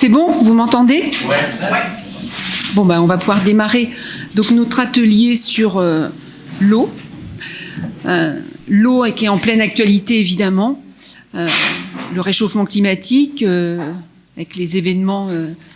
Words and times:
C'est 0.00 0.08
bon? 0.08 0.30
Vous 0.30 0.54
m'entendez? 0.54 1.10
Bon, 2.74 2.84
ben, 2.84 3.00
on 3.00 3.06
va 3.06 3.18
pouvoir 3.18 3.42
démarrer 3.42 3.90
donc 4.36 4.52
notre 4.52 4.78
atelier 4.78 5.34
sur 5.34 5.78
euh, 5.78 6.06
l'eau. 6.60 6.88
Euh, 8.06 8.38
l'eau 8.68 9.04
qui 9.16 9.24
est 9.24 9.28
en 9.28 9.38
pleine 9.38 9.60
actualité, 9.60 10.20
évidemment. 10.20 10.80
Euh, 11.34 11.48
le 12.14 12.20
réchauffement 12.20 12.64
climatique, 12.64 13.42
avec 13.42 14.54
les 14.54 14.76
événements 14.76 15.30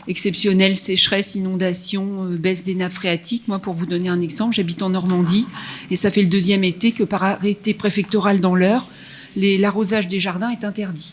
exceptionnels, 0.07 0.77
sécheresse, 0.77 1.35
inondations, 1.35 2.27
baisse 2.31 2.63
des 2.63 2.77
nappes 2.77 2.93
phréatiques. 2.93 3.49
Moi, 3.49 3.59
pour 3.59 3.75
vous 3.75 3.87
donner 3.87 4.09
un 4.09 4.21
exemple, 4.21 4.55
j'habite 4.55 4.85
en 4.85 4.91
Normandie 4.91 5.49
et 5.91 5.97
ça 5.97 6.13
fait 6.13 6.23
le 6.23 6.29
deuxième 6.29 6.63
été 6.63 6.93
que 6.93 7.03
par 7.03 7.25
arrêté 7.25 7.75
préfectoral 7.75 8.39
dans 8.39 8.55
l'heure, 8.55 8.87
l'arrosage 9.35 10.07
des 10.07 10.21
jardins 10.21 10.51
est 10.51 10.65
interdit. 10.65 11.13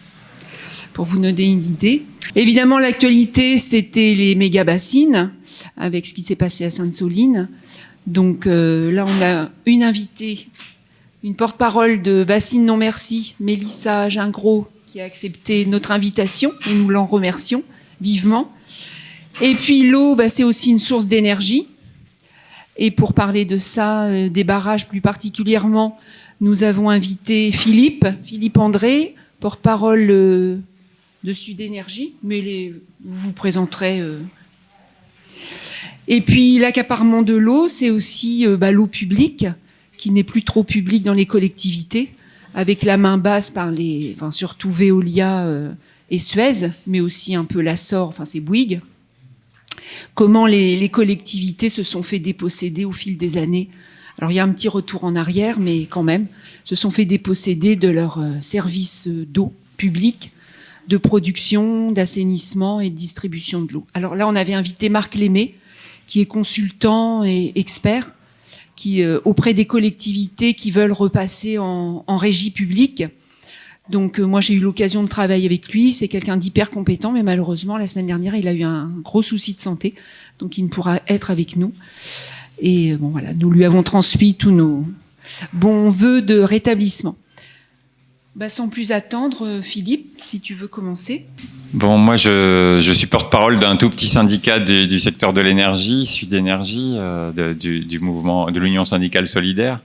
Pour 1.00 1.05
vous 1.05 1.20
donner 1.20 1.45
une 1.45 1.63
idée. 1.63 2.04
Évidemment, 2.36 2.77
l'actualité, 2.77 3.57
c'était 3.57 4.13
les 4.15 4.36
méga 4.36 4.65
bassines, 4.65 5.32
avec 5.78 6.06
ce 6.06 6.14
qui 6.14 6.23
s'est 6.23 6.36
passé 6.36 6.65
à 6.65 6.69
Sainte-Soline. 6.69 7.47
Donc 8.06 8.46
euh, 8.46 8.92
là, 8.92 9.06
on 9.07 9.21
a 9.23 9.50
une 9.65 9.82
invitée, 9.82 10.50
une 11.23 11.36
porte-parole 11.36 12.01
de 12.01 12.25
Bassine 12.25 12.65
Non 12.65 12.75
Merci, 12.75 13.36
Mélissa 13.39 14.09
Gingros, 14.09 14.68
qui 14.87 15.00
a 15.00 15.06
accepté 15.06 15.65
notre 15.65 15.92
invitation 15.92 16.51
et 16.70 16.73
nous 16.73 16.89
l'en 16.89 17.06
remercions 17.06 17.64
vivement. 18.01 18.51
Et 19.42 19.54
puis 19.54 19.87
l'eau, 19.87 20.15
bah, 20.15 20.28
c'est 20.28 20.43
aussi 20.43 20.70
une 20.70 20.79
source 20.79 21.07
d'énergie. 21.07 21.70
Et 22.75 22.92
pour 22.92 23.14
parler 23.14 23.45
de 23.45 23.56
ça, 23.56 24.07
euh, 24.07 24.28
des 24.28 24.43
barrages 24.43 24.89
plus 24.89 25.00
particulièrement, 25.00 25.97
nous 26.42 26.64
avons 26.64 26.89
invité 26.89 27.54
Philippe, 27.54 28.06
Philippe 28.25 28.57
André, 28.57 29.15
porte-parole 29.39 30.07
euh, 30.09 30.57
de 31.23 31.33
Sud 31.33 31.61
Énergie, 31.61 32.14
mais 32.23 32.41
les, 32.41 32.73
vous 33.03 33.33
présenterez. 33.33 34.02
Euh. 34.02 34.19
Et 36.08 36.22
puis 36.22 36.59
l'accaparement 36.59 37.22
de 37.22 37.36
l'eau, 37.36 37.67
c'est 37.67 37.89
aussi 37.89 38.48
euh, 38.48 38.58
bah, 38.58 38.72
l'eau 38.72 38.88
publique, 38.88 39.45
qui 39.97 40.12
n'est 40.12 40.23
plus 40.23 40.44
trop 40.44 40.64
publique 40.64 41.03
dans 41.03 41.14
les 41.14 41.25
collectivités, 41.25 42.14
avec 42.56 42.84
la 42.84 42.97
main 42.97 43.17
basse 43.17 43.52
par 43.52 43.72
les, 43.72 44.14
enfin, 44.16 44.31
surtout 44.31 44.72
Veolia 44.72 45.47
et 46.09 46.20
Suez, 46.20 46.70
mais 46.88 47.02
aussi 47.02 47.36
un 47.36 47.44
peu 47.44 47.62
la 47.62 47.75
SOR, 47.75 48.08
enfin 48.08 48.25
c'est 48.25 48.40
Bouygues. 48.40 48.80
Comment 50.16 50.45
les, 50.45 50.78
les 50.78 50.90
collectivités 50.90 51.70
se 51.70 51.84
sont 51.84 52.02
fait 52.02 52.17
déposséder 52.17 52.86
au 52.86 52.94
fil 52.94 53.17
des 53.17 53.38
années 53.38 53.70
alors 54.20 54.31
il 54.31 54.36
y 54.36 54.40
a 54.40 54.44
un 54.44 54.50
petit 54.50 54.67
retour 54.67 55.06
en 55.06 55.16
arrière, 55.16 55.59
mais 55.59 55.86
quand 55.86 56.03
même, 56.03 56.28
se 56.64 56.75
sont 56.75 56.92
fait 56.92 57.06
déposséder 57.06 57.75
de 57.78 57.88
leurs 57.88 58.20
euh, 58.20 58.40
services 58.42 59.08
d'eau 59.08 59.53
publique, 59.78 60.31
de 60.90 60.98
production, 60.98 61.92
d'assainissement 61.92 62.82
et 62.82 62.90
de 62.90 62.95
distribution 62.95 63.62
de 63.62 63.72
l'eau. 63.72 63.86
Alors 63.94 64.16
là, 64.16 64.28
on 64.28 64.36
avait 64.36 64.56
invité 64.56 64.90
Marc 64.90 65.14
Lémé, 65.14 65.56
qui 66.08 66.20
est 66.20 66.26
consultant 66.26 67.23
et 67.23 67.52
expert, 67.56 68.16
qui 68.76 69.04
euh, 69.04 69.20
auprès 69.23 69.54
des 69.54 69.66
collectivités 69.66 70.56
qui 70.56 70.72
veulent 70.72 70.92
repasser 70.92 71.59
en, 71.59 72.04
régie 72.08 72.50
publique. 72.50 73.04
Donc 73.90 74.20
euh, 74.20 74.23
moi 74.23 74.42
j'ai 74.42 74.56
eu 74.56 74.59
l'occasion 74.59 75.04
de 75.04 75.08
travailler 75.08 75.46
avec 75.46 75.70
lui, 75.70 75.94
c'est 75.94 76.08
quelqu'un 76.08 76.38
d'hyper 76.38 76.72
compétent, 76.72 77.12
mais 77.12 77.22
malheureusement 77.22 77.78
la 77.78 77.86
semaine 77.86 78.08
dernière 78.08 78.36
il 78.36 78.48
a 78.48 78.53
eu 78.53 78.64
un 78.64 78.92
gros 79.03 79.22
souci 79.22 79.53
de 79.53 79.59
santé, 79.59 79.94
donc 80.40 80.58
il 80.58 80.64
ne 80.64 80.70
pourra 80.70 81.02
être 81.08 81.30
avec 81.30 81.56
nous. 81.56 81.72
Et 82.62 82.96
bon, 82.96 83.09
voilà, 83.09 83.34
nous 83.36 83.52
lui 83.52 83.64
avons 83.64 83.84
transmis 83.84 84.34
tous 84.34 84.52
nos 84.52 84.86
bons 85.53 85.90
voeux 85.90 86.22
de 86.24 86.40
rétablissement. 86.40 87.16
Bah, 88.40 88.48
sans 88.48 88.70
plus 88.70 88.94
attendre, 88.94 89.59
Philippe, 89.62 90.20
si 90.22 90.40
tu 90.40 90.54
veux 90.54 90.70
commencer. 90.70 91.26
Bon, 91.73 91.98
moi, 91.98 92.16
je, 92.16 92.80
je 92.81 92.92
suis 92.94 93.06
porte-parole 93.06 93.59
d'un 93.59 93.76
tout 93.76 93.90
petit 93.90 94.08
syndicat 94.08 94.62
du, 94.62 94.98
secteur 94.98 95.34
de 95.34 95.42
l'énergie, 95.42 96.06
Sud 96.06 96.34
Énergie, 96.34 96.96
euh, 96.98 97.54
du, 97.54 98.00
mouvement 98.00 98.50
de 98.50 98.58
l'Union 98.58 98.86
syndicale 98.86 99.28
solidaire. 99.28 99.81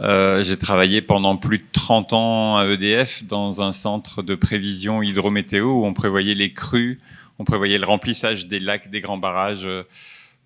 Euh, 0.00 0.42
j'ai 0.42 0.56
travaillé 0.56 1.02
pendant 1.02 1.36
plus 1.36 1.58
de 1.58 1.64
30 1.70 2.14
ans 2.14 2.56
à 2.56 2.64
EDF 2.64 3.24
dans 3.24 3.60
un 3.60 3.72
centre 3.72 4.22
de 4.22 4.34
prévision 4.34 5.02
hydrométéo 5.02 5.82
où 5.82 5.84
on 5.84 5.92
prévoyait 5.92 6.34
les 6.34 6.54
crues, 6.54 6.98
on 7.38 7.44
prévoyait 7.44 7.76
le 7.76 7.84
remplissage 7.84 8.46
des 8.46 8.58
lacs, 8.58 8.90
des 8.90 9.02
grands 9.02 9.18
barrages. 9.18 9.66
Euh, 9.66 9.82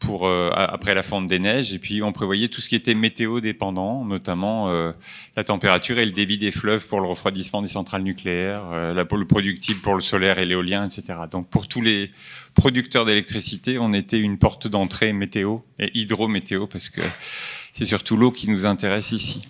pour 0.00 0.27
euh, 0.27 0.50
après 0.55 0.94
la 0.94 1.03
fonte 1.03 1.27
des 1.27 1.38
neiges 1.38 1.72
et 1.75 1.78
puis 1.78 2.03
on 2.03 2.11
prévoyait 2.11 2.49
tout 2.49 2.61
ce 2.61 2.69
qui 2.69 2.75
était 2.75 2.94
météo 2.94 3.41
dépendant, 3.41 4.05
notamment 4.05 4.69
euh, 4.69 4.93
la 5.37 5.44
température 5.44 5.99
et 5.99 6.06
le 6.06 6.12
débit 6.12 6.38
des 6.38 6.50
fleuves 6.50 6.87
pour 6.87 7.00
le 7.00 7.06
refroidissement 7.06 7.62
des 7.62 7.69
centrales 7.69 8.03
nucléaires, 8.03 8.65
euh, 8.72 8.94
la, 8.94 9.03
le 9.05 9.27
productible 9.27 9.81
pour 9.81 9.94
le 9.94 10.00
solaire 10.00 10.39
et 10.39 10.47
l'éolien, 10.47 10.87
etc. 10.87 11.21
Donc 11.31 11.49
pour 11.49 11.69
tous 11.69 11.83
les 11.83 12.10
producteurs 12.55 13.05
d'électricité, 13.05 13.78
on 13.78 13.93
était 13.93 14.19
une 14.19 14.39
porte 14.39 14.66
d'entrée 14.66 15.12
météo 15.12 15.59
et 15.78 15.91
hydrométéo 15.94 16.66
parce 16.66 16.89
que 16.89 17.03
c'est 17.72 17.84
surtout 17.84 18.16
l'eau 18.16 18.33
qui 18.33 18.50
nous 18.50 18.65
intéresse 18.65 19.12
ici. 19.12 19.47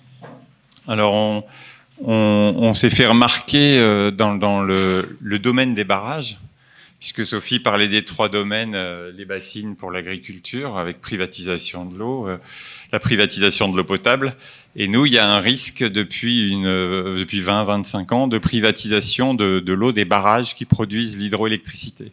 Alors 0.88 1.14
on, 1.14 1.44
on, 2.04 2.54
on 2.58 2.74
s'est 2.74 2.90
fait 2.90 3.06
remarquer 3.06 3.78
euh, 3.78 4.10
dans, 4.10 4.34
dans 4.34 4.60
le, 4.62 5.16
le 5.20 5.38
domaine 5.38 5.74
des 5.74 5.84
barrages 5.84 6.38
puisque 7.00 7.24
Sophie 7.24 7.58
parlait 7.58 7.88
des 7.88 8.04
trois 8.04 8.28
domaines, 8.28 8.74
euh, 8.74 9.10
les 9.16 9.24
bassines 9.24 9.74
pour 9.74 9.90
l'agriculture, 9.90 10.76
avec 10.76 11.00
privatisation 11.00 11.86
de 11.86 11.96
l'eau, 11.96 12.28
euh, 12.28 12.36
la 12.92 13.00
privatisation 13.00 13.70
de 13.70 13.76
l'eau 13.76 13.84
potable. 13.84 14.34
Et 14.76 14.86
nous, 14.86 15.06
il 15.06 15.14
y 15.14 15.18
a 15.18 15.26
un 15.26 15.40
risque 15.40 15.82
depuis, 15.82 16.50
une, 16.50 16.66
euh, 16.66 17.16
depuis 17.16 17.40
20-25 17.40 18.12
ans 18.12 18.28
de 18.28 18.36
privatisation 18.36 19.32
de, 19.32 19.60
de 19.60 19.72
l'eau 19.72 19.92
des 19.92 20.04
barrages 20.04 20.54
qui 20.54 20.66
produisent 20.66 21.16
l'hydroélectricité. 21.16 22.12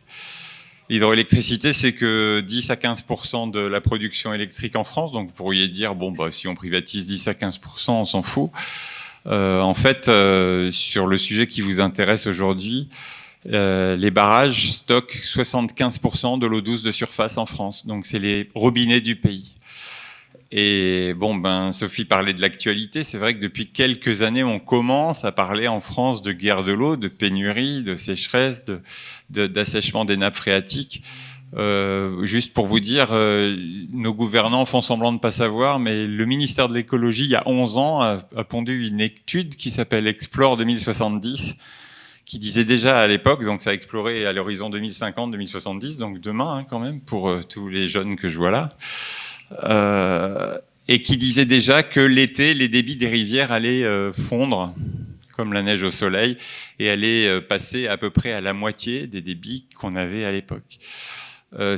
L'hydroélectricité, 0.89 1.73
c'est 1.73 1.91
que 1.91 2.39
10 2.39 2.69
à 2.69 2.75
15% 2.75 3.51
de 3.51 3.59
la 3.59 3.81
production 3.81 4.33
électrique 4.33 4.77
en 4.77 4.85
France. 4.85 5.11
Donc 5.11 5.27
vous 5.27 5.33
pourriez 5.33 5.67
dire, 5.67 5.95
bon, 5.95 6.13
bah, 6.13 6.31
si 6.31 6.47
on 6.47 6.55
privatise 6.55 7.07
10 7.07 7.27
à 7.27 7.33
15% 7.33 7.91
on 7.91 8.05
s'en 8.05 8.21
fout. 8.21 8.51
en 9.25 9.73
fait, 9.73 10.05
sur 10.71 11.07
le 11.07 11.17
sujet 11.17 11.45
qui 11.45 11.59
vous 11.59 11.81
intéresse 11.81 12.25
aujourd'hui, 12.25 12.87
euh, 13.45 13.95
les 13.95 14.11
barrages 14.11 14.71
stockent 14.71 15.15
75% 15.15 16.39
de 16.39 16.47
l'eau 16.47 16.61
douce 16.61 16.83
de 16.83 16.91
surface 16.91 17.37
en 17.37 17.45
France. 17.45 17.85
Donc 17.85 18.05
c'est 18.05 18.19
les 18.19 18.49
robinets 18.55 19.01
du 19.01 19.15
pays. 19.15 19.55
Et 20.51 21.13
bon, 21.13 21.35
ben, 21.35 21.73
Sophie 21.73 22.05
parlait 22.05 22.33
de 22.33 22.41
l'actualité. 22.41 23.03
C'est 23.03 23.17
vrai 23.17 23.35
que 23.35 23.41
depuis 23.41 23.67
quelques 23.67 24.21
années, 24.21 24.43
on 24.43 24.59
commence 24.59 25.25
à 25.25 25.31
parler 25.31 25.67
en 25.67 25.81
France 25.81 26.21
de 26.21 26.31
guerre 26.31 26.63
de 26.63 26.71
l'eau, 26.71 26.95
de 26.95 27.09
pénurie, 27.09 27.83
de 27.83 27.95
sécheresse, 27.95 28.63
de, 28.65 29.47
d'assèchement 29.47 30.05
des 30.05 30.15
nappes 30.15 30.37
phréatiques. 30.37 31.03
Euh, 31.55 32.25
juste 32.25 32.53
pour 32.53 32.65
vous 32.65 32.79
dire, 32.79 33.09
euh, 33.11 33.55
nos 33.91 34.13
gouvernants 34.13 34.65
font 34.65 34.81
semblant 34.81 35.13
de 35.13 35.19
pas 35.19 35.31
savoir, 35.31 35.79
mais 35.79 36.05
le 36.05 36.25
ministère 36.25 36.67
de 36.69 36.73
l'écologie, 36.73 37.23
il 37.23 37.29
y 37.29 37.35
a 37.35 37.47
11 37.47 37.77
ans, 37.77 38.01
a 38.01 38.43
pondu 38.47 38.87
une 38.87 39.01
étude 39.01 39.55
qui 39.55 39.71
s'appelle 39.71 40.07
Explore 40.07 40.57
2070 40.57 41.55
qui 42.27 42.39
disait 42.39 42.65
déjà 42.65 42.99
à 42.99 43.07
l'époque, 43.07 43.45
donc 43.45 43.61
ça 43.61 43.69
a 43.69 43.73
exploré 43.73 44.25
à 44.25 44.33
l'horizon 44.33 44.69
2050-2070, 44.69 45.97
donc 45.97 46.19
demain 46.19 46.57
hein, 46.57 46.65
quand 46.69 46.77
même 46.77 46.99
pour 46.99 47.29
euh, 47.29 47.39
tous 47.41 47.69
les 47.69 47.87
jeunes 47.87 48.17
que 48.17 48.27
je 48.27 48.37
vois 48.37 48.51
là, 48.51 48.69
euh, 49.63 50.57
et 50.89 50.99
qui 50.99 51.15
disait 51.15 51.45
déjà 51.45 51.83
que 51.83 52.01
l'été, 52.01 52.53
les 52.53 52.67
débits 52.67 52.97
des 52.97 53.07
rivières 53.07 53.53
allaient 53.53 53.85
euh, 53.85 54.11
fondre 54.11 54.75
comme 55.37 55.53
la 55.53 55.61
neige 55.61 55.83
au 55.83 55.91
soleil 55.91 56.37
et 56.79 56.89
allaient 56.89 57.27
euh, 57.27 57.39
passer 57.39 57.87
à 57.87 57.95
peu 57.95 58.09
près 58.09 58.33
à 58.33 58.41
la 58.41 58.51
moitié 58.51 59.07
des 59.07 59.21
débits 59.21 59.65
qu'on 59.77 59.95
avait 59.95 60.25
à 60.25 60.31
l'époque. 60.31 60.79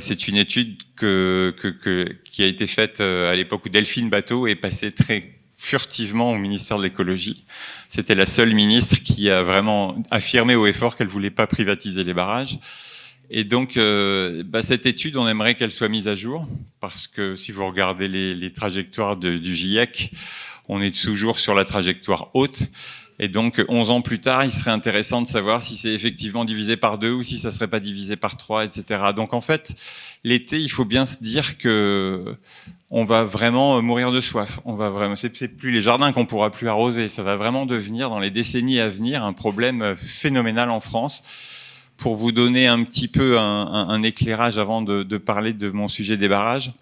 C'est 0.00 0.26
une 0.26 0.36
étude 0.36 0.82
que, 0.96 1.54
que, 1.56 1.68
que, 1.68 2.16
qui 2.24 2.42
a 2.42 2.46
été 2.46 2.66
faite 2.66 3.00
à 3.00 3.34
l'époque 3.36 3.64
où 3.64 3.68
Delphine 3.68 4.10
Bateau 4.10 4.48
est 4.48 4.56
passée 4.56 4.90
très 4.90 5.39
furtivement 5.60 6.32
au 6.32 6.38
ministère 6.38 6.78
de 6.78 6.84
l'écologie. 6.84 7.44
C'était 7.90 8.14
la 8.14 8.24
seule 8.24 8.54
ministre 8.54 8.96
qui 9.04 9.28
a 9.28 9.42
vraiment 9.42 10.02
affirmé 10.10 10.54
au 10.54 10.66
effort 10.66 10.96
qu'elle 10.96 11.06
voulait 11.06 11.30
pas 11.30 11.46
privatiser 11.46 12.02
les 12.02 12.14
barrages. 12.14 12.58
Et 13.28 13.44
donc, 13.44 13.76
euh, 13.76 14.42
bah, 14.42 14.62
cette 14.62 14.86
étude, 14.86 15.18
on 15.18 15.28
aimerait 15.28 15.56
qu'elle 15.56 15.70
soit 15.70 15.90
mise 15.90 16.08
à 16.08 16.14
jour, 16.14 16.48
parce 16.80 17.06
que 17.06 17.34
si 17.34 17.52
vous 17.52 17.66
regardez 17.66 18.08
les, 18.08 18.50
trajectoires 18.50 19.18
du 19.18 19.54
GIEC, 19.54 20.12
on 20.66 20.80
est 20.80 20.98
toujours 20.98 21.38
sur 21.38 21.54
la 21.54 21.66
trajectoire 21.66 22.30
haute. 22.32 22.62
Et 23.22 23.28
donc, 23.28 23.62
11 23.68 23.90
ans 23.90 24.00
plus 24.00 24.18
tard, 24.18 24.46
il 24.46 24.50
serait 24.50 24.70
intéressant 24.70 25.20
de 25.20 25.26
savoir 25.26 25.60
si 25.60 25.76
c'est 25.76 25.92
effectivement 25.92 26.46
divisé 26.46 26.78
par 26.78 26.96
deux 26.96 27.12
ou 27.12 27.22
si 27.22 27.36
ça 27.36 27.52
serait 27.52 27.68
pas 27.68 27.78
divisé 27.78 28.16
par 28.16 28.38
trois, 28.38 28.64
etc. 28.64 29.02
Donc, 29.14 29.34
en 29.34 29.42
fait, 29.42 29.74
l'été, 30.24 30.58
il 30.58 30.70
faut 30.70 30.86
bien 30.86 31.04
se 31.04 31.22
dire 31.22 31.58
que 31.58 32.34
on 32.88 33.04
va 33.04 33.24
vraiment 33.24 33.82
mourir 33.82 34.10
de 34.10 34.22
soif. 34.22 34.60
On 34.64 34.74
va 34.74 34.88
vraiment, 34.88 35.16
c'est 35.16 35.48
plus 35.48 35.70
les 35.70 35.82
jardins 35.82 36.12
qu'on 36.12 36.24
pourra 36.24 36.50
plus 36.50 36.66
arroser. 36.66 37.10
Ça 37.10 37.22
va 37.22 37.36
vraiment 37.36 37.66
devenir, 37.66 38.08
dans 38.08 38.20
les 38.20 38.30
décennies 38.30 38.80
à 38.80 38.88
venir, 38.88 39.22
un 39.22 39.34
problème 39.34 39.94
phénoménal 39.96 40.70
en 40.70 40.80
France. 40.80 41.22
Pour 41.98 42.14
vous 42.14 42.32
donner 42.32 42.68
un 42.68 42.82
petit 42.84 43.06
peu 43.06 43.38
un, 43.38 44.02
éclairage 44.02 44.56
avant 44.56 44.80
de 44.80 45.18
parler 45.18 45.52
de 45.52 45.68
mon 45.68 45.88
sujet 45.88 46.16
des 46.16 46.28
barrages, 46.28 46.72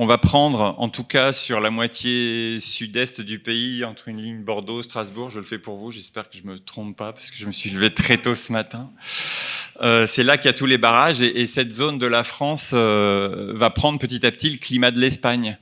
on 0.00 0.06
va 0.06 0.16
prendre, 0.16 0.76
en 0.78 0.88
tout 0.88 1.02
cas 1.02 1.32
sur 1.32 1.60
la 1.60 1.70
moitié 1.70 2.60
sud-est 2.60 3.20
du 3.20 3.40
pays, 3.40 3.84
entre 3.84 4.06
une 4.06 4.22
ligne 4.22 4.44
Bordeaux, 4.44 4.80
Strasbourg, 4.80 5.28
je 5.28 5.40
le 5.40 5.44
fais 5.44 5.58
pour 5.58 5.76
vous, 5.76 5.90
j'espère 5.90 6.30
que 6.30 6.36
je 6.36 6.44
me 6.44 6.56
trompe 6.58 6.96
pas, 6.96 7.12
parce 7.12 7.32
que 7.32 7.36
je 7.36 7.46
me 7.46 7.52
suis 7.52 7.70
levé 7.70 7.92
très 7.92 8.16
tôt 8.16 8.36
ce 8.36 8.52
matin. 8.52 8.90
Euh, 9.82 10.06
c'est 10.06 10.22
là 10.22 10.38
qu'il 10.38 10.46
y 10.46 10.50
a 10.50 10.54
tous 10.54 10.66
les 10.66 10.78
barrages 10.78 11.20
et, 11.20 11.40
et 11.40 11.46
cette 11.46 11.72
zone 11.72 11.98
de 11.98 12.06
la 12.06 12.22
France 12.22 12.70
euh, 12.74 13.52
va 13.56 13.70
prendre 13.70 13.98
petit 13.98 14.24
à 14.24 14.30
petit 14.30 14.50
le 14.50 14.58
climat 14.58 14.92
de 14.92 15.00
l'Espagne. 15.00 15.58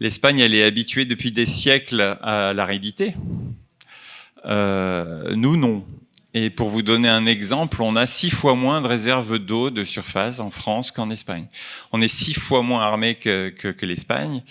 L'Espagne, 0.00 0.38
elle 0.38 0.54
est 0.54 0.64
habituée 0.64 1.04
depuis 1.04 1.30
des 1.30 1.46
siècles 1.46 2.18
à 2.22 2.54
l'aridité. 2.54 3.14
Euh, 4.46 5.34
nous, 5.36 5.56
non. 5.56 5.84
Et 6.36 6.50
pour 6.50 6.68
vous 6.68 6.82
donner 6.82 7.08
un 7.08 7.26
exemple, 7.26 7.80
on 7.80 7.94
a 7.94 8.06
six 8.06 8.28
fois 8.28 8.56
moins 8.56 8.80
de 8.80 8.88
réserves 8.88 9.38
d'eau 9.38 9.70
de 9.70 9.84
surface 9.84 10.40
en 10.40 10.50
France 10.50 10.90
qu'en 10.90 11.08
Espagne. 11.10 11.46
On 11.92 12.00
est 12.00 12.08
six 12.08 12.34
fois 12.34 12.62
moins 12.62 12.82
armé 12.82 13.14
que, 13.14 13.54
l'Espagne. 13.82 14.42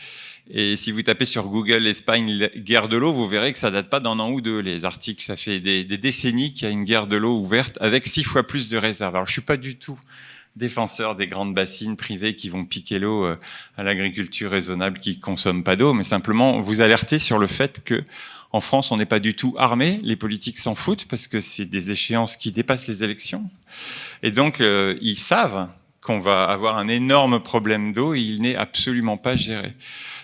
Et 0.49 0.77
si 0.77 0.93
vous 0.93 1.01
tapez 1.01 1.25
sur 1.25 1.49
Google 1.49 1.85
Espagne 1.85 2.49
guerre 2.55 2.87
de 2.87 2.95
l'eau, 2.95 3.11
vous 3.11 3.27
verrez 3.27 3.51
que 3.51 3.59
ça 3.59 3.69
date 3.69 3.89
pas 3.89 3.99
d'un 3.99 4.17
an 4.19 4.31
ou 4.31 4.39
deux. 4.39 4.59
Les 4.59 4.85
articles, 4.85 5.21
ça 5.21 5.35
fait 5.35 5.59
des, 5.59 5.83
des 5.83 5.97
décennies 5.97 6.53
qu'il 6.53 6.63
y 6.63 6.71
a 6.71 6.71
une 6.71 6.85
guerre 6.85 7.07
de 7.07 7.17
l'eau 7.17 7.37
ouverte 7.37 7.77
avec 7.81 8.07
six 8.07 8.23
fois 8.23 8.47
plus 8.47 8.69
de 8.69 8.77
réserves. 8.77 9.15
Alors 9.15 9.27
je 9.27 9.33
suis 9.33 9.41
pas 9.41 9.57
du 9.57 9.75
tout 9.75 9.99
défenseur 10.55 11.15
des 11.15 11.27
grandes 11.27 11.53
bassines 11.53 11.95
privées 11.95 12.35
qui 12.35 12.49
vont 12.49 12.65
piquer 12.65 12.99
l'eau 12.99 13.25
euh, 13.25 13.39
à 13.77 13.83
l'agriculture 13.83 14.51
raisonnable 14.51 14.99
qui 14.99 15.19
consomme 15.19 15.63
pas 15.63 15.75
d'eau, 15.75 15.93
mais 15.93 16.03
simplement 16.03 16.59
vous 16.59 16.81
alerter 16.81 17.19
sur 17.19 17.39
le 17.39 17.47
fait 17.47 17.83
que 17.83 18.03
en 18.53 18.61
France, 18.61 18.91
on 18.91 18.97
n'est 18.97 19.07
pas 19.07 19.19
du 19.19 19.33
tout 19.33 19.55
armé. 19.57 19.99
Les 20.03 20.15
politiques 20.15 20.59
s'en 20.59 20.75
foutent 20.75 21.05
parce 21.05 21.27
que 21.27 21.41
c'est 21.41 21.65
des 21.65 21.89
échéances 21.89 22.37
qui 22.37 22.51
dépassent 22.51 22.87
les 22.87 23.03
élections. 23.03 23.49
Et 24.21 24.31
donc, 24.31 24.61
euh, 24.61 24.95
ils 25.01 25.17
savent 25.17 25.69
qu'on 26.01 26.19
va 26.19 26.43
avoir 26.43 26.77
un 26.77 26.87
énorme 26.87 27.41
problème 27.41 27.93
d'eau 27.93 28.13
et 28.13 28.19
il 28.19 28.41
n'est 28.43 28.55
absolument 28.55 29.17
pas 29.17 29.35
géré. 29.35 29.73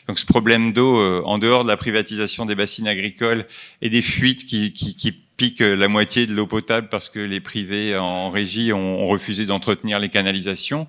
Donc, 0.07 0.19
ce 0.19 0.27
problème 0.27 0.73
d'eau, 0.73 0.99
euh, 0.99 1.23
en 1.25 1.39
dehors 1.39 1.63
de 1.63 1.69
la 1.69 1.77
privatisation 1.77 2.45
des 2.45 2.53
bassines 2.53 2.87
agricoles 2.87 3.47
et 3.81 3.89
des 3.89 4.03
fuites 4.03 4.45
qui, 4.45 4.73
qui, 4.73 4.95
qui 4.95 5.11
piquent 5.11 5.61
la 5.61 5.87
moitié 5.87 6.27
de 6.27 6.33
l'eau 6.35 6.45
potable 6.45 6.89
parce 6.89 7.09
que 7.09 7.19
les 7.19 7.39
privés 7.39 7.97
en 7.97 8.29
régie 8.29 8.73
ont, 8.73 9.01
ont 9.01 9.07
refusé 9.07 9.47
d'entretenir 9.47 9.99
les 9.99 10.09
canalisations, 10.09 10.87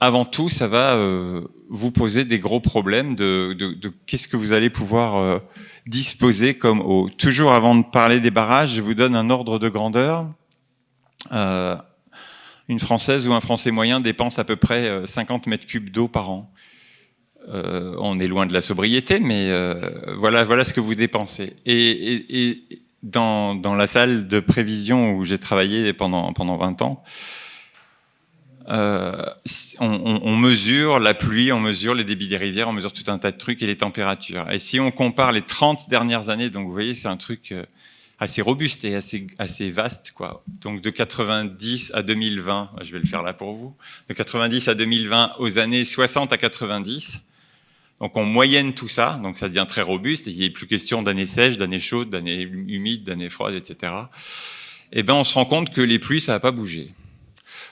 avant 0.00 0.24
tout, 0.24 0.48
ça 0.48 0.66
va 0.66 0.96
euh, 0.96 1.42
vous 1.68 1.90
poser 1.90 2.24
des 2.24 2.38
gros 2.38 2.60
problèmes 2.60 3.14
de, 3.14 3.52
de, 3.52 3.74
de 3.74 3.92
qu'est-ce 4.06 4.28
que 4.28 4.38
vous 4.38 4.52
allez 4.52 4.70
pouvoir 4.70 5.16
euh, 5.16 5.38
disposer 5.86 6.54
comme 6.54 6.80
eau. 6.80 7.08
Toujours 7.10 7.52
avant 7.52 7.74
de 7.74 7.84
parler 7.84 8.20
des 8.20 8.30
barrages, 8.30 8.74
je 8.74 8.82
vous 8.82 8.94
donne 8.94 9.14
un 9.14 9.30
ordre 9.30 9.58
de 9.58 9.68
grandeur. 9.68 10.28
Euh, 11.32 11.76
une 12.68 12.78
Française 12.78 13.26
ou 13.26 13.32
un 13.32 13.40
Français 13.40 13.70
moyen 13.70 14.00
dépense 14.00 14.38
à 14.38 14.44
peu 14.44 14.56
près 14.56 15.06
50 15.06 15.46
mètres 15.46 15.66
cubes 15.66 15.90
d'eau 15.90 16.08
par 16.08 16.30
an. 16.30 16.52
Euh, 17.48 17.96
on 17.98 18.18
est 18.20 18.26
loin 18.26 18.46
de 18.46 18.52
la 18.52 18.60
sobriété, 18.60 19.18
mais 19.18 19.50
euh, 19.50 20.14
voilà, 20.16 20.44
voilà 20.44 20.64
ce 20.64 20.72
que 20.72 20.80
vous 20.80 20.94
dépensez. 20.94 21.56
Et 21.66 22.62
dans, 23.02 23.54
dans, 23.54 23.74
la 23.74 23.86
salle 23.86 24.28
de 24.28 24.40
prévision 24.40 25.14
où 25.14 25.24
j'ai 25.24 25.38
travaillé 25.38 25.92
pendant, 25.92 26.32
pendant 26.32 26.56
20 26.56 26.82
ans, 26.82 27.02
euh, 28.70 29.24
on, 29.80 30.20
on, 30.22 30.36
mesure 30.36 31.00
la 31.00 31.14
pluie, 31.14 31.50
on 31.50 31.58
mesure 31.58 31.94
les 31.94 32.04
débits 32.04 32.28
des 32.28 32.36
rivières, 32.36 32.68
on 32.68 32.72
mesure 32.72 32.92
tout 32.92 33.10
un 33.10 33.18
tas 33.18 33.32
de 33.32 33.36
trucs 33.36 33.62
et 33.62 33.66
les 33.66 33.76
températures. 33.76 34.48
Et 34.50 34.60
si 34.60 34.78
on 34.78 34.92
compare 34.92 35.32
les 35.32 35.42
30 35.42 35.88
dernières 35.88 36.28
années, 36.28 36.50
donc 36.50 36.66
vous 36.66 36.72
voyez, 36.72 36.94
c'est 36.94 37.08
un 37.08 37.16
truc 37.16 37.50
euh, 37.50 37.64
assez 38.20 38.42
robuste 38.42 38.84
et 38.84 38.94
assez, 38.94 39.26
assez 39.38 39.70
vaste. 39.70 40.12
Quoi. 40.14 40.44
Donc 40.46 40.82
de 40.82 40.90
90 40.90 41.92
à 41.94 42.02
2020, 42.02 42.70
je 42.82 42.92
vais 42.92 43.00
le 43.00 43.06
faire 43.06 43.22
là 43.22 43.32
pour 43.32 43.52
vous, 43.54 43.74
de 44.08 44.14
90 44.14 44.68
à 44.68 44.74
2020 44.74 45.32
aux 45.38 45.58
années 45.58 45.84
60 45.84 46.32
à 46.32 46.36
90, 46.36 47.22
donc 48.00 48.16
on 48.16 48.24
moyenne 48.24 48.72
tout 48.74 48.88
ça, 48.88 49.20
donc 49.22 49.36
ça 49.36 49.48
devient 49.48 49.66
très 49.66 49.82
robuste, 49.82 50.28
et 50.28 50.30
il 50.30 50.40
n'est 50.40 50.50
plus 50.50 50.66
question 50.66 51.02
d'années 51.02 51.26
sèches, 51.26 51.58
d'années 51.58 51.78
chaudes, 51.78 52.10
d'années 52.10 52.42
humides, 52.42 53.04
d'années 53.04 53.28
froides, 53.28 53.54
etc. 53.54 53.92
Et 54.92 55.02
ben 55.02 55.14
on 55.14 55.24
se 55.24 55.34
rend 55.34 55.44
compte 55.44 55.70
que 55.70 55.80
les 55.80 55.98
pluies, 55.98 56.20
ça 56.20 56.32
n'a 56.32 56.40
pas 56.40 56.50
bougé. 56.50 56.92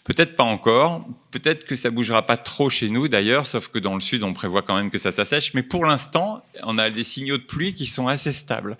Peut-être 0.09 0.37
pas 0.37 0.45
encore, 0.45 1.07
peut-être 1.31 1.67
que 1.67 1.77
ça 1.77 1.91
bougera 1.91 2.25
pas 2.25 2.39
trop 2.39 2.71
chez 2.71 2.89
nous 2.89 3.09
d'ailleurs, 3.09 3.45
sauf 3.45 3.69
que 3.69 3.79
dans 3.79 3.93
le 3.93 4.01
sud, 4.01 4.23
on 4.23 4.33
prévoit 4.33 4.63
quand 4.63 4.75
même 4.75 4.91
que 4.91 4.97
ça 4.97 5.13
s'assèche, 5.13 5.53
mais 5.53 5.63
pour 5.63 5.85
l'instant, 5.85 6.43
on 6.63 6.79
a 6.79 6.89
des 6.89 7.05
signaux 7.05 7.37
de 7.37 7.43
pluie 7.43 7.75
qui 7.75 7.85
sont 7.85 8.09
assez 8.09 8.33
stables. 8.33 8.79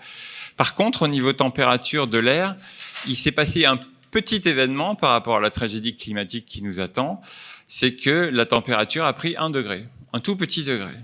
Par 0.57 0.75
contre, 0.75 1.03
au 1.03 1.07
niveau 1.07 1.35
température 1.35 2.07
de 2.07 2.17
l'air, 2.17 2.57
il 3.07 3.15
s'est 3.15 3.31
passé 3.31 3.67
un 3.67 3.79
petit 4.11 4.41
événement 4.49 4.95
par 4.95 5.11
rapport 5.11 5.37
à 5.37 5.41
la 5.43 5.51
tragédie 5.51 5.95
climatique 5.95 6.47
qui 6.47 6.63
nous 6.63 6.81
attend, 6.81 7.21
c'est 7.67 7.95
que 7.95 8.31
la 8.33 8.47
température 8.47 9.05
a 9.05 9.13
pris 9.13 9.35
un 9.37 9.51
degré, 9.51 9.85
un 10.15 10.21
tout 10.21 10.35
petit 10.35 10.65
degré. 10.65 10.95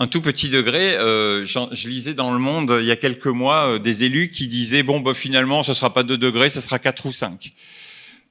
Un 0.00 0.06
tout 0.06 0.20
petit 0.20 0.50
degré, 0.50 0.96
euh, 0.96 1.46
je 1.46 1.88
lisais 1.88 2.12
dans 2.12 2.32
le 2.32 2.38
monde 2.38 2.76
il 2.78 2.86
y 2.86 2.90
a 2.90 2.96
quelques 2.96 3.26
mois 3.26 3.68
euh, 3.68 3.78
des 3.78 4.04
élus 4.04 4.28
qui 4.28 4.48
disaient 4.48 4.82
bon 4.82 5.00
bah 5.00 5.14
finalement 5.14 5.62
ce 5.62 5.72
sera 5.72 5.94
pas 5.94 6.02
2 6.02 6.18
degrés, 6.18 6.50
ce 6.50 6.60
sera 6.60 6.78
4 6.78 7.06
ou 7.06 7.12
5. 7.12 7.54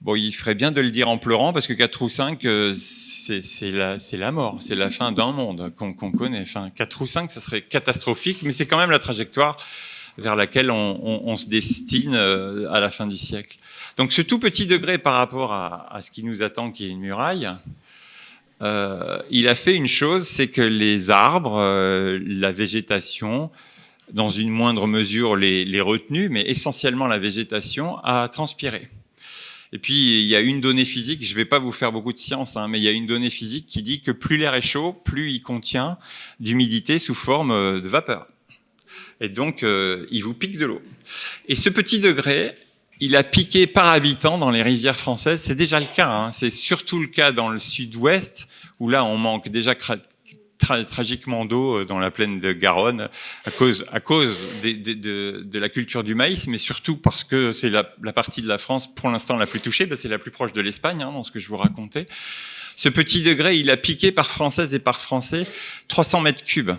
Bon, 0.01 0.15
il 0.15 0.31
ferait 0.31 0.55
bien 0.55 0.71
de 0.71 0.81
le 0.81 0.89
dire 0.89 1.09
en 1.09 1.19
pleurant 1.19 1.53
parce 1.53 1.67
que 1.67 1.73
4 1.73 2.01
ou 2.01 2.09
5, 2.09 2.43
euh, 2.45 2.73
c'est 2.73 3.71
la, 3.71 3.97
la 4.13 4.31
mort, 4.31 4.57
c'est 4.59 4.73
la 4.73 4.89
fin 4.89 5.11
d'un 5.11 5.31
monde 5.31 5.71
qu'on 5.75 5.93
qu 5.93 6.11
connaît. 6.17 6.41
Enfin, 6.41 6.71
4 6.71 7.01
ou 7.03 7.07
5, 7.07 7.29
ça 7.29 7.39
serait 7.39 7.61
catastrophique, 7.61 8.41
mais 8.41 8.51
c'est 8.51 8.65
quand 8.65 8.79
même 8.79 8.89
la 8.89 8.97
trajectoire 8.97 9.57
vers 10.17 10.35
laquelle 10.35 10.71
on, 10.71 10.99
on, 11.03 11.21
on, 11.25 11.35
se 11.35 11.47
destine 11.47 12.15
euh, 12.15 12.71
à 12.71 12.79
la 12.79 12.89
fin 12.89 13.05
du 13.05 13.17
siècle. 13.17 13.57
Donc 13.97 14.11
ce 14.11 14.23
tout 14.23 14.39
petit 14.39 14.65
degré 14.65 14.97
par 14.97 15.13
rapport 15.13 15.53
à, 15.53 15.93
à 15.93 16.01
ce 16.01 16.09
qui 16.09 16.23
nous 16.23 16.41
attend, 16.41 16.71
qui 16.71 16.87
est 16.87 16.89
une 16.89 16.99
muraille, 16.99 17.47
euh, 18.61 19.19
il 19.29 19.47
a 19.47 19.55
fait 19.55 19.75
une 19.75 19.87
chose, 19.87 20.27
c'est 20.27 20.47
que 20.47 20.61
les 20.61 21.11
arbres, 21.11 21.57
euh, 21.57 22.19
la 22.25 22.51
végétation, 22.51 23.51
dans 24.13 24.29
une 24.29 24.49
moindre 24.49 24.87
mesure 24.87 25.35
les, 25.35 25.63
les 25.63 25.81
retenues, 25.81 26.29
mais 26.29 26.41
essentiellement 26.41 27.07
la 27.07 27.19
végétation, 27.19 27.97
a 27.99 28.27
transpiré. 28.29 28.89
Et 29.73 29.79
puis, 29.79 30.21
il 30.21 30.27
y 30.27 30.35
a 30.35 30.41
une 30.41 30.59
donnée 30.59 30.83
physique, 30.83 31.23
je 31.23 31.31
ne 31.31 31.35
vais 31.35 31.45
pas 31.45 31.59
vous 31.59 31.71
faire 31.71 31.93
beaucoup 31.93 32.11
de 32.11 32.17
science, 32.17 32.57
hein, 32.57 32.67
mais 32.67 32.79
il 32.79 32.83
y 32.83 32.89
a 32.89 32.91
une 32.91 33.07
donnée 33.07 33.29
physique 33.29 33.67
qui 33.67 33.81
dit 33.81 34.01
que 34.01 34.11
plus 34.11 34.35
l'air 34.35 34.53
est 34.53 34.61
chaud, 34.61 34.91
plus 34.91 35.31
il 35.31 35.41
contient 35.41 35.97
d'humidité 36.41 36.99
sous 36.99 37.13
forme 37.13 37.51
euh, 37.51 37.79
de 37.79 37.87
vapeur. 37.87 38.27
Et 39.21 39.29
donc, 39.29 39.63
euh, 39.63 40.07
il 40.11 40.23
vous 40.23 40.33
pique 40.33 40.57
de 40.57 40.65
l'eau. 40.65 40.81
Et 41.47 41.55
ce 41.55 41.69
petit 41.69 41.99
degré, 41.99 42.53
il 42.99 43.15
a 43.15 43.23
piqué 43.23 43.65
par 43.65 43.87
habitant 43.87 44.37
dans 44.37 44.51
les 44.51 44.61
rivières 44.61 44.95
françaises. 44.95 45.41
C'est 45.41 45.55
déjà 45.55 45.79
le 45.79 45.85
cas. 45.85 46.09
Hein. 46.09 46.31
C'est 46.31 46.49
surtout 46.49 46.99
le 46.99 47.07
cas 47.07 47.31
dans 47.31 47.49
le 47.49 47.57
sud-ouest, 47.57 48.47
où 48.79 48.89
là, 48.89 49.05
on 49.05 49.17
manque 49.17 49.49
déjà 49.49 49.73
tra 50.61 50.83
tragiquement 50.85 51.43
d'eau 51.43 51.83
dans 51.83 51.99
la 51.99 52.11
plaine 52.11 52.39
de 52.39 52.53
Garonne 52.53 53.09
à 53.45 53.51
cause, 53.51 53.85
à 53.91 53.99
cause 53.99 54.37
de, 54.63 55.59
la 55.59 55.69
culture 55.69 56.03
du 56.03 56.15
maïs, 56.15 56.47
mais 56.47 56.57
surtout 56.57 56.95
parce 56.95 57.23
que 57.23 57.51
c'est 57.51 57.69
la, 57.69 57.83
partie 58.13 58.41
de 58.41 58.47
la 58.47 58.57
France 58.57 58.93
pour 58.93 59.09
l'instant 59.09 59.35
la 59.37 59.47
plus 59.47 59.59
touchée, 59.59 59.85
ben 59.85 59.97
c'est 59.97 60.07
la 60.07 60.19
plus 60.19 60.31
proche 60.31 60.53
de 60.53 60.61
l'Espagne, 60.61 61.01
hein, 61.01 61.11
dans 61.11 61.23
ce 61.23 61.31
que 61.31 61.39
je 61.39 61.47
vous 61.47 61.57
racontais. 61.57 62.07
Ce 62.75 62.89
petit 62.89 63.21
degré, 63.21 63.57
il 63.57 63.69
a 63.69 63.77
piqué 63.77 64.11
par 64.11 64.27
française 64.27 64.73
et 64.73 64.79
par 64.79 65.01
français 65.01 65.45
300 65.89 66.21
mètres 66.21 66.43
cubes. 66.43 66.71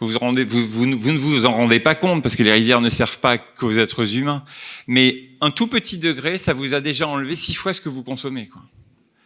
Vous, 0.00 0.10
ne 0.10 1.16
vous 1.16 1.46
en 1.46 1.52
rendez 1.52 1.80
pas 1.80 1.94
compte 1.94 2.22
parce 2.22 2.36
que 2.36 2.42
les 2.42 2.52
rivières 2.52 2.80
ne 2.80 2.90
servent 2.90 3.18
pas 3.18 3.38
qu'aux 3.38 3.72
êtres 3.72 4.16
humains. 4.16 4.44
Mais 4.86 5.30
un 5.40 5.50
tout 5.50 5.68
petit 5.68 5.96
degré, 5.96 6.36
ça 6.38 6.52
vous 6.52 6.74
a 6.74 6.80
déjà 6.80 7.08
enlevé 7.08 7.34
six 7.34 7.54
fois 7.54 7.72
ce 7.72 7.80
que 7.80 7.88
vous 7.88 8.02
consommez. 8.02 8.48
Quoi. 8.48 8.62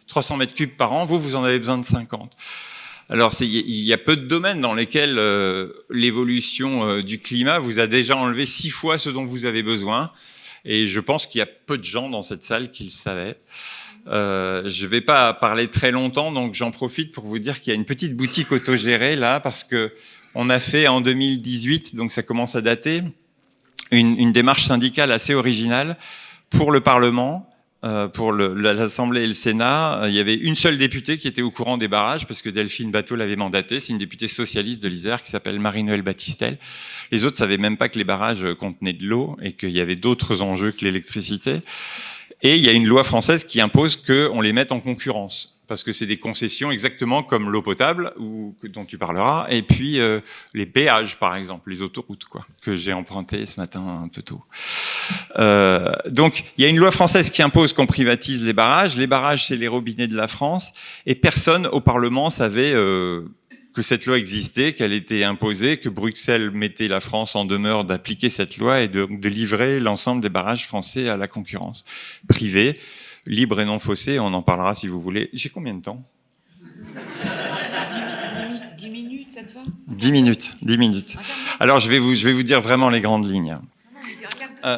300 0.07 0.37
mètres 0.37 0.53
cubes 0.53 0.75
par 0.75 0.93
an, 0.93 1.03
vous, 1.03 1.19
vous 1.19 1.35
en 1.35 1.43
avez 1.43 1.59
besoin 1.59 1.77
de 1.77 1.85
50. 1.85 2.37
Alors, 3.11 3.33
il 3.41 3.83
y 3.83 3.91
a 3.91 3.97
peu 3.97 4.15
de 4.15 4.25
domaines 4.25 4.61
dans 4.61 4.73
lesquels 4.73 5.17
euh, 5.17 5.73
l'évolution 5.89 6.87
euh, 6.87 7.03
du 7.03 7.19
climat 7.19 7.59
vous 7.59 7.81
a 7.81 7.87
déjà 7.87 8.15
enlevé 8.15 8.45
six 8.45 8.69
fois 8.69 8.97
ce 8.97 9.09
dont 9.09 9.25
vous 9.25 9.43
avez 9.43 9.63
besoin. 9.63 10.13
Et 10.63 10.87
je 10.87 11.01
pense 11.01 11.27
qu'il 11.27 11.39
y 11.39 11.41
a 11.41 11.45
peu 11.45 11.77
de 11.77 11.83
gens 11.83 12.07
dans 12.07 12.21
cette 12.21 12.41
salle 12.41 12.71
qui 12.71 12.85
le 12.85 12.89
savaient. 12.89 13.35
Euh, 14.07 14.63
je 14.69 14.85
ne 14.85 14.89
vais 14.89 15.01
pas 15.01 15.33
parler 15.33 15.67
très 15.67 15.91
longtemps, 15.91 16.31
donc 16.31 16.53
j'en 16.53 16.71
profite 16.71 17.11
pour 17.11 17.25
vous 17.25 17.37
dire 17.37 17.59
qu'il 17.59 17.73
y 17.73 17.75
a 17.75 17.77
une 17.77 17.83
petite 17.83 18.15
boutique 18.15 18.53
autogérée 18.53 19.17
là, 19.17 19.41
parce 19.41 19.65
que 19.65 19.91
on 20.33 20.49
a 20.49 20.61
fait 20.61 20.87
en 20.87 21.01
2018, 21.01 21.95
donc 21.95 22.13
ça 22.13 22.23
commence 22.23 22.55
à 22.55 22.61
dater, 22.61 23.03
une, 23.91 24.31
démarche 24.31 24.63
syndicale 24.63 25.11
assez 25.11 25.33
originale 25.33 25.97
pour 26.49 26.71
le 26.71 26.79
Parlement 26.79 27.50
pour 28.13 28.31
l'Assemblée 28.31 29.23
et 29.23 29.27
le 29.27 29.33
Sénat, 29.33 30.03
il 30.07 30.13
y 30.13 30.19
avait 30.19 30.35
une 30.35 30.55
seule 30.55 30.77
députée 30.77 31.17
qui 31.17 31.27
était 31.27 31.41
au 31.41 31.49
courant 31.49 31.77
des 31.77 31.87
barrages 31.87 32.27
parce 32.27 32.41
que 32.41 32.49
Delphine 32.49 32.91
Bateau 32.91 33.15
l'avait 33.15 33.35
mandatée. 33.35 33.79
C'est 33.79 33.91
une 33.91 33.97
députée 33.97 34.27
socialiste 34.27 34.83
de 34.83 34.87
l'Isère 34.87 35.23
qui 35.23 35.31
s'appelle 35.31 35.59
Marie-Noël 35.59 36.01
Battistel. 36.03 36.57
Les 37.11 37.25
autres 37.25 37.37
savaient 37.37 37.57
même 37.57 37.77
pas 37.77 37.89
que 37.89 37.97
les 37.97 38.03
barrages 38.03 38.45
contenaient 38.59 38.93
de 38.93 39.05
l'eau 39.05 39.37
et 39.41 39.53
qu'il 39.53 39.71
y 39.71 39.79
avait 39.79 39.95
d'autres 39.95 40.41
enjeux 40.41 40.71
que 40.71 40.85
l'électricité. 40.85 41.61
Et 42.41 42.57
il 42.57 42.65
y 42.65 42.69
a 42.69 42.71
une 42.71 42.87
loi 42.87 43.03
française 43.03 43.43
qui 43.43 43.61
impose 43.61 43.95
qu'on 43.95 44.41
les 44.41 44.53
mette 44.53 44.71
en 44.71 44.79
concurrence 44.79 45.61
parce 45.71 45.85
que 45.85 45.93
c'est 45.93 46.05
des 46.05 46.17
concessions 46.17 46.69
exactement 46.69 47.23
comme 47.23 47.49
l'eau 47.49 47.61
potable 47.61 48.11
ou 48.19 48.53
dont 48.73 48.83
tu 48.83 48.97
parleras, 48.97 49.47
et 49.49 49.61
puis 49.61 50.01
euh, 50.01 50.19
les 50.53 50.65
péages 50.65 51.17
par 51.17 51.33
exemple, 51.33 51.69
les 51.69 51.81
autoroutes 51.81 52.25
quoi, 52.25 52.45
que 52.61 52.75
j'ai 52.75 52.91
emprunté 52.91 53.45
ce 53.45 53.57
matin 53.57 53.81
un 54.03 54.09
peu 54.09 54.21
tôt. 54.21 54.43
Euh, 55.39 55.93
donc 56.09 56.43
il 56.57 56.63
y 56.65 56.67
a 56.67 56.67
une 56.67 56.75
loi 56.75 56.91
française 56.91 57.29
qui 57.29 57.41
impose 57.41 57.71
qu'on 57.71 57.85
privatise 57.85 58.43
les 58.43 58.51
barrages. 58.51 58.97
Les 58.97 59.07
barrages 59.07 59.47
c'est 59.47 59.55
les 59.55 59.69
robinets 59.69 60.07
de 60.07 60.15
la 60.17 60.27
France, 60.27 60.73
et 61.05 61.15
personne 61.15 61.65
au 61.67 61.79
Parlement 61.79 62.29
savait 62.29 62.73
euh, 62.73 63.21
que 63.73 63.81
cette 63.81 64.05
loi 64.05 64.17
existait, 64.17 64.73
qu'elle 64.73 64.93
était 64.93 65.23
imposée, 65.23 65.77
que 65.77 65.89
Bruxelles 65.89 66.51
mettait 66.51 66.87
la 66.87 66.99
France 66.99 67.35
en 67.35 67.45
demeure 67.45 67.85
d'appliquer 67.85 68.29
cette 68.29 68.57
loi 68.57 68.81
et 68.81 68.87
de, 68.87 69.07
de 69.09 69.29
livrer 69.29 69.79
l'ensemble 69.79 70.21
des 70.21 70.29
barrages 70.29 70.67
français 70.67 71.09
à 71.09 71.17
la 71.17 71.27
concurrence 71.27 71.85
privée, 72.27 72.79
libre 73.25 73.61
et 73.61 73.65
non 73.65 73.79
faussée. 73.79 74.19
On 74.19 74.33
en 74.33 74.41
parlera 74.41 74.75
si 74.75 74.87
vous 74.87 75.01
voulez. 75.01 75.29
J'ai 75.33 75.49
combien 75.49 75.73
de 75.73 75.81
temps? 75.81 76.03
10 78.77 78.89
minutes, 78.89 79.31
ça 79.31 79.43
te 79.43 79.53
va? 79.53 79.61
10 79.87 80.11
minutes, 80.11 80.51
10 80.61 80.77
minutes. 80.77 81.15
Alors 81.59 81.79
je 81.79 81.89
vais 81.89 81.99
vous, 81.99 82.13
je 82.15 82.25
vais 82.25 82.33
vous 82.33 82.43
dire 82.43 82.61
vraiment 82.61 82.89
les 82.89 83.01
grandes 83.01 83.29
lignes. 83.29 83.55
Euh, 84.63 84.77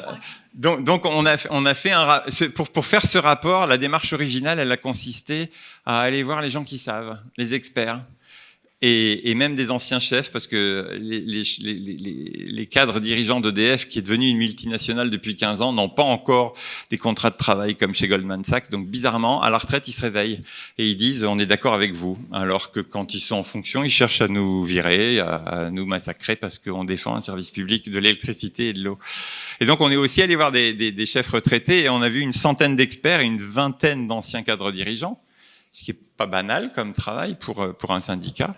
donc, 0.53 0.83
donc, 0.83 1.05
on 1.05 1.25
a, 1.25 1.35
on 1.49 1.65
a 1.65 1.73
fait 1.73 1.91
un 1.91 2.23
pour, 2.55 2.69
pour 2.69 2.85
faire 2.85 3.05
ce 3.05 3.17
rapport, 3.17 3.65
la 3.65 3.77
démarche 3.77 4.13
originale, 4.13 4.59
elle 4.59 4.71
a 4.71 4.77
consisté 4.77 5.49
à 5.85 6.01
aller 6.01 6.23
voir 6.23 6.41
les 6.41 6.49
gens 6.49 6.63
qui 6.63 6.77
savent, 6.77 7.19
les 7.37 7.53
experts, 7.53 8.01
et, 8.85 9.31
et, 9.31 9.33
même 9.33 9.55
des 9.55 9.71
anciens 9.71 9.99
chefs, 9.99 10.29
parce 10.29 10.45
que 10.45 10.99
les, 10.99 11.21
les, 11.21 11.43
les, 11.61 12.51
les 12.51 12.65
cadres 12.65 12.99
dirigeants 12.99 13.39
d'EDF, 13.39 13.87
qui 13.87 13.99
est 13.99 14.01
devenu 14.01 14.27
une 14.27 14.35
multinationale 14.35 15.09
depuis 15.09 15.37
15 15.37 15.61
ans, 15.61 15.71
n'ont 15.71 15.87
pas 15.87 16.03
encore 16.03 16.53
des 16.89 16.97
contrats 16.97 17.29
de 17.29 17.37
travail 17.37 17.75
comme 17.77 17.93
chez 17.93 18.09
Goldman 18.09 18.43
Sachs. 18.43 18.69
Donc 18.71 18.87
bizarrement, 18.87 19.41
à 19.41 19.49
la 19.49 19.57
retraite, 19.57 19.87
ils 19.87 19.93
se 19.93 20.01
réveillent 20.01 20.41
et 20.77 20.85
ils 20.85 20.97
disent 20.97 21.23
on 21.23 21.39
est 21.39 21.45
d'accord 21.45 21.73
avec 21.73 21.93
vous, 21.93 22.17
alors 22.33 22.71
que 22.71 22.81
quand 22.81 23.13
ils 23.13 23.21
sont 23.21 23.37
en 23.37 23.43
fonction, 23.43 23.85
ils 23.85 23.89
cherchent 23.89 24.21
à 24.21 24.27
nous 24.27 24.65
virer, 24.65 25.19
à, 25.19 25.35
à 25.35 25.69
nous 25.69 25.85
massacrer 25.85 26.35
parce 26.35 26.59
qu'on 26.59 26.83
défend 26.83 27.15
un 27.15 27.21
service 27.21 27.51
public 27.51 27.89
de 27.89 27.99
l'électricité 27.99 28.67
et 28.67 28.73
de 28.73 28.83
l'eau. 28.83 28.99
Et 29.61 29.65
donc 29.65 29.79
on 29.79 29.91
est 29.91 29.95
aussi 29.95 30.21
allé 30.21 30.35
voir 30.35 30.51
des, 30.51 30.73
des, 30.73 30.91
des 30.91 31.05
chefs 31.05 31.29
retraités 31.29 31.83
et 31.83 31.89
on 31.89 32.01
a 32.01 32.09
vu 32.09 32.19
une 32.19 32.33
centaine 32.33 32.75
d'experts 32.75 33.21
et 33.21 33.25
une 33.25 33.41
vingtaine 33.41 34.09
d'anciens 34.09 34.43
cadres 34.43 34.73
dirigeants 34.73 35.22
ce 35.73 35.83
qui 35.83 35.91
est 35.91 35.99
pas 36.17 36.27
banal 36.27 36.71
comme 36.73 36.93
travail 36.93 37.35
pour, 37.35 37.75
pour 37.75 37.91
un 37.91 37.99
syndicat. 37.99 38.55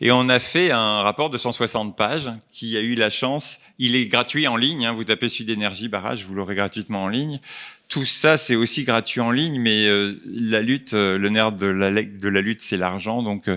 Et 0.00 0.12
on 0.12 0.28
a 0.28 0.38
fait 0.38 0.70
un 0.70 1.02
rapport 1.02 1.30
de 1.30 1.38
160 1.38 1.96
pages 1.96 2.30
qui 2.50 2.76
a 2.76 2.80
eu 2.80 2.94
la 2.94 3.10
chance, 3.10 3.58
il 3.78 3.96
est 3.96 4.06
gratuit 4.06 4.46
en 4.46 4.56
ligne, 4.56 4.86
hein, 4.86 4.92
vous 4.92 5.04
tapez 5.04 5.28
Sud 5.28 5.48
Énergie 5.50 5.88
Barrage, 5.88 6.24
vous 6.24 6.34
l'aurez 6.34 6.54
gratuitement 6.54 7.04
en 7.04 7.08
ligne. 7.08 7.40
Tout 7.88 8.04
ça, 8.04 8.36
c'est 8.36 8.54
aussi 8.54 8.84
gratuit 8.84 9.20
en 9.20 9.30
ligne, 9.30 9.58
mais 9.58 9.86
euh, 9.86 10.12
la 10.26 10.60
lutte, 10.60 10.92
euh, 10.92 11.16
le 11.16 11.30
nerf 11.30 11.52
de 11.52 11.68
la, 11.68 12.40
lutte, 12.42 12.60
c'est 12.60 12.76
l'argent. 12.76 13.22
Donc, 13.22 13.48
euh, 13.48 13.56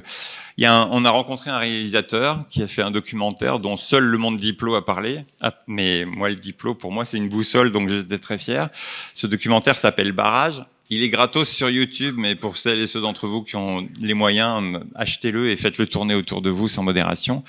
y 0.58 0.66
a 0.66 0.74
un, 0.74 0.90
on 0.92 1.04
a 1.04 1.10
rencontré 1.10 1.52
un 1.52 1.58
réalisateur 1.58 2.46
qui 2.50 2.64
a 2.64 2.68
fait 2.68 2.82
un 2.82 2.92
documentaire 2.92 3.60
dont 3.60 3.76
seul 3.76 4.06
le 4.06 4.18
monde 4.18 4.38
diplo 4.38 4.76
a 4.76 4.86
parlé. 4.86 5.26
Ah, 5.42 5.54
mais 5.68 6.06
moi, 6.06 6.30
le 6.30 6.38
diplo, 6.38 6.76
pour 6.76 6.94
moi, 6.94 7.04
c'est 7.04 7.18
une 7.18 7.28
boussole, 7.28 7.74
donc 7.74 7.90
j'étais 7.90 8.20
très 8.20 8.38
fier. 8.38 8.70
Ce 9.16 9.28
documentaire 9.28 9.76
s'appelle 9.76 10.14
Barrage. 10.14 10.62
Il 10.94 11.04
est 11.04 11.10
gratos 11.10 11.48
sur 11.48 11.70
YouTube, 11.70 12.16
mais 12.18 12.36
pour 12.36 12.58
celles 12.58 12.82
et 12.82 12.86
ceux 12.86 13.00
d'entre 13.00 13.26
vous 13.26 13.44
qui 13.44 13.56
ont 13.56 13.88
les 14.02 14.14
moyens, 14.14 14.78
achetez-le 14.94 15.50
et 15.50 15.56
faites-le 15.56 15.88
tourner 15.88 16.16
autour 16.16 16.42
de 16.42 16.50
vous 16.50 16.68
sans 16.68 16.84
modération. 16.84 17.44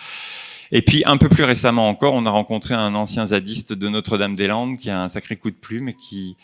Et 0.71 0.81
puis 0.81 1.03
un 1.07 1.17
peu 1.17 1.29
plus 1.29 1.43
récemment 1.43 1.89
encore, 1.89 2.15
on 2.15 2.25
a 2.25 2.31
rencontré 2.31 2.75
un 2.75 2.95
ancien 2.95 3.27
zadiste 3.27 3.73
de 3.73 3.89
Notre-Dame-des-Landes 3.89 4.77
qui 4.77 4.91
a 4.91 5.03
un 5.03 5.09
sacré 5.09 5.35
coup 5.35 5.51
de 5.51 5.57
plume 5.57 5.89
et 5.89 5.95
qui 5.95 6.37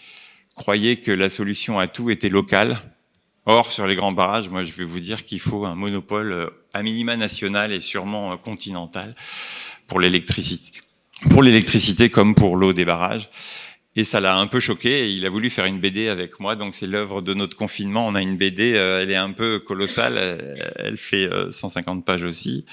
croyait 0.56 0.96
que 0.96 1.12
la 1.12 1.30
solution 1.30 1.78
à 1.78 1.86
tout 1.86 2.10
était 2.10 2.28
locale. 2.28 2.76
Or, 3.46 3.70
sur 3.70 3.86
les 3.86 3.94
grands 3.94 4.10
barrages, 4.10 4.48
moi 4.48 4.64
je 4.64 4.72
vais 4.72 4.84
vous 4.84 4.98
dire 4.98 5.24
qu'il 5.24 5.38
faut 5.38 5.66
un 5.66 5.76
monopole 5.76 6.50
à 6.74 6.82
minima 6.82 7.16
national 7.16 7.70
et 7.70 7.80
sûrement 7.80 8.36
continental 8.38 9.14
pour 9.86 10.00
l'électricité. 10.00 10.80
Pour 11.30 11.44
l'électricité 11.44 12.10
comme 12.10 12.34
pour 12.34 12.56
l'eau 12.56 12.72
des 12.72 12.84
barrages. 12.84 13.30
Et 13.96 14.04
ça 14.04 14.20
l'a 14.20 14.36
un 14.36 14.46
peu 14.46 14.60
choqué 14.60 15.10
il 15.10 15.26
a 15.26 15.28
voulu 15.28 15.50
faire 15.50 15.64
une 15.64 15.80
BD 15.80 16.08
avec 16.08 16.40
moi. 16.40 16.56
Donc 16.56 16.74
c'est 16.74 16.86
l'œuvre 16.86 17.20
de 17.20 17.34
notre 17.34 17.56
confinement. 17.56 18.06
On 18.06 18.14
a 18.14 18.22
une 18.22 18.36
BD, 18.36 18.74
euh, 18.74 19.02
elle 19.02 19.10
est 19.10 19.16
un 19.16 19.32
peu 19.32 19.58
colossale, 19.58 20.18
elle 20.76 20.96
fait 20.96 21.28
150 21.50 21.98
euh, 21.98 22.02
pages 22.02 22.22
aussi. 22.22 22.64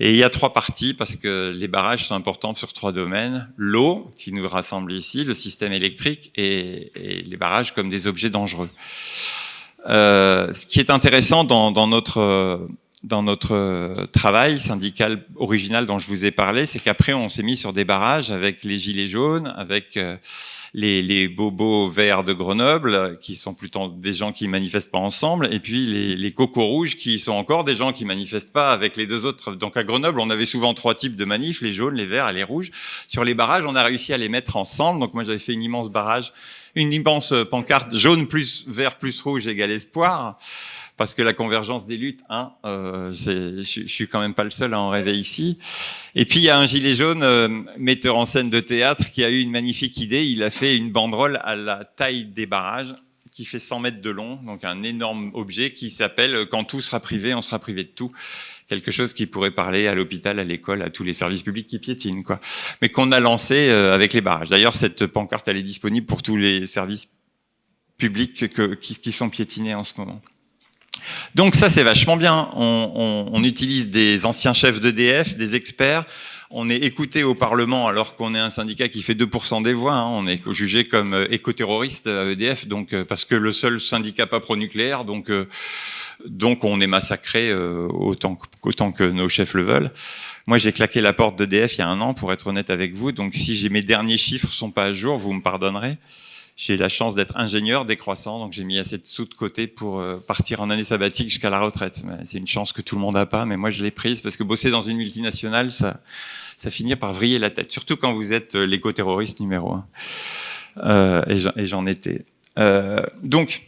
Et 0.00 0.10
il 0.10 0.16
y 0.16 0.24
a 0.24 0.28
trois 0.28 0.52
parties 0.52 0.92
parce 0.92 1.16
que 1.16 1.54
les 1.56 1.68
barrages 1.68 2.06
sont 2.06 2.14
importants 2.14 2.54
sur 2.54 2.72
trois 2.72 2.92
domaines. 2.92 3.48
L'eau, 3.56 4.12
qui 4.16 4.32
nous 4.32 4.46
rassemble 4.48 4.92
ici, 4.92 5.24
le 5.24 5.34
système 5.34 5.72
électrique 5.72 6.32
et, 6.36 6.90
et 6.96 7.22
les 7.22 7.36
barrages 7.36 7.72
comme 7.72 7.88
des 7.88 8.06
objets 8.08 8.30
dangereux. 8.30 8.68
Euh, 9.88 10.52
ce 10.52 10.66
qui 10.66 10.80
est 10.80 10.90
intéressant 10.90 11.44
dans 11.44 11.86
notre 11.86 12.66
dans 13.06 13.22
notre 13.22 13.54
euh, 13.54 14.06
travail 14.06 14.58
syndical 14.58 15.24
original 15.36 15.86
dont 15.86 16.00
je 16.00 16.08
vous 16.08 16.24
ai 16.24 16.32
parlé, 16.32 16.66
c'est 16.66 16.80
qu'après 16.80 17.12
on 17.12 17.28
s'est 17.28 17.44
mis 17.44 17.56
sur 17.56 17.72
des 17.72 17.84
barrages 17.84 18.32
avec 18.32 18.64
les 18.64 18.76
gilets 18.76 19.06
jaunes, 19.06 19.54
avec 19.56 19.96
euh, 19.96 20.16
les, 20.74 21.02
les, 21.02 21.28
bobos 21.28 21.88
verts 21.88 22.24
de 22.24 22.32
Grenoble, 22.32 23.16
qui 23.20 23.36
sont 23.36 23.54
plutôt 23.54 23.88
des 23.88 24.12
gens 24.12 24.32
qui 24.32 24.48
manifestent 24.48 24.90
pas 24.90 24.98
ensemble, 24.98 25.48
et 25.54 25.60
puis 25.60 25.86
les, 25.86 26.16
les 26.16 26.32
cocos 26.32 26.66
rouges, 26.66 26.96
qui 26.96 27.20
sont 27.20 27.32
encore 27.32 27.62
des 27.62 27.76
gens 27.76 27.92
qui 27.92 28.04
manifestent 28.04 28.52
pas 28.52 28.72
avec 28.72 28.96
les 28.96 29.06
deux 29.06 29.24
autres. 29.24 29.54
Donc 29.54 29.76
à 29.76 29.84
Grenoble, 29.84 30.18
on 30.18 30.28
avait 30.28 30.44
souvent 30.44 30.74
trois 30.74 30.94
types 30.94 31.14
de 31.14 31.24
manifs, 31.24 31.60
les 31.60 31.72
jaunes, 31.72 31.94
les 31.94 32.06
verts 32.06 32.28
et 32.28 32.32
les 32.32 32.42
rouges. 32.44 32.72
Sur 33.06 33.22
les 33.22 33.34
barrages, 33.34 33.64
on 33.66 33.76
a 33.76 33.84
réussi 33.84 34.14
à 34.14 34.18
les 34.18 34.28
mettre 34.28 34.56
ensemble. 34.56 34.98
Donc 34.98 35.14
moi 35.14 35.22
j'avais 35.22 35.38
fait 35.38 35.52
une 35.52 35.62
immense 35.62 35.90
barrage, 35.90 36.32
une 36.74 36.92
immense 36.92 37.32
pancarte 37.52 37.94
jaune 37.94 38.26
plus 38.26 38.66
vert 38.66 38.98
plus 38.98 39.20
rouge 39.22 39.46
égale 39.46 39.70
espoir 39.70 40.38
parce 40.96 41.14
que 41.14 41.22
la 41.22 41.32
convergence 41.32 41.86
des 41.86 41.96
luttes, 41.96 42.22
hein, 42.28 42.52
euh, 42.64 43.12
je, 43.12 43.86
suis 43.86 44.08
quand 44.08 44.20
même 44.20 44.34
pas 44.34 44.44
le 44.44 44.50
seul 44.50 44.72
à 44.74 44.80
en 44.80 44.88
rêver 44.88 45.12
ici. 45.12 45.58
Et 46.14 46.24
puis 46.24 46.40
il 46.40 46.44
y 46.44 46.50
a 46.50 46.58
un 46.58 46.64
gilet 46.64 46.94
jaune, 46.94 47.22
euh, 47.22 47.48
metteur 47.78 48.16
en 48.16 48.24
scène 48.24 48.50
de 48.50 48.60
théâtre, 48.60 49.10
qui 49.10 49.22
a 49.22 49.30
eu 49.30 49.40
une 49.40 49.50
magnifique 49.50 49.98
idée. 49.98 50.24
Il 50.24 50.42
a 50.42 50.50
fait 50.50 50.76
une 50.76 50.90
banderole 50.90 51.38
à 51.44 51.54
la 51.56 51.84
taille 51.84 52.24
des 52.24 52.46
barrages 52.46 52.94
qui 53.36 53.44
fait 53.44 53.58
100 53.58 53.80
mètres 53.80 54.00
de 54.00 54.08
long, 54.08 54.36
donc 54.36 54.64
un 54.64 54.82
énorme 54.82 55.30
objet 55.34 55.70
qui 55.70 55.90
s'appelle 55.90 56.34
euh, 56.34 56.46
Quand 56.46 56.64
tout 56.64 56.80
sera 56.80 57.00
privé, 57.00 57.34
on 57.34 57.42
sera 57.42 57.58
privé 57.58 57.84
de 57.84 57.90
tout. 57.90 58.10
Quelque 58.66 58.90
chose 58.90 59.12
qui 59.12 59.26
pourrait 59.26 59.50
parler 59.50 59.88
à 59.88 59.94
l'hôpital, 59.94 60.38
à 60.38 60.44
l'école, 60.44 60.80
à 60.80 60.88
tous 60.88 61.04
les 61.04 61.12
services 61.12 61.42
publics 61.42 61.66
qui 61.66 61.78
piétinent, 61.78 62.22
quoi. 62.22 62.40
Mais 62.80 62.88
qu'on 62.88 63.12
a 63.12 63.20
lancé 63.20 63.68
euh, 63.68 63.92
avec 63.92 64.14
les 64.14 64.22
barrages. 64.22 64.48
D'ailleurs, 64.48 64.74
cette 64.74 65.06
pancarte, 65.06 65.46
elle 65.48 65.58
est 65.58 65.62
disponible 65.62 66.06
pour 66.06 66.22
tous 66.22 66.38
les 66.38 66.64
services 66.64 67.08
publics 67.98 68.48
que, 68.48 68.74
qui, 68.74 68.96
qui 68.96 69.12
sont 69.12 69.28
piétinés 69.28 69.74
en 69.74 69.84
ce 69.84 69.92
moment. 69.98 70.22
Donc 71.34 71.54
ça, 71.54 71.68
c'est 71.68 71.82
vachement 71.82 72.16
bien. 72.16 72.50
On, 72.54 72.92
on, 72.94 73.30
on, 73.32 73.44
utilise 73.44 73.88
des 73.90 74.26
anciens 74.26 74.54
chefs 74.54 74.80
d'EDF, 74.80 75.36
des 75.36 75.54
experts. 75.54 76.04
On 76.50 76.70
est 76.70 76.76
écouté 76.76 77.24
au 77.24 77.34
Parlement 77.34 77.88
alors 77.88 78.14
qu'on 78.14 78.34
est 78.34 78.38
un 78.38 78.50
syndicat 78.50 78.88
qui 78.88 79.02
fait 79.02 79.14
2% 79.14 79.62
des 79.62 79.72
voix. 79.72 79.94
Hein. 79.94 80.06
On 80.06 80.26
est 80.28 80.40
jugé 80.52 80.86
comme 80.86 81.12
euh, 81.12 81.26
éco-terroriste 81.32 82.06
à 82.06 82.30
EDF, 82.30 82.68
donc 82.68 82.92
euh, 82.92 83.04
parce 83.04 83.24
que 83.24 83.34
le 83.34 83.50
seul 83.50 83.80
syndicat 83.80 84.26
pas 84.26 84.38
pro-nucléaire, 84.38 85.04
donc 85.04 85.28
euh, 85.28 85.46
donc 86.24 86.62
on 86.62 86.80
est 86.80 86.86
massacré 86.86 87.52
autant, 87.54 88.38
autant 88.62 88.90
que 88.90 89.04
nos 89.04 89.28
chefs 89.28 89.52
le 89.52 89.64
veulent. 89.64 89.90
Moi, 90.46 90.56
j'ai 90.56 90.72
claqué 90.72 91.02
la 91.02 91.12
porte 91.12 91.36
d'EDF 91.36 91.74
il 91.74 91.80
y 91.80 91.82
a 91.82 91.88
un 91.88 92.00
an, 92.00 92.14
pour 92.14 92.32
être 92.32 92.46
honnête 92.46 92.70
avec 92.70 92.94
vous. 92.94 93.12
Donc 93.12 93.34
si 93.34 93.68
mes 93.70 93.82
derniers 93.82 94.16
chiffres 94.16 94.50
sont 94.50 94.70
pas 94.70 94.84
à 94.84 94.92
jour, 94.92 95.18
vous 95.18 95.34
me 95.34 95.42
pardonnerez 95.42 95.98
j'ai 96.56 96.76
la 96.78 96.88
chance 96.88 97.14
d'être 97.14 97.36
ingénieur 97.36 97.84
décroissant, 97.84 98.38
donc 98.38 98.52
j'ai 98.52 98.64
mis 98.64 98.78
assez 98.78 98.96
de 98.96 99.06
sous 99.06 99.26
de 99.26 99.34
côté 99.34 99.66
pour 99.66 100.00
euh, 100.00 100.16
partir 100.16 100.60
en 100.60 100.70
année 100.70 100.84
sabbatique 100.84 101.28
jusqu'à 101.28 101.50
la 101.50 101.60
retraite. 101.60 102.02
C'est 102.24 102.38
une 102.38 102.46
chance 102.46 102.72
que 102.72 102.82
tout 102.82 102.96
le 102.96 103.02
monde 103.02 103.14
n'a 103.14 103.26
pas, 103.26 103.44
mais 103.44 103.56
moi 103.56 103.70
je 103.70 103.82
l'ai 103.82 103.90
prise 103.90 104.22
parce 104.22 104.36
que 104.36 104.42
bosser 104.42 104.70
dans 104.70 104.82
une 104.82 104.96
multinationale, 104.96 105.70
ça, 105.70 106.00
ça 106.56 106.70
finit 106.70 106.96
par 106.96 107.12
vriller 107.12 107.38
la 107.38 107.50
tête, 107.50 107.70
surtout 107.70 107.96
quand 107.96 108.14
vous 108.14 108.32
êtes 108.32 108.54
euh, 108.54 108.66
l'éco-terroriste 108.66 109.40
numéro 109.40 109.74
un. 109.74 109.86
Euh, 110.78 111.22
et 111.56 111.66
j'en 111.66 111.86
étais. 111.86 112.24
Euh, 112.58 113.02
donc, 113.22 113.62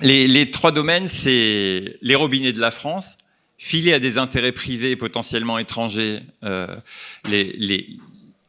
les, 0.00 0.26
les 0.28 0.50
trois 0.50 0.72
domaines, 0.72 1.06
c'est 1.06 1.96
les 2.00 2.14
robinets 2.14 2.52
de 2.52 2.60
la 2.60 2.70
France, 2.70 3.18
filer 3.58 3.92
à 3.92 3.98
des 3.98 4.18
intérêts 4.18 4.52
privés 4.52 4.96
potentiellement 4.96 5.58
étrangers 5.58 6.20
euh, 6.42 6.74
les, 7.28 7.52
les, 7.58 7.98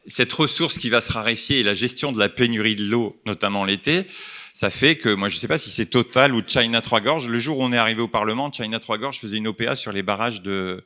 cette 0.08 0.32
ressource 0.32 0.78
qui 0.78 0.88
va 0.88 1.00
se 1.00 1.12
raréfier 1.12 1.60
et 1.60 1.62
la 1.62 1.74
gestion 1.74 2.12
de 2.12 2.18
la 2.18 2.28
pénurie 2.28 2.76
de 2.76 2.84
l'eau, 2.84 3.20
notamment 3.26 3.64
l'été, 3.64 4.06
ça 4.52 4.70
fait 4.70 4.96
que, 4.96 5.10
moi 5.10 5.28
je 5.28 5.36
ne 5.36 5.40
sais 5.40 5.48
pas 5.48 5.58
si 5.58 5.70
c'est 5.70 5.86
Total 5.86 6.34
ou 6.34 6.42
China 6.46 6.80
Trois-Gorges, 6.80 7.28
le 7.28 7.38
jour 7.38 7.58
où 7.58 7.62
on 7.62 7.72
est 7.72 7.78
arrivé 7.78 8.00
au 8.00 8.08
Parlement, 8.08 8.50
China 8.50 8.80
Trois-Gorges 8.80 9.18
faisait 9.18 9.36
une 9.36 9.48
OPA 9.48 9.74
sur 9.74 9.92
les 9.92 10.02
barrages 10.02 10.40
de, 10.40 10.82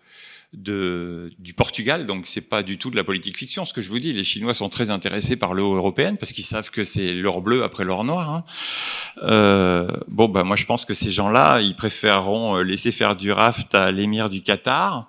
de, 0.52 1.30
du 1.38 1.54
Portugal, 1.54 2.06
donc 2.06 2.26
c'est 2.26 2.40
pas 2.40 2.62
du 2.62 2.78
tout 2.78 2.90
de 2.90 2.96
la 2.96 3.04
politique 3.04 3.36
fiction. 3.36 3.64
Ce 3.64 3.72
que 3.72 3.80
je 3.80 3.88
vous 3.88 4.00
dis, 4.00 4.12
les 4.12 4.24
Chinois 4.24 4.54
sont 4.54 4.68
très 4.68 4.90
intéressés 4.90 5.36
par 5.36 5.54
l'eau 5.54 5.76
européenne 5.76 6.16
parce 6.16 6.32
qu'ils 6.32 6.44
savent 6.44 6.70
que 6.70 6.82
c'est 6.82 7.12
l'or 7.12 7.42
bleu 7.42 7.62
après 7.62 7.84
l'or 7.84 8.02
noir. 8.02 8.30
Hein. 8.30 8.44
Euh, 9.22 9.88
bon, 10.08 10.28
bah 10.28 10.42
moi 10.42 10.56
je 10.56 10.66
pense 10.66 10.84
que 10.84 10.94
ces 10.94 11.12
gens-là, 11.12 11.60
ils 11.60 11.76
préféreront 11.76 12.56
laisser 12.62 12.90
faire 12.90 13.14
du 13.14 13.30
raft 13.30 13.74
à 13.74 13.92
l'émir 13.92 14.30
du 14.30 14.42
Qatar 14.42 15.08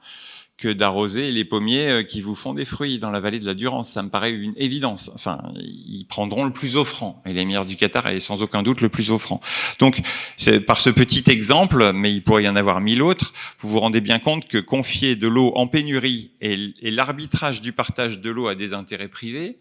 que 0.61 0.71
d'arroser 0.71 1.31
les 1.31 1.43
pommiers 1.43 1.89
euh, 1.89 2.03
qui 2.03 2.21
vous 2.21 2.35
font 2.35 2.53
des 2.53 2.65
fruits 2.65 2.99
dans 2.99 3.09
la 3.09 3.19
vallée 3.19 3.39
de 3.39 3.45
la 3.47 3.55
Durance. 3.55 3.91
Ça 3.91 4.03
me 4.03 4.09
paraît 4.09 4.31
une 4.31 4.53
évidence. 4.57 5.09
Enfin, 5.15 5.41
ils 5.55 6.05
prendront 6.07 6.45
le 6.45 6.53
plus 6.53 6.77
offrant. 6.77 7.21
Et 7.25 7.33
l'émir 7.33 7.65
du 7.65 7.75
Qatar 7.75 8.07
est 8.07 8.19
sans 8.19 8.43
aucun 8.43 8.61
doute 8.61 8.81
le 8.81 8.89
plus 8.89 9.09
offrant. 9.09 9.41
Donc, 9.79 10.01
c'est 10.37 10.59
par 10.59 10.79
ce 10.79 10.91
petit 10.91 11.29
exemple, 11.31 11.93
mais 11.93 12.13
il 12.13 12.21
pourrait 12.23 12.43
y 12.43 12.49
en 12.49 12.55
avoir 12.55 12.79
mille 12.79 13.01
autres, 13.01 13.33
vous 13.57 13.69
vous 13.69 13.79
rendez 13.79 14.01
bien 14.01 14.19
compte 14.19 14.47
que 14.47 14.59
confier 14.59 15.15
de 15.15 15.27
l'eau 15.27 15.51
en 15.55 15.65
pénurie 15.65 16.29
et, 16.41 16.73
et 16.81 16.91
l'arbitrage 16.91 17.61
du 17.61 17.73
partage 17.73 18.19
de 18.19 18.29
l'eau 18.29 18.47
à 18.47 18.53
des 18.53 18.75
intérêts 18.75 19.07
privés, 19.07 19.57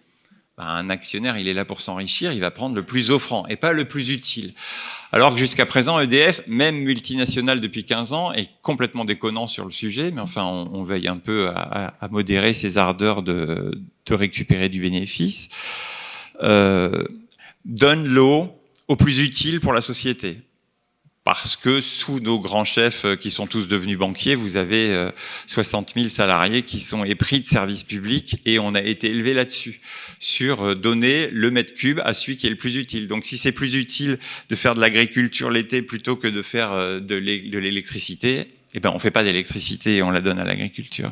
bah, 0.61 0.67
un 0.67 0.90
actionnaire, 0.90 1.38
il 1.38 1.49
est 1.49 1.55
là 1.55 1.64
pour 1.64 1.81
s'enrichir, 1.81 2.33
il 2.33 2.40
va 2.40 2.50
prendre 2.50 2.75
le 2.75 2.83
plus 2.83 3.11
offrant 3.11 3.47
et 3.47 3.57
pas 3.57 3.73
le 3.73 3.87
plus 3.87 4.11
utile. 4.11 4.52
Alors 5.11 5.33
que 5.33 5.38
jusqu'à 5.38 5.64
présent, 5.64 5.99
EDF, 5.99 6.43
même 6.47 6.76
multinationale 6.76 7.62
depuis 7.62 7.85
15 7.85 8.12
ans, 8.12 8.33
est 8.33 8.50
complètement 8.61 9.07
déconnant 9.07 9.47
sur 9.47 9.64
le 9.64 9.71
sujet, 9.71 10.11
mais 10.11 10.21
enfin, 10.21 10.45
on, 10.45 10.83
veille 10.83 11.09
un 11.09 11.17
peu 11.17 11.49
à, 11.49 11.95
modérer 12.11 12.52
ses 12.52 12.76
ardeurs 12.76 13.23
de, 13.23 13.71
récupérer 14.11 14.69
du 14.69 14.83
bénéfice. 14.83 15.49
Euh, 16.43 17.05
donne 17.64 18.07
l'eau 18.07 18.50
au 18.88 18.97
plus 18.97 19.21
utile 19.21 19.61
pour 19.61 19.73
la 19.73 19.81
société 19.81 20.43
parce 21.31 21.55
que 21.55 21.81
sous 21.81 22.19
nos 22.19 22.41
grands 22.41 22.65
chefs 22.65 23.05
euh, 23.05 23.15
qui 23.15 23.31
sont 23.31 23.47
tous 23.47 23.69
devenus 23.69 23.97
banquiers, 23.97 24.35
vous 24.35 24.57
avez 24.57 25.11
60 25.47 25.91
euh, 25.91 26.01
000 26.01 26.09
salariés 26.09 26.63
qui 26.63 26.81
sont 26.81 27.05
épris 27.05 27.39
de 27.39 27.47
services 27.47 27.85
publics 27.85 28.39
et 28.47 28.59
on 28.59 28.75
a 28.75 28.83
été 28.83 29.11
élevé 29.11 29.33
là-dessus, 29.33 29.81
sur 30.19 30.63
euh, 30.63 30.75
donner 30.75 31.29
le 31.31 31.53
mètre 31.53 31.73
cube 31.73 32.01
à 32.05 32.15
celui 32.15 32.37
qui 32.37 32.49
est 32.49 32.51
le 32.51 32.57
plus 32.57 32.77
utile. 32.77 33.07
Donc 33.07 33.25
si 33.25 33.39
c'est 33.39 33.53
plus 33.53 33.77
utile 33.77 34.19
de 34.49 34.57
faire 34.57 34.75
de 34.75 34.81
l'agriculture 34.81 35.53
l'été 35.53 35.83
plutôt 35.83 36.17
que 36.17 36.27
de 36.27 36.43
faire 36.43 37.01
de 37.01 37.15
l'électricité, 37.15 38.49
eh 38.75 38.81
ben 38.81 38.93
on 38.95 38.99
fait 38.99 39.11
pas 39.11 39.25
d'électricité 39.25 39.97
et 39.97 40.03
on 40.03 40.11
la 40.11 40.21
donne 40.21 40.39
à 40.39 40.45
l'agriculture. 40.45 41.11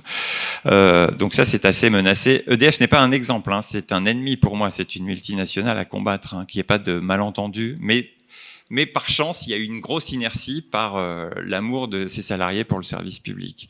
Euh, 0.67 1.11
donc 1.11 1.35
ça 1.35 1.45
c'est 1.45 1.65
assez 1.65 1.91
menacé. 1.91 2.45
EDF 2.49 2.81
n'est 2.81 2.87
pas 2.87 3.01
un 3.01 3.11
exemple, 3.11 3.53
hein, 3.53 3.63
c'est 3.63 3.93
un 3.93 4.05
ennemi 4.05 4.37
pour 4.37 4.57
moi, 4.57 4.71
c'est 4.71 4.97
une 4.97 5.05
multinationale 5.05 5.79
à 5.79 5.85
combattre, 5.85 6.35
hein, 6.35 6.45
qui 6.47 6.61
est 6.61 6.65
pas 6.65 6.79
de 6.79 6.95
malentendu, 7.01 7.77
mais 7.81 8.11
mais 8.71 8.87
par 8.87 9.09
chance, 9.09 9.47
il 9.47 9.51
y 9.51 9.55
a 9.55 9.57
eu 9.57 9.65
une 9.65 9.81
grosse 9.81 10.13
inertie 10.13 10.63
par 10.63 10.97
euh, 10.97 11.31
l'amour 11.45 11.89
de 11.89 12.07
ces 12.07 12.23
salariés 12.23 12.65
pour 12.65 12.79
le 12.79 12.85
service 12.85 13.19
public. 13.19 13.69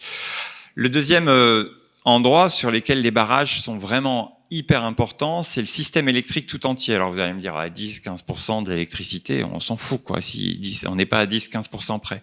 Le 0.74 0.88
deuxième 0.88 1.28
euh, 1.28 1.64
endroit 2.04 2.50
sur 2.50 2.70
lequel 2.70 3.02
les 3.02 3.10
barrages 3.10 3.60
sont 3.60 3.78
vraiment 3.78 4.34
hyper 4.50 4.84
importants, 4.84 5.42
c'est 5.42 5.60
le 5.60 5.66
système 5.66 6.08
électrique 6.08 6.46
tout 6.46 6.66
entier. 6.66 6.94
Alors 6.94 7.12
vous 7.12 7.18
allez 7.18 7.34
me 7.34 7.40
dire, 7.40 7.54
à 7.54 7.68
10-15% 7.68 8.64
d'électricité, 8.64 9.44
on 9.44 9.60
s'en 9.60 9.76
fout, 9.76 10.02
quoi. 10.02 10.20
Si 10.20 10.80
on 10.86 10.94
n'est 10.94 11.06
pas 11.06 11.20
à 11.20 11.26
10-15% 11.26 12.00
près. 12.00 12.22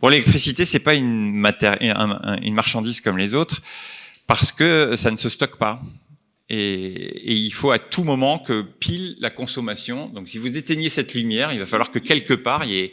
Bon, 0.00 0.08
l'électricité, 0.08 0.64
c'est 0.64 0.78
pas 0.78 0.94
une 0.94 1.32
marchandise 2.52 3.00
comme 3.00 3.16
les 3.16 3.34
autres, 3.34 3.62
parce 4.26 4.52
que 4.52 4.94
ça 4.96 5.10
ne 5.10 5.16
se 5.16 5.28
stocke 5.28 5.56
pas. 5.56 5.80
Et, 6.50 7.32
il 7.34 7.52
faut 7.52 7.70
à 7.70 7.78
tout 7.78 8.04
moment 8.04 8.38
que 8.38 8.62
pile 8.62 9.16
la 9.18 9.30
consommation. 9.30 10.08
Donc 10.08 10.28
si 10.28 10.38
vous 10.38 10.56
éteignez 10.56 10.90
cette 10.90 11.14
lumière, 11.14 11.52
il 11.52 11.58
va 11.58 11.66
falloir 11.66 11.90
que 11.90 11.98
quelque 11.98 12.34
part 12.34 12.64
il 12.64 12.70
y 12.70 12.78
ait 12.78 12.92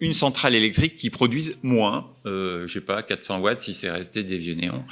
une 0.00 0.12
centrale 0.12 0.54
électrique 0.54 0.94
qui 0.94 1.10
produise 1.10 1.56
moins, 1.62 2.08
euh, 2.24 2.68
je 2.68 2.74
sais 2.74 2.80
pas, 2.80 3.02
400 3.02 3.40
watts 3.40 3.60
si 3.60 3.74
c'est 3.74 3.90
resté 3.90 4.22
des 4.22 4.38
vieux 4.38 4.54
néons. 4.54 4.84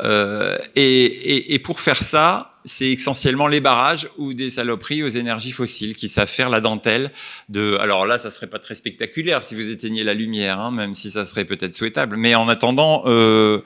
Euh, 0.00 0.58
et, 0.76 1.58
pour 1.60 1.80
faire 1.80 2.02
ça, 2.02 2.58
c'est 2.66 2.90
essentiellement 2.92 3.46
les 3.46 3.60
barrages 3.60 4.08
ou 4.18 4.34
des 4.34 4.50
saloperies 4.50 5.02
aux 5.02 5.08
énergies 5.08 5.52
fossiles 5.52 5.96
qui 5.96 6.08
savent 6.08 6.28
faire 6.28 6.50
la 6.50 6.60
dentelle 6.60 7.10
de. 7.48 7.76
Alors 7.76 8.06
là, 8.06 8.18
ça 8.18 8.30
serait 8.30 8.46
pas 8.46 8.58
très 8.58 8.74
spectaculaire 8.74 9.44
si 9.44 9.54
vous 9.54 9.70
éteignez 9.70 10.04
la 10.04 10.14
lumière, 10.14 10.60
hein, 10.60 10.70
même 10.70 10.94
si 10.94 11.10
ça 11.10 11.24
serait 11.24 11.44
peut-être 11.44 11.74
souhaitable. 11.74 12.16
Mais 12.16 12.34
en 12.34 12.48
attendant, 12.48 13.02
euh, 13.06 13.60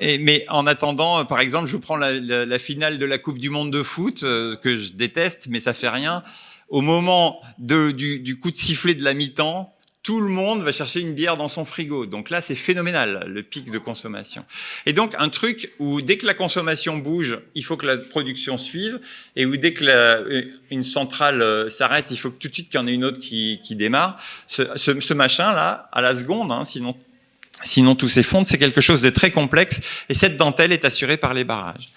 mais 0.00 0.44
en 0.48 0.66
attendant, 0.66 1.20
euh, 1.20 1.24
par 1.24 1.40
exemple, 1.40 1.68
je 1.68 1.76
prends 1.76 1.96
la, 1.96 2.58
finale 2.58 2.98
de 2.98 3.06
la 3.06 3.18
Coupe 3.18 3.38
du 3.38 3.50
Monde 3.50 3.72
de 3.72 3.82
foot, 3.82 4.22
euh, 4.22 4.54
que 4.56 4.76
je 4.76 4.92
déteste, 4.92 5.46
mais 5.50 5.60
ça 5.60 5.74
fait 5.74 5.88
rien. 5.88 6.22
Au 6.68 6.80
moment 6.80 7.40
du, 7.58 8.38
coup 8.40 8.50
de 8.50 8.56
sifflet 8.56 8.94
de 8.94 9.04
la 9.04 9.14
mi-temps, 9.14 9.70
tout 10.02 10.20
le 10.20 10.28
monde 10.28 10.62
va 10.62 10.72
chercher 10.72 11.00
une 11.00 11.14
bière 11.14 11.36
dans 11.36 11.48
son 11.48 11.64
frigo. 11.64 12.04
Donc 12.04 12.28
là, 12.28 12.42
c'est 12.42 12.54
phénoménal, 12.54 13.24
le 13.26 13.42
pic 13.42 13.70
de 13.70 13.78
consommation. 13.78 14.44
Et 14.84 14.92
donc, 14.92 15.14
un 15.18 15.30
truc 15.30 15.72
où 15.78 16.02
dès 16.02 16.18
que 16.18 16.26
la 16.26 16.34
consommation 16.34 16.98
bouge, 16.98 17.38
il 17.54 17.64
faut 17.64 17.78
que 17.78 17.86
la 17.86 17.96
production 17.96 18.58
suive, 18.58 19.00
et 19.34 19.46
où 19.46 19.56
dès 19.56 19.72
que 19.72 19.84
euh, 19.86 20.42
une 20.70 20.82
centrale 20.82 21.70
s'arrête, 21.70 22.10
il 22.10 22.18
faut 22.18 22.30
que 22.30 22.38
tout 22.38 22.48
de 22.48 22.54
suite 22.54 22.68
qu'il 22.68 22.78
y 22.78 22.82
en 22.82 22.86
ait 22.86 22.94
une 22.94 23.04
autre 23.04 23.20
qui, 23.20 23.58
démarre. 23.70 24.20
Ce, 24.46 25.12
machin-là, 25.14 25.88
à 25.90 26.02
la 26.02 26.14
seconde, 26.14 26.52
hein, 26.52 26.64
sinon 26.64 26.94
Sinon, 27.64 27.96
tout 27.96 28.08
s'effondre. 28.08 28.46
C'est 28.46 28.58
quelque 28.58 28.80
chose 28.80 29.02
de 29.02 29.10
très 29.10 29.30
complexe 29.30 29.80
et 30.08 30.14
cette 30.14 30.36
dentelle 30.36 30.72
est 30.72 30.84
assurée 30.84 31.16
par 31.16 31.34
les 31.34 31.44
barrages. 31.44 31.90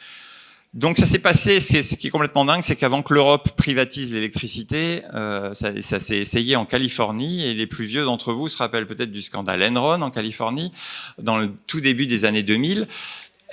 Donc 0.73 0.97
ça 0.97 1.05
s'est 1.05 1.19
passé, 1.19 1.59
ce 1.59 1.95
qui, 1.95 2.07
est, 2.07 2.09
complètement 2.11 2.45
dingue, 2.45 2.61
c'est 2.61 2.75
qu'avant 2.75 3.01
que 3.01 3.13
l'Europe 3.13 3.49
privatise 3.55 4.13
l'électricité, 4.13 5.01
euh, 5.15 5.53
ça, 5.53 5.99
s'est 5.99 6.17
essayé 6.17 6.55
en 6.55 6.65
Californie, 6.65 7.45
et 7.45 7.53
les 7.53 7.65
plus 7.65 7.85
vieux 7.85 8.03
d'entre 8.03 8.33
vous 8.33 8.47
se 8.47 8.57
rappellent 8.57 8.85
peut-être 8.85 9.11
du 9.11 9.21
scandale 9.21 9.63
Enron 9.63 10.01
en 10.01 10.11
Californie, 10.11 10.71
dans 11.19 11.37
le 11.37 11.51
tout 11.67 11.81
début 11.81 12.05
des 12.05 12.25
années 12.25 12.43
2000. 12.43 12.87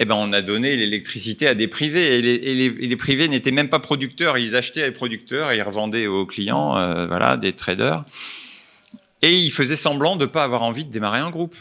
Eh 0.00 0.04
ben, 0.04 0.16
on 0.16 0.32
a 0.32 0.42
donné 0.42 0.76
l'électricité 0.76 1.46
à 1.46 1.54
des 1.54 1.68
privés, 1.68 2.18
et 2.18 2.20
les, 2.68 2.96
privés 2.96 3.28
n'étaient 3.28 3.52
même 3.52 3.68
pas 3.68 3.78
producteurs, 3.78 4.36
ils 4.36 4.56
achetaient 4.56 4.82
les 4.82 4.90
producteurs 4.90 5.52
et 5.52 5.56
ils 5.56 5.62
revendaient 5.62 6.08
aux 6.08 6.26
clients, 6.26 6.76
euh, 6.76 7.06
voilà, 7.06 7.36
des 7.36 7.52
traders. 7.52 8.02
Et 9.22 9.32
ils 9.32 9.52
faisaient 9.52 9.76
semblant 9.76 10.16
de 10.16 10.24
ne 10.24 10.30
pas 10.30 10.42
avoir 10.42 10.62
envie 10.62 10.84
de 10.84 10.90
démarrer 10.90 11.20
un 11.20 11.30
groupe. 11.30 11.54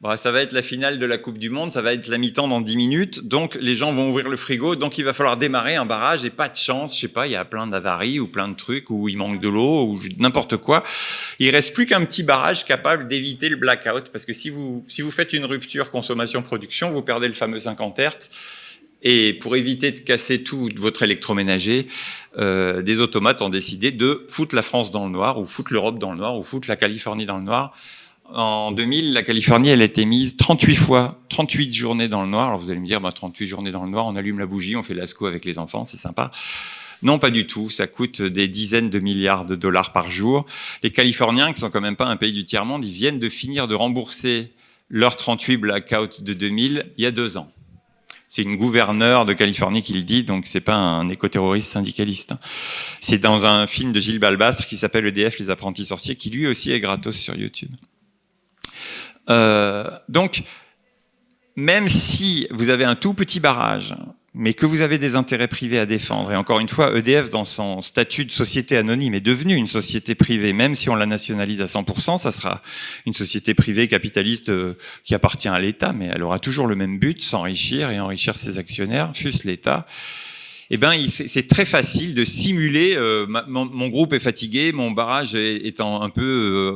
Bah, 0.00 0.16
ça 0.16 0.32
va 0.32 0.40
être 0.40 0.54
la 0.54 0.62
finale 0.62 0.98
de 0.98 1.04
la 1.04 1.18
Coupe 1.18 1.36
du 1.36 1.50
Monde, 1.50 1.72
ça 1.72 1.82
va 1.82 1.92
être 1.92 2.08
la 2.08 2.16
mi-temps 2.16 2.48
dans 2.48 2.62
10 2.62 2.74
minutes, 2.74 3.28
donc 3.28 3.58
les 3.60 3.74
gens 3.74 3.92
vont 3.92 4.08
ouvrir 4.08 4.30
le 4.30 4.36
frigo, 4.38 4.74
donc 4.74 4.96
il 4.96 5.04
va 5.04 5.12
falloir 5.12 5.36
démarrer 5.36 5.76
un 5.76 5.84
barrage 5.84 6.24
et 6.24 6.30
pas 6.30 6.48
de 6.48 6.56
chance, 6.56 6.94
je 6.94 7.02
sais 7.02 7.08
pas, 7.08 7.26
il 7.26 7.32
y 7.32 7.36
a 7.36 7.44
plein 7.44 7.66
d'avaries 7.66 8.18
ou 8.18 8.26
plein 8.26 8.48
de 8.48 8.54
trucs, 8.54 8.88
ou 8.88 9.10
il 9.10 9.18
manque 9.18 9.40
de 9.40 9.48
l'eau, 9.50 9.88
ou 9.88 10.00
n'importe 10.16 10.56
quoi. 10.56 10.84
Il 11.38 11.50
reste 11.50 11.74
plus 11.74 11.84
qu'un 11.84 12.02
petit 12.06 12.22
barrage 12.22 12.64
capable 12.64 13.08
d'éviter 13.08 13.50
le 13.50 13.56
blackout, 13.56 14.08
parce 14.10 14.24
que 14.24 14.32
si 14.32 14.48
vous, 14.48 14.82
si 14.88 15.02
vous 15.02 15.10
faites 15.10 15.34
une 15.34 15.44
rupture 15.44 15.90
consommation-production, 15.90 16.88
vous 16.88 17.02
perdez 17.02 17.28
le 17.28 17.34
fameux 17.34 17.60
50 17.60 17.98
Hz. 17.98 18.30
Et 19.02 19.34
pour 19.34 19.54
éviter 19.56 19.92
de 19.92 19.98
casser 19.98 20.42
tout 20.42 20.70
votre 20.76 21.02
électroménager, 21.02 21.88
euh, 22.38 22.80
des 22.80 23.02
automates 23.02 23.42
ont 23.42 23.48
décidé 23.50 23.92
de 23.92 24.24
foutre 24.28 24.54
la 24.54 24.62
France 24.62 24.90
dans 24.90 25.04
le 25.04 25.10
noir, 25.10 25.38
ou 25.38 25.44
foutre 25.44 25.74
l'Europe 25.74 25.98
dans 25.98 26.12
le 26.12 26.18
noir, 26.18 26.38
ou 26.38 26.42
foutre 26.42 26.70
la 26.70 26.76
Californie 26.76 27.26
dans 27.26 27.36
le 27.36 27.44
noir 27.44 27.74
en 28.34 28.72
2000, 28.72 29.12
la 29.12 29.22
Californie, 29.22 29.68
elle 29.68 29.82
a 29.82 29.84
été 29.84 30.04
mise 30.04 30.36
38 30.36 30.74
fois, 30.76 31.20
38 31.28 31.72
journées 31.72 32.08
dans 32.08 32.22
le 32.22 32.28
noir. 32.28 32.48
Alors 32.48 32.58
vous 32.58 32.70
allez 32.70 32.80
me 32.80 32.86
dire, 32.86 33.00
bah, 33.00 33.12
38 33.12 33.46
journées 33.46 33.70
dans 33.70 33.84
le 33.84 33.90
noir, 33.90 34.06
on 34.06 34.16
allume 34.16 34.38
la 34.38 34.46
bougie, 34.46 34.76
on 34.76 34.82
fait 34.82 34.94
l'asco 34.94 35.26
avec 35.26 35.44
les 35.44 35.58
enfants, 35.58 35.84
c'est 35.84 35.96
sympa. 35.96 36.30
Non, 37.02 37.18
pas 37.18 37.30
du 37.30 37.46
tout. 37.46 37.70
Ça 37.70 37.86
coûte 37.86 38.22
des 38.22 38.48
dizaines 38.48 38.90
de 38.90 38.98
milliards 38.98 39.46
de 39.46 39.54
dollars 39.54 39.92
par 39.92 40.10
jour. 40.10 40.44
Les 40.82 40.90
Californiens, 40.90 41.52
qui 41.52 41.60
sont 41.60 41.70
quand 41.70 41.80
même 41.80 41.96
pas 41.96 42.06
un 42.06 42.16
pays 42.16 42.32
du 42.32 42.44
tiers-monde, 42.44 42.84
ils 42.84 42.92
viennent 42.92 43.18
de 43.18 43.28
finir 43.28 43.68
de 43.68 43.74
rembourser 43.74 44.52
leur 44.90 45.16
38 45.16 45.56
blackout 45.56 46.22
de 46.22 46.34
2000 46.34 46.92
il 46.98 47.02
y 47.02 47.06
a 47.06 47.10
deux 47.10 47.36
ans. 47.36 47.50
C'est 48.28 48.42
une 48.42 48.56
gouverneure 48.56 49.26
de 49.26 49.32
Californie 49.32 49.82
qui 49.82 49.92
le 49.92 50.02
dit, 50.02 50.22
donc 50.22 50.46
c'est 50.46 50.60
pas 50.60 50.76
un 50.76 51.08
écoterroriste 51.08 51.72
syndicaliste. 51.72 52.34
C'est 53.00 53.18
dans 53.18 53.44
un 53.44 53.66
film 53.66 53.92
de 53.92 53.98
Gilles 53.98 54.20
Balbastre 54.20 54.66
qui 54.66 54.76
s'appelle 54.76 55.04
EDF, 55.06 55.40
les 55.40 55.50
apprentis 55.50 55.86
sorciers, 55.86 56.14
qui 56.14 56.30
lui 56.30 56.46
aussi 56.46 56.70
est 56.70 56.78
gratos 56.78 57.16
sur 57.16 57.34
YouTube. 57.34 57.70
Euh, 59.28 59.88
donc, 60.08 60.42
même 61.56 61.88
si 61.88 62.46
vous 62.50 62.70
avez 62.70 62.84
un 62.84 62.94
tout 62.94 63.14
petit 63.14 63.40
barrage, 63.40 63.94
mais 64.32 64.54
que 64.54 64.64
vous 64.64 64.80
avez 64.80 64.98
des 64.98 65.16
intérêts 65.16 65.48
privés 65.48 65.78
à 65.78 65.86
défendre, 65.86 66.30
et 66.30 66.36
encore 66.36 66.60
une 66.60 66.68
fois, 66.68 66.96
EDF, 66.96 67.30
dans 67.30 67.44
son 67.44 67.80
statut 67.80 68.24
de 68.24 68.30
société 68.30 68.76
anonyme, 68.76 69.14
est 69.14 69.20
devenue 69.20 69.54
une 69.54 69.66
société 69.66 70.14
privée, 70.14 70.52
même 70.52 70.76
si 70.76 70.88
on 70.88 70.94
la 70.94 71.06
nationalise 71.06 71.60
à 71.60 71.64
100%, 71.64 72.18
ça 72.18 72.30
sera 72.30 72.62
une 73.06 73.12
société 73.12 73.54
privée 73.54 73.88
capitaliste 73.88 74.48
euh, 74.48 74.74
qui 75.04 75.14
appartient 75.14 75.48
à 75.48 75.58
l'État, 75.58 75.92
mais 75.92 76.10
elle 76.12 76.22
aura 76.22 76.38
toujours 76.38 76.68
le 76.68 76.76
même 76.76 76.98
but, 76.98 77.22
s'enrichir 77.22 77.90
et 77.90 77.98
enrichir 77.98 78.36
ses 78.36 78.58
actionnaires, 78.58 79.10
fût-ce 79.14 79.46
l'État 79.46 79.86
eh 80.72 80.76
ben, 80.76 81.08
c'est 81.08 81.48
très 81.48 81.64
facile 81.64 82.14
de 82.14 82.24
simuler. 82.24 82.94
Euh, 82.96 83.26
mon, 83.48 83.88
groupe 83.88 84.12
est 84.12 84.20
fatigué, 84.20 84.70
mon 84.70 84.92
barrage 84.92 85.34
est, 85.34 85.66
étant 85.66 86.00
un 86.00 86.10
peu 86.10 86.22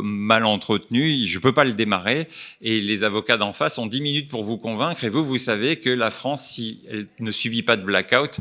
euh, 0.00 0.02
mal 0.02 0.44
entretenu, 0.44 1.24
je 1.24 1.38
peux 1.38 1.52
pas 1.52 1.64
le 1.64 1.74
démarrer. 1.74 2.26
Et 2.61 2.80
les 2.80 3.04
avocats 3.04 3.37
d'en 3.37 3.52
face 3.52 3.78
ont 3.78 3.87
10 3.87 4.00
minutes 4.00 4.30
pour 4.30 4.42
vous 4.42 4.59
convaincre. 4.59 5.04
Et 5.04 5.09
vous, 5.09 5.22
vous 5.22 5.38
savez 5.38 5.76
que 5.76 5.90
la 5.90 6.11
France, 6.11 6.44
si 6.44 6.80
elle 6.90 7.07
ne 7.20 7.30
subit 7.30 7.62
pas 7.62 7.76
de 7.76 7.85
blackout, 7.85 8.40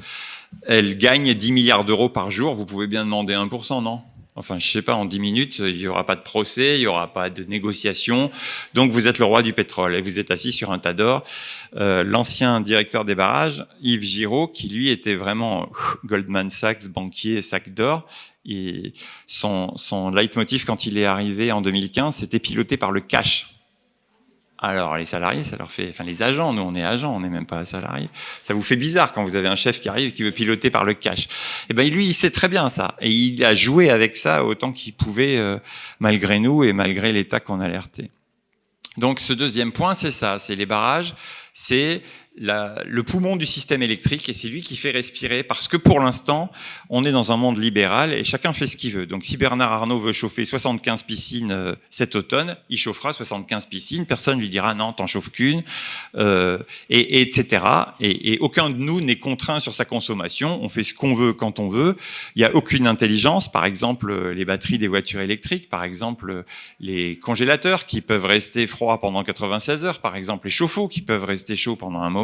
elle 0.65 0.97
gagne 0.97 1.35
10 1.35 1.51
milliards 1.51 1.85
d'euros 1.85 2.09
par 2.09 2.31
jour. 2.31 2.55
Vous 2.55 2.65
pouvez 2.65 2.87
bien 2.87 3.05
demander 3.05 3.35
1%, 3.35 3.83
non? 3.83 4.01
Enfin, 4.35 4.57
je 4.57 4.67
sais 4.67 4.81
pas, 4.81 4.95
en 4.95 5.05
10 5.05 5.19
minutes, 5.19 5.59
il 5.59 5.77
n'y 5.77 5.87
aura 5.87 6.05
pas 6.05 6.15
de 6.15 6.21
procès, 6.21 6.77
il 6.77 6.79
n'y 6.79 6.87
aura 6.87 7.13
pas 7.13 7.29
de 7.29 7.43
négociation. 7.43 8.31
Donc, 8.73 8.91
vous 8.91 9.07
êtes 9.07 9.19
le 9.19 9.25
roi 9.25 9.43
du 9.43 9.53
pétrole 9.53 9.95
et 9.95 10.01
vous 10.01 10.19
êtes 10.19 10.31
assis 10.31 10.51
sur 10.51 10.71
un 10.71 10.79
tas 10.79 10.93
d'or. 10.93 11.23
Euh, 11.75 12.03
L'ancien 12.03 12.59
directeur 12.59 13.05
des 13.05 13.13
barrages, 13.13 13.65
Yves 13.81 14.01
Giraud, 14.01 14.47
qui 14.47 14.69
lui 14.69 14.89
était 14.89 15.15
vraiment 15.15 15.69
Goldman 16.05 16.49
Sachs, 16.49 16.87
banquier, 16.87 17.41
sac 17.41 17.73
d'or, 17.73 18.07
et 18.45 18.91
son, 19.27 19.77
son 19.77 20.09
leitmotiv 20.09 20.65
quand 20.65 20.85
il 20.85 20.97
est 20.97 21.05
arrivé 21.05 21.51
en 21.51 21.61
2015, 21.61 22.15
c'était 22.15 22.39
piloté 22.39 22.75
par 22.75 22.91
le 22.91 23.01
cash. 23.01 23.62
Alors 24.65 24.95
les 24.95 25.03
salariés, 25.03 25.43
ça 25.43 25.57
leur 25.57 25.69
fait, 25.69 25.89
enfin 25.89 26.05
les 26.05 26.23
agents, 26.23 26.53
nous 26.53 26.61
on 26.61 26.73
est 26.73 26.85
agents, 26.85 27.13
on 27.13 27.19
n'est 27.19 27.29
même 27.29 27.45
pas 27.45 27.65
salariés. 27.65 28.07
Ça 28.41 28.53
vous 28.53 28.61
fait 28.61 28.77
bizarre 28.77 29.11
quand 29.11 29.21
vous 29.21 29.35
avez 29.35 29.49
un 29.49 29.57
chef 29.57 29.81
qui 29.81 29.89
arrive 29.89 30.13
qui 30.13 30.23
veut 30.23 30.31
piloter 30.31 30.69
par 30.69 30.85
le 30.85 30.93
cash. 30.93 31.25
Et 31.25 31.71
eh 31.71 31.73
ben 31.73 31.89
lui, 31.89 32.05
il 32.05 32.13
sait 32.13 32.31
très 32.31 32.47
bien 32.47 32.69
ça 32.69 32.95
et 33.01 33.11
il 33.11 33.43
a 33.43 33.53
joué 33.53 33.89
avec 33.89 34.15
ça 34.15 34.45
autant 34.45 34.71
qu'il 34.71 34.93
pouvait 34.93 35.35
euh, 35.37 35.59
malgré 35.99 36.39
nous 36.39 36.63
et 36.63 36.71
malgré 36.71 37.11
l'État 37.11 37.41
qu'on 37.41 37.59
alertait. 37.59 38.09
Donc 38.95 39.19
ce 39.19 39.33
deuxième 39.33 39.73
point, 39.73 39.95
c'est 39.95 40.11
ça, 40.11 40.39
c'est 40.39 40.55
les 40.55 40.65
barrages, 40.65 41.13
c'est 41.53 42.01
le 42.35 43.01
poumon 43.01 43.35
du 43.35 43.45
système 43.45 43.83
électrique 43.83 44.27
et 44.27 44.33
c'est 44.33 44.47
lui 44.47 44.61
qui 44.61 44.75
fait 44.75 44.91
respirer 44.91 45.43
parce 45.43 45.67
que 45.67 45.77
pour 45.77 45.99
l'instant, 45.99 46.51
on 46.89 47.03
est 47.03 47.11
dans 47.11 47.31
un 47.31 47.37
monde 47.37 47.57
libéral 47.57 48.13
et 48.13 48.23
chacun 48.23 48.53
fait 48.53 48.67
ce 48.67 48.75
qu'il 48.75 48.91
veut. 48.93 49.05
Donc 49.05 49.23
si 49.23 49.37
Bernard 49.37 49.71
Arnault 49.71 49.99
veut 49.99 50.11
chauffer 50.11 50.45
75 50.45 51.03
piscines 51.03 51.51
euh, 51.51 51.75
cet 51.89 52.15
automne, 52.15 52.55
il 52.69 52.77
chauffera 52.77 53.13
75 53.13 53.67
piscines, 53.67 54.05
personne 54.05 54.39
lui 54.39 54.49
dira 54.49 54.73
non, 54.73 54.93
t'en 54.93 55.05
chauffes 55.05 55.29
qu'une, 55.29 55.63
euh, 56.15 56.57
et, 56.89 57.21
etc. 57.21 57.63
Et, 57.99 58.33
et, 58.33 58.39
aucun 58.39 58.69
de 58.69 58.77
nous 58.77 59.01
n'est 59.01 59.17
contraint 59.17 59.59
sur 59.59 59.73
sa 59.73 59.85
consommation, 59.85 60.59
on 60.63 60.69
fait 60.69 60.83
ce 60.83 60.93
qu'on 60.93 61.13
veut 61.13 61.33
quand 61.33 61.59
on 61.59 61.67
veut, 61.67 61.95
il 62.35 62.39
n'y 62.39 62.45
a 62.45 62.55
aucune 62.55 62.87
intelligence, 62.87 63.51
par 63.51 63.65
exemple 63.65 64.09
euh, 64.09 64.33
les 64.33 64.45
batteries 64.45 64.79
des 64.79 64.87
voitures 64.87 65.21
électriques, 65.21 65.69
par 65.69 65.83
exemple 65.83 66.43
les 66.79 67.17
congélateurs 67.19 67.85
qui 67.85 68.01
peuvent 68.01 68.25
rester 68.25 68.65
froids 68.65 68.99
pendant 68.99 69.23
96 69.23 69.85
heures, 69.85 69.99
par 69.99 70.15
exemple 70.15 70.47
les 70.47 70.51
chauffe-eau 70.51 70.87
qui 70.87 71.01
peuvent 71.01 71.25
rester 71.25 71.55
chauds 71.55 71.75
pendant 71.75 72.01
un 72.01 72.09
moment, 72.09 72.22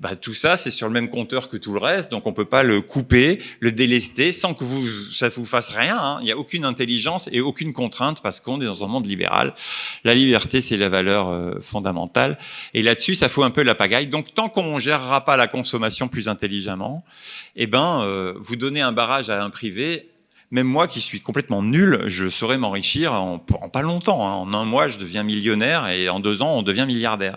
bah, 0.00 0.16
tout 0.16 0.32
ça 0.32 0.56
c'est 0.56 0.70
sur 0.70 0.86
le 0.86 0.92
même 0.92 1.08
compteur 1.08 1.48
que 1.48 1.56
tout 1.56 1.72
le 1.72 1.80
reste, 1.80 2.10
donc 2.10 2.26
on 2.26 2.32
peut 2.32 2.44
pas 2.44 2.62
le 2.62 2.80
couper, 2.80 3.40
le 3.60 3.72
délester 3.72 4.32
sans 4.32 4.54
que 4.54 4.64
vous, 4.64 4.86
ça 4.88 5.28
vous 5.28 5.44
fasse 5.44 5.70
rien. 5.70 5.98
Hein. 5.98 6.18
Il 6.20 6.24
n'y 6.24 6.32
a 6.32 6.36
aucune 6.36 6.64
intelligence 6.64 7.28
et 7.32 7.40
aucune 7.40 7.72
contrainte 7.72 8.22
parce 8.22 8.40
qu'on 8.40 8.60
est 8.60 8.66
dans 8.66 8.84
un 8.84 8.88
monde 8.88 9.06
libéral. 9.06 9.54
La 10.04 10.14
liberté 10.14 10.60
c'est 10.60 10.76
la 10.76 10.88
valeur 10.88 11.28
euh, 11.28 11.60
fondamentale 11.60 12.38
et 12.74 12.82
là-dessus 12.82 13.14
ça 13.14 13.28
fout 13.28 13.44
un 13.44 13.50
peu 13.50 13.62
la 13.62 13.74
pagaille. 13.74 14.06
Donc 14.06 14.34
tant 14.34 14.48
qu'on 14.48 14.78
gérera 14.78 15.24
pas 15.24 15.36
la 15.36 15.46
consommation 15.46 16.08
plus 16.08 16.28
intelligemment, 16.28 17.04
eh 17.56 17.66
ben 17.66 18.02
euh, 18.02 18.34
vous 18.36 18.56
donnez 18.56 18.80
un 18.80 18.92
barrage 18.92 19.30
à 19.30 19.42
un 19.42 19.50
privé 19.50 20.10
même 20.50 20.66
moi 20.66 20.86
qui 20.86 21.00
suis 21.00 21.20
complètement 21.20 21.62
nul, 21.62 22.04
je 22.06 22.28
saurais 22.28 22.58
m'enrichir 22.58 23.12
en, 23.12 23.38
pas 23.38 23.82
longtemps. 23.82 24.26
Hein. 24.26 24.32
En 24.34 24.54
un 24.54 24.64
mois, 24.64 24.88
je 24.88 24.98
deviens 24.98 25.22
millionnaire 25.22 25.88
et 25.88 26.08
en 26.08 26.20
deux 26.20 26.42
ans, 26.42 26.56
on 26.56 26.62
devient 26.62 26.84
milliardaire. 26.86 27.36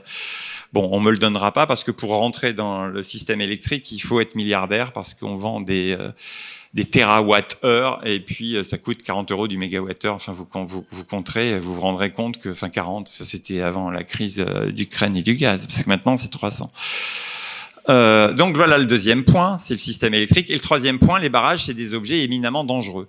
Bon, 0.71 0.88
on 0.91 0.99
me 0.99 1.10
le 1.12 1.17
donnera 1.17 1.51
pas 1.51 1.65
parce 1.65 1.84
que 1.84 1.91
pour 1.91 2.12
rentrer 2.12 2.53
dans 2.53 2.88
le 2.88 3.01
système 3.01 3.41
électrique, 3.41 3.91
il 3.91 3.99
faut 3.99 4.19
être 4.19 4.36
milliardaire 4.36 4.91
parce 4.91 5.13
qu'on 5.15 5.36
vend 5.36 5.62
des 5.62 5.95
euh, 5.99 6.12
des 6.73 6.84
et 6.84 8.19
puis 8.19 8.55
euh, 8.55 8.63
ça 8.63 8.77
coûte 8.77 9.01
40 9.01 9.32
euros 9.32 9.47
du 9.47 9.58
mégawatt-heure. 9.58 10.15
Enfin, 10.15 10.34
vous, 10.34 10.47
vous, 10.65 10.86
vous 10.89 11.03
compterez, 11.03 11.60
vous 11.60 11.73
vous 11.73 11.82
rendrez 11.82 12.12
compte 12.12 12.38
que, 12.38 12.49
enfin, 12.49 12.69
40, 12.69 13.08
ça 13.08 13.25
c'était 13.25 13.62
avant 13.62 13.89
la 13.89 14.03
crise 14.03 14.43
euh, 14.47 14.71
d'Ukraine 14.71 15.15
et 15.15 15.23
du 15.23 15.36
gaz, 15.36 15.65
parce 15.65 15.84
que 15.84 15.89
maintenant 15.89 16.17
c'est 16.17 16.29
300. 16.29 16.69
Euh, 17.89 18.34
donc 18.34 18.55
voilà 18.55 18.77
le 18.77 18.86
deuxième 18.86 19.23
point, 19.23 19.58
c'est 19.58 19.73
le 19.73 19.79
système 19.79 20.13
électrique. 20.13 20.49
Et 20.51 20.53
le 20.53 20.60
troisième 20.60 20.99
point, 20.99 21.19
les 21.19 21.29
barrages, 21.29 21.65
c'est 21.65 21.73
des 21.73 21.95
objets 21.95 22.23
éminemment 22.23 22.63
dangereux. 22.63 23.08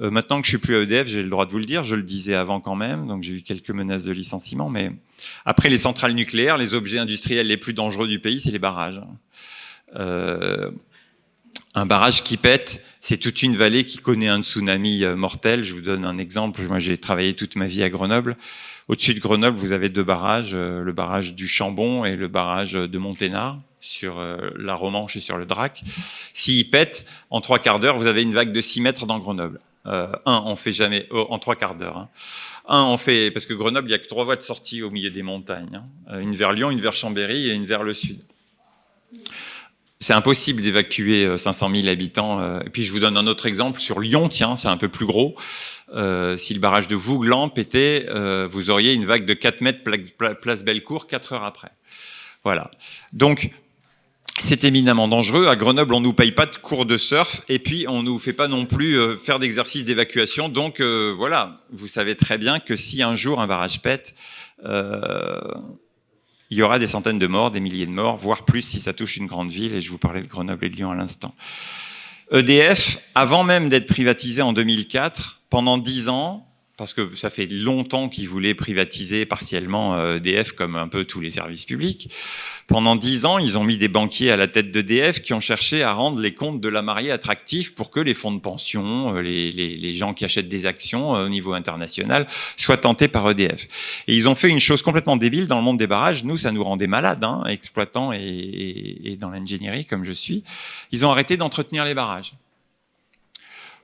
Euh, 0.00 0.10
maintenant 0.10 0.40
que 0.40 0.46
je 0.46 0.50
suis 0.50 0.58
plus 0.58 0.76
à 0.76 0.82
EDF, 0.82 1.06
j'ai 1.06 1.22
le 1.22 1.28
droit 1.28 1.46
de 1.46 1.50
vous 1.50 1.58
le 1.58 1.64
dire. 1.64 1.84
Je 1.84 1.94
le 1.94 2.02
disais 2.02 2.34
avant 2.34 2.60
quand 2.60 2.76
même, 2.76 3.06
donc 3.06 3.22
j'ai 3.22 3.34
eu 3.34 3.42
quelques 3.42 3.70
menaces 3.70 4.04
de 4.04 4.12
licenciement. 4.12 4.68
Mais 4.68 4.92
après 5.44 5.68
les 5.68 5.78
centrales 5.78 6.12
nucléaires, 6.12 6.58
les 6.58 6.74
objets 6.74 6.98
industriels 6.98 7.46
les 7.46 7.56
plus 7.56 7.74
dangereux 7.74 8.08
du 8.08 8.20
pays, 8.20 8.40
c'est 8.40 8.50
les 8.50 8.58
barrages. 8.58 9.00
Euh, 9.96 10.70
un 11.74 11.86
barrage 11.86 12.22
qui 12.22 12.36
pète, 12.36 12.82
c'est 13.00 13.18
toute 13.18 13.42
une 13.42 13.56
vallée 13.56 13.84
qui 13.84 13.98
connaît 13.98 14.28
un 14.28 14.42
tsunami 14.42 15.04
euh, 15.04 15.16
mortel. 15.16 15.64
Je 15.64 15.74
vous 15.74 15.80
donne 15.80 16.04
un 16.04 16.18
exemple. 16.18 16.60
Moi, 16.66 16.78
j'ai 16.78 16.98
travaillé 16.98 17.34
toute 17.34 17.56
ma 17.56 17.66
vie 17.66 17.82
à 17.82 17.90
Grenoble. 17.90 18.36
Au-dessus 18.88 19.14
de 19.14 19.20
Grenoble, 19.20 19.58
vous 19.58 19.72
avez 19.72 19.88
deux 19.88 20.02
barrages, 20.02 20.52
euh, 20.54 20.82
le 20.82 20.92
barrage 20.92 21.34
du 21.34 21.46
Chambon 21.46 22.04
et 22.04 22.16
le 22.16 22.26
barrage 22.26 22.72
de 22.72 22.98
Monténard 22.98 23.58
sur 23.80 24.18
euh, 24.18 24.50
la 24.56 24.74
Romanche 24.74 25.16
et 25.16 25.20
sur 25.20 25.36
le 25.36 25.46
Drac. 25.46 25.82
S'il 26.32 26.68
pète, 26.70 27.04
en 27.30 27.40
trois 27.40 27.58
quarts 27.58 27.80
d'heure, 27.80 27.98
vous 27.98 28.06
avez 28.06 28.22
une 28.22 28.32
vague 28.32 28.50
de 28.50 28.60
6 28.60 28.80
mètres 28.80 29.06
dans 29.06 29.18
Grenoble. 29.18 29.60
Un, 29.88 30.42
on 30.44 30.56
fait 30.56 30.72
jamais 30.72 31.06
oh, 31.10 31.26
en 31.30 31.38
trois 31.38 31.56
quarts 31.56 31.74
d'heure. 31.74 31.96
Hein. 31.96 32.08
Un, 32.66 32.82
on 32.82 32.98
fait 32.98 33.30
parce 33.30 33.46
que 33.46 33.54
Grenoble, 33.54 33.88
il 33.88 33.92
y 33.92 33.94
a 33.94 33.98
que 33.98 34.06
trois 34.06 34.24
voies 34.24 34.36
de 34.36 34.42
sortie 34.42 34.82
au 34.82 34.90
milieu 34.90 35.10
des 35.10 35.22
montagnes. 35.22 35.82
Hein. 36.08 36.18
Une 36.20 36.34
vers 36.34 36.52
Lyon, 36.52 36.70
une 36.70 36.80
vers 36.80 36.94
Chambéry 36.94 37.48
et 37.48 37.54
une 37.54 37.66
vers 37.66 37.82
le 37.82 37.94
sud 37.94 38.22
c'est 40.00 40.12
impossible 40.12 40.62
d'évacuer 40.62 41.36
500 41.36 41.70
euh, 41.70 41.80
000 41.80 41.88
habitants. 41.88 42.40
Euh. 42.40 42.60
Et 42.64 42.70
puis 42.70 42.84
je 42.84 42.92
vous 42.92 43.00
donne 43.00 43.16
un 43.16 43.26
autre 43.26 43.46
exemple 43.46 43.80
sur 43.80 44.00
Lyon, 44.00 44.28
tiens, 44.28 44.56
c'est 44.56 44.68
un 44.68 44.76
peu 44.76 44.88
plus 44.88 45.06
gros. 45.06 45.34
Euh, 45.94 46.36
si 46.36 46.54
le 46.54 46.60
barrage 46.60 46.88
de 46.88 46.94
Vouglan 46.94 47.48
pétait, 47.48 48.06
euh, 48.08 48.46
vous 48.48 48.70
auriez 48.70 48.94
une 48.94 49.06
vague 49.06 49.24
de 49.24 49.34
4 49.34 49.60
mètres 49.60 49.80
place 50.40 50.64
Bellecour 50.64 51.06
4 51.06 51.32
heures 51.32 51.44
après. 51.44 51.70
Voilà. 52.44 52.70
Donc 53.12 53.50
c'est 54.38 54.64
éminemment 54.64 55.08
dangereux. 55.08 55.48
À 55.48 55.56
Grenoble, 55.56 55.94
on 55.94 56.00
nous 56.00 56.12
paye 56.12 56.32
pas 56.32 56.46
de 56.46 56.56
cours 56.56 56.86
de 56.86 56.96
surf 56.96 57.42
et 57.48 57.58
puis 57.58 57.86
on 57.88 58.02
nous 58.02 58.18
fait 58.18 58.32
pas 58.32 58.48
non 58.48 58.66
plus 58.66 58.96
faire 59.18 59.38
d'exercices 59.38 59.84
d'évacuation. 59.84 60.48
Donc 60.48 60.80
voilà, 60.80 61.60
vous 61.72 61.88
savez 61.88 62.14
très 62.14 62.38
bien 62.38 62.58
que 62.60 62.76
si 62.76 63.02
un 63.02 63.14
jour 63.14 63.40
un 63.40 63.46
barrage 63.46 63.80
pète, 63.82 64.14
il 64.64 66.56
y 66.56 66.62
aura 66.62 66.78
des 66.78 66.86
centaines 66.86 67.18
de 67.18 67.26
morts, 67.26 67.50
des 67.50 67.60
milliers 67.60 67.86
de 67.86 67.92
morts, 67.92 68.16
voire 68.16 68.44
plus 68.44 68.62
si 68.62 68.80
ça 68.80 68.94
touche 68.94 69.18
une 69.18 69.26
grande 69.26 69.50
ville, 69.50 69.74
et 69.74 69.80
je 69.80 69.90
vous 69.90 69.98
parlais 69.98 70.22
de 70.22 70.26
Grenoble 70.26 70.64
et 70.64 70.70
de 70.70 70.76
Lyon 70.76 70.90
à 70.90 70.94
l'instant. 70.94 71.34
EDF, 72.32 72.98
avant 73.14 73.44
même 73.44 73.68
d'être 73.68 73.86
privatisé 73.86 74.42
en 74.42 74.52
2004, 74.52 75.42
pendant 75.50 75.78
dix 75.78 76.08
ans, 76.08 76.47
parce 76.78 76.94
que 76.94 77.14
ça 77.14 77.28
fait 77.28 77.46
longtemps 77.46 78.08
qu'ils 78.08 78.28
voulaient 78.28 78.54
privatiser 78.54 79.26
partiellement 79.26 80.14
EDF 80.14 80.52
comme 80.52 80.76
un 80.76 80.88
peu 80.88 81.04
tous 81.04 81.20
les 81.20 81.30
services 81.30 81.64
publics. 81.64 82.10
Pendant 82.68 82.96
dix 82.96 83.24
ans, 83.24 83.38
ils 83.38 83.56
ont 83.56 83.64
mis 83.64 83.78
des 83.78 83.88
banquiers 83.88 84.30
à 84.30 84.36
la 84.36 84.46
tête 84.46 84.70
d'EDF 84.70 85.22
qui 85.22 85.32
ont 85.32 85.40
cherché 85.40 85.82
à 85.82 85.94
rendre 85.94 86.20
les 86.20 86.34
comptes 86.34 86.60
de 86.60 86.68
la 86.68 86.82
mariée 86.82 87.10
attractifs 87.10 87.74
pour 87.74 87.90
que 87.90 87.98
les 87.98 88.12
fonds 88.12 88.30
de 88.30 88.40
pension, 88.40 89.16
euh, 89.16 89.22
les, 89.22 89.94
gens 89.94 90.12
qui 90.12 90.26
achètent 90.26 90.50
des 90.50 90.66
actions 90.66 91.16
euh, 91.16 91.26
au 91.26 91.28
niveau 91.30 91.54
international 91.54 92.26
soient 92.58 92.76
tentés 92.76 93.08
par 93.08 93.28
EDF. 93.30 93.66
Et 94.06 94.14
ils 94.14 94.28
ont 94.28 94.34
fait 94.34 94.50
une 94.50 94.60
chose 94.60 94.82
complètement 94.82 95.16
débile 95.16 95.46
dans 95.46 95.56
le 95.56 95.62
monde 95.62 95.78
des 95.78 95.86
barrages. 95.86 96.24
Nous, 96.24 96.36
ça 96.36 96.52
nous 96.52 96.62
rendait 96.62 96.86
malades, 96.86 97.24
hein, 97.24 97.42
exploitants 97.48 98.12
et 98.12 99.16
dans 99.18 99.30
l'ingénierie 99.30 99.86
comme 99.86 100.04
je 100.04 100.12
suis. 100.12 100.44
Ils 100.92 101.06
ont 101.06 101.10
arrêté 101.10 101.38
d'entretenir 101.38 101.86
les 101.86 101.94
barrages 101.94 102.34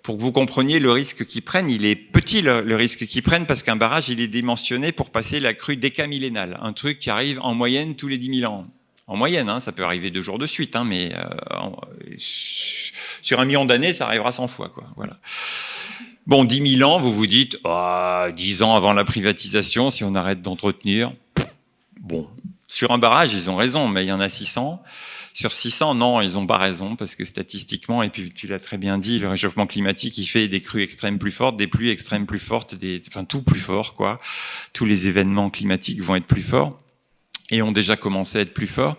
pour 0.05 0.17
que 0.17 0.21
vous 0.21 0.33
compreniez 0.33 0.81
le 0.81 0.93
risque 0.93 1.25
qu'ils 1.25 1.41
prennent, 1.41 1.69
il 1.71 1.87
est 1.87 1.97
petit 1.97 2.43
le, 2.43 2.61
risque 2.77 3.07
qu'ils 3.07 3.23
prennent 3.23 3.47
parce 3.47 3.63
qu'un 3.63 3.75
barrage, 3.75 4.11
il 4.11 4.21
est 4.21 4.29
dimensionné 4.29 4.93
pour 4.93 5.09
passer 5.09 5.41
la 5.41 5.55
crue 5.55 5.79
décamillénale, 5.79 6.59
un 6.61 6.75
truc 6.75 6.99
qui 6.99 7.09
arrive 7.09 7.41
en 7.41 7.55
moyenne 7.55 7.97
tous 7.97 8.09
les 8.09 8.19
10 8.19 8.41
000 8.41 8.53
ans. 8.53 8.67
En 9.07 9.17
moyenne, 9.17 9.49
hein, 9.49 9.61
ça 9.61 9.73
peut 9.73 9.83
arriver 9.83 10.11
deux 10.11 10.21
jours 10.21 10.39
de 10.39 10.45
suite, 10.45 10.77
hein, 10.77 10.85
mais 10.85 11.15
euh, 11.15 12.19
sur 12.19 13.41
un 13.41 13.47
million 13.47 13.65
d'années, 13.65 13.95
ça 13.95 14.07
arrivera 14.07 14.31
100 14.31 14.47
fois. 14.47 14.69
Quoi, 14.69 14.85
voilà. 14.97 15.17
Bon, 16.27 16.45
10 16.45 16.77
000 16.77 16.91
ans, 16.91 16.99
vous 16.99 17.13
vous 17.13 17.27
dites, 17.27 17.59
oh, 17.65 18.27
10 18.31 18.63
ans 18.63 18.77
avant 18.77 18.93
la 18.93 19.05
privatisation, 19.05 19.89
si 19.89 20.05
on 20.05 20.15
arrête 20.15 20.43
d'entretenir, 20.43 21.15
bon, 21.99 22.29
sur 22.67 22.91
un 22.91 22.99
barrage, 22.99 23.33
ils 23.33 23.51
ont 23.51 23.57
raison, 23.57 23.89
mais 23.89 24.05
il 24.05 24.09
y 24.09 24.13
en 24.13 24.21
a 24.21 24.29
600. 24.29 24.83
Sur 25.37 25.53
600, 25.53 25.97
non, 25.97 26.21
ils 26.21 26.35
n'ont 26.35 26.47
pas 26.47 26.59
raison, 26.59 26.95
parce 26.95 27.17
que 27.17 27.25
statistiquement, 27.25 28.05
et 28.05 28.09
puis 28.09 28.31
tu 28.33 28.47
l'as 28.47 28.61
très 28.61 28.79
bien 28.79 28.99
dit, 28.99 29.19
le 29.19 29.29
réchauffement 29.29 29.67
climatique, 29.67 30.17
il 30.17 30.27
fait 30.27 30.47
des 30.47 30.61
crues 30.61 30.83
extrêmes 30.83 31.19
plus 31.19 31.33
fortes, 31.33 31.57
des 31.57 31.67
pluies 31.67 31.91
extrêmes 31.91 32.25
plus 32.25 32.39
fortes, 32.39 32.77
des, 32.77 33.03
enfin 33.09 33.25
tout 33.25 33.43
plus 33.43 33.59
fort, 33.59 33.95
quoi. 33.95 34.21
Tous 34.73 34.85
les 34.85 35.09
événements 35.09 35.51
climatiques 35.51 36.01
vont 36.01 36.15
être 36.15 36.27
plus 36.27 36.43
forts, 36.43 36.79
et 37.51 37.63
ont 37.63 37.73
déjà 37.73 37.97
commencé 37.97 38.39
à 38.39 38.41
être 38.43 38.55
plus 38.55 38.69
forts. 38.69 38.97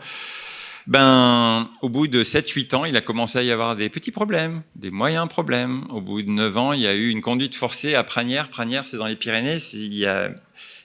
Ben, 0.87 1.69
au 1.81 1.87
bout 1.87 2.07
de 2.07 2.21
7-8 2.21 2.75
ans, 2.75 2.83
il 2.83 2.97
a 2.97 3.01
commencé 3.01 3.39
à 3.39 3.43
y 3.43 3.51
avoir 3.51 3.77
des 3.77 3.87
petits 3.87 4.11
problèmes, 4.11 4.61
des 4.75 4.91
moyens 4.91 5.29
problèmes. 5.29 5.85
Au 5.89 6.01
bout 6.01 6.21
de 6.21 6.29
9 6.29 6.57
ans, 6.57 6.73
il 6.73 6.81
y 6.81 6.87
a 6.87 6.93
eu 6.93 7.09
une 7.09 7.21
conduite 7.21 7.55
forcée 7.55 7.95
à 7.95 8.03
Pranière. 8.03 8.49
Pranière, 8.49 8.85
c'est 8.85 8.97
dans 8.97 9.07
les 9.07 9.15
Pyrénées, 9.15 9.59
il 9.73 9.93
y 9.93 10.05
a, 10.05 10.31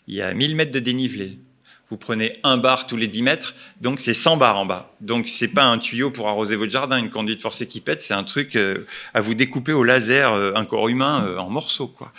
il 0.06 0.14
y 0.14 0.22
a 0.22 0.32
1000 0.32 0.54
mètres 0.54 0.70
de 0.70 0.78
dénivelé 0.78 1.40
vous 1.90 1.96
prenez 1.96 2.34
un 2.44 2.56
bar 2.56 2.86
tous 2.86 2.96
les 2.96 3.08
10 3.08 3.22
mètres, 3.22 3.54
donc 3.80 3.98
c'est 3.98 4.14
100 4.14 4.36
bars 4.36 4.56
en 4.56 4.64
bas. 4.64 4.94
Donc 5.00 5.26
c'est 5.26 5.48
pas 5.48 5.64
un 5.64 5.76
tuyau 5.78 6.12
pour 6.12 6.28
arroser 6.28 6.54
votre 6.54 6.70
jardin, 6.70 6.96
une 6.96 7.10
conduite 7.10 7.42
forcée 7.42 7.66
qui 7.66 7.80
pète, 7.80 8.00
c'est 8.00 8.14
un 8.14 8.22
truc 8.22 8.54
euh, 8.54 8.86
à 9.12 9.20
vous 9.20 9.34
découper 9.34 9.72
au 9.72 9.82
laser 9.82 10.32
euh, 10.32 10.52
un 10.54 10.64
corps 10.64 10.88
humain 10.88 11.24
euh, 11.26 11.38
en 11.38 11.50
morceaux 11.50 11.88
quoi. 11.88 12.12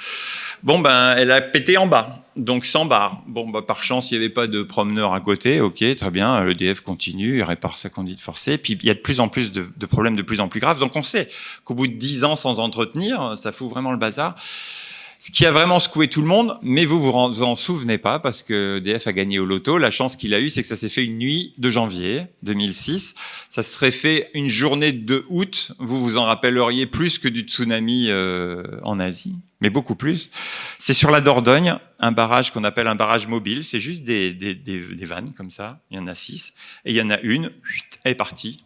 Bon 0.62 0.80
ben 0.80 1.16
elle 1.18 1.32
a 1.32 1.40
pété 1.40 1.78
en 1.78 1.88
bas, 1.88 2.22
donc 2.36 2.66
100 2.66 2.86
bars. 2.86 3.24
Bon 3.28 3.50
bah 3.50 3.62
par 3.66 3.82
chance 3.82 4.12
il 4.12 4.20
n'y 4.20 4.26
avait 4.26 4.34
pas 4.34 4.48
de 4.48 4.62
promeneur 4.62 5.14
à 5.14 5.22
côté, 5.22 5.62
ok 5.62 5.96
très 5.96 6.12
bien, 6.12 6.44
l'EDF 6.44 6.82
continue, 6.82 7.38
il 7.38 7.44
répare 7.44 7.78
sa 7.78 7.90
conduite 7.90 8.20
forcée, 8.20 8.58
puis 8.58 8.78
il 8.82 8.86
y 8.86 8.92
a 8.92 8.94
de 8.94 9.00
plus 9.00 9.22
en 9.22 9.30
plus 9.30 9.54
de, 9.54 9.66
de 9.74 9.86
problèmes 9.86 10.18
de 10.18 10.22
plus 10.22 10.42
en 10.42 10.50
plus 10.50 10.60
graves, 10.60 10.80
donc 10.80 10.98
on 10.98 11.02
sait 11.02 11.30
qu'au 11.64 11.76
bout 11.76 11.88
de 11.88 11.94
10 11.94 12.26
ans 12.26 12.36
sans 12.36 12.60
entretenir, 12.60 13.38
ça 13.38 13.54
fout 13.54 13.70
vraiment 13.70 13.92
le 13.92 13.98
bazar 13.98 14.36
ce 15.22 15.30
qui 15.30 15.46
a 15.46 15.52
vraiment 15.52 15.78
secoué 15.78 16.08
tout 16.08 16.22
le 16.22 16.28
monde, 16.28 16.58
mais 16.64 16.84
vous 16.84 17.00
vous 17.00 17.44
en 17.44 17.56
souvenez 17.56 18.00
pas 18.00 18.18
parce 18.18 18.42
que 18.42 18.80
DF 18.80 19.06
a 19.06 19.14
gagné 19.14 19.38
au 19.38 19.46
loto. 19.46 19.78
La 19.78 19.92
chance 19.92 20.16
qu'il 20.16 20.34
a 20.34 20.40
eue, 20.40 20.50
c'est 20.50 20.64
que 20.64 20.68
ça 20.68 20.76
s'est 20.76 20.90
fait 20.90 21.06
une 21.06 21.20
nuit 21.20 21.54
de 21.60 21.70
janvier 21.70 22.24
2006. 22.42 23.14
Ça 23.48 23.62
se 23.62 23.70
serait 23.70 23.92
fait 23.92 24.32
une 24.34 24.48
journée 24.48 24.92
de 24.92 25.24
août. 25.30 25.74
Vous 25.78 26.04
vous 26.04 26.18
en 26.18 26.24
rappelleriez 26.24 26.88
plus 26.88 27.20
que 27.20 27.28
du 27.28 27.42
tsunami 27.42 28.08
euh, 28.10 28.64
en 28.82 29.00
Asie, 29.00 29.36
mais 29.60 29.70
beaucoup 29.70 29.94
plus. 29.94 30.32
C'est 30.80 30.96
sur 30.96 31.12
la 31.12 31.22
Dordogne, 31.22 31.76
un 32.00 32.12
barrage 32.12 32.52
qu'on 32.52 32.64
appelle 32.64 32.88
un 32.88 32.96
barrage 32.96 33.28
mobile. 33.28 33.64
C'est 33.64 33.80
juste 33.80 34.04
des, 34.04 34.34
des, 34.34 34.56
des, 34.56 34.80
des 34.80 35.06
vannes 35.06 35.34
comme 35.38 35.52
ça. 35.52 35.82
Il 35.92 35.98
y 35.98 36.00
en 36.00 36.08
a 36.08 36.16
six. 36.16 36.52
Et 36.84 36.94
il 36.94 36.96
y 36.96 37.02
en 37.02 37.12
a 37.12 37.20
une, 37.20 37.52
elle 38.06 38.14
est 38.14 38.16
partie 38.16 38.66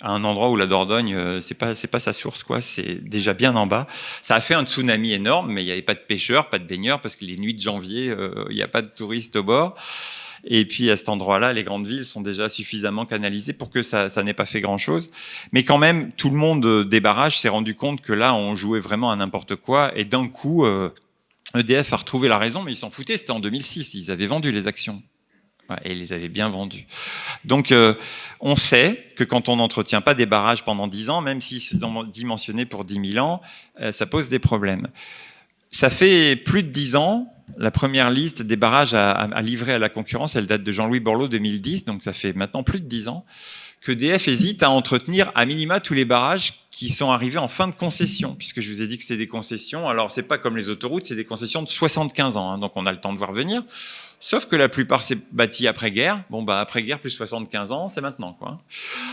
à 0.00 0.10
un 0.10 0.24
endroit 0.24 0.50
où 0.50 0.56
la 0.56 0.66
Dordogne, 0.66 1.14
euh, 1.14 1.40
c'est 1.40 1.54
pas 1.54 1.74
c'est 1.74 1.88
pas 1.88 1.98
sa 1.98 2.12
source 2.12 2.42
quoi, 2.42 2.60
c'est 2.60 2.94
déjà 3.02 3.34
bien 3.34 3.56
en 3.56 3.66
bas. 3.66 3.86
Ça 4.22 4.36
a 4.36 4.40
fait 4.40 4.54
un 4.54 4.64
tsunami 4.64 5.12
énorme, 5.12 5.52
mais 5.52 5.62
il 5.62 5.66
n'y 5.66 5.72
avait 5.72 5.82
pas 5.82 5.94
de 5.94 6.00
pêcheurs, 6.00 6.48
pas 6.48 6.58
de 6.58 6.64
baigneurs 6.64 7.00
parce 7.00 7.16
que 7.16 7.24
les 7.24 7.36
nuits 7.36 7.54
de 7.54 7.60
janvier, 7.60 8.10
euh, 8.10 8.44
il 8.50 8.56
n'y 8.56 8.62
a 8.62 8.68
pas 8.68 8.82
de 8.82 8.88
touristes 8.88 9.36
au 9.36 9.42
bord. 9.42 9.74
Et 10.44 10.64
puis 10.66 10.88
à 10.90 10.96
cet 10.96 11.08
endroit-là, 11.08 11.52
les 11.52 11.64
grandes 11.64 11.86
villes 11.86 12.04
sont 12.04 12.20
déjà 12.20 12.48
suffisamment 12.48 13.06
canalisées 13.06 13.52
pour 13.52 13.70
que 13.70 13.82
ça, 13.82 14.08
ça 14.08 14.22
n'ait 14.22 14.34
pas 14.34 14.46
fait 14.46 14.60
grand-chose. 14.60 15.10
Mais 15.52 15.64
quand 15.64 15.78
même, 15.78 16.12
tout 16.12 16.30
le 16.30 16.36
monde 16.36 16.88
des 16.88 17.00
barrages 17.00 17.38
s'est 17.38 17.48
rendu 17.48 17.74
compte 17.74 18.00
que 18.00 18.12
là, 18.12 18.34
on 18.34 18.54
jouait 18.54 18.78
vraiment 18.80 19.10
à 19.10 19.16
n'importe 19.16 19.56
quoi. 19.56 19.90
Et 19.96 20.04
d'un 20.04 20.28
coup, 20.28 20.64
EDF 21.56 21.92
a 21.92 21.96
retrouvé 21.96 22.28
la 22.28 22.38
raison, 22.38 22.62
mais 22.62 22.72
ils 22.72 22.76
s'en 22.76 22.88
foutaient. 22.88 23.16
C'était 23.16 23.32
en 23.32 23.40
2006. 23.40 23.94
Ils 23.94 24.10
avaient 24.12 24.26
vendu 24.26 24.52
les 24.52 24.68
actions. 24.68 25.02
Et 25.84 25.92
ils 25.92 25.98
les 25.98 26.12
avaient 26.12 26.28
bien 26.28 26.48
vendues. 26.48 26.86
Donc, 27.44 27.74
on 28.40 28.56
sait 28.56 29.12
que 29.16 29.24
quand 29.24 29.48
on 29.48 29.56
n'entretient 29.56 30.00
pas 30.00 30.14
des 30.14 30.26
barrages 30.26 30.64
pendant 30.64 30.86
10 30.86 31.10
ans, 31.10 31.20
même 31.20 31.40
s'ils 31.40 31.60
sont 31.60 32.04
dimensionnés 32.04 32.64
pour 32.64 32.84
10 32.84 33.12
000 33.12 33.24
ans, 33.24 33.40
ça 33.92 34.06
pose 34.06 34.30
des 34.30 34.38
problèmes. 34.38 34.88
Ça 35.70 35.90
fait 35.90 36.36
plus 36.36 36.62
de 36.62 36.68
10 36.68 36.96
ans 36.96 37.32
la 37.56 37.70
première 37.70 38.10
liste 38.10 38.42
des 38.42 38.56
barrages 38.56 38.94
à, 38.94 39.28
livrer 39.40 39.72
à 39.74 39.78
la 39.78 39.88
concurrence, 39.88 40.36
elle 40.36 40.46
date 40.46 40.62
de 40.62 40.72
Jean-Louis 40.72 41.00
Borloo 41.00 41.28
2010, 41.28 41.84
donc 41.84 42.02
ça 42.02 42.12
fait 42.12 42.32
maintenant 42.32 42.62
plus 42.62 42.80
de 42.80 42.86
10 42.86 43.08
ans, 43.08 43.24
que 43.80 43.92
DF 43.92 44.28
hésite 44.28 44.62
à 44.62 44.70
entretenir 44.70 45.30
à 45.34 45.46
minima 45.46 45.80
tous 45.80 45.94
les 45.94 46.04
barrages 46.04 46.64
qui 46.70 46.90
sont 46.90 47.10
arrivés 47.10 47.38
en 47.38 47.48
fin 47.48 47.68
de 47.68 47.74
concession, 47.74 48.34
puisque 48.34 48.60
je 48.60 48.70
vous 48.72 48.82
ai 48.82 48.86
dit 48.86 48.98
que 48.98 49.02
c'était 49.02 49.16
des 49.16 49.26
concessions. 49.26 49.88
Alors 49.88 50.10
c'est 50.10 50.22
pas 50.22 50.38
comme 50.38 50.56
les 50.56 50.68
autoroutes, 50.68 51.06
c'est 51.06 51.16
des 51.16 51.24
concessions 51.24 51.62
de 51.62 51.68
75 51.68 52.36
ans, 52.36 52.50
hein, 52.50 52.58
donc 52.58 52.72
on 52.76 52.86
a 52.86 52.92
le 52.92 53.00
temps 53.00 53.12
de 53.12 53.18
voir 53.18 53.32
venir. 53.32 53.62
Sauf 54.20 54.46
que 54.46 54.56
la 54.56 54.68
plupart 54.68 55.04
s'est 55.04 55.18
bâti 55.30 55.68
après-guerre. 55.68 56.24
Bon, 56.28 56.42
bah, 56.42 56.60
après-guerre 56.60 56.98
plus 56.98 57.10
75 57.10 57.70
ans, 57.70 57.88
c'est 57.88 58.00
maintenant, 58.00 58.32
quoi. 58.32 58.58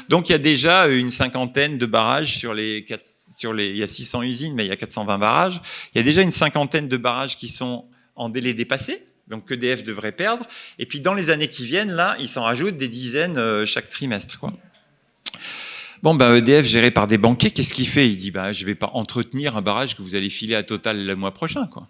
Donc, 0.09 0.29
il 0.29 0.31
y 0.31 0.35
a 0.35 0.39
déjà 0.39 0.87
une 0.87 1.11
cinquantaine 1.11 1.77
de 1.77 1.85
barrages 1.85 2.37
sur 2.37 2.55
les 2.55 2.83
quatre, 2.83 3.05
sur 3.05 3.53
les, 3.53 3.67
il 3.67 3.77
y 3.77 3.83
a 3.83 3.87
600 3.87 4.23
usines, 4.23 4.55
mais 4.55 4.65
il 4.65 4.69
y 4.69 4.71
a 4.71 4.75
420 4.75 5.17
barrages. 5.19 5.61
Il 5.93 5.99
y 5.99 6.01
a 6.01 6.03
déjà 6.03 6.23
une 6.23 6.31
cinquantaine 6.31 6.87
de 6.87 6.97
barrages 6.97 7.37
qui 7.37 7.49
sont 7.49 7.85
en 8.15 8.29
délai 8.29 8.53
dépassé, 8.53 9.05
donc 9.27 9.47
qu'EDF 9.47 9.83
devrait 9.83 10.11
perdre. 10.11 10.45
Et 10.79 10.85
puis 10.85 11.01
dans 11.01 11.13
les 11.13 11.29
années 11.29 11.49
qui 11.49 11.65
viennent, 11.65 11.91
là, 11.91 12.15
ils 12.19 12.29
s'en 12.29 12.43
rajoutent 12.43 12.77
des 12.77 12.89
dizaines 12.89 13.37
euh, 13.37 13.65
chaque 13.65 13.89
trimestre. 13.89 14.39
Quoi. 14.39 14.51
Bon, 16.01 16.15
bah, 16.15 16.35
EDF 16.37 16.65
géré 16.65 16.91
par 16.91 17.07
des 17.07 17.17
banquiers, 17.17 17.51
qu'est-ce 17.51 17.73
qu'il 17.73 17.87
fait? 17.87 18.07
Il 18.07 18.17
dit 18.17 18.31
bah, 18.31 18.53
je 18.53 18.61
ne 18.61 18.67
vais 18.67 18.75
pas 18.75 18.91
entretenir 18.93 19.57
un 19.57 19.61
barrage 19.61 19.95
que 19.95 20.01
vous 20.01 20.15
allez 20.15 20.29
filer 20.29 20.55
à 20.55 20.63
Total 20.63 21.05
le 21.05 21.15
mois 21.15 21.31
prochain. 21.31 21.67
Quoi. 21.67 21.87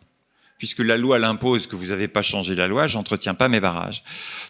Puisque 0.57 0.79
la 0.79 0.95
loi 0.95 1.19
l'impose, 1.19 1.67
que 1.67 1.75
vous 1.75 1.87
n'avez 1.87 2.07
pas 2.07 2.21
changé 2.21 2.55
la 2.55 2.67
loi, 2.67 2.87
j'entretiens 2.87 3.33
pas 3.33 3.49
mes 3.49 3.59
barrages. 3.59 4.03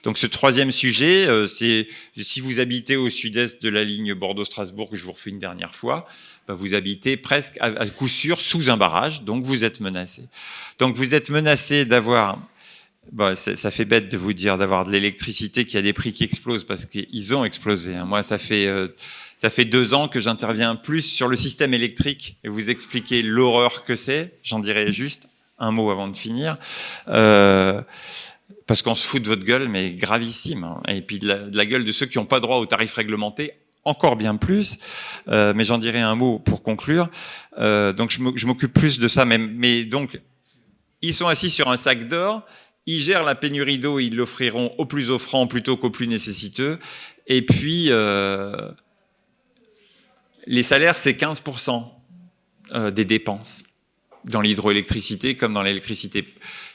Donc 0.03 0.19
ce 0.19 0.27
troisième 0.27 0.71
sujet, 0.71 1.25
euh, 1.25 1.47
c'est 1.47 1.87
si 2.15 2.41
vous 2.41 2.59
habitez 2.59 2.95
au 2.95 3.09
sud-est 3.09 3.61
de 3.63 3.69
la 3.69 3.83
ligne 3.83 4.13
Bordeaux-Strasbourg, 4.13 4.91
que 4.91 4.95
je 4.95 5.03
vous 5.03 5.13
refais 5.13 5.31
une 5.31 5.39
dernière 5.39 5.73
fois, 5.73 6.07
bah, 6.47 6.53
vous 6.53 6.75
habitez 6.75 7.17
presque 7.17 7.57
à, 7.59 7.87
coup 7.87 8.07
sûr 8.07 8.39
sous 8.39 8.69
un 8.69 8.77
barrage, 8.77 9.23
donc 9.23 9.43
vous 9.43 9.63
êtes 9.63 9.79
menacé. 9.79 10.23
Donc 10.77 10.95
vous 10.95 11.15
êtes 11.15 11.31
menacé 11.31 11.85
d'avoir 11.85 12.39
Bah, 13.11 13.35
ça 13.35 13.71
fait 13.71 13.85
bête 13.85 14.09
de 14.09 14.17
vous 14.17 14.33
dire 14.33 14.59
d'avoir 14.59 14.85
de 14.85 14.91
l'électricité 14.91 15.65
qui 15.65 15.77
a 15.77 15.81
des 15.81 15.93
prix 15.93 16.13
qui 16.13 16.23
explosent 16.23 16.65
parce 16.65 16.85
qu'ils 16.85 17.35
ont 17.35 17.45
explosé. 17.45 17.95
Hein. 17.95 18.05
Moi, 18.05 18.21
ça 18.21 18.37
fait 18.37 18.67
euh, 18.67 18.89
ça 19.37 19.49
fait 19.49 19.65
deux 19.65 19.93
ans 19.93 20.07
que 20.07 20.19
j'interviens 20.19 20.75
plus 20.75 21.01
sur 21.01 21.27
le 21.27 21.35
système 21.35 21.73
électrique 21.73 22.37
et 22.43 22.49
vous 22.49 22.69
expliquer 22.69 23.21
l'horreur 23.21 23.83
que 23.83 23.95
c'est. 23.95 24.39
J'en 24.43 24.59
dirai 24.59 24.91
juste 24.91 25.23
un 25.59 25.71
mot 25.71 25.89
avant 25.91 26.07
de 26.07 26.17
finir. 26.17 26.57
Euh, 27.07 27.81
parce 28.67 28.81
qu'on 28.81 28.95
se 28.95 29.05
fout 29.05 29.21
de 29.21 29.27
votre 29.27 29.43
gueule, 29.43 29.69
mais 29.69 29.91
gravissime. 29.93 30.63
Hein. 30.63 30.81
Et 30.87 31.01
puis 31.01 31.19
de 31.19 31.27
la, 31.51 31.65
gueule 31.65 31.85
de 31.85 31.91
ceux 31.91 32.05
qui 32.05 32.17
n'ont 32.17 32.25
pas 32.25 32.39
droit 32.39 32.57
aux 32.57 32.65
tarifs 32.65 32.93
réglementés, 32.93 33.51
encore 33.83 34.15
bien 34.15 34.35
plus, 34.35 34.77
euh, 35.27 35.53
mais 35.55 35.63
j'en 35.63 35.77
dirai 35.77 36.01
un 36.01 36.15
mot 36.15 36.39
pour 36.39 36.63
conclure. 36.63 37.09
Euh, 37.59 37.93
donc 37.93 38.11
je 38.11 38.47
m'occupe 38.47 38.73
plus 38.73 38.99
de 38.99 39.07
ça, 39.07 39.25
mais, 39.25 39.83
donc 39.83 40.19
ils 41.01 41.13
sont 41.13 41.27
assis 41.27 41.51
sur 41.51 41.69
un 41.69 41.77
sac 41.77 42.07
d'or, 42.07 42.43
ils 42.87 42.99
gèrent 42.99 43.23
la 43.23 43.35
pénurie 43.35 43.77
d'eau, 43.77 43.99
ils 43.99 44.15
l'offriront 44.15 44.73
aux 44.79 44.85
plus 44.85 45.11
offrants 45.11 45.45
plutôt 45.45 45.77
qu'aux 45.77 45.91
plus 45.91 46.07
nécessiteux, 46.07 46.79
et 47.27 47.43
puis 47.43 47.91
les 50.47 50.63
salaires 50.63 50.95
c'est 50.95 51.13
15% 51.13 51.85
euh, 52.73 52.89
des 52.89 53.05
dépenses 53.05 53.63
dans 54.29 54.41
l'hydroélectricité 54.41 55.35
comme 55.35 55.53
dans 55.53 55.63
l'électricité. 55.63 56.25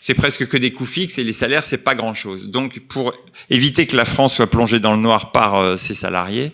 C'est 0.00 0.14
presque 0.14 0.46
que 0.46 0.56
des 0.56 0.72
coûts 0.72 0.84
fixes 0.84 1.18
et 1.18 1.24
les 1.24 1.32
salaires, 1.32 1.64
c'est 1.64 1.78
pas 1.78 1.94
grand-chose. 1.94 2.48
Donc, 2.48 2.80
pour 2.80 3.12
éviter 3.50 3.86
que 3.86 3.96
la 3.96 4.04
France 4.04 4.36
soit 4.36 4.48
plongée 4.48 4.80
dans 4.80 4.94
le 4.94 5.00
noir 5.00 5.32
par 5.32 5.56
euh, 5.56 5.76
ses 5.76 5.94
salariés, 5.94 6.52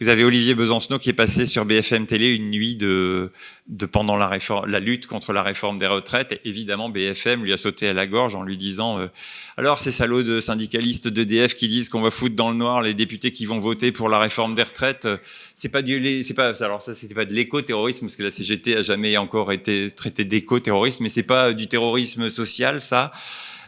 vous 0.00 0.08
avez 0.08 0.22
Olivier 0.22 0.54
Besancenot 0.54 1.00
qui 1.00 1.10
est 1.10 1.14
passé 1.14 1.44
sur 1.44 1.64
BFM 1.64 2.06
Télé 2.06 2.32
une 2.32 2.50
nuit 2.50 2.76
de, 2.76 3.32
de 3.66 3.84
pendant 3.84 4.16
la, 4.16 4.28
réforme, 4.28 4.70
la 4.70 4.78
lutte 4.78 5.08
contre 5.08 5.32
la 5.32 5.42
réforme 5.42 5.80
des 5.80 5.88
retraites. 5.88 6.32
Et 6.32 6.40
évidemment, 6.44 6.88
BFM 6.88 7.42
lui 7.42 7.52
a 7.52 7.56
sauté 7.56 7.88
à 7.88 7.92
la 7.92 8.06
gorge 8.06 8.36
en 8.36 8.44
lui 8.44 8.56
disant 8.56 9.00
euh, 9.00 9.08
Alors, 9.56 9.80
ces 9.80 9.90
salauds 9.90 10.22
de 10.22 10.40
syndicalistes 10.40 11.08
d'EDF 11.08 11.56
qui 11.56 11.66
disent 11.66 11.88
qu'on 11.88 12.00
va 12.00 12.12
foutre 12.12 12.36
dans 12.36 12.50
le 12.50 12.56
noir 12.56 12.80
les 12.80 12.94
députés 12.94 13.32
qui 13.32 13.44
vont 13.44 13.58
voter 13.58 13.90
pour 13.90 14.08
la 14.08 14.20
réforme 14.20 14.54
des 14.54 14.62
retraites, 14.62 15.06
euh, 15.06 15.16
c'est 15.54 15.68
pas 15.68 15.82
du, 15.82 16.22
c'est 16.22 16.34
pas, 16.34 16.62
alors 16.62 16.80
ça, 16.80 16.94
c'était 16.94 17.14
pas 17.14 17.24
de 17.24 17.34
l'éco-terrorisme 17.34 18.06
parce 18.06 18.14
que 18.14 18.22
la 18.22 18.30
CGT 18.30 18.76
a 18.76 18.82
jamais 18.82 19.16
encore 19.16 19.50
été 19.50 19.90
traité 19.90 20.24
d'éco-terrorisme, 20.24 21.02
mais 21.02 21.08
c'est 21.08 21.24
pas 21.24 21.52
du 21.52 21.66
terrorisme 21.66 22.30
social, 22.30 22.80
ça. 22.80 23.10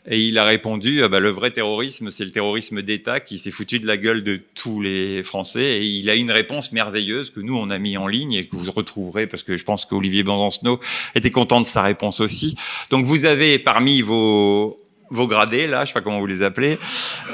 Et 0.07 0.19
il 0.19 0.39
a 0.39 0.45
répondu, 0.45 1.03
ah 1.03 1.09
bah, 1.09 1.21
le 1.21 1.29
vrai 1.29 1.51
terrorisme, 1.51 2.11
c'est 2.11 2.25
le 2.25 2.31
terrorisme 2.31 2.83
d'État 2.83 3.21
qui 3.21 3.39
s'est 3.39 3.51
foutu 3.51 3.81
de 3.81 3.87
la 3.87 3.97
gueule 3.97 4.25
de 4.25 4.41
tous 4.55 4.81
les 4.81 5.23
Français. 5.23 5.81
Et 5.81 5.85
il 5.85 6.09
a 6.09 6.15
une 6.15 6.31
réponse 6.31 6.73
merveilleuse 6.73 7.31
que 7.31 7.41
nous, 7.41 7.57
on 7.57 7.71
a 7.71 7.79
mis 7.79 7.97
en 7.97 8.07
ligne 8.07 8.33
et 8.33 8.47
que 8.47 8.57
vous 8.57 8.71
retrouverez 8.71 9.27
parce 9.27 9.43
que 9.43 9.57
je 9.57 9.65
pense 9.65 9.85
qu'Olivier 9.85 10.23
Bandansno 10.23 10.81
était 11.15 11.31
content 11.31 11.61
de 11.61 11.67
sa 11.67 11.83
réponse 11.83 12.21
aussi. 12.21 12.57
Donc 12.91 13.05
vous 13.05 13.25
avez 13.25 13.59
parmi 13.59 14.01
vos 14.01 14.81
vos 15.11 15.27
gradés, 15.27 15.67
là, 15.67 15.85
je 15.85 15.89
sais 15.89 15.93
pas 15.93 16.03
comment 16.03 16.21
vous 16.21 16.27
les 16.27 16.43
appelez, 16.43 16.79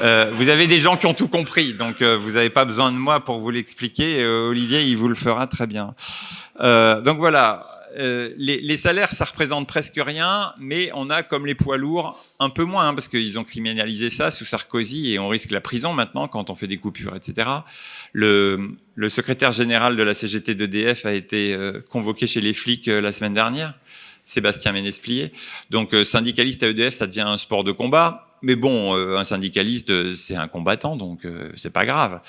euh, 0.01 0.31
vous 0.33 0.49
avez 0.49 0.65
des 0.65 0.79
gens 0.79 0.97
qui 0.97 1.05
ont 1.05 1.13
tout 1.13 1.27
compris, 1.27 1.75
donc 1.75 2.01
euh, 2.01 2.17
vous 2.17 2.31
n'avez 2.31 2.49
pas 2.49 2.65
besoin 2.65 2.91
de 2.91 2.97
moi 2.97 3.23
pour 3.23 3.37
vous 3.37 3.51
l'expliquer. 3.51 4.19
Euh, 4.19 4.49
Olivier, 4.49 4.81
il 4.81 4.97
vous 4.97 5.07
le 5.07 5.15
fera 5.15 5.45
très 5.45 5.67
bien. 5.67 5.93
Euh, 6.59 7.01
donc 7.01 7.19
voilà, 7.19 7.67
euh, 7.97 8.33
les, 8.37 8.77
salaires, 8.77 9.09
ça 9.09 9.25
représente 9.25 9.67
presque 9.67 9.97
rien, 9.97 10.53
mais 10.59 10.91
on 10.93 11.09
a 11.09 11.23
comme 11.23 11.45
les 11.45 11.55
poids 11.55 11.77
lourds 11.77 12.17
un 12.39 12.49
peu 12.49 12.63
moins, 12.63 12.89
hein, 12.89 12.93
parce 12.93 13.07
qu'ils 13.07 13.39
ont 13.39 13.43
criminalisé 13.43 14.09
ça 14.09 14.29
sous 14.29 14.45
Sarkozy 14.45 15.13
et 15.13 15.19
on 15.19 15.27
risque 15.27 15.51
la 15.51 15.61
prison 15.61 15.93
maintenant 15.93 16.27
quand 16.27 16.49
on 16.49 16.55
fait 16.55 16.67
des 16.67 16.77
coupures, 16.77 17.15
etc. 17.15 17.49
Le, 18.13 18.75
secrétaire 19.09 19.51
général 19.51 19.95
de 19.95 20.03
la 20.03 20.13
CGT 20.13 20.53
d'EDF 20.53 21.05
a 21.05 21.13
été 21.13 21.53
euh, 21.53 21.81
convoqué 21.89 22.27
chez 22.27 22.41
les 22.41 22.53
flics 22.53 22.87
euh, 22.87 23.01
la 23.01 23.11
semaine 23.11 23.33
dernière, 23.33 23.73
Sébastien 24.25 24.73
Ménesplier. 24.73 25.31
Donc 25.71 25.95
syndicaliste 26.03 26.61
à 26.63 26.67
EDF, 26.67 26.93
ça 26.93 27.07
devient 27.07 27.21
un 27.21 27.37
sport 27.37 27.63
de 27.63 27.71
combat. 27.71 28.23
Mais 28.43 28.55
bon, 28.55 28.93
un 28.93 29.23
syndicaliste, 29.23 30.13
c'est 30.13 30.35
un 30.35 30.47
combattant, 30.47 30.95
donc 30.95 31.21
c'est 31.55 31.71
pas 31.71 31.87
grave. 31.87 32.21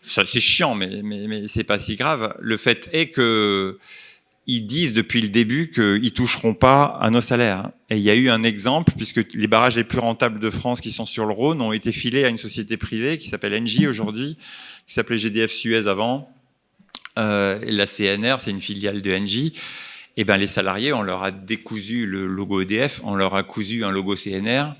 C'est 0.00 0.24
chiant, 0.40 0.74
mais, 0.74 1.02
mais, 1.02 1.26
mais 1.26 1.48
c'est 1.48 1.64
pas 1.64 1.78
si 1.78 1.96
grave. 1.96 2.34
Le 2.38 2.56
fait 2.56 2.88
est 2.92 3.08
que 3.08 3.78
ils 4.52 4.62
disent 4.62 4.92
depuis 4.92 5.20
le 5.20 5.28
début 5.28 5.70
qu'ils 5.70 6.12
toucheront 6.12 6.54
pas 6.54 6.98
à 7.00 7.08
nos 7.10 7.20
salaires. 7.20 7.70
Et 7.88 7.96
il 7.96 8.02
y 8.02 8.10
a 8.10 8.16
eu 8.16 8.30
un 8.30 8.42
exemple, 8.42 8.92
puisque 8.96 9.32
les 9.32 9.46
barrages 9.46 9.76
les 9.76 9.84
plus 9.84 10.00
rentables 10.00 10.40
de 10.40 10.50
France 10.50 10.80
qui 10.80 10.90
sont 10.90 11.06
sur 11.06 11.24
le 11.24 11.32
Rhône 11.32 11.60
ont 11.60 11.72
été 11.72 11.92
filés 11.92 12.24
à 12.24 12.28
une 12.28 12.38
société 12.38 12.76
privée 12.76 13.16
qui 13.16 13.28
s'appelle 13.28 13.54
Engie 13.54 13.86
aujourd'hui, 13.86 14.36
qui 14.88 14.94
s'appelait 14.94 15.18
GDF 15.18 15.52
Suez 15.52 15.86
avant. 15.86 16.28
Euh, 17.16 17.60
la 17.62 17.86
CNR, 17.86 18.36
c'est 18.40 18.50
une 18.50 18.60
filiale 18.60 19.02
de 19.02 19.14
Engie. 19.14 19.52
Et 20.16 20.24
ben 20.24 20.36
les 20.36 20.48
salariés, 20.48 20.92
on 20.92 21.02
leur 21.02 21.22
a 21.22 21.30
décousu 21.30 22.06
le 22.06 22.26
logo 22.26 22.60
EDF, 22.60 23.00
on 23.04 23.14
leur 23.14 23.36
a 23.36 23.44
cousu 23.44 23.84
un 23.84 23.92
logo 23.92 24.16
CNR. 24.16 24.74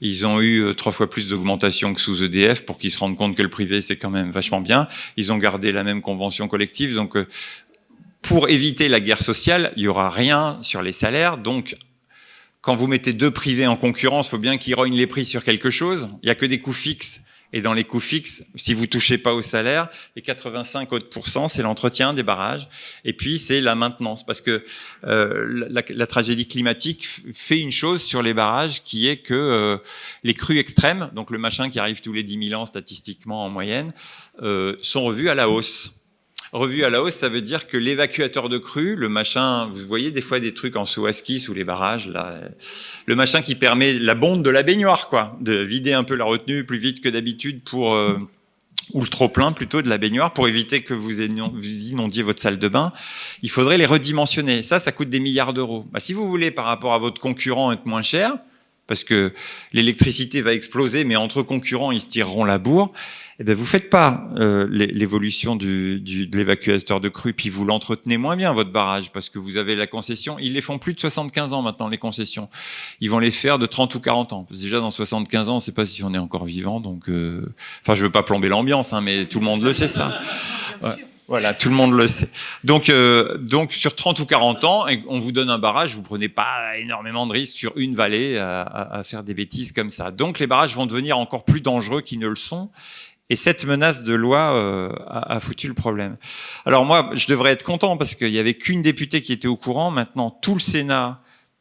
Ils 0.00 0.24
ont 0.24 0.40
eu 0.40 0.62
euh, 0.62 0.72
trois 0.72 0.92
fois 0.92 1.10
plus 1.10 1.28
d'augmentation 1.28 1.92
que 1.94 2.00
sous 2.00 2.22
EDF 2.22 2.64
pour 2.64 2.78
qu'ils 2.78 2.92
se 2.92 3.00
rendent 3.00 3.16
compte 3.16 3.36
que 3.36 3.42
le 3.42 3.50
privé 3.50 3.80
c'est 3.80 3.96
quand 3.96 4.10
même 4.10 4.30
vachement 4.30 4.60
bien. 4.60 4.86
Ils 5.16 5.32
ont 5.32 5.38
gardé 5.38 5.72
la 5.72 5.82
même 5.82 6.00
convention 6.00 6.46
collective, 6.46 6.94
donc 6.94 7.16
euh, 7.16 7.26
pour 8.22 8.48
éviter 8.48 8.88
la 8.88 9.00
guerre 9.00 9.22
sociale, 9.22 9.72
il 9.76 9.82
y 9.84 9.88
aura 9.88 10.10
rien 10.10 10.58
sur 10.62 10.82
les 10.82 10.92
salaires. 10.92 11.38
Donc, 11.38 11.76
quand 12.60 12.74
vous 12.74 12.86
mettez 12.86 13.12
deux 13.12 13.30
privés 13.30 13.66
en 13.66 13.76
concurrence, 13.76 14.26
il 14.26 14.30
faut 14.30 14.38
bien 14.38 14.58
qu'ils 14.58 14.74
rognent 14.74 14.96
les 14.96 15.06
prix 15.06 15.24
sur 15.24 15.42
quelque 15.42 15.70
chose. 15.70 16.08
Il 16.22 16.26
n'y 16.26 16.30
a 16.30 16.34
que 16.34 16.46
des 16.46 16.58
coûts 16.58 16.72
fixes. 16.72 17.22
Et 17.52 17.62
dans 17.62 17.72
les 17.72 17.84
coûts 17.84 18.00
fixes, 18.00 18.44
si 18.54 18.74
vous 18.74 18.86
touchez 18.86 19.18
pas 19.18 19.34
au 19.34 19.42
salaire, 19.42 19.88
les 20.14 20.22
85 20.22 20.92
autres 20.92 21.48
c'est 21.48 21.62
l'entretien 21.62 22.14
des 22.14 22.22
barrages, 22.22 22.68
et 23.04 23.12
puis 23.12 23.38
c'est 23.38 23.60
la 23.60 23.74
maintenance, 23.74 24.24
parce 24.24 24.40
que 24.40 24.64
euh, 25.04 25.66
la, 25.68 26.06
tragédie 26.06 26.46
climatique 26.46 27.08
fait 27.34 27.58
une 27.58 27.72
chose 27.72 28.02
sur 28.02 28.22
les 28.22 28.34
barrages, 28.34 28.84
qui 28.84 29.08
est 29.08 29.16
que 29.16 29.34
euh, 29.34 29.78
les 30.22 30.34
crues 30.34 30.58
extrêmes, 30.58 31.10
donc 31.12 31.30
le 31.30 31.38
machin 31.38 31.70
qui 31.70 31.80
arrive 31.80 32.00
tous 32.00 32.12
les 32.12 32.22
10 32.22 32.50
000 32.50 32.60
ans 32.60 32.66
statistiquement 32.66 33.44
en 33.44 33.50
moyenne, 33.50 33.92
euh, 34.42 34.76
sont 34.80 35.02
revus 35.02 35.28
à 35.28 35.34
la 35.34 35.48
hausse. 35.48 35.99
Revu 36.52 36.82
à 36.84 36.90
la 36.90 37.02
hausse, 37.02 37.14
ça 37.14 37.28
veut 37.28 37.42
dire 37.42 37.68
que 37.68 37.76
l'évacuateur 37.76 38.48
de 38.48 38.58
crue, 38.58 38.96
le 38.96 39.08
machin, 39.08 39.66
vous 39.66 39.86
voyez 39.86 40.10
des 40.10 40.20
fois 40.20 40.40
des 40.40 40.52
trucs 40.52 40.74
en 40.74 40.84
saut 40.84 41.06
à 41.06 41.12
sous 41.12 41.54
les 41.54 41.62
barrages, 41.62 42.08
là, 42.08 42.40
le 43.06 43.14
machin 43.14 43.40
qui 43.40 43.54
permet 43.54 43.94
la 43.94 44.14
bonde 44.14 44.42
de 44.42 44.50
la 44.50 44.64
baignoire, 44.64 45.08
quoi, 45.08 45.38
de 45.40 45.54
vider 45.54 45.92
un 45.92 46.02
peu 46.02 46.16
la 46.16 46.24
retenue 46.24 46.64
plus 46.64 46.78
vite 46.78 47.00
que 47.00 47.08
d'habitude 47.08 47.62
pour 47.62 47.94
euh, 47.94 48.18
ou 48.92 49.02
le 49.02 49.06
trop 49.06 49.28
plein 49.28 49.52
plutôt 49.52 49.82
de 49.82 49.88
la 49.88 49.98
baignoire 49.98 50.32
pour 50.32 50.48
éviter 50.48 50.82
que 50.82 50.94
vous, 50.94 51.20
inondiez 51.20 52.22
votre 52.22 52.40
salle 52.40 52.58
de 52.58 52.68
bain, 52.68 52.92
il 53.42 53.50
faudrait 53.50 53.78
les 53.78 53.86
redimensionner. 53.86 54.62
Ça, 54.62 54.80
ça 54.80 54.92
coûte 54.92 55.10
des 55.10 55.20
milliards 55.20 55.52
d'euros. 55.52 55.86
Bah, 55.92 56.00
si 56.00 56.12
vous 56.12 56.28
voulez, 56.28 56.50
par 56.50 56.64
rapport 56.64 56.92
à 56.92 56.98
votre 56.98 57.20
concurrent, 57.20 57.72
être 57.72 57.86
moins 57.86 58.02
cher, 58.02 58.34
parce 58.86 59.04
que 59.04 59.32
l'électricité 59.72 60.42
va 60.42 60.52
exploser, 60.52 61.04
mais 61.04 61.16
entre 61.16 61.42
concurrents, 61.42 61.92
ils 61.92 62.00
se 62.00 62.08
tireront 62.08 62.44
la 62.44 62.58
bourre. 62.58 62.92
Eh 63.40 63.44
bien, 63.44 63.54
vous 63.54 63.64
faites 63.64 63.88
pas 63.88 64.28
euh, 64.36 64.66
l'évolution 64.68 65.56
du, 65.56 65.98
du, 65.98 66.26
de 66.26 66.36
l'évacuateur 66.36 67.00
de 67.00 67.08
crue, 67.08 67.32
puis 67.32 67.48
vous 67.48 67.64
l'entretenez 67.64 68.18
moins 68.18 68.36
bien 68.36 68.52
votre 68.52 68.70
barrage 68.70 69.10
parce 69.12 69.30
que 69.30 69.38
vous 69.38 69.56
avez 69.56 69.76
la 69.76 69.86
concession. 69.86 70.38
Ils 70.38 70.52
les 70.52 70.60
font 70.60 70.76
plus 70.76 70.92
de 70.92 71.00
75 71.00 71.54
ans 71.54 71.62
maintenant 71.62 71.88
les 71.88 71.96
concessions. 71.96 72.50
Ils 73.00 73.10
vont 73.10 73.18
les 73.18 73.30
faire 73.30 73.58
de 73.58 73.64
30 73.64 73.94
ou 73.94 74.00
40 74.00 74.34
ans. 74.34 74.46
Déjà 74.50 74.78
dans 74.80 74.90
75 74.90 75.48
ans, 75.48 75.52
on 75.52 75.54
ne 75.54 75.60
sait 75.60 75.72
pas 75.72 75.86
si 75.86 76.04
on 76.04 76.12
est 76.12 76.18
encore 76.18 76.44
vivant. 76.44 76.80
Donc, 76.80 77.08
euh... 77.08 77.50
enfin, 77.80 77.94
je 77.94 78.04
veux 78.04 78.10
pas 78.10 78.22
plomber 78.22 78.50
l'ambiance, 78.50 78.92
hein, 78.92 79.00
mais 79.00 79.24
tout 79.24 79.40
le 79.40 79.46
monde 79.46 79.62
le 79.62 79.72
sait 79.72 79.88
ça. 79.88 80.20
Ouais. 80.82 80.90
Voilà, 81.26 81.54
tout 81.54 81.68
le 81.68 81.76
monde 81.76 81.92
le 81.92 82.08
sait. 82.08 82.28
Donc, 82.64 82.90
euh, 82.90 83.38
donc 83.38 83.72
sur 83.72 83.94
30 83.94 84.18
ou 84.18 84.26
40 84.26 84.64
ans, 84.64 84.86
on 85.06 85.20
vous 85.20 85.30
donne 85.30 85.48
un 85.48 85.58
barrage, 85.58 85.94
vous 85.94 86.02
prenez 86.02 86.28
pas 86.28 86.76
énormément 86.76 87.24
de 87.24 87.32
risques 87.32 87.56
sur 87.56 87.72
une 87.76 87.94
vallée 87.94 88.36
à, 88.36 88.62
à, 88.62 88.98
à, 88.98 89.04
faire 89.04 89.22
des 89.22 89.32
bêtises 89.32 89.70
comme 89.70 89.90
ça. 89.90 90.10
Donc 90.10 90.40
les 90.40 90.48
barrages 90.48 90.74
vont 90.74 90.86
devenir 90.86 91.18
encore 91.18 91.44
plus 91.44 91.60
dangereux 91.60 92.00
qu'ils 92.00 92.18
ne 92.18 92.26
le 92.26 92.34
sont. 92.34 92.68
Et 93.30 93.36
cette 93.36 93.64
menace 93.64 94.02
de 94.02 94.12
loi 94.12 94.52
euh, 94.54 94.90
a, 95.06 95.36
a, 95.36 95.40
foutu 95.40 95.68
le 95.68 95.74
problème. 95.74 96.16
Alors 96.66 96.84
moi, 96.84 97.10
je 97.14 97.26
devrais 97.26 97.52
être 97.52 97.62
content 97.62 97.96
parce 97.96 98.14
qu'il 98.14 98.28
y 98.28 98.38
avait 98.38 98.54
qu'une 98.54 98.82
députée 98.82 99.22
qui 99.22 99.32
était 99.32 99.48
au 99.48 99.56
courant. 99.56 99.90
Maintenant, 99.90 100.30
tout 100.30 100.54
le 100.54 100.60
Sénat, 100.60 101.16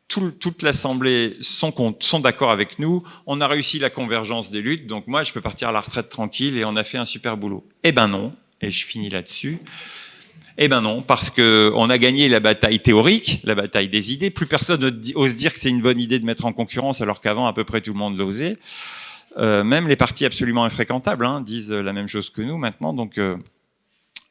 tout, 0.07 0.31
toute 0.31 0.63
l'Assemblée 0.63 1.37
sont, 1.39 1.95
sont 1.99 2.19
d'accord 2.19 2.51
avec 2.51 2.79
nous. 2.79 3.03
On 3.27 3.39
a 3.39 3.47
réussi 3.47 3.79
la 3.79 3.89
convergence 3.89 4.51
des 4.51 4.61
luttes. 4.61 4.87
Donc 4.87 5.07
moi, 5.07 5.23
je 5.23 5.31
peux 5.31 5.41
partir 5.41 5.69
à 5.69 5.71
la 5.71 5.79
retraite 5.79 6.09
tranquille 6.09 6.57
et 6.57 6.65
on 6.65 6.75
a 6.75 6.83
fait 6.83 6.97
un 6.97 7.05
super 7.05 7.37
boulot. 7.37 7.65
Eh 7.83 7.91
ben 7.91 8.07
non 8.07 8.33
et 8.61 8.71
je 8.71 8.85
finis 8.85 9.09
là-dessus. 9.09 9.59
Eh 10.57 10.67
ben 10.67 10.81
non, 10.81 11.01
parce 11.01 11.29
que 11.29 11.71
on 11.75 11.89
a 11.89 11.97
gagné 11.97 12.27
la 12.27 12.41
bataille 12.41 12.79
théorique, 12.79 13.39
la 13.45 13.55
bataille 13.55 13.87
des 13.87 14.11
idées. 14.11 14.29
Plus 14.29 14.45
personne 14.45 14.83
ose 15.15 15.35
dire 15.35 15.53
que 15.53 15.59
c'est 15.59 15.69
une 15.69 15.81
bonne 15.81 15.99
idée 15.99 16.19
de 16.19 16.25
mettre 16.25 16.45
en 16.45 16.51
concurrence, 16.51 16.99
alors 17.01 17.21
qu'avant 17.21 17.47
à 17.47 17.53
peu 17.53 17.63
près 17.63 17.79
tout 17.79 17.93
le 17.93 17.99
monde 17.99 18.17
l'osait. 18.17 18.57
Euh, 19.39 19.63
même 19.63 19.87
les 19.87 19.95
partis 19.95 20.25
absolument 20.25 20.65
infréquentables 20.65 21.25
hein, 21.25 21.41
disent 21.41 21.71
la 21.71 21.93
même 21.93 22.07
chose 22.07 22.29
que 22.29 22.41
nous 22.41 22.57
maintenant. 22.57 22.93
Donc 22.93 23.17
euh, 23.17 23.37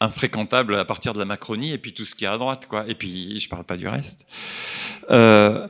infréquentable 0.01 0.75
à 0.77 0.85
partir 0.85 1.13
de 1.13 1.19
la 1.19 1.25
Macronie 1.25 1.73
et 1.73 1.79
puis 1.79 1.93
tout 1.93 2.05
ce 2.05 2.15
qui 2.15 2.25
est 2.25 2.29
à 2.29 2.39
droite, 2.39 2.67
quoi. 2.67 2.85
Et 2.89 2.95
puis 2.95 3.39
je 3.39 3.49
parle 3.49 3.65
pas 3.65 3.77
du 3.77 3.89
reste. 3.89 4.27
Euh, 5.11 5.67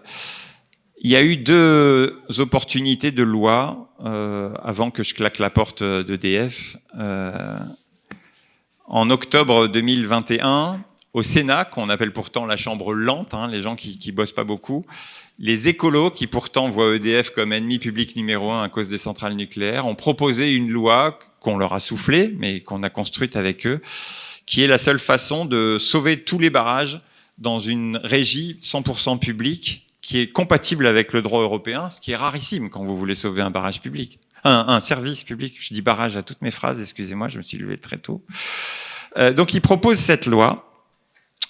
il 1.01 1.11
y 1.11 1.17
a 1.17 1.23
eu 1.23 1.37
deux 1.37 2.21
opportunités 2.39 3.13
de 3.13 3.23
loi 3.23 3.95
euh, 4.05 4.53
avant 4.63 4.91
que 4.91 5.03
je 5.03 5.15
claque 5.15 5.39
la 5.39 5.51
porte 5.51 5.83
d'EDF. 5.83 6.77
Euh, 6.99 7.59
en 8.87 9.11
octobre 9.11 9.69
2021, 9.69 10.81
au 11.15 11.23
Sénat, 11.23 11.65
qu'on 11.65 11.89
appelle 11.89 12.13
pourtant 12.13 12.47
la 12.47 12.57
chambre 12.57 12.93
lente, 12.93 13.35
hein, 13.35 13.49
les 13.49 13.63
gens 13.63 13.77
qui, 13.77 13.99
qui 13.99 14.13
bossent 14.13 14.33
pas 14.33 14.45
beaucoup, 14.45 14.85
les 15.39 15.69
écolos, 15.69 16.11
qui 16.11 16.27
pourtant 16.27 16.69
voient 16.69 16.97
EDF 16.97 17.31
comme 17.31 17.53
ennemi 17.53 17.79
public 17.79 18.17
numéro 18.17 18.51
un 18.51 18.65
à 18.65 18.69
cause 18.69 18.91
des 18.91 18.99
centrales 18.99 19.35
nucléaires, 19.35 19.87
ont 19.87 19.95
proposé 19.95 20.55
une 20.55 20.69
loi 20.69 21.19
qu'on 21.41 21.57
leur 21.57 21.73
a 21.73 21.81
soufflée, 21.81 22.35
mais 22.39 22.61
qu'on 22.61 22.83
a 22.83 22.91
construite 22.91 23.37
avec 23.37 23.67
eux, 23.67 23.81
qui 24.47 24.63
est 24.63 24.67
la 24.67 24.79
seule 24.79 24.99
façon 24.99 25.45
de 25.45 25.79
sauver 25.79 26.23
tous 26.23 26.39
les 26.39 26.51
barrages 26.51 27.01
dans 27.39 27.59
une 27.59 28.01
régie 28.03 28.59
100% 28.63 29.19
publique 29.19 29.87
qui 30.01 30.19
est 30.19 30.33
compatible 30.33 30.87
avec 30.87 31.13
le 31.13 31.23
droit 31.23 31.43
européen, 31.43 31.91
ce 31.91 32.01
qui 32.01 32.13
est 32.13 32.17
rarissime 32.17 32.71
quand 32.71 32.83
vous 32.83 32.97
voulez 32.97 33.15
sauver 33.15 33.43
un 33.43 33.51
barrage 33.51 33.81
public. 33.81 34.19
Un, 34.45 34.65
un 34.69 34.81
service 34.81 35.23
public, 35.23 35.57
je 35.61 35.75
dis 35.75 35.83
barrage 35.83 36.17
à 36.17 36.23
toutes 36.23 36.43
mes 36.43 36.51
phrases, 36.51 36.81
excusez-moi, 36.81 37.29
je 37.29 37.39
me 37.39 37.43
suis 37.43 37.59
levé 37.59 37.77
très 37.77 37.99
tôt. 37.99 38.25
Euh, 39.17 39.33
donc 39.33 39.55
il 39.55 39.61
propose 39.61 39.99
cette 39.99 40.27
loi. 40.27 40.68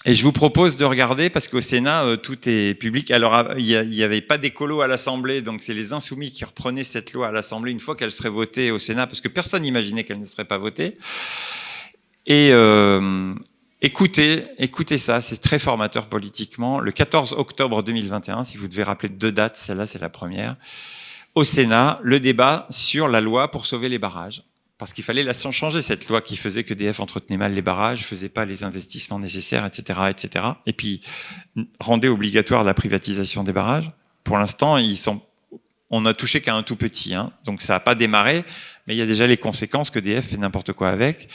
Et 0.05 0.13
je 0.13 0.23
vous 0.23 0.31
propose 0.31 0.77
de 0.77 0.85
regarder, 0.85 1.29
parce 1.29 1.49
qu'au 1.49 1.59
Sénat, 1.59 2.03
euh, 2.05 2.15
tout 2.15 2.37
est 2.45 2.73
public. 2.73 3.11
Alors, 3.11 3.57
il 3.57 3.89
n'y 3.89 4.03
avait 4.03 4.21
pas 4.21 4.37
d'écolo 4.37 4.79
à 4.79 4.87
l'Assemblée, 4.87 5.41
donc 5.41 5.61
c'est 5.61 5.73
les 5.73 5.91
insoumis 5.91 6.31
qui 6.31 6.45
reprenaient 6.45 6.85
cette 6.85 7.11
loi 7.11 7.27
à 7.27 7.31
l'Assemblée 7.31 7.73
une 7.73 7.81
fois 7.81 7.97
qu'elle 7.97 8.11
serait 8.11 8.29
votée 8.29 8.71
au 8.71 8.79
Sénat, 8.79 9.07
parce 9.07 9.19
que 9.19 9.27
personne 9.27 9.63
n'imaginait 9.63 10.05
qu'elle 10.05 10.21
ne 10.21 10.25
serait 10.25 10.45
pas 10.45 10.57
votée. 10.57 10.97
Et 12.27 12.49
euh, 12.53 13.33
écoutez, 13.81 14.43
écoutez 14.57 14.97
ça, 14.97 15.19
c'est 15.19 15.37
très 15.37 15.59
formateur 15.59 16.07
politiquement. 16.07 16.79
Le 16.79 16.93
14 16.93 17.33
octobre 17.33 17.83
2021, 17.83 18.45
si 18.45 18.55
vous 18.55 18.69
devez 18.69 18.83
rappeler 18.83 19.09
deux 19.09 19.33
dates, 19.33 19.57
celle-là 19.57 19.85
c'est 19.85 19.99
la 19.99 20.09
première, 20.09 20.55
au 21.35 21.43
Sénat, 21.43 21.99
le 22.03 22.21
débat 22.21 22.67
sur 22.69 23.09
la 23.09 23.19
loi 23.19 23.51
pour 23.51 23.65
sauver 23.65 23.89
les 23.89 23.99
barrages 23.99 24.43
parce 24.79 24.93
qu'il 24.93 25.03
fallait 25.03 25.23
la 25.23 25.33
changer 25.33 25.81
cette 25.81 26.07
loi 26.07 26.21
qui 26.21 26.37
faisait 26.37 26.63
que 26.63 26.73
DF 26.73 27.01
entretenait 27.01 27.37
mal 27.37 27.53
les 27.53 27.61
barrages, 27.61 28.05
faisait 28.05 28.29
pas 28.29 28.45
les 28.45 28.63
investissements 28.63 29.19
nécessaires, 29.19 29.65
etc., 29.65 29.99
etc. 30.09 30.45
Et 30.65 30.73
puis 30.73 31.01
rendait 31.81 32.07
obligatoire 32.07 32.63
la 32.63 32.73
privatisation 32.73 33.43
des 33.43 33.51
barrages. 33.51 33.91
Pour 34.23 34.37
l'instant, 34.37 34.77
ils 34.77 34.97
sont, 34.97 35.21
on 35.89 36.05
a 36.05 36.13
touché 36.13 36.39
qu'à 36.39 36.55
un 36.55 36.63
tout 36.63 36.77
petit, 36.77 37.13
hein, 37.13 37.33
donc 37.43 37.61
ça 37.61 37.73
n'a 37.73 37.81
pas 37.81 37.93
démarré, 37.93 38.45
mais 38.87 38.95
il 38.95 38.97
y 38.97 39.01
a 39.01 39.05
déjà 39.05 39.27
les 39.27 39.37
conséquences 39.37 39.91
que 39.91 39.99
DF 39.99 40.29
fait 40.29 40.37
n'importe 40.37 40.71
quoi 40.71 40.89
avec. 40.89 41.27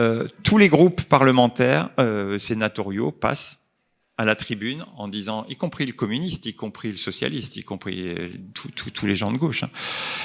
Euh, 0.00 0.26
tous 0.42 0.58
les 0.58 0.68
groupes 0.68 1.04
parlementaires 1.04 1.90
euh, 2.00 2.40
sénatoriaux 2.40 3.12
passent 3.12 3.60
à 4.18 4.24
la 4.24 4.34
tribune 4.34 4.84
en 4.96 5.06
disant, 5.06 5.46
y 5.48 5.54
compris 5.54 5.86
le 5.86 5.92
communiste, 5.92 6.44
y 6.46 6.52
compris 6.52 6.90
le 6.90 6.96
socialiste, 6.96 7.56
y 7.56 7.62
compris 7.62 8.08
euh, 8.08 8.28
tous 8.52 9.06
les 9.06 9.14
gens 9.14 9.30
de 9.30 9.38
gauche. 9.38 9.62
Hein. 9.62 9.70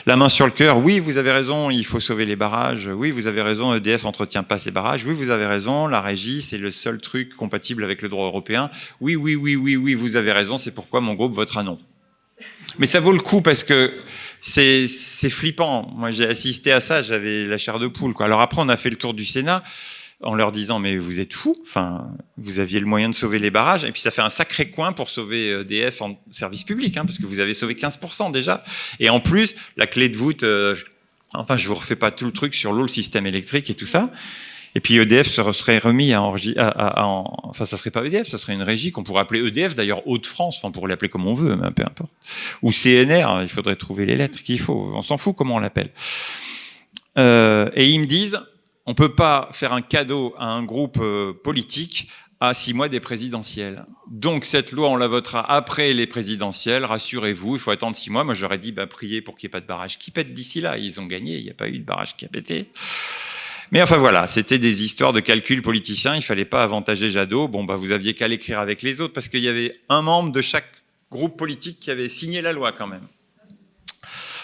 La 0.08 0.18
main 0.18 0.30
sur 0.30 0.48
le 0.48 0.52
cœur, 0.52 0.80
oui, 0.80 1.00
vous 1.00 1.20
avez 1.20 1.32
raison, 1.32 1.70
il 1.70 1.86
faut 1.86 2.00
sauver 2.00 2.26
les 2.26 2.36
barrages, 2.36 2.88
oui, 2.88 3.12
vous 3.12 3.28
avez 3.28 3.44
raison, 3.44 3.72
EDF 3.76 4.06
entretient 4.06 4.42
pas 4.42 4.58
ces 4.58 4.72
barrages, 4.72 5.06
oui, 5.06 5.14
vous 5.14 5.30
avez 5.30 5.46
raison, 5.46 5.86
la 5.86 6.02
régie, 6.02 6.42
c'est 6.42 6.58
le 6.58 6.72
seul 6.72 7.00
truc 7.00 7.36
compatible 7.36 7.84
avec 7.84 8.02
le 8.02 8.10
droit 8.10 8.26
européen, 8.26 8.72
oui, 9.00 9.16
oui, 9.16 9.36
oui, 9.36 9.56
oui, 9.56 9.76
oui, 9.76 9.94
vous 9.94 10.16
avez 10.16 10.32
raison, 10.32 10.58
c'est 10.58 10.74
pourquoi 10.74 11.00
mon 11.00 11.14
groupe 11.14 11.34
votera 11.34 11.62
non. 11.62 11.78
Mais 12.80 12.88
ça 12.88 13.00
vaut 13.00 13.14
le 13.14 13.20
coup 13.20 13.42
parce 13.44 13.64
que 13.64 13.94
c'est 14.42 14.88
flippant. 15.30 15.92
Moi, 15.96 16.10
j'ai 16.10 16.28
assisté 16.28 16.72
à 16.72 16.80
ça, 16.80 17.04
j'avais 17.04 17.46
la 17.46 17.58
chair 17.58 17.78
de 17.78 17.88
poule. 17.88 18.14
Quoi. 18.14 18.26
Alors 18.26 18.42
après, 18.42 18.62
on 18.62 18.70
a 18.70 18.78
fait 18.78 18.90
le 18.90 18.96
tour 18.96 19.14
du 19.14 19.24
Sénat 19.24 19.64
en 20.24 20.36
leur 20.36 20.52
disant 20.52 20.80
mais 20.80 20.98
vous 20.98 21.20
êtes 21.20 21.34
fous, 21.34 21.56
enfin 21.64 22.08
vous 22.38 22.60
aviez 22.60 22.80
le 22.80 22.86
moyen 22.86 23.10
de 23.10 23.14
sauver 23.14 23.40
les 23.40 23.52
barrages 23.52 23.84
et 23.84 23.92
puis 23.92 24.02
ça 24.02 24.12
fait 24.12 24.22
un 24.22 24.30
sacré 24.30 24.70
coin 24.70 24.94
pour 24.94 25.10
sauver 25.10 25.62
EDF 25.62 26.02
en 26.02 26.20
service 26.32 26.64
public 26.64 26.98
hein, 26.98 27.06
parce 27.06 27.18
que 27.18 27.26
vous 27.26 27.40
avez 27.40 27.54
sauvé 27.54 27.76
15% 27.76 28.32
déjà 28.32 28.64
et 29.00 29.10
en 29.10 29.20
plus 29.20 29.56
la 29.78 29.88
clé 29.88 30.10
de 30.10 30.18
voûte, 30.18 30.44
euh, 30.44 30.76
enfin 31.34 31.58
je 31.58 31.68
vous 31.68 31.76
refais 31.76 31.96
pas 31.96 32.12
tout 32.12 32.26
le 32.26 32.32
truc 32.32 32.56
sur 32.56 32.74
l'eau, 32.74 32.82
le 32.84 32.88
système 32.88 33.26
électrique 33.26 33.70
et 33.70 33.76
tout 33.76 33.88
ça. 33.88 34.10
Et 34.76 34.80
puis 34.80 34.96
EDF 34.96 35.28
serait 35.30 35.78
remis 35.78 36.14
à, 36.14 36.22
à, 36.22 37.06
enfin 37.06 37.66
ça 37.66 37.78
serait 37.78 37.92
pas 37.92 38.04
EDF, 38.04 38.28
ça 38.28 38.40
serait 38.40 38.54
une 38.54 38.64
régie 38.64 38.92
qu'on 38.92 39.04
pourrait 39.04 39.22
appeler 39.22 39.46
EDF 39.46 39.76
d'ailleurs 39.76 40.08
Hauts-de-France, 40.08 40.58
enfin 40.58 40.70
on 40.70 40.72
pourrait 40.72 40.90
l'appeler 40.90 41.10
comme 41.10 41.28
on 41.28 41.34
veut, 41.34 41.56
mais 41.56 41.70
peu 41.70 41.84
importe. 41.84 42.12
Ou 42.64 42.72
CNR, 42.72 43.42
il 43.42 43.50
faudrait 43.50 43.76
trouver 43.76 44.06
les 44.06 44.16
lettres 44.16 44.42
qu'il 44.42 44.60
faut, 44.60 44.92
on 44.96 45.02
s'en 45.04 45.18
fout 45.18 45.36
comment 45.36 45.56
on 45.56 45.60
l'appelle. 45.60 45.90
Euh, 47.20 47.70
et 47.76 47.88
ils 47.88 48.00
me 48.00 48.08
disent 48.08 48.40
on 48.86 48.94
peut 48.94 49.16
pas 49.16 49.50
faire 49.54 49.74
un 49.74 49.82
cadeau 49.82 50.34
à 50.38 50.46
un 50.46 50.64
groupe 50.64 51.00
euh, 51.02 51.34
politique 51.34 52.10
à 52.40 52.54
six 52.54 52.74
mois 52.74 52.90
des 52.90 53.00
présidentielles. 53.00 53.86
Donc 54.12 54.44
cette 54.44 54.74
loi, 54.74 54.90
on 54.90 54.98
la 54.98 55.08
votera 55.08 55.50
après 55.50 55.94
les 55.94 56.08
présidentielles. 56.08 56.84
Rassurez-vous, 56.84 57.56
il 57.56 57.60
faut 57.60 57.72
attendre 57.72 57.96
six 57.96 58.10
mois. 58.10 58.26
Moi, 58.26 58.34
j'aurais 58.34 58.58
dit, 58.58 58.74
bah, 58.74 58.86
priez 58.86 59.22
pour 59.22 59.36
qu'il 59.36 59.48
n'y 59.48 59.52
ait 59.52 59.58
pas 59.58 59.62
de 59.62 59.66
barrage 59.66 59.98
qui 59.98 60.12
pète 60.12 60.34
d'ici 60.34 60.60
là. 60.60 60.78
Ils 60.78 61.00
ont 61.00 61.06
gagné, 61.06 61.38
il 61.38 61.44
n'y 61.46 61.50
a 61.50 61.54
pas 61.54 61.70
eu 61.70 61.80
de 61.80 61.86
barrage 61.86 62.18
qui 62.18 62.26
a 62.26 62.28
pété. 62.28 62.70
Mais 63.72 63.82
enfin 63.82 63.96
voilà, 63.96 64.28
c'était 64.28 64.60
des 64.60 64.84
histoires 64.84 65.14
de 65.14 65.22
calcul 65.22 65.62
politicien. 65.62 66.18
Il 66.18 66.22
fallait 66.22 66.44
pas 66.44 66.64
avantager 66.64 67.10
Jadot. 67.10 67.48
Bon, 67.48 67.64
bah, 67.64 67.78
vous 67.78 67.94
aviez 67.94 68.14
qu'à 68.14 68.28
l'écrire 68.28 68.60
avec 68.60 68.82
les 68.82 69.00
autres 69.00 69.14
parce 69.14 69.30
qu'il 69.30 69.42
y 69.42 69.48
avait 69.48 69.80
un 69.88 70.02
membre 70.02 70.34
de 70.34 70.42
chaque 70.42 70.70
groupe 71.10 71.38
politique 71.38 71.80
qui 71.80 71.92
avait 71.92 72.10
signé 72.10 72.42
la 72.42 72.52
loi 72.52 72.74
quand 72.74 72.88
même 72.88 73.08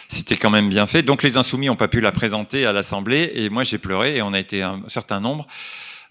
c'était 0.09 0.37
quand 0.37 0.49
même 0.49 0.69
bien 0.69 0.87
fait. 0.87 1.03
Donc 1.03 1.23
les 1.23 1.37
insoumis 1.37 1.67
n'ont 1.67 1.75
pas 1.75 1.87
pu 1.87 2.01
la 2.01 2.11
présenter 2.11 2.65
à 2.65 2.73
l'Assemblée 2.73 3.31
et 3.35 3.49
moi 3.49 3.63
j'ai 3.63 3.77
pleuré 3.77 4.17
et 4.17 4.21
on 4.21 4.33
a 4.33 4.39
été 4.39 4.61
un 4.63 4.81
certain 4.87 5.19
nombre. 5.19 5.47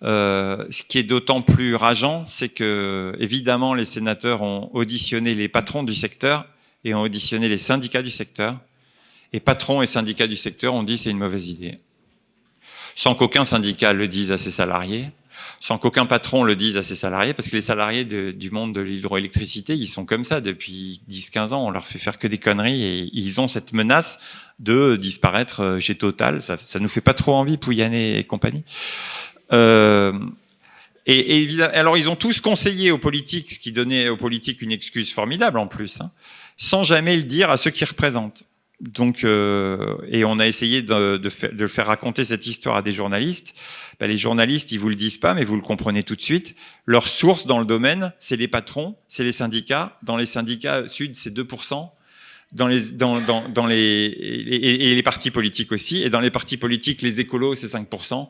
Euh, 0.05 0.65
ce 0.71 0.85
qui 0.85 0.99
est 0.99 1.03
d'autant 1.03 1.43
plus 1.43 1.75
rageant, 1.75 2.25
c'est 2.25 2.49
que 2.49 3.13
évidemment 3.19 3.75
les 3.75 3.85
sénateurs 3.85 4.43
ont 4.43 4.71
auditionné 4.73 5.35
les 5.35 5.49
patrons 5.49 5.83
du 5.83 5.95
secteur 5.95 6.47
et 6.85 6.95
ont 6.95 7.03
auditionné 7.03 7.49
les 7.49 7.59
syndicats 7.59 8.03
du 8.03 8.11
secteur. 8.11 8.57
Et 9.33 9.41
patrons 9.41 9.83
et 9.83 9.87
syndicats 9.87 10.29
du 10.29 10.37
secteur 10.37 10.75
ont 10.75 10.85
dit 10.85 10.97
c'est 10.97 11.11
une 11.11 11.19
mauvaise 11.19 11.49
idée, 11.49 11.81
sans 12.95 13.15
qu'aucun 13.17 13.45
syndicat 13.45 13.93
le 13.93 14.07
dise 14.09 14.31
à 14.33 14.39
ses 14.39 14.53
salariés 14.53 15.11
sans 15.61 15.79
qu'aucun 15.79 16.07
patron 16.07 16.45
le 16.45 16.57
dise 16.57 16.77
à 16.77 16.83
ses 16.83 16.97
salariés, 16.97 17.35
parce 17.35 17.49
que 17.49 17.57
les 17.57 17.63
salariés 17.63 18.05
du 18.05 18.51
monde 18.51 18.75
de 18.75 18.81
l'hydroélectricité, 18.81 19.75
ils 19.75 19.89
sont 19.89 20.05
comme 20.05 20.25
ça 20.25 20.41
depuis 20.41 21.01
10-15 21.11 21.53
ans, 21.53 21.67
on 21.67 21.71
leur 21.71 21.87
fait 21.87 21.99
faire 21.99 22.19
que 22.19 22.27
des 22.27 22.39
conneries 22.39 22.85
et 22.85 23.11
ils 23.13 23.41
ont 23.41 23.49
cette 23.49 23.73
menace 23.73 24.19
de 24.59 24.97
disparaître 24.97 25.63
euh, 25.63 25.81
chez 25.81 25.95
Total. 25.95 26.43
Ça, 26.43 26.57
ça 26.59 26.81
nous 26.81 26.89
fait 26.89 27.01
pas 27.01 27.15
trop 27.15 27.35
envie, 27.35 27.57
Pouyanné 27.57 28.19
et 28.19 28.25
compagnie. 28.25 28.65
Euh, 29.53 30.13
et, 31.07 31.43
et, 31.43 31.63
alors 31.63 31.97
ils 31.97 32.11
ont 32.11 32.17
tous 32.17 32.41
conseillé 32.41 32.91
aux 32.91 32.99
politiques, 32.99 33.53
ce 33.53 33.59
qui 33.59 33.73
donnait 33.73 34.09
aux 34.09 34.17
politiques 34.17 34.61
une 34.61 34.73
excuse 34.73 35.13
formidable 35.13 35.59
en 35.59 35.67
plus, 35.67 36.01
hein, 36.01 36.11
sans 36.57 36.85
jamais 36.85 37.17
le 37.17 37.23
dire 37.23 37.51
à 37.51 37.57
ceux 37.57 37.71
qui 37.71 37.85
représentent. 37.85 38.45
Donc, 38.81 39.25
euh, 39.25 39.97
et 40.09 40.25
on 40.25 40.39
a 40.39 40.47
essayé 40.47 40.83
de, 40.83 41.17
de, 41.17 41.29
faire, 41.29 41.53
de, 41.53 41.67
faire, 41.67 41.87
raconter 41.87 42.25
cette 42.25 42.47
histoire 42.47 42.77
à 42.77 42.83
des 42.83 42.93
journalistes. 42.93 43.55
Ben, 43.99 44.07
les 44.07 44.17
journalistes, 44.17 44.71
ils 44.71 44.79
vous 44.79 44.89
le 44.89 44.95
disent 44.95 45.19
pas, 45.19 45.35
mais 45.35 45.45
vous 45.45 45.57
le 45.57 45.63
comprenez 45.63 46.05
tout 46.05 46.15
de 46.15 46.23
suite. 46.23 46.55
Leur 46.87 47.09
source 47.09 47.47
dans 47.47 47.59
le 47.59 47.65
domaine, 47.65 48.13
c'est 48.21 48.37
les 48.37 48.47
patrons, 48.47 48.97
c'est 49.09 49.25
les 49.25 49.33
syndicats. 49.33 49.99
Dans 50.05 50.17
les 50.17 50.27
syndicats 50.27 50.87
sud, 50.87 51.17
c'est 51.17 51.35
2%. 51.37 51.91
Dans 52.53 52.67
les, 52.67 52.93
dans, 52.93 53.21
dans, 53.21 53.47
dans 53.49 53.67
les, 53.67 53.77
et, 53.77 54.95
les 54.95 55.03
partis 55.03 55.31
politiques 55.31 55.71
aussi. 55.71 56.03
Et 56.03 56.09
dans 56.09 56.21
les 56.21 56.31
partis 56.31 56.57
politiques, 56.57 57.03
les 57.03 57.21
écolos, 57.21 57.55
c'est 57.55 57.67
5%. 57.67 58.29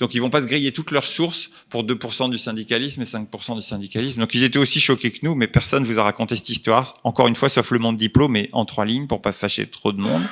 Donc 0.00 0.14
ils 0.14 0.20
vont 0.20 0.30
pas 0.30 0.42
se 0.42 0.46
griller 0.46 0.72
toutes 0.72 0.90
leurs 0.90 1.06
sources 1.06 1.50
pour 1.68 1.84
2% 1.84 2.30
du 2.30 2.38
syndicalisme 2.38 3.02
et 3.02 3.04
5% 3.04 3.54
du 3.54 3.62
syndicalisme. 3.62 4.20
Donc 4.20 4.34
ils 4.34 4.42
étaient 4.42 4.58
aussi 4.58 4.80
choqués 4.80 5.10
que 5.12 5.18
nous, 5.22 5.34
mais 5.34 5.46
personne 5.46 5.84
vous 5.84 5.98
a 6.00 6.02
raconté 6.02 6.34
cette 6.36 6.48
histoire. 6.48 6.96
Encore 7.04 7.28
une 7.28 7.36
fois, 7.36 7.48
sauf 7.48 7.70
le 7.70 7.78
monde 7.78 7.96
diplôme, 7.96 8.32
mais 8.32 8.48
en 8.52 8.64
trois 8.64 8.84
lignes 8.84 9.06
pour 9.06 9.20
pas 9.20 9.32
fâcher 9.32 9.66
trop 9.66 9.92
de 9.92 10.00
monde. 10.00 10.22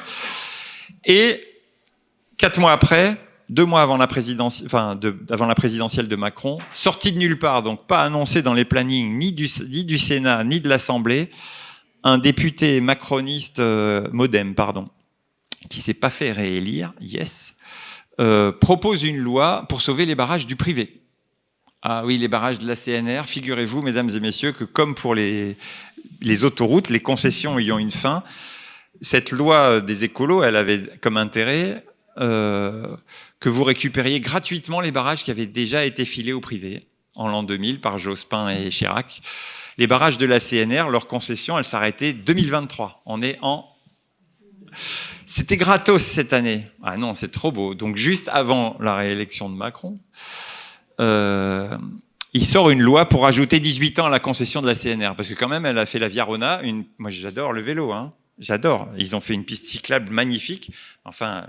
Et 1.05 1.41
quatre 2.39 2.59
mois 2.59 2.73
après, 2.73 3.21
deux 3.49 3.65
mois 3.65 3.83
avant 3.83 3.99
la 3.99 4.07
présidentielle, 4.09 4.67
enfin, 4.67 4.97
de, 4.97 5.17
avant 5.31 5.47
la 5.47 5.55
présidentielle 5.55 6.09
de 6.09 6.17
Macron, 6.17 6.59
sorti 6.75 7.13
de 7.13 7.19
nulle 7.19 7.39
part, 7.39 7.63
donc 7.63 7.87
pas 7.87 8.03
annoncé 8.03 8.43
dans 8.43 8.55
les 8.55 8.65
plannings 8.65 9.17
ni 9.17 9.33
du, 9.33 9.49
ni 9.69 9.85
du 9.85 9.97
Sénat 9.97 10.45
ni 10.45 10.61
de 10.61 10.69
l'Assemblée, 10.69 11.31
un 12.05 12.19
député 12.19 12.81
macroniste, 12.81 13.59
euh, 13.59 14.09
modem, 14.13 14.55
pardon, 14.55 14.89
qui 15.69 15.81
s'est 15.81 15.95
pas 15.95 16.11
fait 16.11 16.33
réélire, 16.33 16.93
yes, 17.01 17.55
euh, 18.21 18.53
propose 18.53 19.05
une 19.05 19.19
loi 19.19 19.67
pour 19.69 19.83
sauver 19.83 20.07
les 20.07 20.15
barrages 20.15 20.47
du 20.47 20.57
privé. 20.57 21.03
Ah 21.83 22.05
oui, 22.05 22.19
les 22.19 22.29
barrages 22.29 22.59
de 22.59 22.67
la 22.67 22.75
CNR, 22.75 23.25
figurez-vous, 23.27 23.83
mesdames 23.83 24.11
et 24.11 24.21
messieurs, 24.21 24.53
que 24.53 24.65
comme 24.65 24.95
pour 24.95 25.15
les, 25.15 25.57
autoroutes, 26.43 26.89
les 26.89 27.01
concessions 27.01 27.59
ayant 27.59 27.79
une 27.79 27.93
fin, 27.93 28.25
cette 29.01 29.31
loi 29.31 29.81
des 29.81 30.03
écolos, 30.03 30.43
elle 30.43 30.57
avait 30.57 30.83
comme 31.01 31.17
intérêt 31.17 31.85
euh, 32.19 32.97
que 33.39 33.49
vous 33.49 33.63
récupériez 33.63 34.19
gratuitement 34.19 34.81
les 34.81 34.91
barrages 34.91 35.23
qui 35.23 35.31
avaient 35.31 35.47
déjà 35.47 35.85
été 35.85 36.05
filés 36.05 36.33
au 36.33 36.41
privé 36.41 36.89
en 37.15 37.29
l'an 37.29 37.45
2000 37.45 37.81
par 37.81 37.99
Jospin 37.99 38.49
et 38.49 38.71
Chirac. 38.71 39.21
Les 39.79 39.87
barrages 39.87 40.19
de 40.19 40.27
la 40.27 40.41
CNR, 40.41 40.91
leur 40.91 41.07
concession, 41.07 41.57
elle 41.57 41.65
s'arrêtait 41.65 42.13
2023. 42.13 43.03
On 43.07 43.23
est 43.23 43.39
en... 43.43 43.65
C'était 45.25 45.57
gratos 45.57 46.03
cette 46.03 46.33
année. 46.33 46.65
Ah 46.83 46.97
non, 46.97 47.15
c'est 47.15 47.31
trop 47.31 47.53
beau. 47.53 47.75
Donc 47.75 47.97
juste 47.97 48.29
avant 48.29 48.77
la 48.81 48.97
réélection 48.97 49.49
de 49.49 49.55
Macron, 49.55 49.99
euh, 51.01 51.79
il 52.35 52.45
sort 52.45 52.71
une 52.71 52.83
loi 52.83 53.09
pour 53.09 53.25
ajouter 53.27 53.61
18 53.61 54.01
ans 54.01 54.07
à 54.07 54.11
la 54.11 54.19
concession 54.19 54.61
de 54.61 54.67
la 54.67 54.75
CNR. 54.75 55.15
Parce 55.17 55.29
que 55.29 55.35
quand 55.35 55.49
même, 55.49 55.65
elle 55.65 55.79
a 55.79 55.87
fait 55.87 56.01
la 56.01 56.09
Viarona. 56.09 56.61
Moi, 56.99 57.11
j'adore 57.11 57.53
le 57.53 57.61
vélo. 57.61 57.93
Hein. 57.93 58.13
J'adore. 58.39 58.89
Ils 58.99 59.15
ont 59.15 59.21
fait 59.21 59.35
une 59.35 59.45
piste 59.45 59.67
cyclable 59.67 60.11
magnifique. 60.11 60.73
Enfin, 61.05 61.47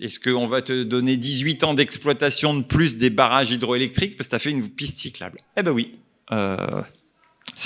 est-ce 0.00 0.20
qu'on 0.20 0.46
va 0.46 0.62
te 0.62 0.84
donner 0.84 1.16
18 1.16 1.64
ans 1.64 1.74
d'exploitation 1.74 2.54
de 2.54 2.62
plus 2.62 2.96
des 2.96 3.10
barrages 3.10 3.50
hydroélectriques? 3.50 4.16
Parce 4.16 4.28
que 4.28 4.30
tu 4.30 4.36
as 4.36 4.40
fait 4.40 4.50
une 4.50 4.68
piste 4.68 4.98
cyclable 4.98 5.40
Eh 5.56 5.62
ben 5.62 5.72
oui. 5.72 5.92
Euh, 6.32 6.82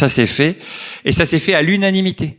ça 0.00 0.08
s'est 0.08 0.26
fait, 0.26 0.56
et 1.04 1.12
ça 1.12 1.26
s'est 1.26 1.38
fait 1.38 1.54
à 1.54 1.60
l'unanimité. 1.60 2.38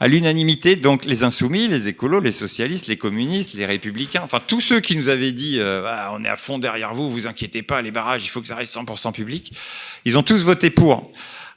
À 0.00 0.08
l'unanimité, 0.08 0.74
donc 0.74 1.04
les 1.04 1.22
insoumis, 1.22 1.68
les 1.68 1.86
écolos, 1.86 2.18
les 2.18 2.32
socialistes, 2.32 2.88
les 2.88 2.96
communistes, 2.96 3.54
les 3.54 3.64
républicains, 3.64 4.22
enfin 4.24 4.40
tous 4.44 4.60
ceux 4.60 4.80
qui 4.80 4.96
nous 4.96 5.08
avaient 5.08 5.30
dit 5.30 5.60
euh, 5.60 5.84
ah, 5.86 6.10
on 6.12 6.24
est 6.24 6.28
à 6.28 6.34
fond 6.34 6.58
derrière 6.58 6.92
vous, 6.92 7.08
vous 7.08 7.28
inquiétez 7.28 7.62
pas, 7.62 7.80
les 7.82 7.92
barrages, 7.92 8.24
il 8.24 8.28
faut 8.28 8.40
que 8.40 8.48
ça 8.48 8.56
reste 8.56 8.74
100% 8.74 9.12
public, 9.12 9.52
ils 10.04 10.18
ont 10.18 10.24
tous 10.24 10.42
voté 10.42 10.70
pour. 10.70 11.12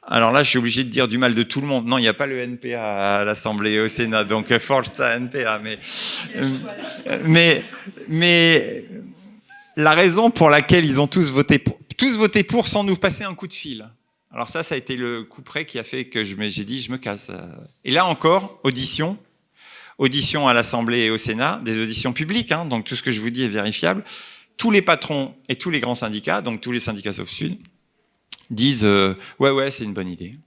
Alors 0.09 0.31
là, 0.31 0.43
je 0.43 0.49
suis 0.51 0.59
obligé 0.59 0.83
de 0.83 0.89
dire 0.89 1.07
du 1.07 1.17
mal 1.17 1.33
de 1.33 1.43
tout 1.43 1.59
le 1.59 1.67
monde. 1.67 1.85
Non, 1.85 1.97
il 1.97 2.01
n'y 2.01 2.07
a 2.07 2.13
pas 2.13 2.27
le 2.27 2.39
NPA 2.39 3.17
à 3.17 3.25
l'Assemblée 3.25 3.71
et 3.71 3.79
au 3.81 3.87
Sénat, 3.87 4.23
donc 4.23 4.51
euh, 4.51 4.59
force 4.59 4.91
ça 4.93 5.19
NPA. 5.19 5.59
Mais, 5.61 5.79
euh, 6.35 7.19
mais, 7.25 7.65
mais 8.07 8.85
la 9.75 9.91
raison 9.91 10.29
pour 10.29 10.49
laquelle 10.51 10.85
ils 10.85 11.01
ont 11.01 11.07
tous 11.07 11.31
voté 11.31 11.57
pour, 11.57 11.77
tous 11.97 12.15
voté 12.17 12.43
pour 12.43 12.67
sans 12.67 12.83
nous 12.83 12.95
passer 12.95 13.23
un 13.23 13.33
coup 13.33 13.47
de 13.47 13.53
fil. 13.53 13.89
Alors 14.37 14.49
ça, 14.49 14.61
ça 14.61 14.75
a 14.75 14.77
été 14.77 14.95
le 14.95 15.23
coup 15.23 15.41
près 15.41 15.65
qui 15.65 15.79
a 15.79 15.83
fait 15.83 16.05
que 16.05 16.23
j'ai 16.23 16.63
dit 16.63 16.79
je 16.79 16.91
me 16.91 16.99
casse. 16.99 17.31
Et 17.83 17.89
là 17.89 18.05
encore, 18.05 18.59
audition, 18.63 19.17
audition 19.97 20.47
à 20.47 20.53
l'Assemblée 20.53 21.05
et 21.05 21.09
au 21.09 21.17
Sénat, 21.17 21.57
des 21.63 21.81
auditions 21.81 22.13
publiques, 22.13 22.51
hein, 22.51 22.65
donc 22.65 22.85
tout 22.85 22.95
ce 22.95 23.01
que 23.01 23.09
je 23.09 23.19
vous 23.19 23.31
dis 23.31 23.41
est 23.41 23.49
vérifiable. 23.49 24.03
Tous 24.55 24.69
les 24.69 24.83
patrons 24.83 25.33
et 25.49 25.55
tous 25.55 25.71
les 25.71 25.79
grands 25.79 25.95
syndicats, 25.95 26.43
donc 26.43 26.61
tous 26.61 26.71
les 26.71 26.79
syndicats 26.79 27.13
sauf 27.13 27.27
Sud, 27.27 27.57
disent 28.51 28.85
euh, 28.85 29.15
ouais 29.39 29.49
ouais 29.49 29.71
c'est 29.71 29.85
une 29.85 29.93
bonne 29.93 30.07
idée, 30.07 30.37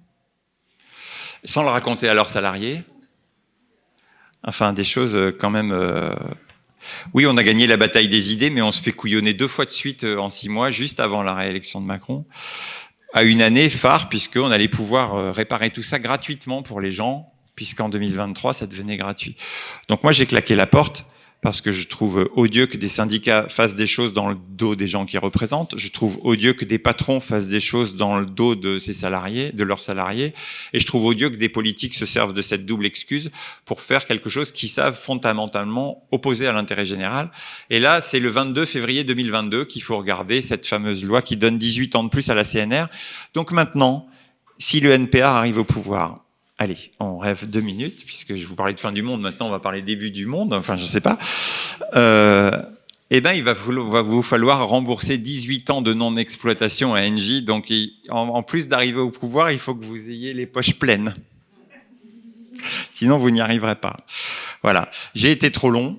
sans 1.42 1.64
le 1.64 1.70
raconter 1.70 2.08
à 2.08 2.14
leurs 2.14 2.28
salariés. 2.28 2.82
Enfin 4.44 4.72
des 4.72 4.84
choses 4.84 5.16
euh, 5.16 5.36
quand 5.36 5.50
même. 5.50 5.72
Euh, 5.72 6.14
oui, 7.12 7.26
on 7.26 7.36
a 7.36 7.42
gagné 7.42 7.66
la 7.66 7.76
bataille 7.76 8.08
des 8.08 8.32
idées, 8.32 8.50
mais 8.50 8.62
on 8.62 8.70
se 8.70 8.80
fait 8.80 8.92
couillonner 8.92 9.34
deux 9.34 9.48
fois 9.48 9.64
de 9.64 9.70
suite 9.70 10.04
en 10.04 10.30
six 10.30 10.48
mois, 10.48 10.70
juste 10.70 11.00
avant 11.00 11.24
la 11.24 11.34
réélection 11.34 11.80
de 11.80 11.86
Macron 11.86 12.24
à 13.12 13.22
une 13.22 13.42
année 13.42 13.68
phare, 13.68 14.08
puisqu'on 14.08 14.50
allait 14.50 14.68
pouvoir 14.68 15.14
euh, 15.14 15.32
réparer 15.32 15.70
tout 15.70 15.82
ça 15.82 15.98
gratuitement 15.98 16.62
pour 16.62 16.80
les 16.80 16.90
gens, 16.90 17.26
puisqu'en 17.54 17.88
2023, 17.88 18.54
ça 18.54 18.66
devenait 18.66 18.96
gratuit. 18.96 19.36
Donc 19.88 20.02
moi, 20.02 20.12
j'ai 20.12 20.26
claqué 20.26 20.54
la 20.54 20.66
porte 20.66 21.06
parce 21.40 21.62
que 21.62 21.72
je 21.72 21.88
trouve 21.88 22.28
odieux 22.34 22.66
que 22.66 22.76
des 22.76 22.88
syndicats 22.88 23.46
fassent 23.48 23.74
des 23.74 23.86
choses 23.86 24.12
dans 24.12 24.28
le 24.28 24.36
dos 24.50 24.76
des 24.76 24.86
gens 24.86 25.06
qui 25.06 25.16
représentent. 25.16 25.74
Je 25.78 25.88
trouve 25.88 26.18
odieux 26.22 26.52
que 26.52 26.66
des 26.66 26.78
patrons 26.78 27.18
fassent 27.18 27.48
des 27.48 27.60
choses 27.60 27.94
dans 27.94 28.18
le 28.18 28.26
dos 28.26 28.54
de 28.54 28.78
ses 28.78 28.92
salariés, 28.92 29.50
de 29.52 29.64
leurs 29.64 29.80
salariés. 29.80 30.34
Et 30.74 30.80
je 30.80 30.86
trouve 30.86 31.06
odieux 31.06 31.30
que 31.30 31.36
des 31.36 31.48
politiques 31.48 31.94
se 31.94 32.04
servent 32.04 32.34
de 32.34 32.42
cette 32.42 32.66
double 32.66 32.84
excuse 32.84 33.30
pour 33.64 33.80
faire 33.80 34.06
quelque 34.06 34.28
chose 34.28 34.52
qu'ils 34.52 34.68
savent 34.68 34.98
fondamentalement 34.98 36.06
opposé 36.10 36.46
à 36.46 36.52
l'intérêt 36.52 36.84
général. 36.84 37.30
Et 37.70 37.80
là, 37.80 38.02
c'est 38.02 38.20
le 38.20 38.28
22 38.28 38.66
février 38.66 39.04
2022 39.04 39.64
qu'il 39.64 39.82
faut 39.82 39.96
regarder 39.96 40.42
cette 40.42 40.66
fameuse 40.66 41.04
loi 41.04 41.22
qui 41.22 41.38
donne 41.38 41.56
18 41.56 41.96
ans 41.96 42.04
de 42.04 42.10
plus 42.10 42.28
à 42.28 42.34
la 42.34 42.44
CNR. 42.44 42.86
Donc 43.32 43.52
maintenant, 43.52 44.06
si 44.58 44.80
le 44.80 44.90
NPA 44.90 45.38
arrive 45.38 45.58
au 45.58 45.64
pouvoir, 45.64 46.26
Allez, 46.60 46.92
on 47.00 47.16
rêve 47.16 47.48
deux 47.48 47.62
minutes, 47.62 48.04
puisque 48.04 48.34
je 48.34 48.44
vous 48.44 48.54
parlais 48.54 48.74
de 48.74 48.80
fin 48.80 48.92
du 48.92 49.00
monde, 49.00 49.22
maintenant 49.22 49.46
on 49.46 49.50
va 49.50 49.60
parler 49.60 49.80
début 49.80 50.10
du 50.10 50.26
monde, 50.26 50.52
enfin 50.52 50.76
je 50.76 50.82
ne 50.82 50.86
sais 50.86 51.00
pas. 51.00 51.18
Euh, 51.96 52.50
eh 53.08 53.22
ben, 53.22 53.32
il 53.32 53.42
va 53.42 53.54
vous, 53.54 54.22
falloir 54.22 54.68
rembourser 54.68 55.16
18 55.16 55.70
ans 55.70 55.80
de 55.80 55.94
non-exploitation 55.94 56.94
à 56.94 57.00
Engie. 57.00 57.40
Donc, 57.40 57.72
en, 58.10 58.42
plus 58.42 58.68
d'arriver 58.68 58.98
au 58.98 59.10
pouvoir, 59.10 59.50
il 59.52 59.58
faut 59.58 59.74
que 59.74 59.82
vous 59.82 60.10
ayez 60.10 60.34
les 60.34 60.44
poches 60.44 60.74
pleines. 60.74 61.14
Sinon, 62.90 63.16
vous 63.16 63.30
n'y 63.30 63.40
arriverez 63.40 63.76
pas. 63.76 63.96
Voilà. 64.62 64.90
J'ai 65.14 65.30
été 65.30 65.50
trop 65.50 65.70
long. 65.70 65.98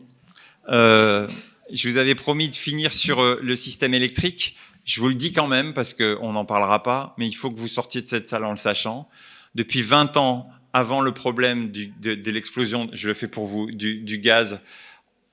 Euh, 0.70 1.28
je 1.74 1.90
vous 1.90 1.98
avais 1.98 2.14
promis 2.14 2.50
de 2.50 2.56
finir 2.56 2.94
sur 2.94 3.20
euh, 3.20 3.40
le 3.42 3.56
système 3.56 3.96
électrique. 3.96 4.56
Je 4.86 5.02
vous 5.02 5.08
le 5.08 5.16
dis 5.16 5.34
quand 5.34 5.48
même 5.48 5.74
parce 5.74 5.96
qu'on 5.96 6.34
n'en 6.34 6.46
parlera 6.46 6.84
pas, 6.84 7.16
mais 7.18 7.28
il 7.28 7.34
faut 7.34 7.50
que 7.50 7.58
vous 7.58 7.68
sortiez 7.68 8.04
de 8.04 8.08
cette 8.08 8.28
salle 8.28 8.46
en 8.46 8.52
le 8.52 8.58
sachant 8.58 9.10
depuis 9.56 9.82
20 9.82 10.18
ans, 10.18 10.50
avant 10.74 11.02
le 11.02 11.12
problème 11.12 11.72
de, 11.72 12.32
l'explosion, 12.32 12.90
je 12.94 13.08
le 13.08 13.14
fais 13.14 13.28
pour 13.28 13.46
vous, 13.46 13.70
du, 13.72 14.18
gaz, 14.20 14.60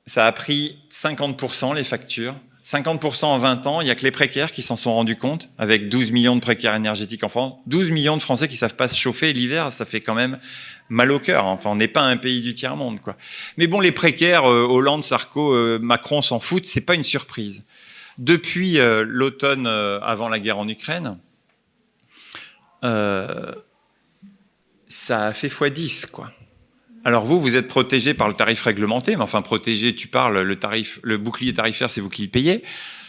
ça 0.06 0.26
a 0.26 0.32
pris 0.32 0.78
50% 0.90 1.74
les 1.74 1.84
factures. 1.84 2.34
50% 2.64 3.24
en 3.24 3.38
20 3.38 3.66
ans, 3.66 3.80
il 3.80 3.86
y 3.86 3.90
a 3.90 3.94
que 3.94 4.02
les 4.02 4.10
précaires 4.10 4.52
qui 4.52 4.60
s'en 4.62 4.76
sont 4.76 4.92
rendus 4.92 5.16
compte, 5.16 5.48
avec 5.56 5.88
12 5.88 6.12
millions 6.12 6.36
de 6.36 6.40
précaires 6.40 6.74
énergétiques 6.74 7.24
en 7.24 7.30
France, 7.30 7.54
12 7.66 7.92
millions 7.92 8.16
de 8.18 8.22
Français 8.22 8.46
qui 8.46 8.56
savent 8.56 8.74
pas 8.74 8.88
se 8.88 8.96
chauffer 8.96 9.32
l'hiver, 9.32 9.72
ça 9.72 9.86
fait 9.86 10.02
quand 10.02 10.14
même 10.14 10.38
mal 10.90 11.10
au 11.10 11.18
cœur. 11.18 11.46
Enfin, 11.46 11.70
on 11.70 11.76
n'est 11.76 11.88
pas 11.88 12.02
un 12.02 12.18
pays 12.18 12.42
du 12.42 12.52
tiers 12.52 12.76
monde, 12.76 13.00
quoi. 13.00 13.16
Mais 13.56 13.68
bon, 13.68 13.80
les 13.80 13.92
précaires, 13.92 14.44
euh, 14.44 14.66
Hollande, 14.68 15.02
Sarko, 15.02 15.54
euh, 15.54 15.78
Macron 15.80 16.20
s'en 16.20 16.40
foutent, 16.40 16.66
c'est 16.66 16.82
pas 16.82 16.94
une 16.94 17.04
surprise. 17.04 17.64
Depuis 18.18 18.78
euh, 18.78 19.02
l'automne 19.06 19.66
avant 19.66 20.28
la 20.28 20.38
guerre 20.38 20.58
en 20.58 20.68
Ukraine, 20.68 21.16
ça 24.88 25.32
fait 25.32 25.48
x10, 25.48 26.06
quoi. 26.10 26.32
Alors 27.04 27.24
vous, 27.24 27.40
vous 27.40 27.56
êtes 27.56 27.68
protégé 27.68 28.12
par 28.12 28.28
le 28.28 28.34
tarif 28.34 28.62
réglementé, 28.62 29.14
mais 29.16 29.22
enfin 29.22 29.40
protégé, 29.40 29.94
tu 29.94 30.08
parles, 30.08 30.40
le 30.40 31.16
bouclier 31.16 31.54
tarifaire, 31.54 31.90
c'est 31.90 32.00
vous 32.00 32.10
qui 32.10 32.22
le 32.22 32.28
payez. 32.28 32.64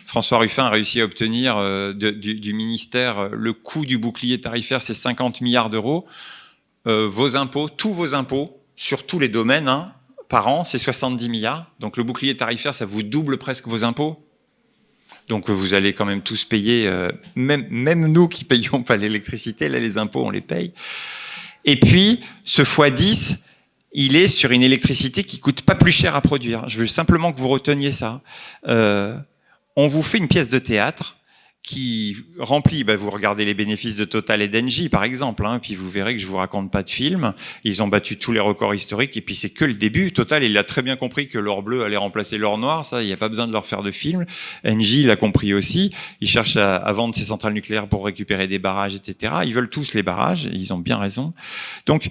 François 0.10 0.40
Ruffin 0.40 0.66
a 0.66 0.70
réussi 0.72 1.02
à 1.02 1.06
obtenir 1.06 1.58
euh, 1.58 1.94
du, 1.94 2.54
ministère 2.54 3.20
euh, 3.20 3.30
le 3.32 3.54
coût 3.54 3.86
du 3.86 4.00
bouclier 4.00 4.42
tarifaire, 4.42 4.82
c'est 4.82 4.96
50 4.96 5.42
milliards 5.42 5.70
d'euros. 5.70 6.08
Euh, 6.88 7.08
vos 7.08 7.38
impôts, 7.38 7.70
tous 7.70 7.94
vos 7.94 8.16
impôts, 8.16 8.60
sur 8.76 9.06
tous 9.06 9.20
les 9.20 9.30
domaines, 9.30 9.68
hein, 9.68 9.86
par 10.28 10.48
an, 10.48 10.64
c'est 10.64 10.80
70 10.80 11.30
milliards. 11.30 11.72
Donc 11.80 11.96
le 11.96 12.04
bouclier 12.04 12.36
tarifaire, 12.36 12.74
ça 12.74 12.86
vous 12.86 13.04
double 13.04 13.38
presque 13.38 13.68
vos 13.68 13.84
impôts. 13.84 14.26
Donc 15.28 15.48
vous 15.48 15.76
allez 15.76 15.94
quand 15.94 16.06
même 16.06 16.24
tous 16.24 16.44
payer, 16.44 16.92
même, 17.36 17.68
même 17.70 18.08
nous 18.08 18.28
qui 18.28 18.46
payons 18.46 18.82
pas 18.82 18.98
l'électricité, 18.98 19.70
là 19.70 19.78
les 19.78 20.00
impôts 20.00 20.26
on 20.26 20.32
les 20.32 20.42
paye. 20.42 20.74
Et 21.66 21.80
puis, 21.80 22.22
ce 22.44 22.62
x10, 22.62 23.40
il 23.92 24.16
est 24.16 24.28
sur 24.28 24.52
une 24.52 24.64
électricité 24.64 25.24
qui 25.24 25.40
coûte 25.40 25.62
pas 25.62 25.76
plus 25.76 25.92
cher 25.92 26.16
à 26.16 26.22
produire. 26.22 26.68
Je 26.68 26.80
veux 26.80 26.88
simplement 26.88 27.34
que 27.34 27.40
vous 27.40 27.50
reteniez 27.50 27.92
ça. 27.92 28.22
Euh, 28.68 29.18
on 29.76 29.88
vous 29.88 30.04
fait 30.04 30.18
une 30.18 30.28
pièce 30.28 30.50
de 30.50 30.60
théâtre 30.60 31.19
qui 31.70 32.18
remplit, 32.40 32.84
bah, 32.84 32.96
vous 32.96 33.12
regardez 33.12 33.46
les 33.46 33.54
bénéfices 33.54 33.96
de 33.96 34.04
Total 34.04 34.42
et 34.42 34.48
d'Engie 34.48 34.90
par 34.90 35.04
exemple, 35.04 35.46
hein, 35.46 35.60
puis 35.60 35.76
vous 35.76 35.88
verrez 35.88 36.16
que 36.16 36.20
je 36.20 36.26
vous 36.26 36.38
raconte 36.38 36.72
pas 36.72 36.82
de 36.82 36.90
film. 36.90 37.36
Ils 37.64 37.84
ont 37.84 37.88
battu 37.88 38.18
tous 38.18 38.32
les 38.32 38.40
records 38.40 38.74
historiques 38.74 39.16
et 39.18 39.22
puis 39.22 39.36
c'est 39.36 39.52
que 39.52 39.66
le 39.66 39.76
début. 39.76 40.12
Total, 40.12 40.44
il 40.44 40.58
a 40.58 40.64
très 40.64 40.82
bien 40.82 40.96
compris 40.96 41.28
que 41.28 41.38
l'or 41.38 41.62
bleu 41.62 41.84
allait 41.84 41.96
remplacer 41.96 42.40
l'or 42.40 42.58
noir, 42.58 42.86
ça, 42.86 43.04
il 43.04 43.06
n'y 43.06 43.14
a 43.14 43.18
pas 43.18 43.30
besoin 43.30 43.46
de 43.46 43.52
leur 43.52 43.68
faire 43.68 43.84
de 43.84 43.92
film. 43.92 44.26
Engie 44.66 45.04
l'a 45.04 45.16
compris 45.16 45.54
aussi. 45.54 45.94
Ils 46.22 46.28
cherchent 46.28 46.58
à, 46.58 46.76
à, 46.76 46.92
vendre 46.92 47.14
ses 47.14 47.26
centrales 47.26 47.54
nucléaires 47.54 47.88
pour 47.88 48.04
récupérer 48.04 48.48
des 48.48 48.58
barrages, 48.58 48.96
etc. 48.96 49.34
Ils 49.46 49.54
veulent 49.54 49.70
tous 49.70 49.94
les 49.94 50.02
barrages, 50.02 50.50
ils 50.52 50.74
ont 50.74 50.80
bien 50.80 50.98
raison. 50.98 51.34
Donc 51.86 52.08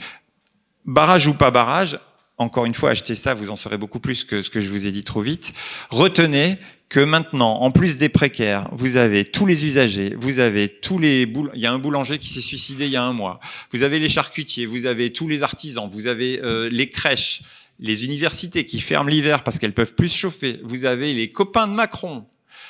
barrage 0.85 1.27
ou 1.27 1.35
pas 1.35 1.51
barrage, 1.51 1.99
encore 2.37 2.65
une 2.65 2.75
fois, 2.75 2.91
achetez 2.91 3.17
ça, 3.17 3.35
vous 3.35 3.51
en 3.51 3.57
saurez 3.57 3.77
beaucoup 3.77 3.99
plus 3.99 4.23
que 4.23 4.41
ce 4.41 4.51
que 4.51 4.61
je 4.61 4.71
vous 4.71 4.87
ai 4.87 4.93
dit 4.93 5.03
trop 5.03 5.21
vite. 5.21 5.53
Retenez 5.91 6.59
que 6.89 7.01
maintenant, 7.01 7.61
en 7.61 7.71
plus 7.71 7.99
des 7.99 8.09
précaires, 8.09 8.69
vous 8.73 8.97
avez 8.97 9.25
tous 9.25 9.45
les 9.45 9.67
usagers, 9.67 10.15
vous 10.19 10.39
avez 10.39 10.69
tous 10.69 10.99
les 10.99 11.27
boul... 11.27 11.51
il 11.55 11.61
y 11.61 11.67
a 11.67 11.73
un 11.73 11.79
boulanger 11.79 12.19
qui 12.19 12.29
s'est 12.29 12.41
suicidé 12.41 12.87
il 12.87 12.93
y 12.93 12.97
a 12.97 13.03
un 13.03 13.13
mois, 13.13 13.41
vous 13.73 13.83
avez 13.83 13.99
les 13.99 14.09
charcutiers, 14.09 14.65
vous 14.65 14.87
avez 14.87 15.13
tous 15.13 15.29
les 15.29 15.43
artisans, 15.43 15.89
vous 15.91 16.07
avez 16.07 16.41
euh, 16.43 16.69
les 16.73 16.89
crèches, 16.89 17.43
les 17.79 18.05
universités 18.07 18.65
qui 18.65 18.81
ferment 18.81 19.11
l'hiver 19.11 19.45
parce 19.45 19.59
qu'elles 19.59 19.75
peuvent 19.75 19.95
plus 19.95 20.13
chauffer, 20.13 20.61
vous 20.65 20.87
avez 20.87 21.13
les 21.13 21.31
copains 21.31 21.69
de 21.69 21.75
Macron. 21.75 22.25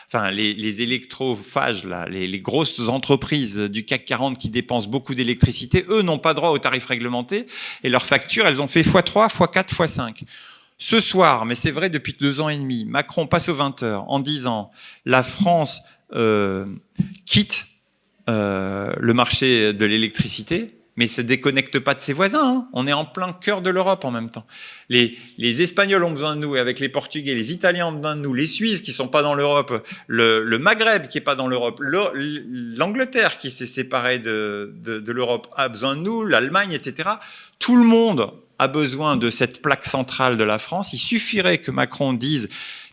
Enfin 0.08 0.30
les, 0.30 0.54
les 0.54 0.82
électrophages, 0.82 1.84
là, 1.84 2.06
les, 2.08 2.26
les, 2.26 2.40
grosses 2.40 2.88
entreprises 2.88 3.56
du 3.56 3.84
CAC 3.84 4.06
40 4.06 4.38
qui 4.38 4.48
dépensent 4.48 4.88
beaucoup 4.88 5.14
d'électricité, 5.14 5.84
eux 5.90 6.02
n'ont 6.02 6.18
pas 6.18 6.34
droit 6.34 6.48
aux 6.48 6.58
tarifs 6.58 6.86
réglementés 6.86 7.46
et 7.84 7.88
leurs 7.88 8.06
factures, 8.06 8.46
elles 8.46 8.62
ont 8.62 8.68
fait 8.68 8.82
x3, 8.82 9.28
x4, 9.28 9.74
x5. 9.74 10.24
Ce 10.78 11.00
soir, 11.00 11.44
mais 11.44 11.56
c'est 11.56 11.72
vrai 11.72 11.90
depuis 11.90 12.14
deux 12.18 12.40
ans 12.40 12.48
et 12.48 12.56
demi, 12.56 12.84
Macron 12.84 13.26
passe 13.26 13.48
aux 13.48 13.54
20 13.54 13.82
heures 13.82 14.04
en 14.08 14.20
disant 14.20 14.70
la 15.04 15.24
France 15.24 15.82
euh, 16.14 16.66
quitte 17.26 17.66
euh, 18.28 18.92
le 18.98 19.12
marché 19.12 19.72
de 19.72 19.84
l'électricité 19.84 20.78
mais 20.98 21.06
se 21.06 21.20
déconnecte 21.20 21.78
pas 21.78 21.94
de 21.94 22.00
ses 22.00 22.12
voisins. 22.12 22.42
Hein. 22.42 22.68
On 22.72 22.88
est 22.88 22.92
en 22.92 23.04
plein 23.04 23.32
cœur 23.32 23.62
de 23.62 23.70
l'Europe 23.70 24.04
en 24.04 24.10
même 24.10 24.30
temps. 24.30 24.44
Les, 24.88 25.16
Espagnols 25.38 26.02
ont 26.02 26.10
besoin 26.10 26.34
de 26.34 26.40
nous, 26.40 26.56
et 26.56 26.58
avec 26.58 26.80
les 26.80 26.88
Portugais, 26.88 27.36
les 27.36 27.52
Italiens 27.52 27.86
ont 27.86 27.92
besoin 27.92 28.16
de 28.16 28.20
nous, 28.20 28.34
les 28.34 28.46
Suisses 28.46 28.82
qui 28.82 28.90
sont 28.90 29.06
pas 29.06 29.22
dans 29.22 29.34
l'Europe, 29.34 29.86
le, 30.08 30.58
Maghreb 30.58 31.06
qui 31.06 31.18
est 31.18 31.22
pas 31.22 31.36
dans 31.36 31.46
l'Europe, 31.46 31.80
l'Angleterre 31.80 33.38
qui 33.38 33.52
s'est 33.52 33.68
séparée 33.68 34.18
de, 34.18 34.74
de 34.82 35.12
l'Europe 35.12 35.46
a 35.56 35.68
besoin 35.68 35.94
de 35.94 36.00
nous, 36.00 36.24
l'Allemagne, 36.24 36.72
etc. 36.72 37.10
Tout 37.60 37.76
le 37.76 37.84
monde 37.84 38.32
a 38.58 38.68
besoin 38.68 39.16
de 39.16 39.30
cette 39.30 39.62
plaque 39.62 39.84
centrale 39.84 40.36
de 40.36 40.44
la 40.44 40.58
France. 40.58 40.92
Il 40.92 40.98
suffirait 40.98 41.58
que 41.58 41.70
Macron 41.70 42.12
dise 42.12 42.48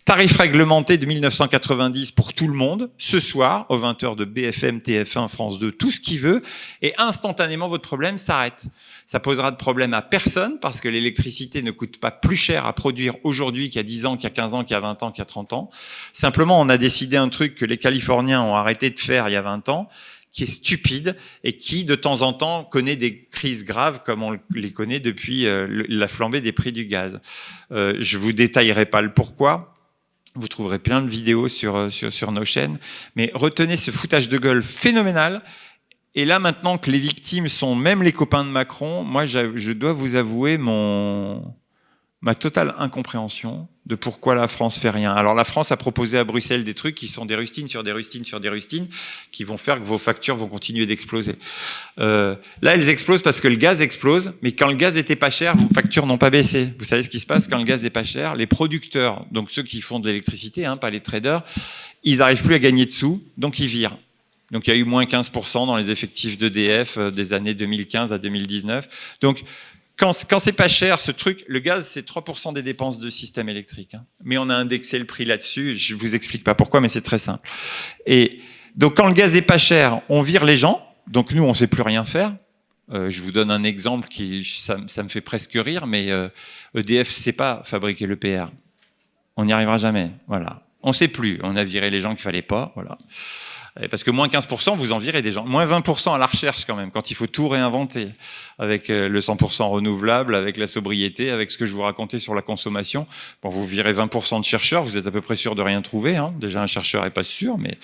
Tarif 0.05 0.38
réglementé 0.38 0.99
de 0.99 1.05
1990 1.07 2.11
pour 2.11 2.32
tout 2.32 2.47
le 2.47 2.53
monde, 2.53 2.91
ce 2.99 3.20
soir, 3.20 3.66
aux 3.70 3.80
20h 3.80 4.16
de 4.16 4.24
BFM, 4.24 4.78
TF1, 4.78 5.28
France 5.28 5.57
2, 5.57 5.72
tout 5.72 5.89
ce 5.89 5.99
qu'il 5.99 6.20
veut, 6.20 6.43
et 6.84 6.93
instantanément, 6.99 7.68
votre 7.68 7.88
problème 7.88 8.20
s'arrête. 8.20 8.68
Ça 9.07 9.20
posera 9.20 9.49
de 9.49 9.55
problème 9.55 9.95
à 9.95 10.03
personne, 10.03 10.59
parce 10.59 10.80
que 10.80 10.88
l'électricité 10.89 11.63
ne 11.63 11.72
coûte 11.72 11.97
pas 11.97 12.11
plus 12.11 12.36
cher 12.36 12.68
à 12.68 12.74
produire 12.74 13.16
aujourd'hui 13.24 13.70
qu'il 13.70 13.78
y 13.78 13.80
a 13.80 13.84
10 13.84 14.05
ans, 14.05 14.16
qu'il 14.16 14.26
y 14.26 14.28
a 14.28 14.30
15 14.30 14.53
ans, 14.53 14.63
qu'il 14.63 14.76
y 14.76 14.78
a 14.78 14.80
20 14.80 15.01
ans, 15.01 15.11
qu'il 15.11 15.22
y 15.22 15.24
a 15.24 15.26
30 15.26 15.53
ans. 15.53 15.72
Simplement, 16.13 16.61
on 16.61 16.70
a 16.70 16.78
décidé 16.78 17.18
un 17.18 17.30
truc 17.30 17.55
que 17.55 17.66
les 17.66 17.78
Californiens 17.78 18.43
ont 18.43 18.55
arrêté 18.55 18.91
de 18.91 18.99
faire 18.99 19.28
il 19.28 19.32
y 19.32 19.38
a 19.38 19.41
20 19.41 19.70
ans, 19.70 19.89
qui 20.36 20.44
est 20.44 20.48
stupide 20.48 21.16
et 21.46 21.56
qui, 21.56 21.86
de 21.86 21.96
temps 21.96 22.22
en 22.22 22.34
temps, 22.34 22.66
connaît 22.66 22.98
des 22.98 23.16
crises 23.16 23.64
graves 23.64 24.02
comme 24.06 24.22
on 24.22 24.38
les 24.54 24.74
connaît 24.74 25.00
depuis 25.00 25.48
euh, 25.48 25.86
la 25.88 26.10
flambée 26.10 26.42
des 26.42 26.52
prix 26.52 26.74
du 26.74 26.86
gaz. 26.86 27.22
Euh, 27.72 27.96
je 28.02 28.18
vous 28.18 28.34
détaillerai 28.34 28.86
pas 28.86 29.02
le 29.02 29.14
pourquoi. 29.14 29.78
Vous 30.34 30.50
trouverez 30.50 30.78
plein 30.78 31.02
de 31.02 31.10
vidéos 31.10 31.48
sur, 31.48 31.78
euh, 31.78 31.90
sur, 31.90 32.12
sur 32.12 32.34
nos 32.34 32.44
chaînes. 32.44 32.80
Mais 33.16 33.32
retenez 33.34 33.78
ce 33.78 33.92
foutage 33.92 34.28
de 34.28 34.38
gueule 34.38 34.62
phénoménal. 34.62 35.42
Et 36.16 36.26
là, 36.26 36.40
maintenant 36.40 36.78
que 36.78 36.92
les 36.92 37.00
victimes 37.00 37.48
sont 37.48 37.74
même 37.74 38.04
les 38.04 38.12
copains 38.12 38.44
de 38.44 38.50
Macron, 38.50 39.06
moi, 39.06 39.24
je 39.24 39.72
dois 39.72 39.94
vous 39.94 40.16
avouer 40.16 40.58
mon, 40.58 41.56
ma 42.26 42.34
totale 42.34 42.73
incompréhension 42.80 43.67
de 43.86 43.93
pourquoi 43.93 44.34
la 44.34 44.47
France 44.47 44.80
fait 44.80 44.89
rien. 44.89 45.13
Alors 45.13 45.36
la 45.36 45.43
France 45.43 45.71
a 45.71 45.78
proposé 45.78 46.17
à 46.17 46.23
Bruxelles 46.23 46.63
des 46.63 46.73
trucs 46.73 46.95
qui 46.95 47.07
sont 47.07 47.23
des 47.23 47.36
rustines 47.36 47.67
sur 47.67 47.84
des 47.84 47.91
rustines 47.91 48.26
sur 48.26 48.39
des 48.39 48.49
rustines, 48.49 48.88
qui 49.32 49.43
vont 49.43 49.57
faire 49.57 49.80
que 49.80 49.86
vos 49.86 49.99
factures 49.99 50.36
vont 50.36 50.47
continuer 50.47 50.88
d'exploser. 50.88 51.36
Euh, 51.99 52.36
là, 52.63 52.73
elles 52.73 52.89
explosent 52.89 53.21
parce 53.21 53.41
que 53.41 53.47
le 53.47 53.57
gaz 53.57 53.80
explose, 53.80 54.34
mais 54.41 54.53
quand 54.53 54.69
le 54.69 54.76
gaz 54.76 54.97
était 54.97 55.15
pas 55.15 55.30
cher, 55.30 55.55
vos 55.55 55.71
factures 55.71 56.07
n'ont 56.07 56.17
pas 56.17 56.32
baissé. 56.32 56.69
Vous 56.80 56.86
savez 56.86 57.03
ce 57.03 57.09
qui 57.09 57.19
se 57.19 57.28
passe 57.28 57.47
quand 57.47 57.59
le 57.59 57.63
gaz 57.63 57.86
est 57.86 57.91
pas 57.91 58.03
cher? 58.03 58.34
Les 58.34 58.47
producteurs, 58.47 59.23
donc 59.32 59.51
ceux 59.51 59.61
qui 59.61 59.80
font 59.82 59.99
de 59.99 60.07
l'électricité, 60.07 60.65
hein, 60.65 60.78
pas 60.78 60.89
les 60.89 61.01
traders, 61.01 61.43
ils 62.03 62.23
arrivent 62.23 62.41
plus 62.41 62.55
à 62.55 62.59
gagner 62.59 62.88
de 62.88 62.91
sous, 62.91 63.21
donc 63.38 63.59
ils 63.59 63.67
virent. 63.67 63.97
Donc 64.51 64.67
il 64.67 64.73
y 64.73 64.78
a 64.78 64.80
eu 64.80 64.84
moins 64.84 65.05
15% 65.05 65.67
dans 65.67 65.76
les 65.76 65.91
effectifs 65.91 66.38
d'EDF 66.39 66.97
euh, 66.97 67.11
des 67.11 67.34
années 67.34 67.53
2015 67.53 68.13
à 68.13 68.17
2019. 68.17 69.17
Donc 69.21 69.43
quand, 69.98 70.12
quand 70.30 70.39
c'est 70.39 70.52
pas 70.52 70.68
cher, 70.68 71.00
ce 71.00 71.12
truc, 71.12 71.43
le 71.48 71.60
gaz, 71.60 71.88
c'est 71.88 72.08
3% 72.08 72.54
des 72.54 72.62
dépenses 72.62 73.00
de 73.00 73.10
système 73.10 73.50
électrique. 73.50 73.96
Hein. 73.96 74.06
Mais 74.24 74.38
on 74.38 74.50
a 74.50 74.56
indexé 74.56 75.00
le 75.00 75.06
prix 75.06 75.26
là-dessus. 75.26 75.78
Je 75.78 75.96
vous 75.96 76.16
explique 76.16 76.43
pas 76.43 76.56
pourquoi, 76.56 76.82
mais 76.82 76.89
c'est 76.89 77.02
très 77.02 77.20
simple. 77.20 77.48
Et 78.06 78.39
donc, 78.76 78.98
quand 78.98 79.08
le 79.08 79.14
gaz 79.14 79.36
est 79.36 79.41
pas 79.41 79.58
cher, 79.58 80.02
on 80.10 80.22
vire 80.22 80.43
les 80.43 80.58
gens. 80.58 80.86
Donc, 81.10 81.32
nous, 81.32 81.43
on 81.43 81.54
sait 81.54 81.68
plus 81.68 81.82
rien 81.82 82.04
faire. 82.04 82.36
Euh, 82.91 83.10
je 83.10 83.22
vous 83.22 83.32
donne 83.32 83.52
un 83.52 83.64
exemple 83.64 84.08
qui, 84.08 84.43
ça, 84.43 84.78
ça 84.88 85.02
me 85.02 85.08
fait 85.08 85.22
presque 85.22 85.54
rire, 85.56 85.88
mais 85.88 86.12
euh, 86.12 86.30
EDF 86.76 87.10
sait 87.10 87.32
pas 87.32 87.62
fabriquer 87.64 88.06
le 88.06 88.16
PR. 88.16 88.52
On 89.38 89.46
n'y 89.46 89.54
arrivera 89.54 89.78
jamais. 89.78 90.12
Voilà. 90.28 90.62
On 90.84 90.91
sait 90.91 91.08
plus. 91.08 91.39
On 91.41 91.56
a 91.56 91.64
viré 91.64 91.89
les 91.89 92.02
gens 92.02 92.12
qu'il 92.12 92.22
fallait 92.22 92.41
pas. 92.41 92.72
Voilà. 92.76 92.98
Parce 93.91 94.05
que 94.05 94.11
moins 94.11 94.28
15%, 94.28 94.78
vous 94.78 94.93
en 94.93 94.99
virez 94.99 95.21
des 95.21 95.32
gens. 95.32 95.45
Moins 95.45 95.65
20% 95.65 96.15
à 96.15 96.17
la 96.17 96.28
recherche 96.28 96.63
quand 96.63 96.78
même, 96.78 96.91
quand 96.91 97.11
il 97.11 97.13
faut 97.13 97.28
tout 97.28 97.49
réinventer. 97.49 98.07
Avec 98.57 98.89
euh, 98.89 99.09
le 99.09 99.19
100% 99.19 99.63
renouvelable, 99.63 100.34
avec 100.34 100.55
la 100.55 100.67
sobriété, 100.67 101.30
avec 101.30 101.51
ce 101.51 101.57
que 101.57 101.65
je 101.65 101.73
vous 101.73 101.82
racontais 101.82 102.19
sur 102.19 102.34
la 102.36 102.41
consommation. 102.41 103.05
Bon, 103.43 103.49
vous 103.49 103.65
virez 103.65 103.91
20% 103.91 104.39
de 104.39 104.45
chercheurs, 104.45 104.84
vous 104.84 104.95
êtes 104.95 105.07
à 105.07 105.11
peu 105.11 105.19
près 105.19 105.36
sûr 105.36 105.55
de 105.55 105.61
rien 105.61 105.82
trouver. 105.82 106.15
Hein. 106.15 106.34
Déjà, 106.39 106.61
un 106.61 106.67
chercheur 106.67 107.05
est 107.05 107.11
pas 107.11 107.26
sûr, 107.26 107.57
mais 107.57 107.78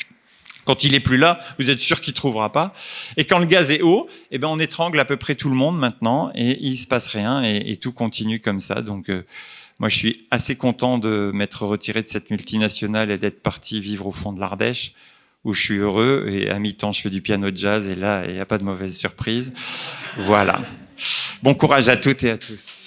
quand 0.63 0.85
il 0.85 0.95
est 0.95 1.01
plus 1.01 1.17
là, 1.17 1.39
vous 1.59 1.69
êtes 1.69 1.81
sûr 1.81 1.99
qu'il 1.99 2.13
trouvera 2.13 2.53
pas. 2.53 2.71
Et 3.17 3.25
quand 3.25 3.39
le 3.39 3.45
gaz 3.45 3.69
est 3.69 3.81
haut, 3.81 4.07
eh 4.29 4.37
ben 4.37 4.47
on 4.47 4.59
étrangle 4.59 4.97
à 4.97 5.05
peu 5.05 5.17
près 5.17 5.35
tout 5.35 5.49
le 5.49 5.55
monde 5.55 5.77
maintenant 5.77 6.31
et 6.35 6.57
il 6.61 6.77
se 6.77 6.87
passe 6.87 7.07
rien 7.07 7.43
et, 7.43 7.63
et 7.65 7.75
tout 7.75 7.91
continue 7.91 8.39
comme 8.39 8.61
ça. 8.61 8.81
Donc 8.81 9.09
euh, 9.09 9.25
moi, 9.79 9.89
je 9.89 9.97
suis 9.97 10.27
assez 10.31 10.55
content 10.55 10.99
de 10.99 11.31
m'être 11.33 11.65
retiré 11.65 12.01
de 12.01 12.07
cette 12.07 12.29
multinationale 12.29 13.11
et 13.11 13.17
d'être 13.17 13.41
parti 13.41 13.81
vivre 13.81 14.07
au 14.07 14.11
fond 14.11 14.31
de 14.31 14.39
l'Ardèche 14.39 14.93
où 15.43 15.53
je 15.53 15.61
suis 15.61 15.77
heureux 15.77 16.27
et 16.29 16.49
à 16.49 16.59
mi-temps 16.59 16.91
je 16.91 17.01
fais 17.01 17.09
du 17.09 17.21
piano 17.21 17.49
jazz 17.53 17.87
et 17.87 17.95
là 17.95 18.23
il 18.27 18.33
n'y 18.33 18.39
a 18.39 18.45
pas 18.45 18.57
de 18.57 18.63
mauvaise 18.63 18.95
surprise. 18.95 19.53
Voilà. 20.17 20.59
Bon 21.41 21.53
courage 21.53 21.89
à 21.89 21.97
toutes 21.97 22.23
et 22.23 22.31
à 22.31 22.37
tous. 22.37 22.80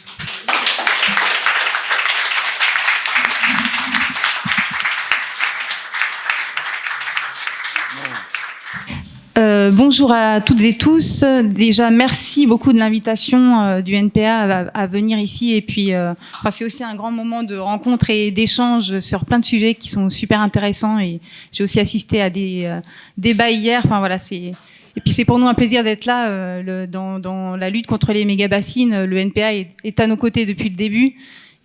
Euh, 9.37 9.73
bonjour 9.73 10.13
à 10.13 10.41
toutes 10.41 10.63
et 10.63 10.77
tous. 10.77 11.25
Déjà, 11.45 11.91
merci 11.91 12.47
beaucoup 12.47 12.73
de 12.73 12.79
l'invitation 12.79 13.61
euh, 13.63 13.81
du 13.83 13.95
NPA 13.95 14.71
à, 14.73 14.87
venir 14.87 15.19
ici. 15.19 15.55
Et 15.55 15.61
puis, 15.61 15.93
euh, 15.93 16.15
c'est 16.53 16.65
aussi 16.65 16.85
un 16.85 16.95
grand 16.95 17.11
moment 17.11 17.43
de 17.43 17.57
rencontre 17.57 18.11
et 18.11 18.31
d'échange 18.31 19.01
sur 19.01 19.25
plein 19.25 19.41
de 19.41 19.45
sujets 19.45 19.75
qui 19.75 19.89
sont 19.89 20.09
super 20.09 20.41
intéressants. 20.41 21.01
Et 21.01 21.21
j'ai 21.51 21.65
aussi 21.65 21.81
assisté 21.81 22.23
à 22.23 22.31
des 22.31 22.63
euh, 22.67 22.81
débats 23.19 23.51
hier. 23.51 23.83
Enfin 23.85 23.99
voilà, 23.99 24.19
c'est 24.19 24.53
et 24.97 25.01
puis 25.01 25.13
c'est 25.13 25.25
pour 25.25 25.41
nous 25.41 25.49
un 25.49 25.55
plaisir 25.55 25.83
d'être 25.83 26.05
là 26.05 26.63
le, 26.63 26.87
dans, 26.87 27.19
dans, 27.19 27.57
la 27.57 27.69
lutte 27.69 27.87
contre 27.89 28.13
les 28.13 28.25
méga 28.25 28.47
bassines. 28.47 29.05
Le 29.05 29.17
NPA 29.19 29.53
est 29.53 29.99
à 29.99 30.07
nos 30.07 30.15
côtés 30.15 30.47
depuis 30.47 30.69
le 30.69 30.77
début. 30.77 31.17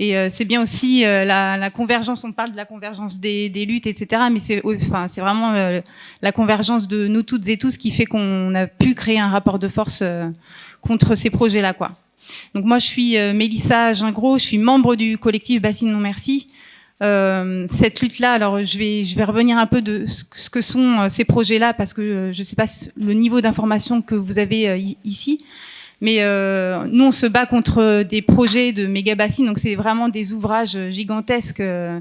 Et 0.02 0.16
euh, 0.16 0.30
c'est 0.30 0.46
bien 0.46 0.64
aussi 0.64 1.04
euh, 1.04 1.26
la, 1.26 1.58
la, 1.58 1.70
convergence, 1.70 2.24
on 2.24 2.32
parle 2.32 2.52
de 2.52 2.56
la 2.56 2.64
convergence 2.64 3.20
des, 3.20 3.50
des 3.50 3.66
luttes, 3.66 3.86
etc. 3.86 4.22
Mais 4.32 4.40
c'est 4.40 4.62
enfin, 4.66 5.08
vraiment 5.18 5.52
euh, 5.52 5.82
la 6.22 6.32
convergence 6.32 6.88
de 6.88 7.08
nous 7.08 7.22
toutes 7.22 7.48
et 7.50 7.58
tous 7.58 7.76
qui 7.78 7.92
fait 7.92 8.06
qu'on 8.06 8.56
a 8.56 8.66
pu 8.66 8.96
créer 8.96 9.20
un 9.20 9.28
rapport 9.28 9.60
de 9.60 9.68
force 9.68 10.02
contre 10.80 11.16
ces 11.16 11.30
projets-là. 11.30 11.76
Donc 12.56 12.64
moi, 12.64 12.80
je 12.80 12.86
suis 12.86 13.18
Mélissa 13.34 13.94
Gingros, 13.94 14.38
je 14.38 14.46
suis 14.46 14.58
membre 14.58 14.96
du 14.96 15.18
collectif 15.18 15.62
Bassine 15.62 15.92
Non 15.92 16.00
Merci. 16.00 16.48
Euh, 17.02 17.66
cette 17.70 18.02
lutte-là, 18.02 18.34
alors 18.34 18.62
je 18.64 18.78
vais, 18.78 19.06
je 19.06 19.16
vais 19.16 19.24
revenir 19.24 19.58
un 19.58 19.68
peu 19.68 19.82
de 19.82 20.06
ce 20.06 20.50
que 20.50 20.62
sont 20.62 21.08
ces 21.10 21.24
projets-là 21.26 21.74
parce 21.74 21.94
que 21.94 22.32
je 22.34 22.40
ne 22.40 22.44
sais 22.44 22.58
pas 22.58 22.66
le 22.98 23.14
niveau 23.14 23.40
d'information 23.42 24.02
que 24.02 24.16
vous 24.16 24.38
avez 24.38 24.98
ici, 25.04 25.40
mais 26.02 26.18
euh, 26.20 26.86
nous, 26.92 27.06
on 27.06 27.12
se 27.12 27.26
bat 27.26 27.46
contre 27.46 28.04
des 28.04 28.22
projets 28.22 28.72
de 28.72 28.88
méga 28.88 29.16
bassines, 29.16 29.46
donc 29.46 29.58
c'est 29.58 29.76
vraiment 29.76 30.10
des 30.10 30.34
ouvrages 30.34 30.78
gigantesques 30.90 31.60
euh, 31.60 32.00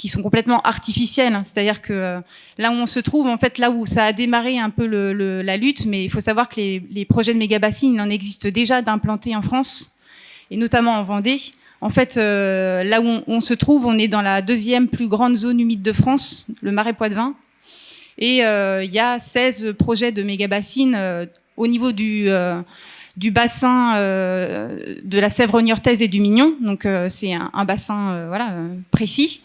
qui 0.00 0.08
sont 0.08 0.22
complètement 0.22 0.60
artificiels. 0.62 1.34
Hein. 1.34 1.42
C'est-à-dire 1.44 1.82
que 1.82 1.92
euh, 1.92 2.16
là 2.58 2.70
où 2.70 2.74
on 2.74 2.86
se 2.86 3.00
trouve, 3.00 3.26
en 3.26 3.36
fait, 3.36 3.58
là 3.58 3.70
où 3.70 3.84
ça 3.84 4.04
a 4.04 4.12
démarré 4.12 4.58
un 4.58 4.70
peu 4.70 4.86
le, 4.86 5.12
le, 5.12 5.42
la 5.42 5.58
lutte, 5.58 5.84
mais 5.84 6.04
il 6.04 6.08
faut 6.08 6.20
savoir 6.20 6.48
que 6.48 6.56
les, 6.56 6.82
les 6.90 7.04
projets 7.04 7.34
de 7.34 7.38
méga 7.38 7.58
bassines, 7.58 7.94
il 7.94 8.00
en 8.00 8.08
existe 8.08 8.46
déjà 8.46 8.80
d'implantés 8.80 9.36
en 9.36 9.42
France, 9.42 9.92
et 10.50 10.56
notamment 10.56 10.92
en 10.92 11.02
Vendée. 11.02 11.38
En 11.82 11.90
fait, 11.90 12.16
euh, 12.16 12.82
là 12.84 13.02
où 13.02 13.06
on, 13.06 13.24
on, 13.26 13.40
se 13.42 13.52
trouve, 13.52 13.84
on 13.84 13.98
est 13.98 14.08
dans 14.08 14.22
la 14.22 14.40
deuxième 14.42 14.88
plus 14.88 15.08
grande 15.08 15.36
zone 15.36 15.60
humide 15.60 15.82
de 15.82 15.92
France, 15.92 16.46
le 16.62 16.72
Marais 16.72 16.94
Poitevin. 16.94 17.34
Et 18.16 18.44
euh, 18.44 18.82
il 18.84 18.92
y 18.92 18.98
a 19.00 19.18
16 19.18 19.74
projets 19.78 20.12
de 20.12 20.22
méga 20.22 20.46
bassines 20.46 21.26
au 21.56 21.66
niveau 21.66 21.92
du 21.92 22.28
du 23.20 23.30
bassin 23.30 23.96
euh, 23.96 24.96
de 25.04 25.18
la 25.18 25.28
Sèvre 25.28 25.60
niortaise 25.60 26.00
et 26.00 26.08
du 26.08 26.20
Mignon. 26.20 26.54
Donc 26.62 26.86
euh, 26.86 27.10
c'est 27.10 27.34
un, 27.34 27.64
bassin 27.66 28.12
euh, 28.12 28.28
voilà 28.28 28.54
précis 28.90 29.42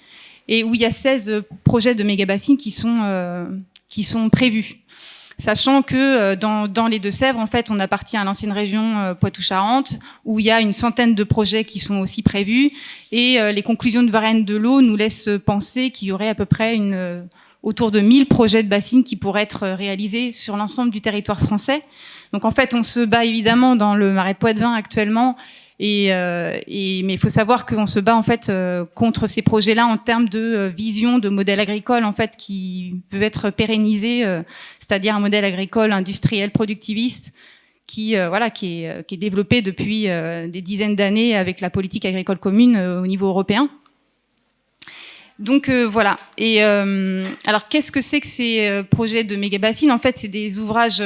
et 0.47 0.63
où 0.63 0.73
il 0.75 0.81
y 0.81 0.85
a 0.85 0.91
16 0.91 1.43
projets 1.65 1.93
de 1.93 2.03
méga 2.03 2.25
bassines 2.25 2.55
qui 2.55 2.71
sont 2.71 2.97
qui 3.89 4.05
sont 4.05 4.29
prévus. 4.29 4.77
sachant 5.37 5.81
que 5.81 6.35
dans, 6.35 6.67
dans, 6.67 6.87
les 6.87 6.99
Deux-Sèvres, 6.99 7.39
en 7.39 7.47
fait, 7.47 7.69
on 7.69 7.79
appartient 7.79 8.15
à 8.15 8.23
l'ancienne 8.23 8.51
région 8.51 9.15
Poitou-Charentes, 9.19 9.99
où 10.23 10.39
il 10.39 10.45
y 10.45 10.51
a 10.51 10.61
une 10.61 10.71
centaine 10.71 11.15
de 11.15 11.23
projets 11.23 11.65
qui 11.65 11.79
sont 11.79 11.97
aussi 11.97 12.21
prévus, 12.21 12.71
et 13.11 13.39
les 13.51 13.63
conclusions 13.63 14.03
de 14.03 14.11
Varenne 14.11 14.45
de 14.45 14.55
l'eau 14.55 14.81
nous 14.81 14.95
laissent 14.95 15.29
penser 15.45 15.89
qu'il 15.89 16.09
y 16.09 16.11
aurait 16.11 16.29
à 16.29 16.35
peu 16.35 16.45
près 16.45 16.75
une 16.75 17.27
autour 17.65 17.91
de 17.91 17.99
1000 17.99 18.27
projets 18.27 18.63
de 18.63 18.69
bassines 18.69 19.03
qui 19.03 19.17
pourraient 19.17 19.41
être 19.41 19.67
réalisés 19.67 20.31
sur 20.31 20.55
l'ensemble 20.55 20.91
du 20.91 21.01
territoire 21.01 21.41
français. 21.41 21.81
Donc 22.31 22.45
en 22.45 22.51
fait, 22.51 22.73
on 22.73 22.83
se 22.83 23.03
bat 23.03 23.25
évidemment 23.25 23.75
dans 23.75 23.95
le 23.95 24.13
marais 24.13 24.35
Poitevin 24.35 24.71
actuellement, 24.73 25.35
et, 25.79 26.13
euh, 26.13 26.57
et 26.67 27.01
mais 27.03 27.13
il 27.13 27.19
faut 27.19 27.29
savoir 27.29 27.65
qu'on 27.65 27.87
se 27.87 27.99
bat 27.99 28.15
en 28.15 28.23
fait 28.23 28.47
euh, 28.47 28.85
contre 28.85 29.27
ces 29.27 29.41
projets-là 29.41 29.87
en 29.87 29.97
termes 29.97 30.29
de 30.29 30.39
euh, 30.39 30.69
vision, 30.69 31.17
de 31.17 31.27
modèle 31.27 31.59
agricole 31.59 32.05
en 32.05 32.13
fait 32.13 32.35
qui 32.37 33.01
peut 33.09 33.21
être 33.21 33.49
pérennisé, 33.49 34.23
c'est-à-dire 34.79 35.15
un 35.15 35.19
modèle 35.19 35.43
agricole 35.43 35.91
industriel 35.91 36.51
productiviste 36.51 37.33
qui 37.87 38.15
voilà 38.15 38.51
qui 38.51 38.83
est, 38.83 39.07
qui 39.07 39.15
est 39.15 39.17
développé 39.17 39.61
depuis 39.61 40.03
des 40.03 40.61
dizaines 40.61 40.95
d'années 40.95 41.35
avec 41.35 41.61
la 41.61 41.69
politique 41.69 42.05
agricole 42.05 42.37
commune 42.37 42.77
au 42.77 43.07
niveau 43.07 43.27
européen. 43.27 43.69
Donc 45.39 45.69
euh, 45.69 45.85
voilà. 45.85 46.17
Et 46.37 46.63
euh, 46.63 47.25
alors 47.45 47.67
qu'est-ce 47.67 47.91
que 47.91 48.01
c'est 48.01 48.21
que 48.21 48.27
ces 48.27 48.67
euh, 48.67 48.83
projets 48.83 49.23
de 49.23 49.35
méga 49.35 49.57
bassines 49.57 49.91
En 49.91 49.97
fait, 49.97 50.17
c'est 50.17 50.27
des 50.27 50.59
ouvrages 50.59 51.03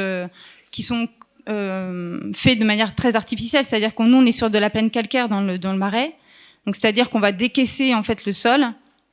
qui 0.71 0.84
sont 0.84 1.07
faits 1.47 2.59
de 2.59 2.63
manière 2.63 2.93
très 2.93 3.15
artificielle, 3.15 3.65
c'est-à-dire 3.67 3.95
qu'on 3.95 4.13
on 4.13 4.23
est 4.23 4.32
sur 4.32 4.51
de 4.51 4.59
la 4.59 4.69
plaine 4.69 4.91
calcaire 4.91 5.30
dans 5.30 5.41
le 5.41 5.57
dans 5.57 5.71
le 5.71 5.80
marais. 5.80 6.13
Donc 6.67 6.75
c'est-à-dire 6.75 7.09
qu'on 7.09 7.19
va 7.19 7.32
décaisser 7.32 7.95
en 7.95 8.03
fait 8.03 8.25
le 8.25 8.34
sol 8.34 8.67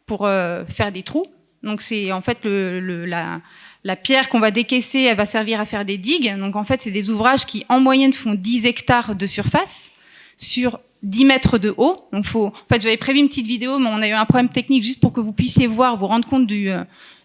pour 0.04 0.28
faire 0.68 0.92
des 0.92 1.02
trous. 1.02 1.24
Donc 1.62 1.80
c'est 1.80 2.12
en 2.12 2.20
fait 2.20 2.38
le, 2.44 3.06
la, 3.06 3.40
la 3.84 3.96
pierre 3.96 4.28
qu'on 4.28 4.38
va 4.38 4.50
décaisser, 4.50 5.00
elle 5.02 5.16
va 5.16 5.24
servir 5.24 5.60
à 5.60 5.64
faire 5.64 5.86
des 5.86 5.96
digues. 5.96 6.36
Donc 6.38 6.56
en 6.56 6.64
fait, 6.64 6.82
c'est 6.82 6.90
des 6.90 7.08
ouvrages 7.08 7.46
qui 7.46 7.64
en 7.70 7.80
moyenne 7.80 8.12
font 8.12 8.34
10 8.34 8.66
hectares 8.66 9.14
de 9.14 9.26
surface 9.26 9.90
sur 10.36 10.78
10 11.07 11.24
mètres 11.24 11.59
de 11.59 11.72
haut. 11.76 11.96
Donc 12.12 12.24
faut, 12.26 12.46
en 12.46 12.52
fait, 12.68 12.82
j'avais 12.82 12.96
prévu 12.96 13.20
une 13.20 13.28
petite 13.28 13.46
vidéo, 13.46 13.78
mais 13.78 13.88
on 13.90 14.02
a 14.02 14.09
eu 14.09 14.12
un 14.12 14.24
problème 14.24 14.48
technique 14.48 14.82
juste 14.82 15.00
pour 15.00 15.12
que 15.12 15.20
vous 15.20 15.32
puissiez 15.32 15.66
voir, 15.66 15.96
vous 15.96 16.07
rendre 16.07 16.28
compte 16.28 16.46
du, 16.46 16.68
euh, 16.68 16.82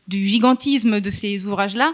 du 0.07 0.25
gigantisme 0.25 1.01
de 1.01 1.09
ces 1.09 1.45
ouvrages-là. 1.45 1.93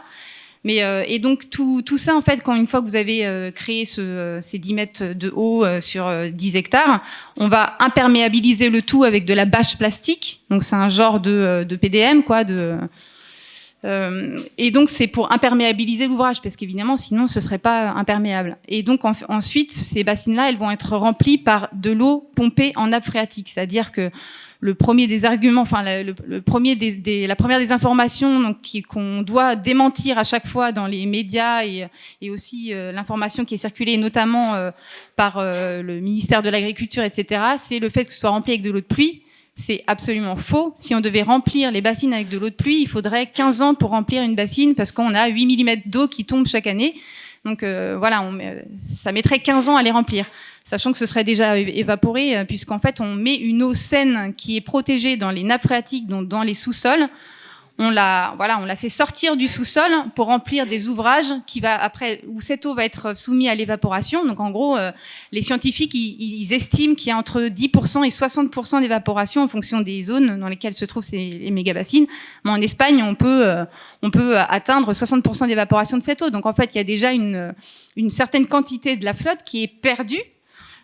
Mais 0.63 0.83
euh, 0.83 1.03
et 1.07 1.19
donc 1.19 1.49
tout, 1.49 1.81
tout 1.85 1.97
ça 1.97 2.15
en 2.15 2.21
fait, 2.21 2.43
quand 2.43 2.55
une 2.55 2.67
fois 2.67 2.81
que 2.81 2.87
vous 2.87 2.95
avez 2.95 3.25
euh, 3.25 3.51
créé 3.51 3.85
ce, 3.85 4.39
ces 4.41 4.57
10 4.57 4.73
mètres 4.73 5.13
de 5.13 5.31
haut 5.33 5.63
sur 5.79 6.11
10 6.31 6.55
hectares, 6.55 7.01
on 7.37 7.47
va 7.47 7.77
imperméabiliser 7.79 8.69
le 8.69 8.81
tout 8.81 9.03
avec 9.03 9.23
de 9.23 9.33
la 9.33 9.45
bâche 9.45 9.77
plastique. 9.77 10.41
Donc 10.49 10.63
c'est 10.63 10.75
un 10.75 10.89
genre 10.89 11.19
de, 11.21 11.65
de 11.67 11.75
PDM 11.75 12.21
quoi, 12.21 12.43
de 12.43 12.77
euh, 13.85 14.39
et 14.57 14.71
donc 14.71 14.89
c'est 14.89 15.07
pour 15.07 15.31
imperméabiliser 15.31 16.07
l'ouvrage, 16.07 16.41
parce 16.41 16.55
qu'évidemment 16.55 16.97
sinon 16.97 17.27
ce 17.27 17.39
serait 17.39 17.59
pas 17.59 17.91
imperméable. 17.91 18.57
Et 18.67 18.83
donc 18.83 19.01
ensuite 19.29 19.71
ces 19.71 20.03
bassines-là, 20.03 20.49
elles 20.49 20.57
vont 20.57 20.71
être 20.71 20.97
remplies 20.97 21.37
par 21.37 21.69
de 21.73 21.91
l'eau 21.91 22.29
pompée 22.35 22.73
en 22.75 22.87
nappe 22.87 23.05
phréatique, 23.05 23.49
c'est-à-dire 23.49 23.91
que 23.91 24.09
le 24.59 24.73
premier 24.73 25.05
des 25.05 25.25
arguments, 25.25 25.61
enfin 25.61 25.83
le, 26.03 26.41
premier 26.41 26.75
des, 26.75 27.27
la 27.27 27.35
première 27.35 27.59
des 27.59 27.71
informations 27.71 28.55
qu'on 28.89 29.21
doit 29.21 29.55
démentir 29.55 30.17
à 30.17 30.23
chaque 30.23 30.47
fois 30.47 30.71
dans 30.71 30.87
les 30.87 31.05
médias 31.05 31.63
et, 31.63 31.87
et 32.21 32.31
aussi 32.31 32.73
euh, 32.73 32.91
l'information 32.91 33.45
qui 33.45 33.53
est 33.53 33.59
circulée 33.59 33.97
notamment 33.97 34.55
euh, 34.55 34.71
par 35.15 35.39
le 35.39 35.99
ministère 35.99 36.41
de 36.41 36.49
l'Agriculture, 36.49 37.03
etc., 37.03 37.41
c'est 37.57 37.77
le 37.77 37.89
fait 37.89 38.05
que 38.05 38.13
ce 38.13 38.19
soit 38.19 38.31
rempli 38.31 38.53
avec 38.53 38.63
de 38.63 38.71
l'eau 38.71 38.81
de 38.81 38.85
pluie. 38.85 39.21
C'est 39.59 39.83
absolument 39.87 40.35
faux. 40.35 40.71
Si 40.75 40.93
on 40.93 41.01
devait 41.01 41.23
remplir 41.23 41.71
les 41.71 41.81
bassines 41.81 42.13
avec 42.13 42.29
de 42.29 42.37
l'eau 42.37 42.49
de 42.49 42.53
pluie, 42.53 42.81
il 42.81 42.87
faudrait 42.87 43.25
15 43.25 43.63
ans 43.63 43.73
pour 43.73 43.89
remplir 43.89 44.21
une 44.21 44.35
bassine 44.35 44.75
parce 44.75 44.91
qu'on 44.91 45.15
a 45.15 45.27
8 45.27 45.63
mm 45.63 45.81
d'eau 45.87 46.07
qui 46.07 46.25
tombe 46.25 46.45
chaque 46.45 46.67
année. 46.67 46.93
Donc 47.43 47.63
euh, 47.63 47.95
voilà, 47.97 48.21
on, 48.21 48.37
ça 48.79 49.11
mettrait 49.11 49.39
15 49.39 49.69
ans 49.69 49.75
à 49.75 49.81
les 49.81 49.89
remplir, 49.89 50.25
sachant 50.63 50.91
que 50.91 50.97
ce 50.97 51.07
serait 51.07 51.23
déjà 51.23 51.57
évaporé, 51.57 52.37
euh, 52.37 52.45
puisqu'en 52.45 52.77
fait 52.77 53.01
on 53.01 53.15
met 53.15 53.33
une 53.33 53.63
eau 53.63 53.73
saine 53.73 54.33
qui 54.37 54.57
est 54.57 54.61
protégée 54.61 55.17
dans 55.17 55.31
les 55.31 55.43
nappes 55.43 55.63
phréatiques, 55.63 56.05
donc 56.05 56.27
dans 56.27 56.43
les 56.43 56.53
sous-sols, 56.53 57.09
on 57.79 57.89
l'a 57.91 58.33
voilà, 58.37 58.59
on 58.59 58.65
l'a 58.65 58.75
fait 58.75 58.89
sortir 58.89 59.37
du 59.37 59.47
sous-sol 59.47 59.91
pour 60.15 60.27
remplir 60.27 60.65
des 60.65 60.87
ouvrages 60.87 61.31
qui 61.45 61.59
va 61.59 61.75
après 61.75 62.21
où 62.27 62.41
cette 62.41 62.65
eau 62.65 62.73
va 62.73 62.85
être 62.85 63.15
soumise 63.15 63.49
à 63.49 63.55
l'évaporation. 63.55 64.25
Donc 64.25 64.39
en 64.39 64.49
gros, 64.49 64.77
euh, 64.77 64.91
les 65.31 65.41
scientifiques 65.41 65.93
ils, 65.93 66.53
estiment 66.53 66.95
qu'il 66.95 67.09
y 67.09 67.11
a 67.11 67.17
entre 67.17 67.41
10% 67.41 68.05
et 68.05 68.09
60% 68.09 68.81
d'évaporation 68.81 69.43
en 69.43 69.47
fonction 69.47 69.81
des 69.81 70.03
zones 70.03 70.39
dans 70.39 70.47
lesquelles 70.47 70.73
se 70.73 70.85
trouvent 70.85 71.03
ces 71.03 71.29
les 71.29 71.51
méga 71.51 71.73
bassines. 71.73 72.07
Mais 72.43 72.51
en 72.51 72.61
Espagne, 72.61 73.03
on 73.03 73.15
peut 73.15 73.45
euh, 73.45 73.65
on 74.01 74.09
peut 74.09 74.39
atteindre 74.39 74.93
60% 74.93 75.47
d'évaporation 75.47 75.97
de 75.97 76.03
cette 76.03 76.21
eau. 76.21 76.29
Donc 76.29 76.45
en 76.45 76.53
fait, 76.53 76.73
il 76.73 76.77
y 76.77 76.81
a 76.81 76.83
déjà 76.83 77.11
une 77.11 77.53
une 77.95 78.09
certaine 78.09 78.47
quantité 78.47 78.95
de 78.95 79.05
la 79.05 79.13
flotte 79.13 79.43
qui 79.43 79.63
est 79.63 79.67
perdue 79.67 80.23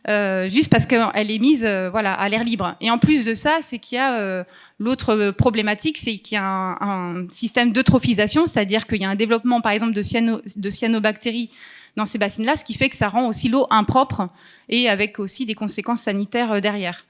euh, 0.09 0.49
juste 0.49 0.69
parce 0.69 0.85
qu'elle 0.85 1.31
est 1.31 1.39
mise 1.39 1.63
euh, 1.63 1.89
voilà 1.89 2.13
à 2.13 2.27
l'air 2.27 2.43
libre. 2.43 2.75
Et 2.81 2.91
en 2.91 2.97
plus 2.97 3.23
de 3.23 3.33
ça, 3.33 3.59
c'est 3.61 3.79
qu'il 3.79 3.97
y 3.97 4.01
a 4.01 4.19
euh, 4.19 4.43
l'autre 4.83 5.31
problématique, 5.31 5.97
c'est 5.97 6.17
qu'il 6.17 6.35
y 6.35 6.39
a 6.39 6.77
un, 6.81 7.27
système 7.29 7.71
d'eutrophisation, 7.71 8.45
c'est-à-dire 8.45 8.85
qu'il 8.85 9.01
y 9.01 9.05
a 9.05 9.09
un 9.09 9.15
développement, 9.15 9.61
par 9.61 9.71
exemple, 9.71 9.93
de, 9.93 10.03
cyano, 10.03 10.41
de 10.55 10.69
cyanobactéries 10.69 11.49
dans 11.95 12.05
ces 12.05 12.17
bassines-là, 12.17 12.55
ce 12.55 12.63
qui 12.63 12.73
fait 12.73 12.89
que 12.89 12.95
ça 12.95 13.07
rend 13.07 13.27
aussi 13.27 13.49
l'eau 13.49 13.67
impropre 13.69 14.27
et 14.67 14.89
avec 14.89 15.19
aussi 15.19 15.45
des 15.45 15.55
conséquences 15.55 16.01
sanitaires 16.01 16.59
derrière. 16.59 17.05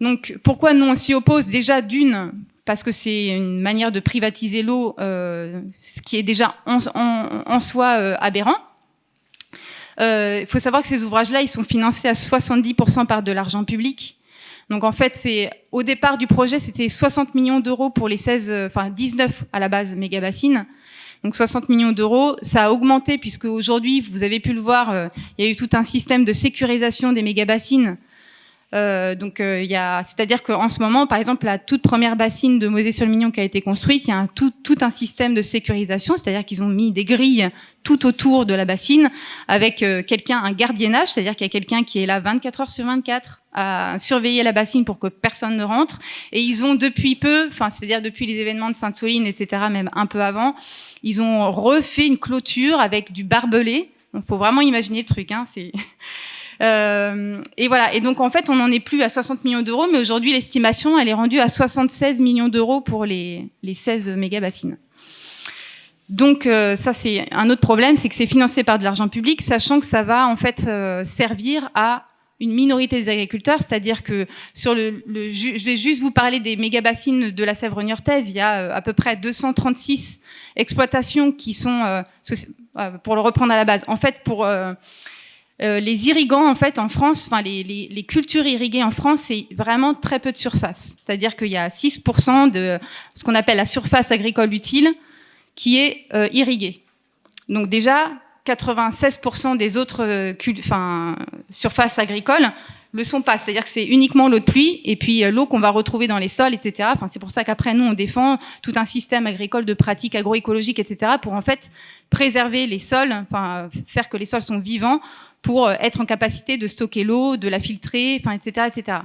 Donc, 0.00 0.38
pourquoi 0.42 0.74
nous 0.74 0.86
on 0.86 0.94
s'y 0.94 1.14
oppose 1.14 1.46
Déjà 1.46 1.80
d'une, 1.80 2.32
parce 2.64 2.82
que 2.82 2.92
c'est 2.92 3.28
une 3.28 3.60
manière 3.60 3.92
de 3.92 4.00
privatiser 4.00 4.62
l'eau, 4.62 4.94
ce 4.98 6.00
qui 6.04 6.16
est 6.16 6.22
déjà 6.22 6.54
en, 6.66 7.60
soi 7.60 7.88
aberrant. 8.20 8.56
Euh, 10.00 10.40
il 10.42 10.46
faut 10.46 10.58
savoir 10.58 10.82
que 10.82 10.88
ces 10.88 11.02
ouvrages-là, 11.02 11.40
ils 11.40 11.48
sont 11.48 11.64
financés 11.64 12.08
à 12.08 12.12
70% 12.12 13.06
par 13.06 13.22
de 13.22 13.32
l'argent 13.32 13.64
public. 13.64 14.18
Donc 14.68 14.82
en 14.82 14.92
fait, 14.92 15.16
c'est 15.16 15.50
au 15.70 15.82
départ 15.82 16.18
du 16.18 16.26
projet, 16.26 16.58
c'était 16.58 16.88
60 16.88 17.34
millions 17.34 17.60
d'euros 17.60 17.90
pour 17.90 18.08
les 18.08 18.16
16, 18.16 18.50
euh, 18.50 18.66
enfin 18.66 18.90
19 18.90 19.44
à 19.52 19.60
la 19.60 19.68
base 19.68 19.94
méga-bassines. 19.94 20.66
Donc 21.22 21.36
60 21.36 21.68
millions 21.68 21.92
d'euros, 21.92 22.36
ça 22.42 22.64
a 22.64 22.70
augmenté 22.70 23.18
puisque 23.18 23.44
aujourd'hui, 23.44 24.00
vous 24.00 24.22
avez 24.22 24.40
pu 24.40 24.52
le 24.52 24.60
voir, 24.60 24.90
euh, 24.90 25.06
il 25.38 25.44
y 25.44 25.48
a 25.48 25.50
eu 25.50 25.56
tout 25.56 25.68
un 25.72 25.82
système 25.82 26.24
de 26.24 26.32
sécurisation 26.32 27.12
des 27.12 27.22
méga-bassines 27.22 27.96
donc 29.14 29.40
euh, 29.40 29.62
il 29.62 29.76
c'est-à-dire 30.04 30.42
qu'en 30.42 30.68
ce 30.68 30.80
moment, 30.80 31.06
par 31.06 31.18
exemple, 31.18 31.46
la 31.46 31.58
toute 31.58 31.82
première 31.82 32.16
bassine 32.16 32.58
de 32.58 32.68
Mosée-sur-le-Mignon 32.68 33.30
qui 33.30 33.40
a 33.40 33.44
été 33.44 33.60
construite, 33.60 34.06
il 34.06 34.10
y 34.10 34.12
a 34.12 34.26
tout 34.34 34.52
un 34.80 34.90
système 34.90 35.34
de 35.34 35.42
sécurisation, 35.42 36.16
c'est-à-dire 36.16 36.44
qu'ils 36.44 36.62
ont 36.62 36.68
mis 36.68 36.92
des 36.92 37.04
grilles 37.04 37.50
tout 37.82 38.04
autour 38.04 38.46
de 38.46 38.54
la 38.54 38.64
bassine 38.64 39.10
avec 39.46 39.82
euh, 39.82 40.02
quelqu'un, 40.02 40.38
un 40.38 40.52
gardiennage, 40.52 41.08
c'est-à-dire 41.08 41.36
qu'il 41.36 41.44
y 41.44 41.50
a 41.50 41.52
quelqu'un 41.52 41.84
qui 41.84 42.00
est 42.00 42.06
là 42.06 42.18
24 42.18 42.60
heures 42.60 42.70
sur 42.70 42.84
24 42.84 43.44
à 43.52 43.98
surveiller 43.98 44.42
la 44.42 44.52
bassine 44.52 44.84
pour 44.84 44.98
que 44.98 45.06
personne 45.06 45.56
ne 45.56 45.62
rentre. 45.62 45.98
Et 46.32 46.40
ils 46.40 46.64
ont 46.64 46.74
depuis 46.74 47.14
peu, 47.14 47.46
enfin 47.48 47.70
c'est-à-dire 47.70 48.02
depuis 48.02 48.26
les 48.26 48.38
événements 48.40 48.70
de 48.70 48.76
Sainte-Soline, 48.76 49.26
etc., 49.26 49.62
même 49.70 49.88
un 49.94 50.06
peu 50.06 50.22
avant, 50.22 50.54
ils 51.02 51.22
ont 51.22 51.50
refait 51.52 52.06
une 52.06 52.18
clôture 52.18 52.80
avec 52.80 53.12
du 53.12 53.24
barbelé. 53.24 53.90
Il 54.14 54.22
faut 54.22 54.36
vraiment 54.36 54.62
imaginer 54.62 54.98
le 54.98 55.04
truc. 55.04 55.30
Hein, 55.30 55.44
c'est 55.46 55.70
euh, 56.62 57.42
et 57.56 57.68
voilà. 57.68 57.94
Et 57.94 58.00
donc 58.00 58.20
en 58.20 58.30
fait, 58.30 58.48
on 58.48 58.54
n'en 58.54 58.70
est 58.70 58.80
plus 58.80 59.02
à 59.02 59.08
60 59.08 59.44
millions 59.44 59.62
d'euros, 59.62 59.86
mais 59.90 59.98
aujourd'hui 59.98 60.32
l'estimation, 60.32 60.98
elle 60.98 61.08
est 61.08 61.14
rendue 61.14 61.40
à 61.40 61.48
76 61.48 62.20
millions 62.20 62.48
d'euros 62.48 62.80
pour 62.80 63.04
les, 63.04 63.48
les 63.62 63.74
16 63.74 64.10
méga 64.10 64.40
bassines. 64.40 64.78
Donc 66.08 66.46
euh, 66.46 66.76
ça 66.76 66.92
c'est 66.92 67.26
un 67.32 67.50
autre 67.50 67.60
problème, 67.60 67.96
c'est 67.96 68.08
que 68.08 68.14
c'est 68.14 68.26
financé 68.26 68.62
par 68.62 68.78
de 68.78 68.84
l'argent 68.84 69.08
public, 69.08 69.42
sachant 69.42 69.80
que 69.80 69.86
ça 69.86 70.02
va 70.02 70.28
en 70.28 70.36
fait 70.36 70.64
euh, 70.68 71.02
servir 71.04 71.68
à 71.74 72.06
une 72.38 72.52
minorité 72.52 73.00
des 73.02 73.08
agriculteurs, 73.08 73.58
c'est-à-dire 73.58 74.02
que 74.02 74.26
sur 74.52 74.74
le, 74.74 75.02
je 75.08 75.64
vais 75.64 75.76
juste 75.76 76.02
vous 76.02 76.10
parler 76.10 76.38
des 76.38 76.56
méga 76.56 76.82
bassines 76.82 77.30
de 77.30 77.44
la 77.44 77.54
Sèvre 77.54 77.82
niortaise. 77.82 78.28
Il 78.28 78.34
y 78.36 78.40
a 78.40 78.74
à 78.74 78.82
peu 78.82 78.92
près 78.92 79.16
236 79.16 80.20
exploitations 80.54 81.32
qui 81.32 81.54
sont, 81.54 82.04
pour 83.02 83.14
le 83.14 83.22
reprendre 83.22 83.54
à 83.54 83.56
la 83.56 83.64
base, 83.64 83.84
en 83.86 83.96
fait 83.96 84.16
pour 84.22 84.46
euh, 85.62 85.80
les 85.80 86.08
irrigants, 86.08 86.48
en 86.48 86.54
fait, 86.54 86.78
en 86.78 86.88
France, 86.88 87.26
enfin 87.26 87.42
les, 87.42 88.04
cultures 88.06 88.46
irriguées 88.46 88.82
en 88.82 88.90
France, 88.90 89.22
c'est 89.22 89.46
vraiment 89.52 89.94
très 89.94 90.18
peu 90.18 90.30
de 90.32 90.36
surface. 90.36 90.96
C'est-à-dire 91.00 91.34
qu'il 91.34 91.48
y 91.48 91.56
a 91.56 91.68
6% 91.68 92.50
de 92.50 92.78
ce 93.14 93.24
qu'on 93.24 93.34
appelle 93.34 93.56
la 93.56 93.66
surface 93.66 94.12
agricole 94.12 94.52
utile 94.52 94.92
qui 95.54 95.78
est 95.78 96.06
euh, 96.12 96.28
irriguée. 96.32 96.82
Donc 97.48 97.68
déjà, 97.68 98.12
96% 98.46 99.56
des 99.56 99.76
autres 99.76 100.04
euh, 100.04 100.34
surfaces 101.48 101.98
agricoles 101.98 102.52
le 102.96 103.04
sont 103.04 103.22
pas. 103.22 103.38
C'est-à-dire 103.38 103.62
que 103.62 103.68
c'est 103.68 103.84
uniquement 103.84 104.28
l'eau 104.28 104.38
de 104.38 104.44
pluie 104.44 104.80
et 104.84 104.96
puis 104.96 105.22
euh, 105.22 105.30
l'eau 105.30 105.46
qu'on 105.46 105.60
va 105.60 105.70
retrouver 105.70 106.08
dans 106.08 106.18
les 106.18 106.28
sols, 106.28 106.54
etc. 106.54 106.88
Enfin, 106.92 107.08
c'est 107.08 107.18
pour 107.18 107.30
ça 107.30 107.44
qu'après 107.44 107.74
nous 107.74 107.84
on 107.84 107.92
défend 107.92 108.38
tout 108.62 108.72
un 108.76 108.84
système 108.84 109.26
agricole 109.26 109.64
de 109.64 109.74
pratiques 109.74 110.14
agroécologiques, 110.14 110.78
etc. 110.78 111.12
pour 111.20 111.34
en 111.34 111.42
fait 111.42 111.70
préserver 112.10 112.66
les 112.66 112.78
sols, 112.78 113.12
enfin 113.12 113.68
faire 113.86 114.08
que 114.08 114.16
les 114.16 114.24
sols 114.24 114.42
sont 114.42 114.58
vivants 114.58 115.00
pour 115.42 115.68
euh, 115.68 115.74
être 115.80 116.00
en 116.00 116.06
capacité 116.06 116.56
de 116.56 116.66
stocker 116.66 117.04
l'eau, 117.04 117.36
de 117.36 117.48
la 117.48 117.60
filtrer, 117.60 118.20
enfin, 118.20 118.32
etc., 118.32 118.68
etc. 118.74 118.98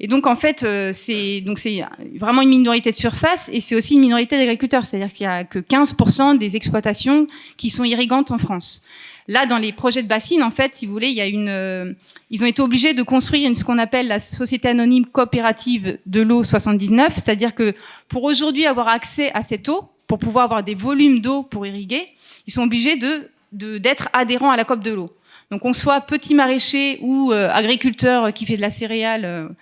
Et 0.00 0.08
donc 0.08 0.26
en 0.26 0.34
fait, 0.34 0.64
euh, 0.64 0.90
c'est 0.92 1.40
donc 1.40 1.58
c'est 1.58 1.84
vraiment 2.16 2.42
une 2.42 2.48
minorité 2.48 2.90
de 2.90 2.96
surface 2.96 3.48
et 3.52 3.60
c'est 3.60 3.76
aussi 3.76 3.94
une 3.94 4.00
minorité 4.00 4.36
d'agriculteurs, 4.36 4.84
c'est-à-dire 4.84 5.12
qu'il 5.12 5.24
y 5.24 5.28
a 5.28 5.44
que 5.44 5.60
15% 5.60 6.36
des 6.36 6.56
exploitations 6.56 7.28
qui 7.56 7.70
sont 7.70 7.84
irrigantes 7.84 8.32
en 8.32 8.38
France. 8.38 8.82
Là, 9.26 9.46
dans 9.46 9.58
les 9.58 9.72
projets 9.72 10.02
de 10.02 10.08
bassines, 10.08 10.42
en 10.42 10.50
fait, 10.50 10.74
si 10.74 10.86
vous 10.86 10.92
voulez, 10.92 11.14
euh, 11.18 11.92
ils 12.30 12.42
ont 12.42 12.46
été 12.46 12.60
obligés 12.60 12.92
de 12.92 13.02
construire 13.02 13.48
une, 13.48 13.54
ce 13.54 13.64
qu'on 13.64 13.78
appelle 13.78 14.06
la 14.06 14.20
société 14.20 14.68
anonyme 14.68 15.06
coopérative 15.06 15.98
de 16.04 16.20
l'eau 16.20 16.44
79, 16.44 17.14
c'est-à-dire 17.14 17.54
que 17.54 17.72
pour 18.08 18.24
aujourd'hui 18.24 18.66
avoir 18.66 18.88
accès 18.88 19.32
à 19.32 19.42
cette 19.42 19.68
eau, 19.68 19.88
pour 20.06 20.18
pouvoir 20.18 20.44
avoir 20.44 20.62
des 20.62 20.74
volumes 20.74 21.20
d'eau 21.20 21.42
pour 21.42 21.66
irriguer, 21.66 22.06
ils 22.46 22.52
sont 22.52 22.62
obligés 22.62 22.96
de 22.96 23.30
d'être 23.52 24.08
adhérents 24.12 24.50
à 24.50 24.56
la 24.56 24.64
COP 24.64 24.82
de 24.82 24.90
l'eau. 24.90 25.16
Donc, 25.52 25.64
on 25.64 25.72
soit 25.72 26.00
petit 26.00 26.34
maraîcher 26.34 26.98
ou 27.02 27.30
euh, 27.32 27.48
agriculteur 27.52 28.32
qui 28.32 28.46
fait 28.46 28.56
de 28.56 28.60
la 28.60 28.70
céréale 28.70 29.54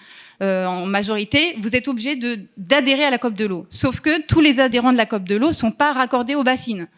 euh, 0.42 0.66
en 0.66 0.86
majorité, 0.86 1.54
vous 1.60 1.76
êtes 1.76 1.86
obligé 1.86 2.18
d'adhérer 2.56 3.04
à 3.04 3.10
la 3.10 3.18
COP 3.18 3.34
de 3.34 3.46
l'eau. 3.46 3.64
Sauf 3.68 4.00
que 4.00 4.22
tous 4.26 4.40
les 4.40 4.58
adhérents 4.58 4.90
de 4.90 4.96
la 4.96 5.06
COP 5.06 5.22
de 5.22 5.36
l'eau 5.36 5.52
sont 5.52 5.70
pas 5.70 5.92
raccordés 5.92 6.34
aux 6.34 6.42
bassines. 6.42 6.88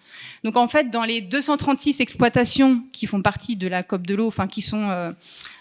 Donc 0.44 0.56
en 0.56 0.68
fait, 0.68 0.90
dans 0.90 1.04
les 1.04 1.20
236 1.20 2.00
exploitations 2.00 2.82
qui 2.92 3.06
font 3.06 3.22
partie 3.22 3.56
de 3.56 3.66
la 3.66 3.82
COP 3.82 4.06
de 4.06 4.14
l'eau, 4.14 4.28
enfin 4.28 4.46
qui 4.46 4.62
sont 4.62 4.90
euh, 4.90 5.10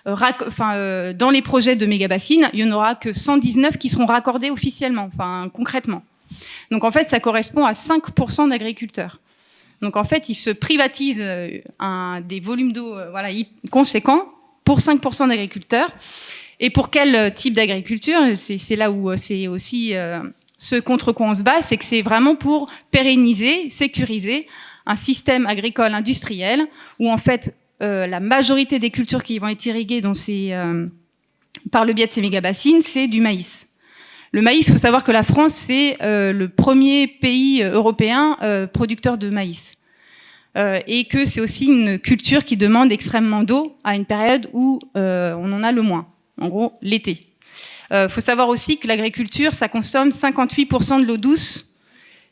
euh, 0.08 0.16
enfin, 0.48 1.14
dans 1.14 1.30
les 1.30 1.42
projets 1.42 1.76
de 1.76 1.86
méga 1.86 2.08
bassines, 2.08 2.50
il 2.54 2.60
y 2.60 2.64
en 2.64 2.72
aura 2.72 2.96
que 2.96 3.14
119 3.14 3.78
qui 3.78 3.90
seront 3.90 4.06
raccordés 4.06 4.50
officiellement, 4.50 5.10
enfin 5.14 5.50
concrètement. 5.54 6.04
Donc 6.70 6.84
en 6.84 6.92
fait, 6.92 7.10
ça 7.10 7.20
correspond 7.20 7.66
à 7.66 7.74
5% 7.74 8.50
d'agriculteurs. 8.50 9.20
Donc 9.82 9.98
en 9.98 10.04
fait, 10.04 10.30
ils 10.30 10.36
se 10.36 10.50
privatisent 10.50 11.26
un, 11.80 12.22
des 12.22 12.40
volumes 12.40 12.74
d'eau 12.74 12.96
voilà, 13.12 13.30
conséquents 13.72 14.28
pour 14.64 14.80
5% 14.80 15.28
d'agriculteurs. 15.28 15.90
Et 16.60 16.70
pour 16.70 16.90
quel 16.90 17.16
euh, 17.16 17.30
type 17.30 17.54
d'agriculture 17.54 18.20
C'est 18.36 18.76
là 18.76 18.92
où 18.92 19.10
euh, 19.10 19.18
c'est 19.18 19.48
aussi 19.48 19.96
euh, 19.96 20.22
ce 20.58 20.76
contre 20.76 21.12
quoi 21.12 21.28
on 21.28 21.34
se 21.34 21.44
bat, 21.44 21.62
c'est 21.62 21.78
que 21.78 21.86
c'est 21.86 22.02
vraiment 22.02 22.36
pour 22.36 22.72
pérenniser, 22.92 23.70
sécuriser 23.70 24.48
un 24.86 24.96
système 24.96 25.46
agricole 25.46 25.94
industriel 25.94 26.68
où 27.00 27.12
en 27.12 27.18
fait 27.18 27.56
la 27.80 28.22
majorité 28.22 28.80
des 28.80 28.92
cultures 28.92 29.24
qui 29.24 29.40
vont 29.40 29.50
être 29.50 29.66
irriguées 29.66 30.02
ces, 30.14 30.58
par 31.70 31.84
le 31.84 31.92
biais 31.92 32.08
de 32.08 32.14
ces 32.14 32.22
méga-bassines, 32.22 32.82
c'est 32.82 33.08
du 33.08 33.20
maïs. 33.20 33.68
Le 34.32 34.42
maïs, 34.42 34.66
il 34.66 34.72
faut 34.72 34.80
savoir 34.80 35.04
que 35.04 35.12
la 35.12 35.24
France, 35.24 35.54
c'est 35.54 35.98
le 36.00 36.46
premier 36.48 37.08
pays 37.08 37.62
européen 37.62 38.38
producteur 38.72 39.18
de 39.18 39.30
maïs. 39.30 39.76
et 40.56 41.06
que 41.10 41.26
c'est 41.26 41.42
aussi 41.42 41.66
une 41.66 42.00
culture 42.00 42.46
qui 42.46 42.56
demande 42.56 42.90
extrêmement 42.94 43.44
d'eau 43.44 43.76
à 43.84 43.98
une 43.98 44.06
période 44.06 44.50
où 44.54 44.80
on 44.96 45.52
en 45.52 45.62
a 45.62 45.74
le 45.74 45.82
moins 45.82 46.08
en 46.40 46.48
gros 46.48 46.74
l'été. 46.82 47.20
Il 47.90 47.96
euh, 47.96 48.10
faut 48.10 48.22
savoir 48.22 48.50
aussi 48.50 48.78
que 48.78 48.88
l'agriculture, 48.88 49.54
ça 49.54 49.68
consomme 49.68 50.10
58% 50.10 51.02
de 51.02 51.06
l'eau 51.06 51.18
douce, 51.18 51.73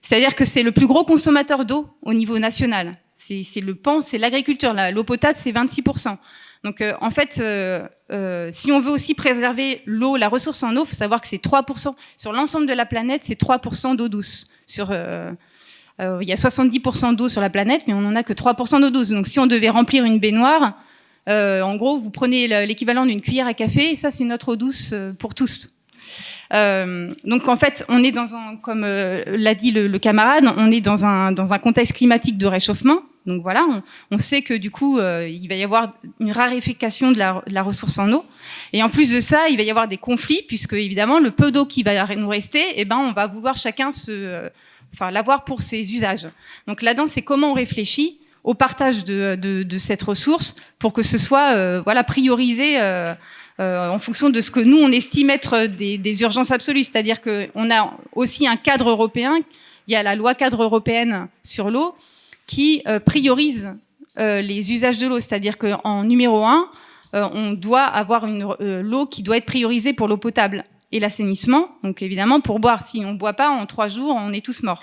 c'est-à-dire 0.02 0.36
que 0.36 0.46
c'est 0.46 0.64
le 0.64 0.72
plus 0.72 0.88
gros 0.88 1.04
consommateur 1.04 1.66
d'eau 1.66 1.90
au 2.02 2.14
niveau 2.14 2.40
national. 2.40 2.94
C'est 3.16 3.62
le 3.62 3.76
pan, 3.76 4.02
c'est 4.02 4.18
l'agriculture. 4.18 4.74
L'eau 4.94 5.04
potable, 5.04 5.36
c'est 5.36 5.52
26%. 5.52 6.18
Donc 6.64 6.82
euh, 6.82 6.94
en 7.02 7.12
fait, 7.12 7.40
euh, 7.40 8.50
si 8.52 8.72
on 8.72 8.80
veut 8.80 8.92
aussi 8.92 9.14
préserver 9.14 9.82
l'eau, 9.86 10.18
la 10.18 10.28
ressource 10.28 10.64
en 10.64 10.76
eau, 10.76 10.86
faut 10.86 10.96
savoir 10.96 11.22
que 11.22 11.28
c'est 11.28 11.44
3%. 11.44 11.96
Sur 12.18 12.34
l'ensemble 12.34 12.66
de 12.66 12.74
la 12.74 12.86
planète, 12.86 13.22
c'est 13.24 13.40
3% 13.40 13.96
d'eau 13.96 14.10
douce. 14.10 14.46
Sur, 14.66 14.92
il 14.92 16.28
y 16.28 16.32
a 16.32 16.36
70% 16.36 17.16
d'eau 17.16 17.30
sur 17.30 17.42
la 17.42 17.50
planète, 17.50 17.84
mais 17.88 17.94
on 17.94 18.02
n'en 18.02 18.16
a 18.16 18.24
que 18.24 18.34
3% 18.34 18.82
d'eau 18.82 18.90
douce. 18.90 19.10
Donc 19.10 19.28
si 19.28 19.40
on 19.40 19.48
devait 19.48 19.70
remplir 19.70 20.04
une 20.04 20.20
baignoire, 20.20 20.76
euh, 21.30 21.62
en 21.62 21.76
gros, 21.76 21.98
vous 21.98 22.10
prenez 22.10 22.48
l'équivalent 22.66 23.06
d'une 23.06 23.22
cuillère 23.22 23.48
à 23.48 23.54
café, 23.54 23.92
et 23.92 23.96
ça, 23.96 24.12
c'est 24.12 24.24
notre 24.24 24.50
eau 24.50 24.56
douce 24.56 24.92
euh, 24.94 25.14
pour 25.14 25.34
tous. 25.36 25.76
Euh, 26.54 27.14
donc 27.24 27.48
en 27.48 27.56
fait, 27.56 27.86
on 27.90 28.04
est 28.04 28.12
dans 28.12 28.36
un, 28.36 28.58
comme 28.58 28.82
l'a 28.82 29.56
dit 29.56 29.72
le, 29.72 29.98
camarade, 30.00 30.46
on 30.58 30.72
est 30.72 30.82
dans 30.82 31.06
un, 31.06 31.32
dans 31.32 31.54
un 31.54 31.60
contexte 31.60 31.94
climatique 31.94 32.38
de 32.38 32.48
réchauffement. 32.48 33.00
Donc 33.28 33.44
voilà, 33.44 33.68
on, 34.10 34.18
sait 34.18 34.42
que 34.42 34.56
du 34.56 34.72
coup, 34.72 35.00
il 35.00 35.48
va 35.48 35.56
y 35.56 35.64
avoir 35.64 35.92
une 36.20 36.32
raréfaction 36.32 37.12
de 37.12 37.20
la, 37.20 37.62
ressource 37.62 38.00
en 38.00 38.12
eau. 38.12 38.26
Et 38.74 38.82
en 38.82 38.90
plus 38.90 39.12
de 39.12 39.20
ça, 39.20 39.48
il 39.50 39.58
va 39.58 39.64
y 39.64 39.70
avoir 39.70 39.88
des 39.88 39.98
conflits, 39.98 40.42
puisque 40.48 40.74
évidemment, 40.74 41.20
le 41.20 41.30
peu 41.30 41.52
d'eau 41.52 41.66
qui 41.66 41.84
va 41.84 42.16
nous 42.16 42.30
rester, 42.30 42.64
eh 42.76 42.86
ben, 42.86 42.98
on 42.98 43.12
va 43.12 43.28
vouloir 43.28 43.58
chacun 43.58 43.92
se, 43.92 44.50
enfin, 44.94 45.12
l'avoir 45.12 45.44
pour 45.44 45.62
ses 45.62 45.94
usages. 45.94 46.28
Donc 46.68 46.82
là-dedans, 46.82 47.06
c'est 47.06 47.22
comment 47.22 47.52
on 47.52 47.54
réfléchit 47.54 48.20
au 48.44 48.54
partage 48.54 49.04
de, 49.04 49.36
de, 49.36 49.78
cette 49.78 50.02
ressource 50.02 50.56
pour 50.80 50.94
que 50.94 51.04
ce 51.04 51.18
soit 51.18 51.54
euh, 51.54 51.82
voilà 51.84 52.04
priorisé 52.04 52.78
euh, 53.60 53.64
euh, 53.64 53.90
en 53.90 54.00
fonction 54.00 54.30
de 54.30 54.42
ce 54.42 54.52
que 54.52 54.60
nous 54.60 54.78
on 54.78 54.92
estime 54.92 55.30
être 55.30 55.66
des, 55.66 55.98
des 55.98 56.22
urgences 56.22 56.52
absolues. 56.52 56.84
C'est-à-dire 56.84 57.22
qu'on 57.22 57.72
a 57.72 57.98
aussi 58.16 58.48
un 58.48 58.56
cadre 58.56 58.90
européen. 58.90 59.40
Il 59.88 59.94
y 59.94 59.96
a 59.96 60.04
la 60.04 60.16
loi 60.16 60.36
cadre 60.36 60.64
européenne 60.64 61.28
sur 61.44 61.70
l'eau 61.70 61.96
qui 62.48 62.82
euh, 62.88 63.00
priorise 63.00 63.74
euh, 64.20 64.42
les 64.42 64.74
usages 64.74 64.98
de 64.98 65.08
l'eau. 65.08 65.20
C'est-à-dire 65.20 65.58
qu'en 65.58 66.04
numéro 66.04 66.46
un, 66.46 66.70
on 67.14 67.52
doit 67.52 67.84
avoir 67.84 68.26
une 68.26 68.56
l'eau 68.82 69.06
qui 69.06 69.22
doit 69.22 69.36
être 69.38 69.46
priorisée 69.46 69.92
pour 69.92 70.08
l'eau 70.08 70.18
potable 70.18 70.64
et 70.92 71.00
l'assainissement. 71.00 71.70
Donc 71.84 72.02
évidemment 72.02 72.40
pour 72.40 72.60
boire, 72.60 72.84
si 72.84 73.04
on 73.06 73.14
boit 73.14 73.34
pas 73.34 73.50
en 73.50 73.66
trois 73.66 73.88
jours, 73.88 74.16
on 74.18 74.32
est 74.32 74.46
tous 74.46 74.64
morts. 74.64 74.80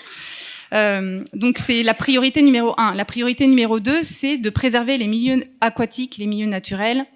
Euh, 0.74 1.22
donc 1.32 1.58
c'est 1.58 1.82
la 1.82 1.94
priorité 1.94 2.42
numéro 2.42 2.74
un. 2.78 2.94
La 2.94 3.04
priorité 3.04 3.46
numéro 3.46 3.80
deux, 3.80 4.02
c'est 4.02 4.38
de 4.38 4.50
préserver 4.50 4.96
les 4.96 5.06
milieux 5.06 5.44
aquatiques, 5.60 6.16
les 6.18 6.26
milieux 6.26 6.46
naturels. 6.46 7.06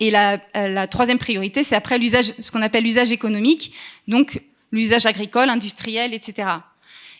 Et 0.00 0.10
la, 0.10 0.40
euh, 0.56 0.68
la 0.68 0.86
troisième 0.86 1.18
priorité, 1.18 1.62
c'est 1.62 1.76
après 1.76 1.98
l'usage, 1.98 2.32
ce 2.38 2.50
qu'on 2.50 2.62
appelle 2.62 2.84
l'usage 2.84 3.12
économique, 3.12 3.72
donc 4.08 4.40
l'usage 4.72 5.06
agricole, 5.06 5.50
industriel, 5.50 6.14
etc. 6.14 6.48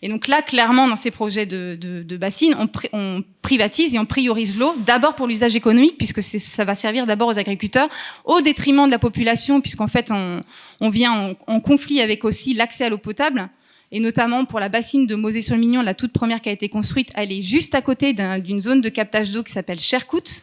Et 0.03 0.09
donc 0.09 0.29
là, 0.29 0.43
clairement, 0.43 0.89
dans 0.89 0.97
ces 0.97 1.11
projets 1.11 1.47
de, 1.47 1.79
de, 1.81 2.03
de 2.03 2.17
bassines, 2.17 2.55
on, 2.59 2.69
on, 2.93 3.25
privatise 3.43 3.95
et 3.95 3.99
on 3.99 4.05
priorise 4.07 4.57
l'eau 4.57 4.75
d'abord 4.87 5.15
pour 5.15 5.27
l'usage 5.27 5.55
économique, 5.57 5.97
puisque 5.97 6.23
ça 6.23 6.65
va 6.65 6.75
servir 6.75 7.07
d'abord 7.07 7.29
aux 7.29 7.39
agriculteurs, 7.39 7.89
au 8.25 8.41
détriment 8.41 8.87
de 8.87 8.91
la 8.91 8.99
population, 8.99 9.61
puisqu'en 9.61 9.89
fait, 9.89 10.11
on, 10.11 10.41
on 10.81 10.89
vient 10.89 11.35
en, 11.47 11.61
conflit 11.61 12.01
avec 12.01 12.25
aussi 12.25 12.55
l'accès 12.55 12.85
à 12.85 12.89
l'eau 12.89 12.99
potable 12.99 13.49
et 13.93 14.01
notamment 14.01 14.45
pour 14.45 14.61
la 14.61 14.69
bassine 14.69 15.07
de 15.07 15.15
Mosée-sur-le-Mignon, 15.15 15.81
la 15.81 15.95
toute 15.95 16.13
première 16.13 16.41
qui 16.41 16.49
a 16.49 16.53
été 16.53 16.69
construite, 16.69 17.11
elle 17.15 17.31
est 17.31 17.43
juste 17.43 17.75
à 17.75 17.81
côté 17.81 18.13
d'une 18.13 18.61
zone 18.61 18.81
de 18.81 18.89
captage 18.89 19.31
d'eau 19.31 19.43
qui 19.43 19.53
s'appelle 19.53 19.79
Chercout, 19.79 20.43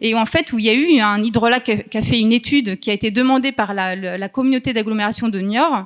et 0.00 0.14
en 0.14 0.26
fait 0.26 0.52
où 0.52 0.58
il 0.58 0.64
y 0.64 0.70
a 0.70 0.74
eu 0.74 1.00
un 1.00 1.22
hydrolac 1.22 1.88
qui 1.90 1.98
a 1.98 2.02
fait 2.02 2.20
une 2.20 2.32
étude 2.32 2.78
qui 2.78 2.90
a 2.90 2.92
été 2.92 3.10
demandée 3.10 3.52
par 3.52 3.74
la, 3.74 4.28
communauté 4.28 4.72
d'agglomération 4.72 5.28
de 5.28 5.40
Niort, 5.40 5.84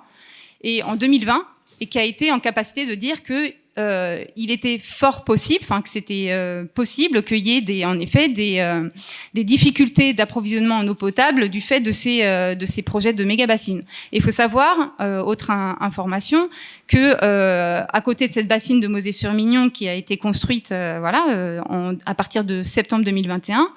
et 0.62 0.82
en 0.82 0.96
2020, 0.96 1.44
et 1.80 1.86
qui 1.86 1.98
a 1.98 2.04
été 2.04 2.32
en 2.32 2.40
capacité 2.40 2.86
de 2.86 2.94
dire 2.94 3.22
que 3.22 3.52
euh, 3.78 4.24
il 4.36 4.50
était 4.50 4.78
fort 4.78 5.22
possible, 5.22 5.60
enfin 5.62 5.82
que 5.82 5.88
c'était 5.88 6.28
euh, 6.30 6.64
possible 6.64 7.22
qu'il 7.22 7.46
y 7.46 7.56
ait 7.56 7.60
des, 7.60 7.84
en 7.84 7.98
effet 8.00 8.28
des, 8.28 8.58
euh, 8.58 8.88
des 9.34 9.44
difficultés 9.44 10.14
d'approvisionnement 10.14 10.78
en 10.78 10.88
eau 10.88 10.96
potable 10.96 11.48
du 11.48 11.60
fait 11.60 11.80
de 11.80 11.92
ces, 11.92 12.24
euh, 12.24 12.56
de 12.56 12.66
ces 12.66 12.82
projets 12.82 13.12
de 13.12 13.22
méga 13.22 13.46
bassines. 13.46 13.82
Il 14.10 14.20
faut 14.20 14.32
savoir, 14.32 14.94
euh, 15.00 15.20
autre 15.20 15.52
information, 15.52 16.48
que 16.88 17.16
à 17.22 18.00
côté 18.00 18.26
de 18.26 18.32
cette 18.32 18.48
bassine 18.48 18.80
de 18.80 18.88
Mosée-sur-Mignon 18.88 19.70
qui 19.70 19.88
a 19.88 19.94
été 19.94 20.16
construite, 20.16 20.68
voilà, 20.68 21.62
en, 21.68 21.94
à 22.06 22.14
partir 22.14 22.44
de 22.44 22.62
septembre 22.62 23.04
2021, 23.04 23.60
il 23.60 23.68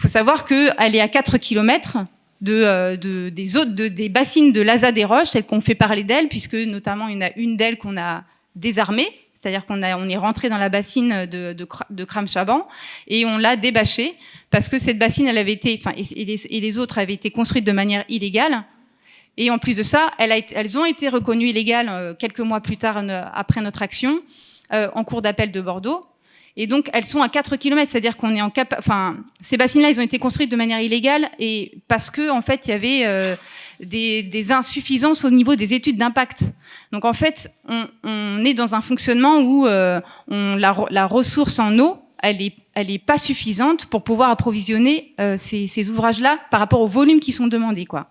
faut 0.00 0.08
savoir 0.08 0.44
qu'elle 0.44 0.94
est 0.94 1.00
à 1.00 1.08
4 1.08 1.38
km 1.38 1.98
de, 2.40 2.96
de, 2.96 3.28
des 3.28 3.56
autres, 3.56 3.74
de, 3.74 3.88
des 3.88 4.08
bassines 4.08 4.52
de 4.52 4.62
Laza 4.62 4.92
des 4.92 5.04
Roches, 5.04 5.28
celles 5.28 5.44
qu'on 5.44 5.60
fait 5.60 5.74
parler 5.74 6.04
d'elles, 6.04 6.28
puisque 6.28 6.54
notamment 6.54 7.08
il 7.08 7.14
y 7.14 7.16
en 7.18 7.26
a 7.26 7.30
une 7.36 7.56
d'elles 7.56 7.76
qu'on 7.76 7.98
a 7.98 8.24
désarmé, 8.56 9.06
c'est-à-dire 9.40 9.64
qu'on 9.64 9.82
on 9.82 10.08
est 10.08 10.16
rentré 10.16 10.48
dans 10.48 10.58
la 10.58 10.68
bassine 10.68 11.26
de, 11.26 11.52
de, 11.52 11.66
de 11.90 12.04
Kram-Chaban 12.04 12.66
et 13.08 13.24
on 13.24 13.38
l'a 13.38 13.56
débâchée 13.56 14.14
parce 14.50 14.68
que 14.68 14.78
cette 14.78 14.98
bassine, 14.98 15.26
elle 15.26 15.38
avait 15.38 15.52
été, 15.52 15.78
enfin, 15.80 15.94
et, 15.96 16.60
les, 16.60 16.78
autres 16.78 16.98
avaient 16.98 17.14
été 17.14 17.30
construites 17.30 17.64
de 17.64 17.72
manière 17.72 18.04
illégale. 18.08 18.64
Et 19.36 19.50
en 19.50 19.58
plus 19.58 19.76
de 19.76 19.82
ça, 19.82 20.10
elles 20.18 20.78
ont 20.78 20.84
été 20.84 21.08
reconnues 21.08 21.48
illégales 21.48 21.88
euh, 21.88 22.14
quelques 22.14 22.40
mois 22.40 22.60
plus 22.60 22.76
tard, 22.76 22.98
euh, 22.98 23.22
après 23.32 23.62
notre 23.62 23.80
action, 23.80 24.18
euh, 24.72 24.88
en 24.94 25.04
cours 25.04 25.22
d'appel 25.22 25.52
de 25.52 25.60
Bordeaux. 25.60 26.02
Et 26.56 26.66
donc, 26.66 26.90
elles 26.92 27.04
sont 27.04 27.22
à 27.22 27.28
4 27.28 27.56
km, 27.56 27.90
c'est-à-dire 27.90 28.16
qu'on 28.16 28.34
est 28.34 28.42
en 28.42 28.50
cap... 28.50 28.74
Enfin, 28.78 29.14
ces 29.40 29.56
bassines-là, 29.56 29.90
ils 29.90 29.98
ont 29.98 30.02
été 30.02 30.18
construites 30.18 30.50
de 30.50 30.56
manière 30.56 30.80
illégale 30.80 31.28
et 31.38 31.78
parce 31.88 32.10
que, 32.10 32.30
en 32.30 32.42
fait, 32.42 32.66
il 32.66 32.70
y 32.70 32.74
avait 32.74 33.06
euh, 33.06 33.36
des, 33.80 34.22
des, 34.22 34.52
insuffisances 34.52 35.24
au 35.24 35.30
niveau 35.30 35.54
des 35.54 35.74
études 35.74 35.96
d'impact. 35.96 36.42
Donc, 36.92 37.04
en 37.04 37.12
fait, 37.12 37.50
on, 37.68 37.86
on, 38.04 38.44
est 38.44 38.54
dans 38.54 38.74
un 38.74 38.80
fonctionnement 38.80 39.38
où 39.40 39.66
euh, 39.66 40.00
on, 40.28 40.56
la, 40.56 40.76
la, 40.90 41.06
ressource 41.06 41.58
en 41.58 41.78
eau, 41.78 41.98
elle 42.22 42.42
est, 42.42 42.54
elle 42.74 42.90
est 42.90 42.98
pas 42.98 43.18
suffisante 43.18 43.86
pour 43.86 44.02
pouvoir 44.02 44.30
approvisionner 44.30 45.14
euh, 45.20 45.36
ces, 45.38 45.66
ces 45.66 45.88
ouvrages-là 45.88 46.38
par 46.50 46.60
rapport 46.60 46.80
aux 46.80 46.86
volumes 46.86 47.20
qui 47.20 47.32
sont 47.32 47.46
demandés, 47.46 47.86
quoi. 47.86 48.10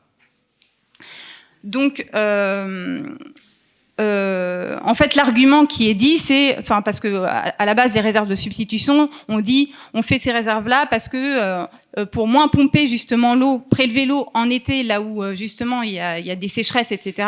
Donc, 1.63 2.07
euh, 2.15 3.01
euh, 4.00 4.78
en 4.84 4.95
fait, 4.95 5.16
l'argument 5.16 5.66
qui 5.66 5.89
est 5.89 5.93
dit, 5.93 6.18
c'est, 6.18 6.58
enfin, 6.58 6.82
parce 6.82 7.00
que 7.00 7.24
à, 7.26 7.66
la 7.66 7.74
base 7.74 7.93
des 7.93 8.00
réserves 8.00 8.28
de 8.28 8.36
substitution, 8.36 9.10
on 9.28 9.41
dit, 9.41 9.74
on 9.93 10.02
fait 10.02 10.20
ces 10.20 10.32
réserves-là 10.32 10.86
parce 10.89 11.10
que 11.10 11.18
euh, 11.18 12.06
pour 12.12 12.28
moins 12.28 12.47
pomper 12.47 12.88
justement 12.88 13.36
l'eau, 13.36 13.60
prélever 13.60 14.06
l'eau 14.06 14.30
en 14.34 14.50
été, 14.50 14.84
là 14.84 15.02
où 15.02 15.22
euh, 15.22 15.36
justement 15.36 15.82
il 15.82 15.91
y, 15.91 16.00
a, 16.00 16.18
il 16.20 16.26
y, 16.26 16.32
a, 16.32 16.36
des 16.36 16.47
sécheresses, 16.47 16.91
etc. 16.91 17.28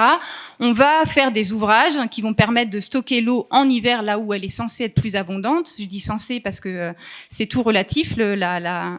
On 0.60 0.72
va 0.72 1.06
faire 1.06 1.32
des 1.32 1.52
ouvrages 1.52 1.98
qui 2.10 2.22
vont 2.22 2.34
permettre 2.34 2.72
de 2.72 2.80
stocker 2.80 3.20
l'eau 3.20 3.48
en 3.50 3.68
hiver, 3.68 4.02
là 4.02 4.18
où 4.18 4.34
elle 4.34 4.46
est 4.46 4.50
censée 4.50 4.86
être 4.86 4.96
plus 4.96 5.16
abondante. 5.16 5.70
Je 5.78 5.86
dis 5.86 6.00
censée 6.00 6.40
parce 6.40 6.62
que 6.62 6.94
c'est 7.30 7.48
tout 7.48 7.64
relatif, 7.64 8.16
la, 8.16 8.36
la, 8.38 8.98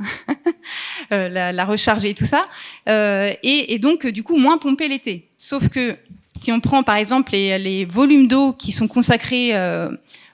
la, 1.11 1.53
la, 1.53 1.64
recharge 1.64 2.05
et 2.05 2.12
tout 2.12 2.27
ça. 2.27 2.45
Et, 2.87 3.75
et 3.75 3.79
donc, 3.79 4.07
du 4.07 4.23
coup, 4.23 4.37
moins 4.37 4.59
pomper 4.59 4.89
l'été. 4.89 5.31
Sauf 5.39 5.68
que 5.68 5.97
si 6.43 6.51
on 6.51 6.59
prend 6.59 6.82
par 6.82 6.97
exemple 6.97 7.32
les, 7.32 7.84
volumes 7.84 8.26
d'eau 8.26 8.53
qui 8.53 8.72
sont 8.72 8.88
consacrés 8.88 9.55
euh, 9.55 9.90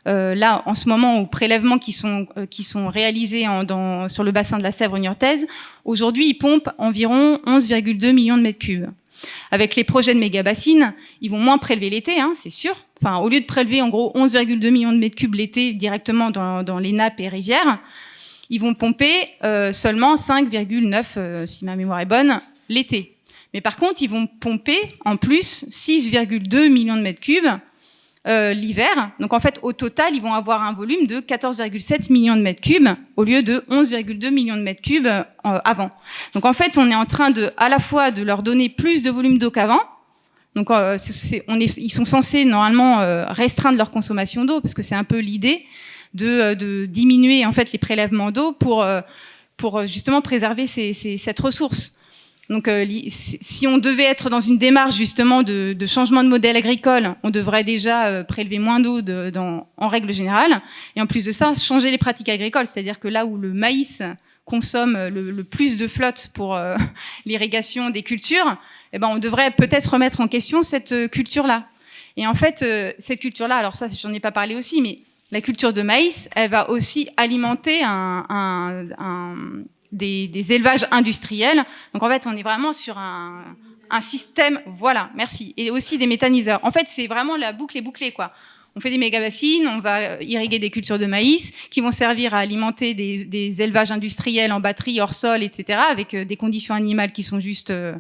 euh, 0.07 0.35
là 0.35 0.63
en 0.65 0.75
ce 0.75 0.89
moment 0.89 1.19
aux 1.19 1.27
prélèvements 1.27 1.79
qui 1.79 1.93
sont 1.93 2.27
euh, 2.39 2.47
qui 2.47 2.65
sont 2.65 2.89
réalisés 2.89 3.45
sur 4.09 4.25
le 4.25 4.33
bassin 4.33 4.57
de 4.57 4.63
la 4.63 4.73
Sèvre 4.73 4.99
niortaise, 4.99 5.47
aujourd'hui 5.85 6.29
ils 6.29 6.35
pompent 6.35 6.71
environ 6.79 7.39
11,2 7.47 8.13
millions 8.13 8.39
de 8.39 8.43
mètres 8.43 8.59
cubes. 8.59 8.87
Avec 9.51 9.75
les 9.75 9.83
projets 9.83 10.15
de 10.15 10.21
méga 10.21 10.43
bassines, 10.45 10.95
ils 11.21 11.31
vont 11.31 11.41
moins 11.41 11.59
prélever 11.59 11.91
l'été, 11.91 12.21
hein, 12.21 12.33
c'est 12.35 12.51
sûr. 12.51 12.73
Enfin, 13.03 13.17
au 13.19 13.29
lieu 13.29 13.41
de 13.41 13.47
prélever 13.47 13.83
en 13.83 13.89
gros 13.89 14.13
11,2 14.15 14.71
millions 14.71 14.93
de 14.93 14.99
mètres 14.99 15.17
cubes 15.17 15.35
l'été 15.35 15.73
directement 15.73 16.31
dans, 16.31 16.63
dans, 16.63 16.79
les 16.79 16.93
nappes 16.93 17.19
et 17.19 17.29
rivières, 17.29 17.81
ils 18.49 18.61
vont 18.61 18.75
pomper 18.75 19.13
seulement 19.73 20.15
5,9, 20.15 21.05
euh, 21.17 21.47
si 21.47 21.65
ma 21.65 21.75
mémoire 21.75 22.01
est 22.01 22.07
bonne, 22.07 22.39
l'été. 22.69 23.18
Mais 23.55 23.61
par 23.61 23.77
contre, 23.77 24.03
ils 24.03 24.11
vont 24.11 24.27
pomper 24.27 24.79
en 25.05 25.17
plus 25.17 25.65
6,2 25.69 26.71
millions 26.71 26.97
de 26.97 27.03
mètres 27.03 27.21
cubes 27.21 27.47
euh, 28.27 28.53
l'hiver. 28.53 29.11
Donc 29.21 29.33
en 29.33 29.41
fait, 29.41 29.59
au 29.63 29.73
total, 29.73 30.15
ils 30.15 30.21
vont 30.21 30.35
avoir 30.35 30.63
un 30.63 30.73
volume 30.73 31.07
de 31.07 31.21
14,7 31.21 32.13
millions 32.13 32.37
de 32.37 32.43
mètres 32.43 32.61
cubes 32.61 32.89
au 33.17 33.25
lieu 33.25 33.43
de 33.43 33.63
11,2 33.71 34.31
millions 34.31 34.57
de 34.57 34.63
mètres 34.63 34.83
cubes 34.83 35.07
euh, 35.07 35.23
avant. 35.43 35.89
Donc 36.35 36.45
en 36.45 36.53
fait, 36.53 36.77
on 36.77 36.91
est 36.91 36.95
en 36.95 37.07
train 37.07 37.31
de, 37.31 37.51
à 37.57 37.69
la 37.69 37.79
fois 37.79 38.11
de 38.11 38.23
leur 38.23 38.43
donner 38.43 38.69
plus 38.69 39.03
de 39.03 39.11
volume 39.11 39.39
d'eau 39.39 39.51
qu'avant. 39.51 39.81
Donc 40.59 40.71
euh, 40.71 40.99
on 41.47 41.61
est, 41.61 41.77
ils 41.77 41.91
sont 41.91 42.05
censés 42.05 42.45
normalement 42.45 43.01
euh, 43.01 43.27
restreindre 43.29 43.79
leur 43.79 43.93
consommation 43.93 44.45
d'eau 44.45 44.61
parce 44.61 44.75
que 44.75 44.83
c'est 44.83 44.97
un 44.97 45.05
peu 45.05 45.19
l'idée 45.19 45.65
de, 46.15 46.27
euh, 46.27 46.55
de, 46.57 46.87
diminuer 46.87 47.47
en 47.47 47.53
fait 47.53 47.71
les 47.71 47.79
prélèvements 47.79 48.33
d'eau 48.33 48.53
pour 48.53 48.85
pour 49.57 49.87
justement 49.87 50.21
préserver 50.21 50.67
ces, 50.67 50.93
ces, 50.93 51.19
cette 51.19 51.39
ressource. 51.41 51.93
Donc, 52.49 52.67
euh, 52.67 52.87
si 53.11 53.67
on 53.67 53.77
devait 53.77 54.05
être 54.05 54.31
dans 54.31 54.41
une 54.41 54.57
démarche 54.57 54.97
justement 54.97 55.43
de, 55.43 55.75
de 55.75 55.87
changement 55.87 56.25
de 56.25 56.29
modèle 56.29 56.57
agricole, 56.57 57.15
on 57.23 57.29
devrait 57.29 57.65
déjà 57.65 58.07
euh, 58.07 58.25
prélever 58.25 58.59
moins 58.59 58.81
d'eau 58.81 59.01
en 59.77 59.89
règle 59.89 60.13
générale. 60.13 60.63
Et 60.97 61.03
en 61.03 61.07
plus 61.07 61.27
de 61.27 61.31
ça, 61.31 61.55
changer 61.55 61.91
les 61.91 61.99
pratiques 61.99 62.31
agricoles, 62.31 62.67
c'est-à-dire 62.67 62.99
que 62.99 63.09
là 63.09 63.27
où 63.27 63.37
le 63.37 63.53
maïs 63.53 64.03
consomme 64.47 64.95
le, 64.95 65.31
le 65.31 65.45
plus 65.45 65.77
de 65.77 65.87
flotte 65.87 66.31
pour 66.33 66.57
euh, 66.57 66.75
l'irrigation 67.27 67.91
des 67.91 68.03
cultures, 68.03 68.57
eh 68.95 68.99
ben, 68.99 69.09
on 69.09 69.19
devrait 69.19 69.51
peut-être 69.51 69.93
remettre 69.93 70.23
en 70.23 70.29
question 70.29 70.63
cette 70.63 71.11
culture-là. 71.11 71.67
Et 72.17 72.27
en 72.27 72.35
fait, 72.35 72.65
cette 72.99 73.21
culture-là, 73.21 73.57
alors 73.57 73.77
ça, 73.77 73.87
j'en 73.89 74.13
ai 74.13 74.21
pas 74.21 74.33
parlé 74.33 74.57
aussi, 74.57 74.81
mais 74.81 74.99
la 75.31 75.43
culture 75.43 75.75
de 75.75 75.83
maïs, 75.83 76.29
elle 76.35 76.51
va 76.51 76.71
aussi 76.71 77.09
alimenter 77.19 77.85
un, 77.85 78.25
un, 78.29 78.87
un 78.99 79.35
des, 79.93 80.29
des, 80.29 80.53
élevages 80.53 80.87
industriels. 80.91 81.65
Donc 81.95 82.03
en 82.03 82.09
fait, 82.09 82.27
on 82.27 82.37
est 82.37 82.43
vraiment 82.43 82.73
sur 82.73 82.99
un, 82.99 83.45
un 83.91 84.01
système, 84.01 84.61
voilà, 84.67 85.11
merci, 85.15 85.55
et 85.57 85.71
aussi 85.71 85.99
des 85.99 86.07
méthaniseurs. 86.07 86.61
En 86.63 86.71
fait, 86.71 86.87
c'est 86.89 87.07
vraiment 87.07 87.37
la 87.37 87.53
boucle 87.53 87.77
est 87.79 87.83
bouclée, 87.83 88.13
quoi. 88.13 88.31
On 88.79 88.81
fait 88.81 88.91
des 88.91 88.99
méga-bassines, 88.99 89.67
on 89.67 89.81
va 89.81 90.23
irriguer 90.23 90.61
des 90.61 90.71
cultures 90.71 91.01
de 91.01 91.07
maïs 91.07 91.51
qui 91.69 91.81
vont 91.81 91.91
servir 91.91 92.33
à 92.33 92.39
alimenter 92.39 92.95
des, 92.95 93.25
des 93.25 93.61
élevages 93.61 93.91
industriels 93.91 94.53
en 94.53 94.61
batterie, 94.61 95.01
hors 95.01 95.15
sol, 95.15 95.43
etc., 95.43 95.81
avec 95.91 96.15
euh, 96.15 96.25
des 96.25 96.37
conditions 96.37 96.77
animales 96.77 97.11
qui 97.11 97.25
sont 97.25 97.41
juste 97.41 97.71
euh, 97.71 97.95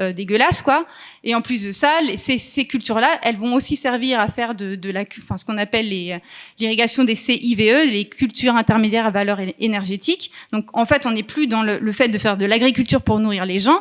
euh, 0.00 0.12
dégueulasses, 0.12 0.62
quoi. 0.62 0.84
Et 1.22 1.36
en 1.36 1.42
plus 1.42 1.64
de 1.64 1.70
ça, 1.70 2.00
ces, 2.16 2.38
ces 2.38 2.64
cultures-là, 2.64 3.20
elles 3.22 3.36
vont 3.36 3.54
aussi 3.54 3.76
servir 3.76 4.18
à 4.18 4.26
faire 4.26 4.56
de, 4.56 4.74
de 4.74 4.90
la, 4.90 5.04
enfin, 5.22 5.36
ce 5.36 5.44
qu'on 5.44 5.58
appelle 5.58 5.88
l'irrigation 5.88 7.04
des 7.04 7.14
CIVE, 7.14 7.88
les 7.88 8.08
cultures 8.08 8.56
intermédiaires 8.56 9.06
à 9.06 9.12
valeur 9.12 9.38
énergétique. 9.60 10.32
Donc, 10.52 10.76
en 10.76 10.86
fait, 10.86 11.06
on 11.06 11.12
n'est 11.12 11.22
plus 11.22 11.46
dans 11.46 11.62
le, 11.62 11.78
le 11.78 11.92
fait 11.92 12.08
de 12.08 12.18
faire 12.18 12.36
de 12.36 12.46
l'agriculture 12.46 13.00
pour 13.00 13.20
nourrir 13.20 13.46
les 13.46 13.60
gens. 13.60 13.80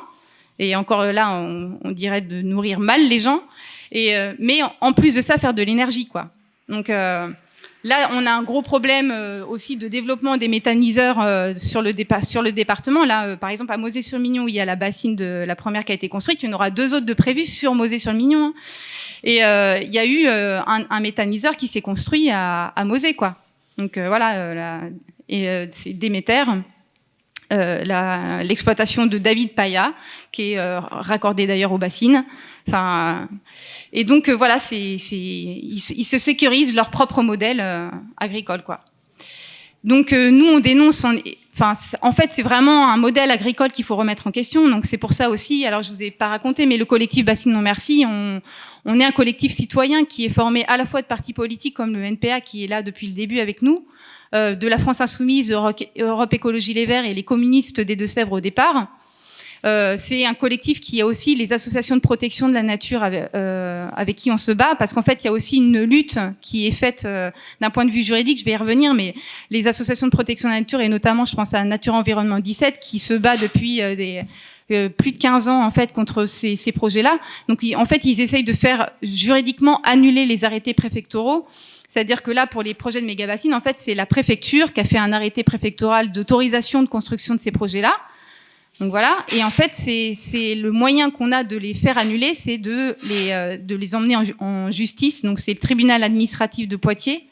Et 0.60 0.76
encore 0.76 1.12
là, 1.12 1.32
on, 1.32 1.80
on 1.84 1.92
dirait 1.92 2.22
de 2.22 2.44
nourrir 2.44 2.80
mal 2.80 3.10
les 3.10 3.20
gens. 3.20 3.42
Et, 3.92 4.16
euh, 4.16 4.34
mais 4.40 4.60
en 4.82 4.94
plus 4.94 5.16
de 5.16 5.22
ça, 5.22 5.38
faire 5.38 5.54
de 5.54 5.64
l'énergie, 5.64 6.06
quoi. 6.06 6.32
Donc 6.68 6.90
euh, 6.90 7.30
là, 7.84 8.10
on 8.14 8.26
a 8.26 8.32
un 8.32 8.44
gros 8.44 8.62
problème 8.62 9.12
euh, 9.12 9.46
aussi 9.46 9.78
de 9.78 9.88
développement 9.88 10.38
des 10.38 10.48
méthaniseurs 10.48 11.22
euh, 11.22 11.54
sur, 11.56 11.82
le 11.82 11.94
sur 12.24 12.42
le 12.42 12.52
département. 12.52 13.06
Là, 13.06 13.28
euh, 13.28 13.38
par 13.38 13.50
exemple, 13.50 13.72
à 13.72 13.78
Mosée-sur-Mignon, 13.78 14.48
il 14.48 14.56
y 14.56 14.60
a 14.60 14.66
la 14.66 14.76
bassine 14.76 15.16
de 15.16 15.46
la 15.48 15.56
première 15.56 15.86
qui 15.86 15.92
a 15.92 15.96
été 15.96 16.10
construite, 16.10 16.44
il 16.44 16.48
y 16.48 16.50
en 16.50 16.56
aura 16.56 16.72
deux 16.72 16.94
autres 16.94 17.06
de 17.06 17.14
prévus 17.14 17.46
sur 17.46 17.76
Mosée-sur-Mignon. 17.76 18.48
Hein. 18.48 18.54
Et 19.24 19.38
il 19.38 19.94
y 19.94 20.00
a 20.00 20.06
eu 20.06 20.28
un, 20.28 20.86
un, 20.90 21.00
méthaniseur 21.00 21.56
qui 21.56 21.68
s'est 21.68 21.82
construit 21.82 22.30
à, 22.30 22.68
à 22.68 22.86
Mosée, 22.86 23.16
quoi. 23.16 23.36
Donc 23.78 23.98
voilà, 23.98 24.54
la, 24.54 24.82
et 25.30 25.68
c'est 25.72 25.94
Déméter. 25.94 26.44
Euh, 27.54 28.42
l'exploitation 28.44 29.06
de 29.06 29.20
David 29.20 29.54
Paya, 29.54 29.94
qui 30.32 30.54
est 30.54 30.58
euh, 30.58 30.80
raccordé 30.80 31.46
d'ailleurs 31.46 31.72
aux 31.72 31.78
bassines. 31.78 32.26
Enfin, 32.68 33.28
et 33.94 34.04
donc 34.04 34.30
euh, 34.30 34.34
voilà, 34.36 34.58
c'est, 34.58 34.80
ils, 34.80 35.92
ils, 35.96 36.06
se 36.06 36.18
sécurisent 36.18 36.74
leur 36.74 36.90
propre 36.90 37.22
modèle 37.22 37.64
agricole, 38.18 38.64
quoi. 38.64 38.82
Donc 39.84 40.12
nous, 40.14 40.48
on 40.48 40.60
dénonce. 40.60 41.04
En, 41.06 41.14
enfin, 41.54 41.74
en 42.02 42.12
fait, 42.12 42.32
c'est 42.34 42.42
vraiment 42.42 42.92
un 42.92 42.98
modèle 42.98 43.30
agricole 43.30 43.72
qu'il 43.72 43.86
faut 43.86 43.96
remettre 43.96 44.26
en 44.26 44.32
question. 44.32 44.68
Donc 44.68 44.86
c'est 44.86 44.98
pour 44.98 45.14
ça 45.14 45.30
aussi. 45.30 45.68
Alors 45.68 45.84
je 45.84 45.92
vous 45.94 46.02
ai 46.02 46.10
pas 46.10 46.30
raconté, 46.30 46.66
mais 46.66 46.78
le 46.78 46.86
collectif 46.86 47.24
Bassine 47.24 47.52
Non 47.52 47.62
Merci, 47.62 48.04
on, 48.08 48.42
on 48.86 49.00
est 49.00 49.06
un 49.06 49.12
collectif 49.12 49.52
citoyen 49.52 50.04
qui 50.04 50.26
est 50.26 50.30
formé 50.30 50.66
à 50.68 50.78
la 50.78 50.88
fois 50.88 51.04
de 51.04 51.08
partis 51.08 51.34
politiques 51.34 51.76
comme 51.76 51.94
le 51.94 52.04
NPA 52.04 52.42
qui 52.42 52.64
est 52.64 52.68
là 52.68 52.82
depuis 52.82 53.06
le 53.06 53.14
début 53.14 53.40
avec 53.40 53.62
nous, 53.62 53.86
euh, 54.34 54.56
de 54.56 54.68
la 54.68 54.78
France 54.78 55.02
Insoumise, 55.02 55.52
Europe, 55.52 56.34
Écologie 56.34 56.74
Les 56.74 56.86
Verts 56.86 57.06
et 57.06 57.14
les 57.14 57.24
communistes 57.24 57.82
des 57.82 57.96
Deux-Sèvres 57.96 58.34
au 58.34 58.40
départ. 58.40 58.88
Euh, 59.66 59.96
c'est 59.98 60.26
un 60.26 60.36
collectif 60.36 60.80
qui 60.80 61.02
a 61.02 61.06
aussi 61.06 61.36
les 61.36 61.52
associations 61.52 61.96
de 61.96 62.02
protection 62.02 62.48
de 62.48 62.54
la 62.54 62.62
nature 62.62 63.02
avec, 63.02 63.30
euh, 63.36 63.90
avec 63.96 64.16
qui 64.16 64.30
on 64.30 64.38
se 64.38 64.52
bat, 64.52 64.76
parce 64.78 64.94
qu'en 64.94 65.02
fait, 65.02 65.24
il 65.24 65.26
y 65.26 65.28
a 65.28 65.32
aussi 65.32 65.58
une 65.58 65.82
lutte 65.84 66.20
qui 66.42 66.68
est 66.68 66.72
faite 66.72 67.04
euh, 67.06 67.32
d'un 67.62 67.72
point 67.72 67.86
de 67.86 67.92
vue 67.92 68.04
juridique, 68.04 68.40
je 68.40 68.46
vais 68.46 68.52
y 68.52 68.58
revenir, 68.58 68.94
mais 68.94 69.16
les 69.50 69.68
associations 69.68 70.06
de 70.06 70.12
protection 70.12 70.50
de 70.50 70.54
la 70.54 70.60
nature, 70.60 70.82
et 70.82 70.90
notamment, 70.90 71.26
je 71.26 71.36
pense 71.36 71.54
à 71.56 71.64
Nature 71.64 71.96
Environnement 71.96 72.40
17, 72.40 72.80
qui 72.80 73.00
se 73.00 73.16
bat 73.16 73.38
depuis 73.38 73.82
euh, 73.82 73.96
des, 73.96 74.22
euh, 74.72 74.90
plus 74.90 75.12
de 75.12 75.20
15 75.20 75.48
ans 75.48 75.64
en 75.64 75.70
fait 75.70 75.94
contre 75.94 76.26
ces, 76.26 76.56
ces 76.56 76.72
projets-là. 76.72 77.20
Donc 77.48 77.64
en 77.76 77.86
fait, 77.86 78.04
ils 78.04 78.20
essayent 78.20 78.44
de 78.44 78.54
faire 78.54 78.90
juridiquement 79.04 79.80
annuler 79.84 80.26
les 80.26 80.44
arrêtés 80.44 80.74
préfectoraux. 80.74 81.46
C'est-à-dire 81.88 82.24
que 82.24 82.32
là, 82.32 82.48
pour 82.48 82.64
les 82.64 82.74
projets 82.74 83.00
de 83.00 83.06
méga-bassines, 83.06 83.54
en 83.54 83.60
fait, 83.60 83.76
c'est 83.78 83.94
la 83.94 84.08
préfecture 84.08 84.74
qui 84.74 84.82
a 84.82 84.84
fait 84.84 84.98
un 84.98 85.14
arrêté 85.14 85.44
préfectoral 85.44 86.12
d'autorisation 86.12 86.82
de 86.82 86.88
construction 86.88 87.36
de 87.36 87.40
ces 87.40 87.52
projets-là. 87.52 87.96
Donc 88.80 88.90
voilà. 88.90 89.18
Et 89.32 89.44
en 89.44 89.52
fait, 89.52 89.72
c'est 89.74 90.56
le 90.56 90.72
moyen 90.72 91.12
qu'on 91.12 91.32
a 91.32 91.44
de 91.44 91.58
les 91.58 91.76
faire 91.76 91.98
annuler, 91.98 92.34
c'est 92.34 92.58
de 92.58 92.98
les, 93.04 93.32
euh, 93.32 93.58
de 93.58 93.76
les 93.76 93.94
emmener 93.94 94.16
en, 94.16 94.24
en 94.40 94.72
justice. 94.72 95.22
Donc 95.24 95.40
c'est 95.40 95.54
le 95.54 95.60
tribunal 95.60 96.04
administratif 96.04 96.68
de 96.68 96.76
Poitiers 96.76 97.28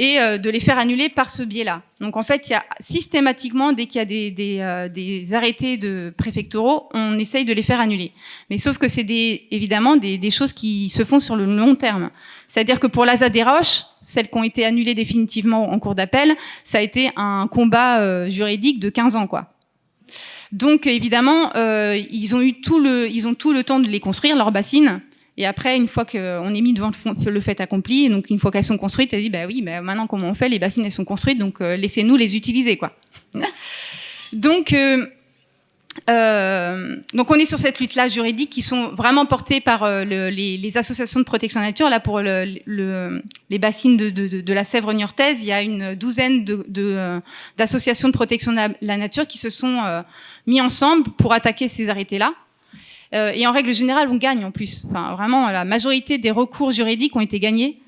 et 0.00 0.18
euh, 0.18 0.38
de 0.38 0.48
les 0.48 0.60
faire 0.60 0.78
annuler 0.78 1.10
par 1.10 1.28
ce 1.28 1.42
biais-là. 1.42 1.82
Donc 2.00 2.16
en 2.16 2.22
fait, 2.22 2.48
il 2.48 2.52
y 2.52 2.54
a 2.54 2.64
systématiquement, 2.80 3.74
dès 3.74 3.84
qu'il 3.84 3.98
y 3.98 4.02
a 4.02 4.06
des, 4.06 4.30
des, 4.30 4.60
euh, 4.60 4.88
des, 4.88 5.34
arrêtés 5.34 5.76
de 5.76 6.10
préfectoraux, 6.16 6.88
on 6.94 7.18
essaye 7.18 7.44
de 7.44 7.52
les 7.52 7.62
faire 7.62 7.80
annuler. 7.80 8.12
Mais 8.48 8.56
sauf 8.56 8.78
que 8.78 8.88
c'est 8.88 9.04
des, 9.04 9.46
évidemment 9.50 9.98
des, 9.98 10.16
des, 10.16 10.30
choses 10.30 10.54
qui 10.54 10.88
se 10.88 11.04
font 11.04 11.20
sur 11.20 11.36
le 11.36 11.44
long 11.44 11.74
terme. 11.74 12.08
C'est-à-dire 12.48 12.80
que 12.80 12.86
pour 12.86 13.04
l'ASA 13.04 13.28
des 13.28 13.42
Roches, 13.42 13.82
celles 14.00 14.30
qui 14.30 14.38
ont 14.38 14.42
été 14.42 14.64
annulées 14.64 14.94
définitivement 14.94 15.70
en 15.70 15.78
cours 15.78 15.94
d'appel, 15.94 16.34
ça 16.64 16.78
a 16.78 16.80
été 16.80 17.10
un 17.16 17.46
combat 17.46 18.00
euh, 18.00 18.26
juridique 18.26 18.80
de 18.80 18.88
15 18.88 19.16
ans, 19.16 19.26
quoi. 19.26 19.52
Donc 20.50 20.86
évidemment, 20.86 21.54
euh, 21.56 22.00
ils 22.10 22.34
ont 22.34 22.40
eu 22.40 22.54
tout 22.54 22.80
le, 22.80 23.06
ils 23.10 23.28
ont 23.28 23.34
tout 23.34 23.52
le 23.52 23.64
temps 23.64 23.80
de 23.80 23.86
les 23.86 24.00
construire 24.00 24.34
leurs 24.34 24.50
bassines 24.50 25.02
et 25.40 25.46
après, 25.46 25.74
une 25.74 25.88
fois 25.88 26.04
qu'on 26.04 26.54
est 26.54 26.60
mis 26.60 26.74
devant 26.74 26.90
le 27.24 27.40
fait 27.40 27.62
accompli, 27.62 28.10
donc 28.10 28.28
une 28.28 28.38
fois 28.38 28.50
qu'elles 28.50 28.62
sont 28.62 28.76
construites, 28.76 29.14
elle 29.14 29.22
dit 29.22 29.30
bah 29.30 29.46
oui, 29.46 29.62
bah 29.62 29.80
maintenant 29.80 30.06
comment 30.06 30.28
on 30.28 30.34
fait? 30.34 30.50
Les 30.50 30.58
bassines 30.58 30.84
elles 30.84 30.92
sont 30.92 31.06
construites, 31.06 31.38
donc 31.38 31.62
euh, 31.62 31.76
laissez-nous 31.76 32.14
les 32.16 32.36
utiliser 32.36 32.76
quoi. 32.76 32.94
donc 34.34 34.74
euh, 34.74 35.06
euh, 36.10 36.96
donc 37.14 37.30
on 37.30 37.36
est 37.36 37.46
sur 37.46 37.58
cette 37.58 37.80
lutte-là 37.80 38.08
juridique 38.08 38.50
qui 38.50 38.60
sont 38.60 38.88
vraiment 38.88 39.24
portées 39.24 39.62
par 39.62 39.88
le, 39.88 40.28
les, 40.28 40.76
associations 40.76 41.20
de 41.20 41.24
protection 41.24 41.60
de 41.60 41.64
la 41.64 41.70
nature. 41.70 41.88
Là 41.88 42.00
pour 42.00 42.20
le, 42.20 42.58
le, 42.66 43.22
les 43.48 43.58
bassines 43.58 43.96
de, 43.96 44.52
la 44.52 44.64
Sèvre 44.64 44.92
niortaise, 44.92 45.40
il 45.40 45.46
y 45.46 45.52
a 45.52 45.62
une 45.62 45.94
douzaine 45.94 46.44
d'associations 47.56 48.08
de, 48.08 48.12
de, 48.12 48.16
protection 48.16 48.52
de 48.52 48.56
la, 48.56 48.68
la, 48.82 48.98
nature 48.98 49.26
qui 49.26 49.38
se 49.38 49.48
sont 49.48 50.02
mis 50.46 50.60
ensemble 50.60 51.04
pour 51.16 51.32
attaquer 51.32 51.66
ces 51.66 51.88
arrêtés-là. 51.88 52.34
Et 53.12 53.46
en 53.46 53.52
règle 53.52 53.72
générale, 53.74 54.08
on 54.08 54.16
gagne 54.16 54.44
en 54.44 54.50
plus. 54.50 54.84
Enfin, 54.88 55.14
vraiment, 55.14 55.50
la 55.50 55.64
majorité 55.64 56.18
des 56.18 56.30
recours 56.30 56.70
juridiques 56.70 57.16
ont 57.16 57.20
été 57.20 57.40
gagnés. 57.40 57.80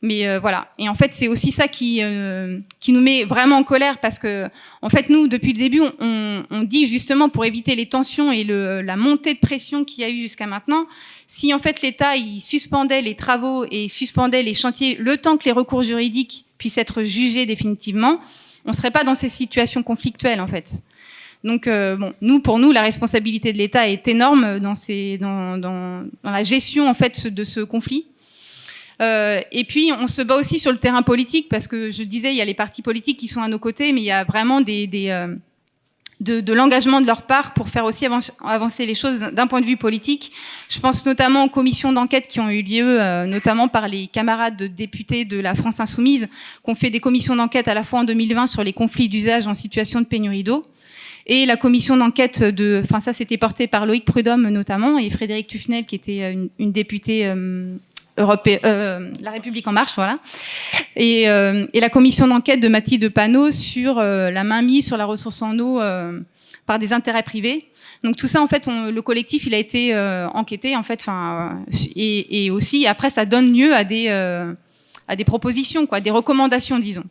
Mais 0.00 0.28
euh, 0.28 0.38
voilà. 0.38 0.68
Et 0.78 0.88
en 0.88 0.94
fait, 0.94 1.12
c'est 1.12 1.26
aussi 1.26 1.50
ça 1.50 1.66
qui 1.66 1.98
euh, 2.02 2.60
qui 2.78 2.92
nous 2.92 3.00
met 3.00 3.24
vraiment 3.24 3.56
en 3.56 3.64
colère 3.64 3.98
parce 3.98 4.18
que 4.18 4.48
en 4.80 4.88
fait, 4.88 5.10
nous, 5.10 5.26
depuis 5.26 5.52
le 5.52 5.58
début, 5.58 5.82
on, 5.98 6.44
on 6.50 6.62
dit 6.62 6.86
justement 6.86 7.28
pour 7.28 7.44
éviter 7.44 7.74
les 7.74 7.86
tensions 7.86 8.30
et 8.30 8.44
le, 8.44 8.80
la 8.80 8.96
montée 8.96 9.34
de 9.34 9.40
pression 9.40 9.84
qu'il 9.84 10.02
y 10.02 10.06
a 10.06 10.10
eu 10.10 10.20
jusqu'à 10.20 10.46
maintenant, 10.46 10.86
si 11.26 11.52
en 11.52 11.58
fait 11.58 11.82
l'État 11.82 12.16
il 12.16 12.40
suspendait 12.40 13.02
les 13.02 13.16
travaux 13.16 13.64
et 13.72 13.88
suspendait 13.88 14.44
les 14.44 14.54
chantiers 14.54 14.94
le 14.94 15.16
temps 15.16 15.36
que 15.36 15.44
les 15.46 15.52
recours 15.52 15.82
juridiques 15.82 16.46
puissent 16.58 16.78
être 16.78 17.02
jugés 17.02 17.44
définitivement, 17.44 18.20
on 18.66 18.72
serait 18.72 18.92
pas 18.92 19.02
dans 19.02 19.16
ces 19.16 19.28
situations 19.28 19.82
conflictuelles 19.82 20.40
en 20.40 20.48
fait. 20.48 20.80
Donc 21.44 21.66
euh, 21.66 21.96
bon, 21.96 22.12
nous 22.20 22.40
pour 22.40 22.58
nous 22.58 22.72
la 22.72 22.82
responsabilité 22.82 23.52
de 23.52 23.58
l'État 23.58 23.88
est 23.88 24.08
énorme 24.08 24.58
dans 24.58 24.74
la 26.24 26.42
gestion 26.42 26.88
en 26.88 26.94
fait 26.94 27.26
de 27.26 27.44
ce 27.44 27.60
conflit. 27.60 28.06
Euh, 29.00 29.40
et 29.52 29.64
puis, 29.64 29.92
on 29.98 30.06
se 30.06 30.22
bat 30.22 30.36
aussi 30.36 30.58
sur 30.58 30.72
le 30.72 30.78
terrain 30.78 31.02
politique, 31.02 31.48
parce 31.48 31.68
que 31.68 31.90
je 31.90 32.02
disais, 32.02 32.32
il 32.32 32.36
y 32.36 32.40
a 32.40 32.44
les 32.44 32.54
partis 32.54 32.82
politiques 32.82 33.18
qui 33.18 33.28
sont 33.28 33.42
à 33.42 33.48
nos 33.48 33.58
côtés, 33.58 33.92
mais 33.92 34.00
il 34.00 34.04
y 34.04 34.10
a 34.10 34.24
vraiment 34.24 34.60
euh, 34.60 35.36
de, 36.20 36.52
l'engagement 36.52 37.00
de 37.00 37.06
leur 37.06 37.22
part 37.22 37.54
pour 37.54 37.68
faire 37.68 37.84
aussi 37.84 38.06
avancer 38.44 38.86
les 38.86 38.96
choses 38.96 39.20
d'un 39.20 39.46
point 39.46 39.60
de 39.60 39.66
vue 39.66 39.76
politique. 39.76 40.32
Je 40.68 40.80
pense 40.80 41.06
notamment 41.06 41.44
aux 41.44 41.48
commissions 41.48 41.92
d'enquête 41.92 42.26
qui 42.26 42.40
ont 42.40 42.50
eu 42.50 42.62
lieu, 42.62 43.24
notamment 43.26 43.68
par 43.68 43.86
les 43.86 44.08
camarades 44.08 44.56
de 44.56 44.66
députés 44.66 45.24
de 45.24 45.38
la 45.38 45.54
France 45.54 45.78
Insoumise, 45.78 46.26
qui 46.64 46.70
ont 46.70 46.74
fait 46.74 46.90
des 46.90 47.00
commissions 47.00 47.36
d'enquête 47.36 47.68
à 47.68 47.74
la 47.74 47.84
fois 47.84 48.00
en 48.00 48.04
2020 48.04 48.48
sur 48.48 48.64
les 48.64 48.72
conflits 48.72 49.08
d'usage 49.08 49.46
en 49.46 49.54
situation 49.54 50.00
de 50.00 50.06
pénurie 50.06 50.42
d'eau, 50.42 50.64
et 51.28 51.46
la 51.46 51.56
commission 51.56 51.96
d'enquête 51.96 52.42
de, 52.42 52.80
enfin 52.82 53.00
ça 53.00 53.12
c'était 53.12 53.36
porté 53.36 53.66
par 53.66 53.86
Loïc 53.86 54.04
Prudhomme 54.04 54.48
notamment, 54.48 54.98
et 54.98 55.10
Frédéric 55.10 55.46
Tufnel 55.46 55.84
qui 55.84 55.94
était 55.94 56.32
une, 56.32 56.48
une 56.58 56.72
députée 56.72 57.26
euh, 57.26 57.74
euh, 58.18 59.12
la 59.20 59.30
République 59.30 59.66
en 59.66 59.72
marche, 59.72 59.94
voilà, 59.94 60.18
et, 60.96 61.28
euh, 61.28 61.66
et 61.72 61.80
la 61.80 61.88
commission 61.88 62.26
d'enquête 62.26 62.60
de 62.60 62.68
Mathilde 62.68 63.08
Panot 63.10 63.50
sur 63.50 63.98
euh, 63.98 64.30
la 64.30 64.44
mainmise 64.44 64.86
sur 64.86 64.96
la 64.96 65.04
ressource 65.04 65.40
en 65.42 65.58
eau 65.58 65.80
euh, 65.80 66.18
par 66.66 66.78
des 66.78 66.92
intérêts 66.92 67.22
privés. 67.22 67.70
Donc 68.02 68.16
tout 68.16 68.26
ça, 68.26 68.42
en 68.42 68.46
fait, 68.46 68.68
on, 68.68 68.90
le 68.90 69.02
collectif, 69.02 69.46
il 69.46 69.54
a 69.54 69.58
été 69.58 69.96
enquêté, 70.34 70.76
en 70.76 70.82
fait, 70.82 71.00
enfin, 71.00 71.64
et, 71.96 72.44
et, 72.44 72.50
aussi 72.50 72.86
après, 72.86 73.10
ça 73.10 73.24
donne 73.24 73.52
lieu 73.52 73.74
à 73.74 73.84
des 73.84 74.08
à 75.08 75.16
des 75.16 75.24
propositions, 75.24 75.86
quoi, 75.86 76.00
des 76.00 76.10
recommandations, 76.10 76.78
disons. 76.78 77.04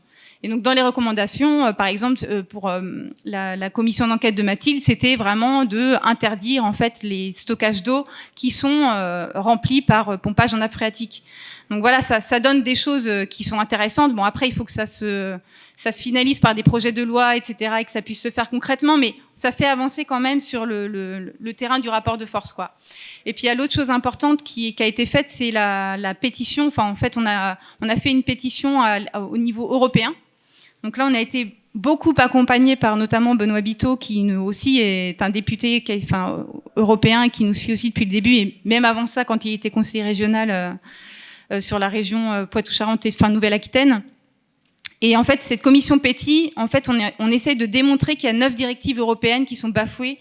Et 0.44 0.50
donc 0.50 0.62
dans 0.62 0.74
les 0.74 0.82
recommandations, 0.82 1.66
euh, 1.66 1.74
par 1.74 1.88
exemple 1.88 2.20
euh, 2.30 2.44
pour 2.44 2.70
euh, 2.70 2.82
la, 3.26 3.70
commission 3.70 4.08
d'enquête 4.08 4.36
de 4.36 4.44
Mathilde, 4.44 4.84
c'était 4.84 5.16
vraiment 5.16 5.66
de 5.66 5.96
interdire 6.04 6.64
en 6.64 6.74
fait 6.74 7.00
les 7.02 7.34
stockages 7.34 7.84
d'eau 7.84 8.04
qui 8.36 8.52
sont 8.52 8.88
remplis 9.36 9.82
par 9.82 10.20
pompage 10.20 10.54
en 10.54 10.58
nappe 10.58 10.74
phréatique. 10.74 11.24
Donc 11.70 11.82
voilà, 11.82 12.02
ça, 12.02 12.22
ça, 12.22 12.40
donne 12.40 12.64
des 12.64 12.76
choses 12.76 13.10
qui 13.30 13.44
sont 13.44 13.60
intéressantes. 13.60 14.16
Bon 14.16 14.24
après, 14.24 14.48
il 14.48 14.54
faut 14.54 14.64
que 14.64 14.72
ça 14.72 14.86
se 14.86 15.38
ça 15.76 15.92
se 15.92 16.02
finalise 16.02 16.40
par 16.40 16.56
des 16.56 16.64
projets 16.64 16.92
de 16.92 17.04
loi, 17.04 17.36
etc., 17.36 17.76
et 17.80 17.86
que 17.86 17.92
ça 17.92 18.02
puisse 18.02 18.22
se 18.22 18.32
faire 18.32 18.50
concrètement, 18.50 18.98
mais 18.98 19.14
ça 19.36 19.52
fait 19.52 19.68
avancer 19.68 20.06
quand 20.06 20.20
même 20.20 20.40
sur 20.40 20.66
le, 20.66 20.88
le, 20.88 21.36
le 21.40 21.54
terrain 21.54 21.78
du 21.78 21.88
rapport 21.88 22.18
de 22.18 22.26
force, 22.26 22.52
quoi. 22.52 22.72
Et 23.28 23.34
puis 23.34 23.44
il 23.44 23.46
y 23.46 23.50
a 23.50 23.54
l'autre 23.54 23.74
chose 23.74 23.92
importante 23.92 24.42
qui, 24.44 24.74
qui, 24.74 24.82
a 24.82 24.88
été 24.88 25.06
faite, 25.06 25.28
c'est 25.30 25.52
la, 25.52 25.96
la, 25.98 26.16
pétition. 26.16 26.68
Enfin, 26.68 26.90
en 26.90 26.96
fait, 26.96 27.16
on 27.16 27.28
a 27.28 27.60
on 27.82 27.90
a 27.90 27.96
fait 27.96 28.10
une 28.10 28.24
pétition 28.24 28.82
au 29.14 29.38
niveau 29.38 29.72
européen 29.72 30.16
donc 30.88 30.96
là, 30.96 31.06
on 31.06 31.14
a 31.14 31.20
été 31.20 31.54
beaucoup 31.76 32.14
accompagné 32.18 32.78
par 32.78 32.96
notamment 32.96 33.36
Benoît 33.36 33.60
Biteau, 33.60 33.98
qui 33.98 34.24
nous 34.24 34.40
aussi 34.40 34.80
est 34.80 35.22
un 35.22 35.30
député 35.30 35.84
européen 36.78 37.24
et 37.24 37.30
qui 37.30 37.44
nous 37.44 37.54
suit 37.54 37.74
aussi 37.74 37.90
depuis 37.90 38.06
le 38.06 38.10
début, 38.12 38.36
et 38.36 38.62
même 38.64 38.86
avant 38.86 39.06
ça, 39.06 39.26
quand 39.26 39.44
il 39.44 39.52
était 39.52 39.70
conseiller 39.70 40.06
régional 40.06 40.50
euh, 40.50 40.72
euh, 41.52 41.60
sur 41.60 41.78
la 41.78 41.90
région 41.90 42.32
euh, 42.32 42.46
Poitou-Charentes 42.46 43.06
et 43.06 43.14
Nouvelle-Aquitaine. 43.30 44.02
Et 45.02 45.18
en 45.18 45.26
fait, 45.26 45.44
cette 45.44 45.62
commission 45.62 46.00
Petit, 46.00 46.54
en 46.56 46.68
fait, 46.68 46.88
on, 46.88 46.98
est, 46.98 47.14
on 47.20 47.30
essaye 47.30 47.58
de 47.58 47.66
démontrer 47.66 48.16
qu'il 48.16 48.28
y 48.28 48.30
a 48.30 48.34
neuf 48.34 48.56
directives 48.56 49.00
européennes 49.00 49.44
qui 49.44 49.58
sont 49.58 49.68
bafouées 49.68 50.20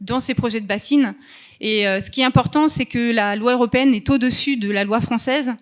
dans 0.00 0.20
ces 0.20 0.32
projets 0.32 0.62
de 0.62 0.66
bassines. 0.66 1.14
Et 1.60 1.84
ce 1.84 2.10
qui 2.10 2.22
est 2.22 2.24
important, 2.24 2.68
c'est 2.68 2.86
que 2.86 3.12
la 3.12 3.36
loi 3.36 3.52
européenne 3.52 3.92
est 3.92 4.08
au-dessus 4.08 4.56
de 4.56 4.70
la 4.70 4.84
loi 4.84 5.02
française. 5.02 5.54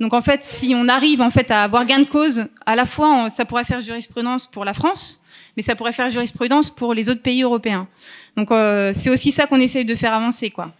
Donc 0.00 0.12
en 0.12 0.22
fait, 0.22 0.42
si 0.42 0.74
on 0.76 0.88
arrive 0.88 1.20
en 1.20 1.30
fait 1.30 1.50
à 1.50 1.62
avoir 1.62 1.86
gain 1.86 2.00
de 2.00 2.04
cause, 2.04 2.46
à 2.66 2.74
la 2.74 2.86
fois 2.86 3.30
ça 3.30 3.44
pourrait 3.44 3.64
faire 3.64 3.80
jurisprudence 3.80 4.46
pour 4.46 4.64
la 4.64 4.74
France, 4.74 5.20
mais 5.56 5.62
ça 5.62 5.76
pourrait 5.76 5.92
faire 5.92 6.10
jurisprudence 6.10 6.70
pour 6.70 6.94
les 6.94 7.10
autres 7.10 7.22
pays 7.22 7.42
européens. 7.42 7.86
Donc 8.36 8.50
euh, 8.50 8.92
c'est 8.94 9.10
aussi 9.10 9.30
ça 9.30 9.46
qu'on 9.46 9.60
essaye 9.60 9.84
de 9.84 9.94
faire 9.94 10.12
avancer 10.12 10.50
quoi. 10.50 10.72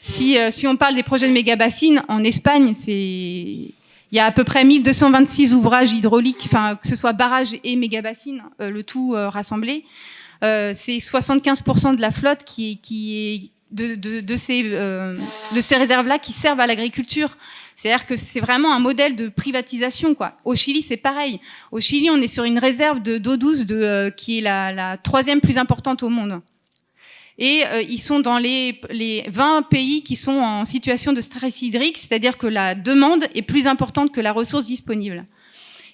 Si 0.00 0.36
euh, 0.38 0.50
si 0.50 0.66
on 0.66 0.76
parle 0.76 0.94
des 0.94 1.02
projets 1.02 1.28
de 1.28 1.32
méga 1.32 1.56
bassines 1.56 2.02
en 2.08 2.22
Espagne, 2.24 2.74
c'est 2.74 2.92
il 2.92 4.16
y 4.16 4.20
a 4.20 4.26
à 4.26 4.32
peu 4.32 4.44
près 4.44 4.64
1226 4.64 5.54
ouvrages 5.54 5.92
hydrauliques, 5.92 6.42
enfin 6.46 6.76
que 6.76 6.88
ce 6.88 6.96
soit 6.96 7.12
barrages 7.12 7.54
et 7.64 7.76
méga 7.76 8.02
bassines, 8.02 8.42
euh, 8.60 8.70
le 8.70 8.82
tout 8.82 9.14
rassemblé. 9.14 9.84
c'est 10.42 10.98
75% 10.98 11.96
de 11.96 12.00
la 12.00 12.10
flotte 12.10 12.44
qui, 12.44 12.78
qui 12.78 13.16
est 13.16 13.50
de, 13.70 13.96
de, 13.96 14.20
de 14.20 14.36
ces, 14.36 14.62
de 14.62 15.60
ces 15.60 15.76
réserves-là 15.76 16.18
qui 16.18 16.32
servent 16.32 16.60
à 16.60 16.66
l'agriculture. 16.66 17.36
C'est-à-dire 17.78 18.06
que 18.06 18.16
c'est 18.16 18.40
vraiment 18.40 18.74
un 18.74 18.80
modèle 18.80 19.14
de 19.14 19.28
privatisation. 19.28 20.12
Quoi. 20.16 20.32
Au 20.44 20.56
Chili, 20.56 20.82
c'est 20.82 20.96
pareil. 20.96 21.38
Au 21.70 21.78
Chili, 21.78 22.10
on 22.10 22.16
est 22.16 22.26
sur 22.26 22.42
une 22.42 22.58
réserve 22.58 22.98
d'eau 22.98 23.36
douce 23.36 23.64
de, 23.66 23.76
euh, 23.76 24.10
qui 24.10 24.38
est 24.38 24.40
la, 24.40 24.96
troisième 24.96 25.40
plus 25.40 25.58
importante 25.58 26.02
au 26.02 26.08
monde. 26.08 26.40
Et 27.38 27.62
euh, 27.66 27.80
ils 27.82 28.00
sont 28.00 28.18
dans 28.18 28.38
les, 28.38 28.80
les 28.90 29.24
20 29.28 29.62
pays 29.70 30.02
qui 30.02 30.16
sont 30.16 30.40
en 30.40 30.64
situation 30.64 31.12
de 31.12 31.20
stress 31.20 31.62
hydrique, 31.62 31.98
c'est-à-dire 31.98 32.36
que 32.36 32.48
la 32.48 32.74
demande 32.74 33.26
est 33.36 33.42
plus 33.42 33.68
importante 33.68 34.10
que 34.10 34.20
la 34.20 34.32
ressource 34.32 34.66
disponible. 34.66 35.24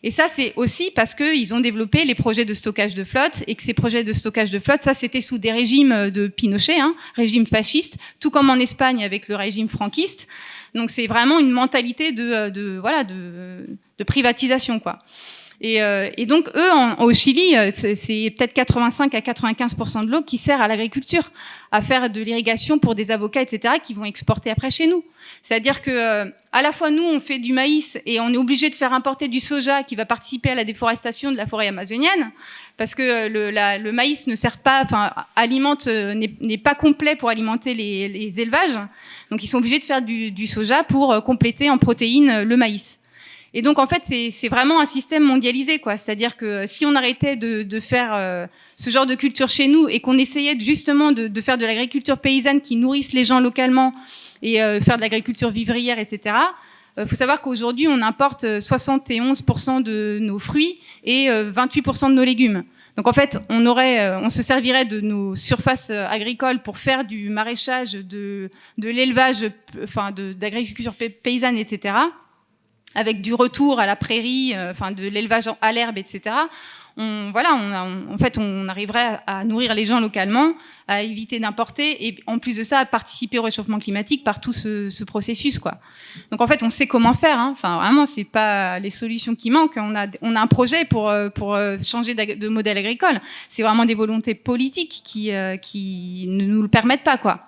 Et 0.07 0.11
ça, 0.11 0.27
c'est 0.29 0.53
aussi 0.57 0.91
parce 0.95 1.15
qu'ils 1.15 1.55
ont 1.55 1.61
développé 1.61 2.05
les 2.05 2.15
projets 2.15 2.45
de 2.45 2.53
stockage 2.53 2.93
de 2.93 3.05
flotte 3.05 3.43
et 3.47 3.55
que 3.55 3.63
ces 3.63 3.73
projets 3.73 4.05
de 4.05 4.13
stockage 4.13 4.51
de 4.51 4.59
flotte, 4.59 4.83
ça, 4.83 4.93
c'était 4.93 5.23
sous 5.23 5.39
des 5.39 5.51
régimes 5.51 6.11
de 6.11 6.29
Pinochet, 6.29 6.79
hein, 6.79 6.95
régime 7.17 7.47
fasciste, 7.47 7.97
tout 8.21 8.31
comme 8.31 8.51
en 8.51 8.57
Espagne 8.57 9.03
avec 9.03 9.29
le 9.29 9.35
régime 9.35 9.67
franquiste. 9.67 10.29
Donc 10.75 10.91
c'est 10.91 11.07
vraiment 11.07 11.39
une 11.39 11.51
mentalité 11.51 12.13
de, 12.13 12.23
euh, 12.23 12.51
de 12.51 12.79
voilà 12.79 13.03
de, 13.03 13.67
de, 13.99 14.05
privatisation 14.05 14.79
quoi. 14.79 14.99
Et, 15.67 15.81
euh, 15.81 16.11
et, 16.19 16.27
donc 16.27 16.51
eux, 16.55 16.73
en, 16.73 17.03
au 17.03 17.15
Chili, 17.15 17.57
euh, 17.57 17.71
c'est 17.73 18.35
peut-être 18.37 18.53
85 18.53 19.15
à 19.15 19.21
95% 19.21 20.05
de 20.05 20.11
l'eau 20.11 20.21
qui 20.21 20.37
sert 20.37 20.61
à 20.61 20.69
l'agriculture, 20.69 21.33
à 21.73 21.81
faire 21.81 22.11
de 22.11 22.21
l'irrigation 22.21 22.79
pour 22.79 22.95
des 22.95 23.11
avocats, 23.11 23.41
etc., 23.41 23.77
qui 23.83 23.95
vont 23.95 24.05
exporter 24.05 24.51
après 24.51 24.71
chez 24.71 24.87
nous. 24.87 25.03
C'est-à-dire 25.41 25.81
que 25.81 25.91
euh, 25.91 26.31
à 26.53 26.61
la 26.61 26.71
fois 26.71 26.91
nous, 26.91 27.03
on 27.03 27.19
fait 27.19 27.39
du 27.39 27.55
maïs 27.55 27.99
et 28.05 28.21
on 28.21 28.29
est 28.29 28.37
obligé 28.37 28.69
de 28.69 28.75
faire 28.75 28.93
importer 28.93 29.27
du 29.27 29.41
soja 29.41 29.83
qui 29.85 29.97
va 29.97 30.05
participer 30.05 30.51
à 30.51 30.55
la 30.55 30.65
déforestation 30.65 31.33
de 31.33 31.39
la 31.39 31.47
forêt 31.47 31.69
amazonienne, 31.69 32.31
parce 32.77 32.95
que 32.95 33.29
le, 33.29 33.51
la, 33.51 33.79
le 33.79 33.91
maïs 33.91 34.27
ne 34.27 34.37
sert 34.37 34.59
pas, 34.59 34.83
enfin 34.85 35.13
alimente 35.35 35.87
n'est 35.87 36.59
pas 36.59 36.75
complet 36.75 37.17
pour 37.17 37.31
alimenter 37.31 37.73
les, 37.73 38.11
les, 38.11 38.39
élevages. 38.39 38.79
Donc 39.31 39.43
ils 39.43 39.47
sont 39.47 39.59
obligés 39.59 39.79
de 39.79 39.85
faire 39.85 40.03
du, 40.03 40.31
du 40.31 40.47
soja 40.47 40.85
pour 40.85 41.25
compléter 41.25 41.71
en 41.71 41.79
protéines 41.79 42.43
le 42.43 42.57
maïs. 42.59 43.01
Et 43.57 43.63
donc 43.63 43.79
en 43.79 43.87
fait, 43.87 44.03
c'est 44.33 44.49
vraiment 44.49 44.81
un 44.81 44.87
système 44.87 45.23
mondialisé, 45.23 45.79
quoi. 45.79 45.97
C'est-à-dire 45.97 46.37
que 46.37 46.67
si 46.67 46.85
on 46.85 46.97
arrêtait 46.97 47.37
de, 47.37 47.63
de 47.63 47.81
faire 47.81 48.13
euh, 48.13 48.49
ce 48.77 48.91
genre 48.91 49.07
de 49.07 49.15
culture 49.15 49.49
chez 49.49 49.69
nous 49.69 49.89
et 49.89 50.01
qu'on 50.01 50.19
essayait 50.19 50.59
justement 50.59 51.13
de, 51.13 51.29
de, 51.29 51.41
faire 51.41 51.57
de 51.57 51.65
l'agriculture 51.65 52.19
paysanne 52.19 52.61
qui 52.61 52.75
nourrisse 52.75 53.13
les 53.13 53.25
gens 53.25 53.39
localement 53.39 53.95
et 54.43 54.61
euh, 54.61 54.81
faire 54.81 54.97
de 54.97 55.03
l'agriculture 55.03 55.51
vivrière, 55.51 56.01
etc. 56.01 56.35
Il 56.97 57.03
euh, 57.03 57.07
faut 57.07 57.15
savoir 57.15 57.43
qu'aujourd'hui, 57.43 57.87
on 57.87 58.03
importe 58.03 58.45
71% 58.45 59.85
de 59.85 60.19
nos 60.21 60.41
fruits 60.41 60.81
et 61.05 61.29
28% 61.29 62.09
de 62.09 62.15
nos 62.15 62.25
légumes. 62.25 62.65
Donc 62.97 63.07
en 63.07 63.13
fait, 63.13 63.39
on 63.51 63.67
aurait, 63.67 64.17
on 64.17 64.31
se 64.31 64.43
servirait 64.43 64.85
de 64.85 65.01
nos 65.01 65.37
surfaces 65.37 65.91
agricoles 65.91 66.61
pour 66.61 66.79
faire 66.79 67.05
du 67.05 67.29
maraîchage, 67.29 67.93
de, 67.93 68.51
de 68.79 68.89
l'élevage, 68.89 69.45
enfin 69.83 70.11
d'agriculture 70.13 70.95
paysanne, 71.23 71.57
etc 71.57 71.95
avec 72.95 73.21
du 73.21 73.35
retour 73.35 73.81
à 73.81 73.87
la 73.87 73.97
prairie, 73.97 74.53
euh, 74.55 74.71
enfin 74.71 74.93
de 74.93 75.07
l'élevage 75.07 75.49
à 75.61 75.73
l'herbe, 75.73 75.99
etc. 75.99 76.35
On, 76.97 77.33
voilà, 77.33 77.55
on, 77.55 78.15
en 78.15 78.19
fait, 78.19 78.39
on 78.39 78.69
arriverait 78.69 79.19
à 79.27 79.45
nourrir 79.45 79.75
les 79.75 79.85
gens 79.85 79.99
localement, 79.99 80.53
à 80.87 81.03
éviter 81.03 81.41
d'importer, 81.41 82.07
et 82.07 82.23
en 82.29 82.39
plus 82.39 82.57
de 82.57 82.63
ça, 82.63 82.79
à 82.79 82.85
participer 82.85 83.41
au 83.41 83.43
réchauffement 83.43 83.81
climatique 83.81 84.23
par 84.23 84.41
tout 84.41 84.53
ce, 84.53 84.91
ce 84.91 85.03
processus, 85.03 85.59
quoi. 85.59 85.79
Donc 86.31 86.41
en 86.41 86.47
fait, 86.47 86.63
on 86.63 86.71
sait 86.71 86.87
comment 86.87 87.13
faire. 87.13 87.41
Hein. 87.41 87.51
Enfin, 87.53 87.79
vraiment, 87.79 88.07
c'est 88.07 88.23
pas 88.23 88.79
les 88.79 88.91
solutions 88.91 89.35
qui 89.35 89.51
manquent. 89.51 89.77
On 89.77 89.97
a, 89.97 90.07
on 90.23 90.37
a 90.37 90.41
un 90.41 90.47
projet 90.47 90.85
pour 90.85 91.09
euh, 91.09 91.31
pour 91.31 91.57
euh, 91.57 91.79
changer 91.85 92.15
de 92.15 92.49
modèle 92.49 92.79
agricole. 92.79 93.21
C'est 93.49 93.63
vraiment 93.65 93.85
des 93.85 93.97
volontés 93.97 94.35
politiques 94.35 95.03
qui 95.05 95.31
qui 95.63 96.27
ne 96.29 96.45
nous 96.45 96.63
le 96.63 96.69
permettent 96.69 97.03
pas, 97.03 97.19
quoi. 97.19 97.41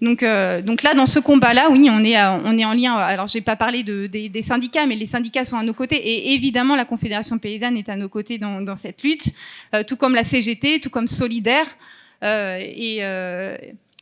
Donc, 0.00 0.22
euh, 0.22 0.62
donc 0.62 0.82
là, 0.82 0.94
dans 0.94 1.06
ce 1.06 1.18
combat-là, 1.18 1.68
oui, 1.70 1.88
on 1.90 2.02
est, 2.02 2.18
on 2.22 2.56
est 2.56 2.64
en 2.64 2.72
lien. 2.72 2.94
Alors, 2.96 3.26
j'ai 3.26 3.42
pas 3.42 3.56
parlé 3.56 3.82
de, 3.82 4.06
des, 4.06 4.28
des, 4.28 4.42
syndicats, 4.42 4.86
mais 4.86 4.96
les 4.96 5.06
syndicats 5.06 5.44
sont 5.44 5.58
à 5.58 5.62
nos 5.62 5.74
côtés, 5.74 5.96
et 5.96 6.32
évidemment, 6.32 6.74
la 6.74 6.86
Confédération 6.86 7.38
paysanne 7.38 7.76
est 7.76 7.88
à 7.88 7.96
nos 7.96 8.08
côtés 8.08 8.38
dans, 8.38 8.62
dans 8.62 8.76
cette 8.76 9.02
lutte, 9.02 9.32
euh, 9.74 9.82
tout 9.82 9.96
comme 9.96 10.14
la 10.14 10.24
CGT, 10.24 10.80
tout 10.80 10.90
comme 10.90 11.06
Solidaire 11.06 11.66
euh, 12.24 12.58
et, 12.60 12.98
euh, 13.00 13.56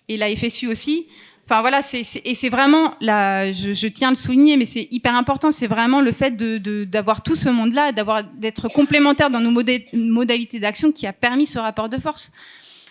et 0.08 0.16
la 0.16 0.34
FSU 0.34 0.68
aussi. 0.68 1.06
Enfin 1.46 1.62
voilà, 1.62 1.80
c'est, 1.80 2.02
et 2.26 2.34
c'est 2.34 2.50
vraiment, 2.50 2.94
là, 3.00 3.50
je, 3.52 3.72
je, 3.72 3.88
tiens 3.88 4.08
à 4.08 4.10
le 4.10 4.16
souligner, 4.18 4.58
mais 4.58 4.66
c'est 4.66 4.86
hyper 4.90 5.14
important, 5.14 5.50
c'est 5.50 5.66
vraiment 5.66 6.02
le 6.02 6.12
fait 6.12 6.36
de, 6.36 6.84
d'avoir 6.84 7.22
tout 7.22 7.36
ce 7.36 7.48
monde-là, 7.48 7.90
d'avoir, 7.92 8.22
d'être 8.22 8.68
complémentaire 8.68 9.30
dans 9.30 9.40
nos 9.40 9.50
modalités 9.50 10.60
d'action 10.60 10.92
qui 10.92 11.06
a 11.06 11.14
permis 11.14 11.46
ce 11.46 11.58
rapport 11.58 11.88
de 11.88 11.96
force. 11.96 12.32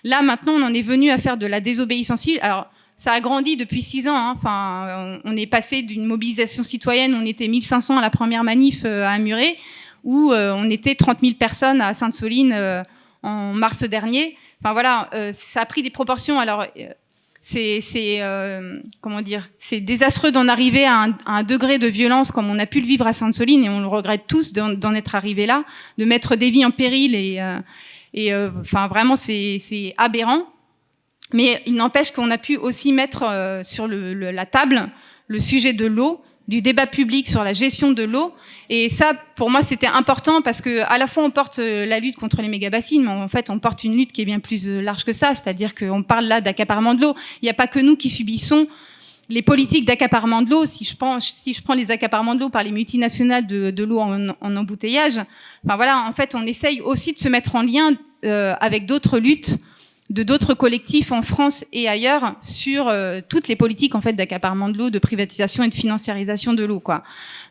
Là, 0.04 0.24
maintenant, 0.24 0.54
on 0.54 0.64
en 0.64 0.74
est 0.74 0.82
venu 0.82 1.12
à 1.12 1.20
faire 1.20 1.38
de 1.38 1.46
la 1.46 1.62
désobéissance 1.62 2.22
civile. 2.22 2.40
Alors, 2.42 2.72
ça 2.98 3.14
a 3.14 3.20
grandi 3.22 3.56
depuis 3.56 3.82
six 3.82 4.08
ans. 4.08 4.16
Hein. 4.16 4.34
Enfin, 4.36 5.20
on, 5.24 5.38
est 5.38 5.46
passé 5.46 5.82
d'une 5.82 6.06
mobilisation 6.06 6.64
citoyenne, 6.64 7.16
on 7.16 7.26
était 7.26 7.48
1500 7.48 7.98
à 7.98 8.02
la 8.02 8.10
première 8.10 8.44
manif 8.44 8.82
euh, 8.84 9.06
à 9.06 9.12
Amuré, 9.12 9.58
où 10.04 10.34
euh, 10.34 10.54
on 10.58 10.70
était 10.70 10.96
30 10.96 11.22
000 11.22 11.34
personnes 11.36 11.80
à 11.80 11.94
Sainte-Soline 11.94 12.52
euh, 12.54 12.84
en 13.24 13.54
mars 13.54 13.84
dernier. 13.84 14.36
Enfin 14.62 14.74
voilà, 14.74 15.10
ça 15.34 15.62
a 15.62 15.66
pris 15.66 15.84
des 15.84 15.92
proportions. 15.92 16.40
Alors 16.40 16.66
c'est 17.50 18.18
euh, 18.22 18.80
comment 19.00 19.22
dire, 19.22 19.50
c'est 19.58 19.80
désastreux 19.80 20.32
d'en 20.32 20.48
arriver 20.48 20.86
à 20.86 21.08
un, 21.26 21.44
degré 21.44 21.80
de 21.80 21.88
violence 21.88 22.32
comme 22.32 22.50
on 22.50 22.60
a 22.60 22.66
pu 22.66 22.82
le 22.82 22.88
vivre 22.88 23.08
à 23.08 23.14
Sainte-Soline 23.14 23.64
et 23.64 23.70
on 23.70 23.80
le 23.80 23.88
regrette 23.88 24.24
tous 24.28 24.52
d'en 24.54 24.94
être 24.94 25.16
arrivé 25.16 25.46
là, 25.46 25.64
de 25.98 26.06
mettre 26.06 26.36
des 26.36 26.50
vies 26.50 26.66
en 26.66 26.72
péril 26.72 27.16
et, 27.16 27.40
euh, 27.40 27.60
et 28.14 28.34
euh, 28.34 28.50
enfin 28.60 28.88
vraiment 28.88 29.16
c'est 29.16 29.94
aberrant. 29.98 30.44
Mais 31.34 31.62
il 31.66 31.76
n'empêche 31.76 32.12
qu'on 32.12 32.32
a 32.32 32.38
pu 32.38 32.58
aussi 32.58 32.94
mettre 32.94 33.24
euh, 33.24 33.64
sur 33.64 33.88
le, 33.88 34.14
le, 34.14 34.32
la 34.32 34.46
table 34.46 34.90
le 35.28 35.40
sujet 35.40 35.74
de 35.74 35.86
l'eau 35.86 36.22
du 36.48 36.62
débat 36.62 36.88
public 36.88 37.28
sur 37.28 37.44
la 37.44 37.52
gestion 37.52 37.92
de 37.92 38.04
l'eau. 38.04 38.34
Et 38.70 38.90
ça, 38.90 39.14
pour 39.36 39.50
moi, 39.50 39.62
c'était 39.62 39.88
important 39.88 40.42
parce 40.42 40.62
que 40.62 40.84
à 40.88 40.98
la 40.98 41.08
fois 41.08 41.26
on 41.26 41.32
porte 41.32 41.60
euh, 41.60 41.86
la 41.86 42.00
lutte 42.00 42.16
contre 42.16 42.42
les 42.42 42.48
méga-bassines, 42.48 43.04
mais 43.04 43.12
en 43.12 43.28
fait 43.28 43.50
on 43.50 43.60
porte 43.60 43.84
une 43.84 43.98
lutte 43.98 44.14
qui 44.14 44.22
est 44.22 44.26
bien 44.26 44.40
plus 44.40 44.70
euh, 44.70 44.82
large 44.82 45.04
que 45.04 45.14
ça. 45.14 45.36
C'est-à-dire 45.36 45.76
qu'on 45.76 46.04
parle 46.04 46.26
là 46.26 46.40
d'accaparement 46.40 46.94
de 46.94 47.02
l'eau. 47.02 47.16
Il 47.42 47.46
n'y 47.46 47.50
a 47.50 47.54
pas 47.54 47.68
que 47.68 47.80
nous 47.80 47.98
qui 47.98 48.10
subissons 48.10 48.68
les 49.30 49.42
politiques 49.42 49.84
d'accaparement 49.84 50.42
de 50.42 50.50
l'eau. 50.50 50.66
Si 50.66 50.86
je 50.86 50.96
prends, 50.96 51.20
si 51.20 51.54
je 51.54 51.62
prends 51.62 51.74
les 51.74 51.92
accaparements 51.92 52.36
de 52.36 52.40
l'eau 52.40 52.50
par 52.50 52.64
les 52.64 52.72
multinationales 52.72 53.46
de, 53.46 53.72
de 53.72 53.84
l'eau 53.84 54.00
en, 54.00 54.30
en, 54.30 54.56
embouteillage, 54.56 55.18
enfin 55.66 55.76
voilà, 55.76 56.06
en 56.08 56.14
fait, 56.14 56.34
on 56.34 56.46
essaye 56.46 56.80
aussi 56.80 57.12
de 57.12 57.20
se 57.20 57.28
mettre 57.28 57.56
en 57.56 57.62
lien 57.62 57.92
euh, 58.24 58.56
avec 58.62 58.86
d'autres 58.86 59.20
luttes 59.20 59.58
de 60.10 60.24
d'autres 60.24 60.54
collectifs 60.54 61.12
en 61.12 61.22
France 61.22 61.66
et 61.74 61.88
ailleurs 61.88 62.36
sur 62.42 62.88
euh, 62.88 63.20
toutes 63.28 63.48
les 63.48 63.56
politiques 63.56 63.96
en 63.96 64.02
fait 64.02 64.14
d'accaparement 64.14 64.70
de 64.70 64.78
l'eau, 64.78 64.90
de 64.90 65.00
privatisation 65.00 65.64
et 65.64 65.70
de 65.70 65.76
financiarisation 65.76 66.54
de 66.54 66.64
l'eau 66.64 66.80
quoi. 66.80 67.04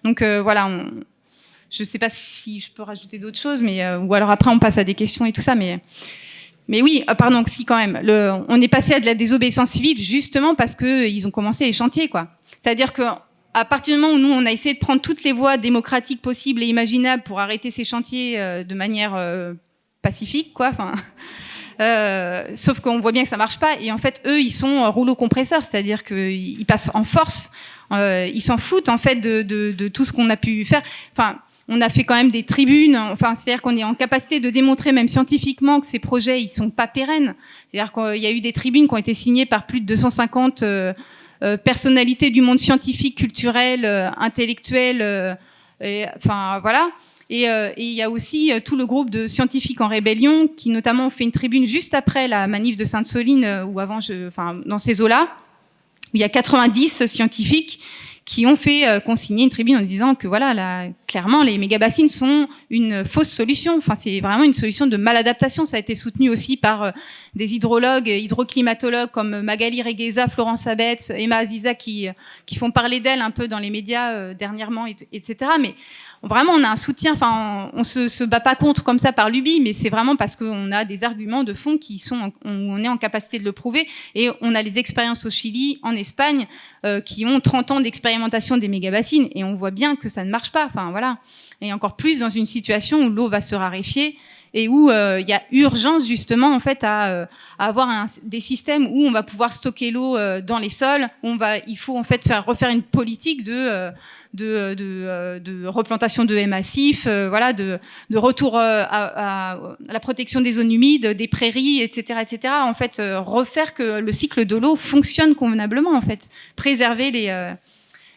Donc 0.04 0.22
euh, 0.22 0.40
voilà, 0.42 0.66
on, 0.66 0.90
je 1.70 1.84
sais 1.84 1.98
pas 1.98 2.08
si 2.08 2.60
je 2.60 2.72
peux 2.72 2.82
rajouter 2.82 3.18
d'autres 3.18 3.38
choses, 3.38 3.62
mais 3.62 3.84
euh, 3.84 3.98
ou 3.98 4.14
alors 4.14 4.30
après 4.30 4.50
on 4.50 4.58
passe 4.58 4.78
à 4.78 4.84
des 4.84 4.94
questions 4.94 5.26
et 5.26 5.32
tout 5.32 5.42
ça, 5.42 5.54
mais 5.54 5.80
mais 6.68 6.82
oui, 6.82 7.04
pardon, 7.16 7.44
si 7.46 7.64
quand 7.64 7.76
même. 7.76 8.00
Le, 8.02 8.32
on 8.48 8.60
est 8.60 8.66
passé 8.66 8.94
à 8.94 9.00
de 9.00 9.06
la 9.06 9.14
désobéissance 9.14 9.70
civile 9.70 9.98
justement 9.98 10.56
parce 10.56 10.74
que 10.74 11.06
ils 11.06 11.24
ont 11.26 11.30
commencé 11.30 11.64
les 11.64 11.72
chantiers 11.72 12.08
quoi. 12.08 12.28
C'est-à-dire 12.62 12.92
que 12.92 13.02
à 13.54 13.64
partir 13.64 13.94
du 13.94 14.00
moment 14.00 14.14
où 14.14 14.18
nous 14.18 14.32
on 14.32 14.44
a 14.46 14.50
essayé 14.50 14.74
de 14.74 14.80
prendre 14.80 15.00
toutes 15.00 15.22
les 15.24 15.32
voies 15.32 15.58
démocratiques 15.58 16.22
possibles 16.22 16.62
et 16.62 16.66
imaginables 16.66 17.22
pour 17.22 17.38
arrêter 17.38 17.70
ces 17.70 17.84
chantiers 17.84 18.36
de 18.64 18.74
manière 18.74 19.14
pacifique 20.06 20.52
quoi, 20.54 20.68
enfin 20.68 20.92
euh, 20.92 21.00
sauf 21.78 22.80
qu'on 22.80 23.00
voit 23.00 23.12
bien 23.12 23.22
que 23.22 23.28
ça 23.28 23.36
marche 23.36 23.58
pas. 23.58 23.76
Et 23.80 23.92
en 23.92 23.98
fait, 23.98 24.22
eux, 24.26 24.40
ils 24.40 24.52
sont 24.52 24.90
rouleau 24.90 25.14
compresseur, 25.14 25.62
c'est-à-dire 25.62 26.04
qu'ils 26.04 26.64
passent 26.66 26.90
en 26.94 27.04
force. 27.04 27.50
Euh, 27.92 28.28
ils 28.34 28.40
s'en 28.40 28.58
foutent 28.58 28.88
en 28.88 28.98
fait 28.98 29.16
de, 29.16 29.42
de, 29.42 29.72
de 29.72 29.88
tout 29.88 30.04
ce 30.04 30.12
qu'on 30.12 30.28
a 30.30 30.36
pu 30.36 30.64
faire. 30.64 30.82
Enfin, 31.12 31.38
on 31.68 31.80
a 31.80 31.88
fait 31.88 32.04
quand 32.04 32.14
même 32.14 32.30
des 32.30 32.42
tribunes. 32.42 32.96
Enfin, 32.96 33.34
c'est-à-dire 33.34 33.62
qu'on 33.62 33.76
est 33.76 33.84
en 33.84 33.94
capacité 33.94 34.40
de 34.40 34.50
démontrer 34.50 34.92
même 34.92 35.08
scientifiquement 35.08 35.80
que 35.80 35.86
ces 35.86 35.98
projets 35.98 36.42
ils 36.42 36.48
sont 36.48 36.70
pas 36.70 36.86
pérennes. 36.86 37.34
C'est-à-dire 37.70 37.92
qu'il 37.92 38.22
y 38.22 38.26
a 38.26 38.30
eu 38.30 38.40
des 38.40 38.52
tribunes 38.52 38.88
qui 38.88 38.94
ont 38.94 38.98
été 38.98 39.14
signées 39.14 39.46
par 39.46 39.66
plus 39.66 39.80
de 39.80 39.86
250 39.86 40.62
euh, 40.62 40.92
euh, 41.42 41.56
personnalités 41.56 42.30
du 42.30 42.40
monde 42.40 42.58
scientifique, 42.58 43.18
culturel, 43.18 43.84
euh, 43.84 44.10
intellectuel. 44.16 45.36
Et, 45.80 46.06
enfin, 46.16 46.60
voilà. 46.60 46.88
Euh, 47.32 47.72
et, 47.76 47.84
il 47.84 47.92
y 47.92 48.02
a 48.02 48.10
aussi 48.10 48.52
euh, 48.52 48.60
tout 48.64 48.76
le 48.76 48.86
groupe 48.86 49.10
de 49.10 49.26
scientifiques 49.26 49.80
en 49.80 49.88
rébellion 49.88 50.46
qui 50.46 50.70
notamment 50.70 51.06
ont 51.06 51.10
fait 51.10 51.24
une 51.24 51.32
tribune 51.32 51.66
juste 51.66 51.94
après 51.94 52.28
la 52.28 52.46
manif 52.46 52.76
de 52.76 52.84
Sainte-Soline, 52.84 53.44
euh, 53.44 53.64
ou 53.64 53.80
avant, 53.80 54.00
je, 54.00 54.28
enfin, 54.28 54.60
dans 54.64 54.78
ces 54.78 55.00
eaux-là, 55.00 55.24
où 55.24 56.10
il 56.14 56.20
y 56.20 56.24
a 56.24 56.28
90 56.28 57.06
scientifiques 57.06 57.80
qui 58.24 58.44
ont 58.44 58.56
fait 58.56 58.88
euh, 58.88 58.98
consigner 58.98 59.44
une 59.44 59.50
tribune 59.50 59.76
en 59.76 59.82
disant 59.82 60.16
que 60.16 60.26
voilà, 60.26 60.52
là, 60.52 60.88
clairement, 61.06 61.44
les 61.44 61.58
méga-bassines 61.58 62.08
sont 62.08 62.48
une 62.70 63.04
fausse 63.04 63.28
solution. 63.28 63.76
Enfin, 63.78 63.94
c'est 63.94 64.20
vraiment 64.20 64.42
une 64.42 64.52
solution 64.52 64.88
de 64.88 64.96
maladaptation. 64.96 65.64
Ça 65.64 65.76
a 65.76 65.80
été 65.80 65.94
soutenu 65.94 66.28
aussi 66.28 66.56
par 66.56 66.92
des 67.36 67.54
hydrologues, 67.54 68.08
hydroclimatologues 68.08 69.10
comme 69.10 69.42
Magali 69.42 69.80
Regueza, 69.80 70.26
Florence 70.26 70.66
Abetz, 70.66 71.10
Emma 71.10 71.36
Aziza, 71.36 71.74
qui, 71.74 72.08
qui 72.46 72.56
font 72.56 72.72
parler 72.72 72.98
d'elle 72.98 73.20
un 73.20 73.30
peu 73.30 73.46
dans 73.46 73.60
les 73.60 73.70
médias 73.70 74.12
euh, 74.12 74.34
dernièrement, 74.34 74.86
etc. 74.86 75.50
Mais 75.60 75.74
vraiment, 76.22 76.52
on 76.52 76.62
a 76.64 76.68
un 76.68 76.76
soutien. 76.76 77.12
Enfin, 77.12 77.70
on, 77.74 77.84
se, 77.84 78.08
se 78.08 78.24
bat 78.24 78.40
pas 78.40 78.54
contre 78.56 78.82
comme 78.82 78.98
ça 78.98 79.12
par 79.12 79.30
lubie, 79.30 79.60
mais 79.60 79.72
c'est 79.72 79.90
vraiment 79.90 80.16
parce 80.16 80.36
qu'on 80.36 80.72
a 80.72 80.84
des 80.84 81.04
arguments 81.04 81.44
de 81.44 81.54
fond 81.54 81.78
qui 81.78 81.98
sont, 81.98 82.32
on, 82.44 82.82
est 82.82 82.88
en 82.88 82.96
capacité 82.96 83.38
de 83.38 83.44
le 83.44 83.52
prouver. 83.52 83.88
Et 84.14 84.30
on 84.40 84.54
a 84.54 84.62
les 84.62 84.78
expériences 84.78 85.24
au 85.26 85.30
Chili, 85.30 85.78
en 85.82 85.92
Espagne, 85.92 86.46
euh, 86.84 87.00
qui 87.00 87.26
ont 87.26 87.40
30 87.40 87.70
ans 87.70 87.80
d'expérimentation 87.80 88.56
des 88.56 88.68
méga-bassines, 88.68 89.28
et 89.34 89.44
on 89.44 89.54
voit 89.54 89.70
bien 89.70 89.96
que 89.96 90.08
ça 90.08 90.24
ne 90.24 90.30
marche 90.30 90.52
pas. 90.52 90.66
Enfin, 90.66 90.90
voilà. 90.90 91.18
Et 91.60 91.72
encore 91.72 91.96
plus 91.96 92.18
dans 92.18 92.28
une 92.28 92.46
situation 92.46 93.04
où 93.04 93.10
l'eau 93.10 93.28
va 93.28 93.40
se 93.40 93.54
raréfier 93.54 94.16
et 94.56 94.68
où 94.68 94.90
euh, 94.90 95.20
il 95.20 95.28
y 95.28 95.34
a 95.34 95.42
urgence 95.52 96.06
justement 96.06 96.54
en 96.54 96.60
fait 96.60 96.82
à, 96.82 97.08
euh, 97.08 97.26
à 97.58 97.66
avoir 97.66 97.90
un, 97.90 98.06
des 98.22 98.40
systèmes 98.40 98.86
où 98.86 99.02
on 99.06 99.10
va 99.10 99.22
pouvoir 99.22 99.52
stocker 99.52 99.90
l'eau 99.90 100.16
euh, 100.16 100.40
dans 100.40 100.58
les 100.58 100.70
sols. 100.70 101.06
On 101.22 101.36
va, 101.36 101.58
il 101.66 101.76
faut 101.76 101.96
en 101.96 102.02
fait 102.02 102.26
faire 102.26 102.44
refaire 102.46 102.70
une 102.70 102.82
politique 102.82 103.44
de 103.44 103.90
de, 104.36 104.74
de, 105.38 105.66
replantation 105.66 106.24
de 106.24 106.36
haies 106.36 106.46
massifs, 106.46 107.06
voilà, 107.06 107.52
de, 107.52 107.78
retour 108.14 108.58
à, 108.58 108.82
à, 108.82 109.76
la 109.88 110.00
protection 110.00 110.40
des 110.40 110.52
zones 110.52 110.70
humides, 110.70 111.06
des 111.08 111.28
prairies, 111.28 111.82
etc., 111.82 112.20
etc. 112.22 112.54
En 112.62 112.74
fait, 112.74 113.00
refaire 113.00 113.74
que 113.74 114.00
le 114.00 114.12
cycle 114.12 114.44
de 114.44 114.56
l'eau 114.56 114.76
fonctionne 114.76 115.34
convenablement, 115.34 115.94
en 115.94 116.00
fait, 116.00 116.28
préserver 116.54 117.10
les 117.10 117.54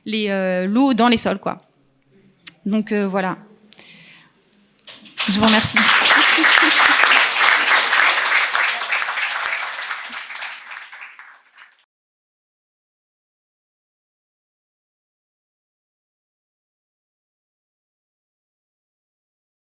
les 0.06 0.68
l'eau 0.68 0.94
dans 0.94 1.08
les 1.08 1.18
sols, 1.18 1.40
quoi. 1.40 1.58
Donc 2.66 2.94
voilà. 2.94 3.38
Je 5.28 5.40
vous 5.40 5.46
remercie. 5.46 5.78